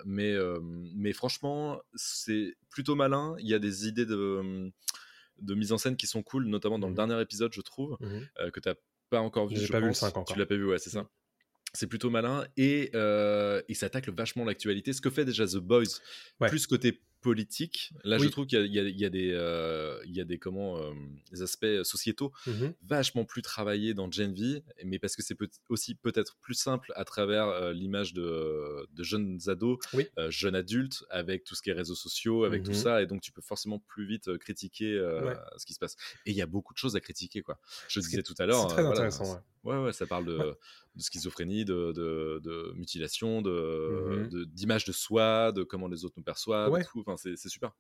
Mais, 0.06 0.36
mais 0.96 1.14
franchement, 1.14 1.82
c'est 1.96 2.56
plutôt 2.70 2.96
malin. 2.96 3.36
Il 3.40 3.48
y 3.48 3.54
a 3.54 3.60
des 3.60 3.88
idées 3.88 4.06
de, 4.06 4.72
de 5.40 5.56
mise 5.56 5.72
en 5.72 5.78
scène 5.78 5.96
qui 5.98 6.08
sont 6.08 6.24
cool, 6.24 6.46
notamment 6.46 6.80
dans 6.80 6.90
le 6.90 6.96
dernier 6.96 7.20
épisode, 7.22 7.54
je 7.54 7.62
trouve, 7.62 7.98
euh, 8.40 8.50
que 8.52 8.60
tu 8.60 8.70
n'as 8.70 8.76
pas 9.10 9.20
encore 9.22 9.48
vu. 9.48 9.56
J'ai 9.58 9.68
pas 9.68 9.80
vu 9.80 9.86
le 9.86 9.90
pense. 9.92 10.00
5 10.00 10.08
encore. 10.18 10.26
Tu 10.26 10.38
l'as 10.40 10.46
pas 10.46 10.56
vu, 10.56 10.66
ouais, 10.66 10.80
c'est 10.80 10.90
ça. 10.90 11.10
C'est 11.74 11.88
plutôt 11.88 12.10
malin 12.10 12.46
et 12.58 12.90
euh, 12.96 13.62
il 13.68 13.76
s'attaque 13.76 14.10
vachement 14.10 14.44
l'actualité. 14.44 14.92
Ce 14.92 15.02
que 15.02 15.10
fait 15.12 15.24
déjà 15.26 15.46
The 15.46 15.58
Boys, 15.58 15.84
Ouais. 16.40 16.50
plus 16.50 16.66
côté 16.66 17.02
politique. 17.22 17.92
Là, 18.04 18.18
je 18.18 18.28
trouve 18.30 18.46
qu'il 18.48 18.60
y 18.72 18.80
a, 18.80 18.84
y 18.84 19.04
y 19.06 19.10
des, 19.10 19.32
euh, 19.34 20.00
il 20.06 20.16
y 20.16 20.22
a 20.22 20.24
des 20.26 20.38
comment, 20.38 20.78
euh, 20.78 20.92
des 21.32 21.42
aspects 21.42 21.84
sociétaux 21.84 22.32
Mhm. 22.48 22.74
vachement 22.82 23.26
plus 23.26 23.42
travaillés 23.42 23.94
dans 23.94 24.10
Gen 24.10 24.34
V, 24.34 24.64
mais 24.86 25.00
parce 25.00 25.16
que 25.16 25.22
c'est 25.22 25.36
peut- 25.36 25.50
aussi 25.70 25.96
peut-être 25.96 26.38
plus 26.42 26.54
simple 26.54 26.92
à 26.96 27.06
travers 27.06 27.48
euh, 27.48 27.74
l'image 27.74 28.14
de, 28.14 28.88
de 28.92 29.04
jeunes 29.04 29.40
ados, 29.48 29.78
Oui. 29.94 30.08
euh, 30.18 30.32
jeunes 30.32 30.56
adultes, 30.56 31.04
avec 31.10 31.44
tout 31.44 31.56
ce 31.56 31.62
qui 31.62 31.70
est 31.70 31.74
réseaux 31.74 31.96
sociaux, 31.96 32.44
avec 32.46 32.64
tout 32.64 32.72
Mhm. 32.72 32.78
ça, 32.78 33.02
et 33.02 33.06
donc 33.08 33.22
tu 33.22 33.32
peux 33.32 33.42
forcément 33.42 33.80
plus 33.80 34.06
vite 34.08 34.28
euh, 34.30 34.38
critiquer 34.38 34.94
euh, 34.94 35.26
Ouais. 35.26 35.36
ce 35.58 35.66
qui 35.66 35.74
se 35.74 35.80
passe. 35.80 35.96
Et 36.26 36.32
il 36.32 36.38
y 36.38 36.42
a 36.42 36.46
beaucoup 36.48 36.74
de 36.74 36.78
choses 36.80 36.96
à 36.96 37.00
critiquer, 37.00 37.42
quoi. 37.42 37.60
Je 37.88 38.00
disais 38.00 38.24
tout 38.24 38.36
à 38.40 38.46
l'heure. 38.46 38.62
C'est 38.70 38.76
très 38.76 38.82
euh, 38.84 38.86
voilà, 38.86 39.02
intéressant. 39.08 39.34
ouais. 39.34 39.40
Ouais, 39.64 39.78
ouais, 39.78 39.92
ça 39.94 40.06
parle 40.08 40.26
de, 40.26 40.38
Ouais. 40.38 40.54
de 40.96 41.02
schizophrénie, 41.02 41.66
de, 41.66 41.92
de, 41.92 42.40
de 42.42 42.74
mutilation, 42.76 43.42
de, 43.42 44.28
de- 44.32 44.46
d'image 44.46 44.86
de, 44.86 44.92
soi, 44.92 45.52
de 45.52 45.64
comment 45.64 45.88
les 45.88 46.06
autres 46.06 46.14
nous 46.18 46.24
perçoivent, 46.24 46.72
Ouais. 46.72 46.82
et 46.82 46.86
tout. 46.86 47.02
Enfin, 47.02 47.18
c'est, 47.18 47.36
c'est 47.36 47.50
super. 47.50 47.72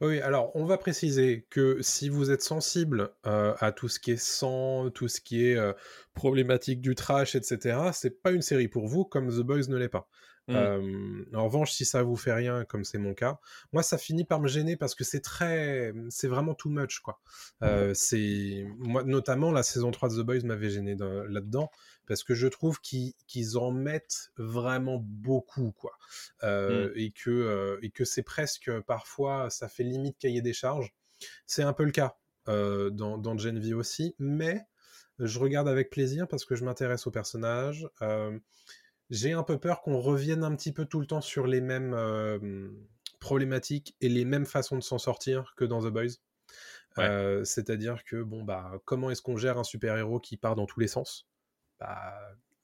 Oui, 0.00 0.20
alors 0.20 0.54
on 0.54 0.64
va 0.64 0.78
préciser 0.78 1.46
que 1.50 1.78
si 1.82 2.08
vous 2.08 2.30
êtes 2.30 2.42
sensible 2.42 3.10
euh, 3.26 3.54
à 3.58 3.72
tout 3.72 3.88
ce 3.88 3.98
qui 3.98 4.12
est 4.12 4.16
sang, 4.16 4.90
tout 4.90 5.08
ce 5.08 5.20
qui 5.20 5.44
est 5.46 5.56
euh, 5.56 5.72
problématique 6.14 6.80
du 6.80 6.94
trash, 6.94 7.34
etc., 7.34 7.90
c'est 7.92 8.22
pas 8.22 8.30
une 8.30 8.42
série 8.42 8.68
pour 8.68 8.86
vous, 8.86 9.04
comme 9.04 9.28
The 9.28 9.40
Boys 9.42 9.66
ne 9.68 9.76
l'est 9.76 9.88
pas. 9.88 10.08
Mm. 10.46 10.54
Euh, 10.56 11.24
en 11.32 11.44
revanche, 11.44 11.72
si 11.72 11.84
ça 11.86 12.02
vous 12.02 12.16
fait 12.16 12.32
rien, 12.32 12.64
comme 12.66 12.84
c'est 12.84 12.98
mon 12.98 13.14
cas, 13.14 13.38
moi 13.72 13.82
ça 13.82 13.96
finit 13.96 14.24
par 14.24 14.40
me 14.40 14.48
gêner 14.48 14.76
parce 14.76 14.94
que 14.94 15.02
c'est 15.02 15.20
très, 15.20 15.94
c'est 16.10 16.28
vraiment 16.28 16.54
too 16.54 16.68
much 16.68 17.00
quoi. 17.00 17.20
Euh, 17.62 17.94
c'est 17.94 18.66
moi 18.78 19.04
notamment 19.04 19.50
la 19.52 19.62
saison 19.62 19.90
3 19.90 20.10
de 20.10 20.22
The 20.22 20.26
Boys 20.26 20.40
m'avait 20.44 20.68
gêné 20.68 20.96
dans- 20.96 21.24
là-dedans 21.24 21.70
parce 22.06 22.22
que 22.24 22.34
je 22.34 22.46
trouve 22.46 22.78
qu'ils 22.80 23.14
en 23.56 23.70
mettent 23.70 24.32
vraiment 24.36 24.98
beaucoup 25.02 25.72
quoi 25.72 25.92
Euh, 26.42 26.92
et 26.94 27.10
que 27.12 27.78
et 27.80 27.90
que 27.90 28.04
c'est 28.04 28.22
presque 28.22 28.70
parfois 28.80 29.48
ça 29.48 29.68
fait 29.68 29.84
limite 29.84 30.18
cahier 30.18 30.42
des 30.42 30.52
charges. 30.52 30.94
C'est 31.46 31.62
un 31.62 31.72
peu 31.72 31.84
le 31.84 31.90
cas 31.92 32.16
dans, 32.46 33.16
dans 33.16 33.38
Gen 33.38 33.58
V 33.58 33.72
aussi, 33.72 34.14
mais 34.18 34.66
je 35.18 35.38
regarde 35.38 35.68
avec 35.68 35.88
plaisir 35.90 36.28
parce 36.28 36.44
que 36.44 36.54
je 36.56 36.64
m'intéresse 36.64 37.06
au 37.06 37.10
personnage. 37.10 37.88
Euh, 38.02 38.38
j'ai 39.10 39.32
un 39.32 39.42
peu 39.42 39.58
peur 39.58 39.82
qu'on 39.82 39.98
revienne 39.98 40.44
un 40.44 40.54
petit 40.54 40.72
peu 40.72 40.84
tout 40.84 41.00
le 41.00 41.06
temps 41.06 41.20
sur 41.20 41.46
les 41.46 41.60
mêmes 41.60 41.94
euh, 41.94 42.68
problématiques 43.20 43.96
et 44.00 44.08
les 44.08 44.24
mêmes 44.24 44.46
façons 44.46 44.76
de 44.76 44.82
s'en 44.82 44.98
sortir 44.98 45.54
que 45.56 45.64
dans 45.64 45.82
The 45.82 45.92
Boys. 45.92 46.02
Ouais. 46.96 47.04
Euh, 47.04 47.44
C'est-à-dire 47.44 48.04
que, 48.04 48.22
bon, 48.22 48.42
bah, 48.42 48.72
comment 48.84 49.10
est-ce 49.10 49.22
qu'on 49.22 49.36
gère 49.36 49.58
un 49.58 49.64
super-héros 49.64 50.20
qui 50.20 50.36
part 50.36 50.54
dans 50.54 50.66
tous 50.66 50.80
les 50.80 50.88
sens? 50.88 51.26
Bah, 51.80 52.14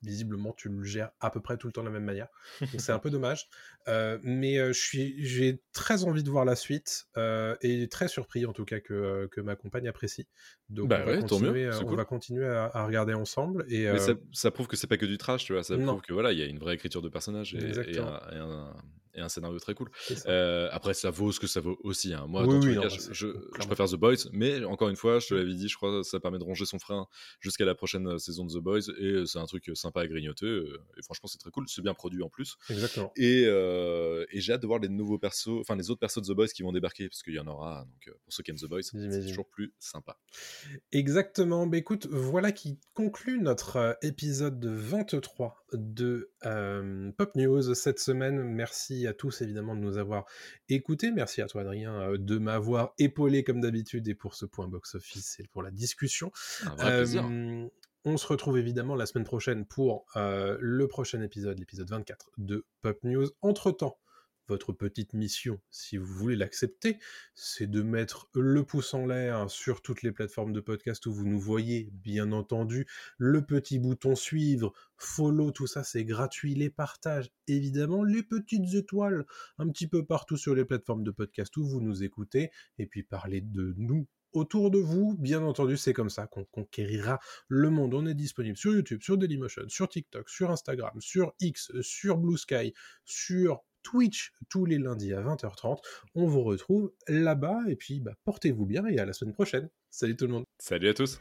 visiblement 0.03 0.53
tu 0.53 0.69
le 0.69 0.83
gères 0.83 1.11
à 1.21 1.31
peu 1.31 1.41
près 1.41 1.57
tout 1.57 1.67
le 1.67 1.73
temps 1.73 1.83
de 1.83 1.87
la 1.87 1.93
même 1.93 2.05
manière. 2.05 2.29
Donc 2.61 2.81
c'est 2.81 2.93
un 2.93 2.99
peu 2.99 3.11
dommage. 3.11 3.49
Euh, 3.89 4.19
mais 4.23 4.59
euh, 4.59 4.73
j'ai 4.73 5.63
très 5.73 6.05
envie 6.05 6.23
de 6.23 6.31
voir 6.31 6.45
la 6.45 6.57
suite 6.57 7.07
euh, 7.17 7.57
et 7.61 7.89
très 7.89 8.09
surpris 8.09 8.47
en 8.47 8.53
tout 8.53 8.65
cas 8.65 8.81
que, 8.81 9.29
que 9.33 9.41
ma 9.41 9.57
compagne 9.57 9.89
apprécie. 9.89 10.27
Donc 10.69 10.89
Bah 10.89 11.01
on, 11.03 11.07
va 11.07 11.13
ouais, 11.13 11.21
continuer, 11.21 11.69
c'est 11.73 11.79
on 11.83 11.87
cool. 11.87 11.97
va 11.97 12.05
continuer 12.05 12.47
à, 12.47 12.71
à 12.73 12.87
regarder 12.87 13.15
ensemble. 13.15 13.65
Et, 13.69 13.91
Mais 13.91 13.99
ça, 13.99 14.15
ça 14.33 14.51
prouve 14.51 14.67
que 14.69 14.77
c'est 14.77 14.87
pas 14.87 14.97
que 14.97 15.07
du 15.07 15.19
trash, 15.19 15.45
tu 15.45 15.53
vois. 15.53 15.63
Ça 15.65 15.77
Non. 15.77 15.87
prouve 15.93 16.03
que 16.03 16.13
voilà, 16.13 16.33
il 16.33 16.39
y 16.39 16.43
a 16.43 16.47
une 16.47 16.59
vraie 16.59 16.75
écriture 16.75 17.03
de 17.03 17.09
personnage 17.09 17.55
et, 17.55 17.59
et 17.59 17.69
Exactement. 17.69 18.15
un, 18.15 18.31
et 18.33 18.39
un- 18.39 18.75
et 19.15 19.21
un 19.21 19.29
scénario 19.29 19.59
très 19.59 19.75
cool. 19.75 19.91
Euh, 20.27 20.69
après, 20.73 20.95
ça 20.95 21.11
vaut 21.11 21.33
ce 21.33 21.41
que 21.41 21.47
ça 21.47 21.61
vaut 21.61 21.79
aussi. 21.83 22.15
hein. 22.15 22.27
Moi, 22.29 22.47
Oui, 22.47 22.55
dans 22.55 22.61
tous 22.61 22.67
les 22.69 22.75
non, 22.77 22.83
cas, 22.83 22.89
bah, 22.89 23.13
je, 23.13 23.27
préfère 23.67 23.89
The 23.89 23.95
Boys, 23.97 24.29
mais 24.33 24.65
encore 24.65 24.89
une 24.89 24.97
fois, 24.97 25.19
je 25.19 25.29
te 25.29 25.35
l'avais 25.35 25.55
dit, 25.55 25.69
je 25.69 25.77
crois 25.77 25.91
que 26.01 26.03
ça 26.03 26.21
permet 26.21 26.39
de 26.39 26.45
ronger 26.45 26.65
son 26.67 26.79
frein 26.79 27.07
jusqu'à 27.41 27.65
la 27.65 27.75
prochaine 27.75 28.07
euh, 28.07 28.19
saison 28.19 28.45
de 28.45 28.53
The 28.53 28.63
Boys 28.63 28.81
et 28.99 29.05
euh, 29.05 29.27
c'est 29.27 29.39
un 29.39 29.47
truc 29.47 29.71
sympa 29.75 30.03
à 30.03 30.07
grignoter. 30.07 30.47
Et 30.97 31.03
franchement, 31.03 31.29
c'est 31.29 31.39
très 31.39 31.51
cool, 31.51 31.67
c'est 31.69 31.83
bien 31.83 31.95
produit 31.95 32.23
en 32.23 32.29
plus. 32.29 32.57
Exactement. 32.69 33.13
Et, 33.17 33.45
euh, 33.47 34.25
et 34.31 34.41
j'ai 34.41 34.53
hâte 34.53 34.63
de 34.63 34.67
voir 34.67 34.79
les 34.79 34.89
nouveaux 34.89 35.19
persos, 35.19 35.61
enfin 35.61 35.77
les 35.77 35.91
autres 35.91 36.01
persos 36.01 36.23
de 36.23 36.33
The 36.33 36.37
Boys 36.37 36.49
qui 36.49 36.63
vont 36.63 36.73
débarquer 36.73 37.09
parce 37.09 37.23
qu'il 37.23 37.35
y 37.35 37.39
en 37.41 37.47
aura. 37.47 37.85
Donc 37.85 38.15
pour 38.25 38.33
ceux 38.33 38.43
qui 38.43 38.51
aiment 38.51 38.59
The 38.59 38.67
Boys, 38.69 38.83
c'est 38.83 39.27
toujours 39.27 39.49
plus 39.49 39.75
sympa. 39.79 40.19
Exactement. 40.93 41.67
Bah, 41.67 41.77
écoute, 41.77 42.07
voilà 42.11 42.53
qui 42.53 42.79
conclut 42.95 43.41
notre 43.41 43.97
épisode 44.03 44.65
23 44.65 45.65
de 45.73 46.31
euh, 46.45 47.13
Pop 47.13 47.35
News 47.37 47.75
cette 47.75 47.99
semaine. 47.99 48.43
Merci 48.43 49.07
à 49.07 49.13
tous 49.13 49.43
évidemment 49.43 49.75
de 49.75 49.81
nous 49.81 49.99
avoir 49.99 50.27
écoutés. 50.69 51.11
Merci 51.11 51.43
à 51.43 51.47
toi 51.47 51.63
Adrien 51.63 52.13
de 52.17 52.39
m'avoir 52.39 52.95
épaulé 52.99 53.45
comme 53.45 53.61
d'habitude 53.61 54.09
et 54.09 54.15
pour 54.15 54.35
ce 54.35 54.47
point 54.47 54.69
box-office 54.69 55.41
et 55.41 55.47
pour 55.53 55.63
la 55.63 55.71
discussion. 55.71 56.33
Un 56.65 56.75
vrai 56.77 56.97
plaisir. 56.99 57.25
On 58.07 58.17
se 58.17 58.27
retrouve 58.27 58.57
évidemment 58.57 58.95
la 58.95 59.05
semaine 59.05 59.27
prochaine 59.27 59.67
pour 59.67 60.07
euh, 60.17 60.57
le 60.59 60.89
prochain 60.89 61.21
épisode, 61.21 61.59
l'épisode 61.59 61.91
24 61.91 62.31
de 62.39 62.65
Pop 62.81 62.99
News. 63.05 63.29
Entre-temps, 63.43 63.99
votre 64.51 64.73
petite 64.73 65.15
mission, 65.15 65.61
si 65.71 65.97
vous 65.97 66.13
voulez 66.13 66.35
l'accepter, 66.35 66.99
c'est 67.35 67.71
de 67.71 67.83
mettre 67.83 68.29
le 68.35 68.65
pouce 68.65 68.95
en 68.95 69.07
l'air 69.07 69.49
sur 69.49 69.81
toutes 69.81 70.03
les 70.03 70.11
plateformes 70.11 70.53
de 70.53 70.59
podcast 70.59 71.07
où 71.07 71.13
vous 71.13 71.25
nous 71.25 71.39
voyez, 71.39 71.89
bien 71.93 72.33
entendu, 72.33 72.87
le 73.17 73.47
petit 73.47 73.79
bouton 73.79 74.17
suivre, 74.17 74.73
follow, 74.97 75.53
tout 75.53 75.69
ça 75.69 75.85
c'est 75.85 76.05
gratuit, 76.05 76.57
les 76.57 76.69
partages, 76.69 77.31
évidemment, 77.47 78.03
les 78.03 78.25
petites 78.25 78.75
étoiles 78.75 79.25
un 79.59 79.69
petit 79.69 79.87
peu 79.87 80.05
partout 80.05 80.37
sur 80.37 80.57
les 80.57 80.65
plateformes 80.65 81.05
de 81.05 81.13
podcast 81.13 81.57
où 81.57 81.65
vous 81.65 81.81
nous 81.81 82.03
écoutez, 82.03 82.51
et 82.79 82.87
puis 82.87 83.05
parler 83.05 83.41
de 83.41 83.75
nous 83.77 84.09
autour 84.33 84.71
de 84.71 84.79
vous, 84.79 85.17
bien 85.19 85.43
entendu, 85.43 85.77
c'est 85.77 85.93
comme 85.93 86.11
ça 86.11 86.27
qu'on 86.27 86.45
conquérira 86.45 87.19
le 87.49 87.71
monde. 87.71 87.95
On 87.95 88.07
est 88.07 88.15
disponible 88.15 88.57
sur 88.57 88.73
YouTube, 88.73 89.03
sur 89.03 89.19
Dailymotion, 89.19 89.69
sur 89.69 89.89
TikTok, 89.89 90.29
sur 90.29 90.51
Instagram, 90.51 91.01
sur 91.01 91.35
X, 91.41 91.73
sur 91.81 92.17
Blue 92.17 92.39
Sky, 92.39 92.73
sur 93.05 93.65
Twitch 93.83 94.33
tous 94.49 94.67
les 94.67 94.79
lundis 94.79 95.13
à 95.13 95.23
20h30. 95.23 95.79
On 96.15 96.27
vous 96.27 96.43
retrouve 96.43 96.93
là-bas 97.09 97.61
et 97.69 97.77
puis 97.77 98.01
bah, 98.01 98.15
portez-vous 98.25 98.67
bien 98.67 98.87
et 98.87 98.99
à 98.99 99.07
la 99.07 99.13
semaine 99.13 99.35
prochaine. 99.35 99.69
Salut 99.91 100.17
tout 100.17 100.27
le 100.27 100.33
monde. 100.33 100.45
Salut 100.59 100.89
à 100.89 100.95
tous. 100.95 101.21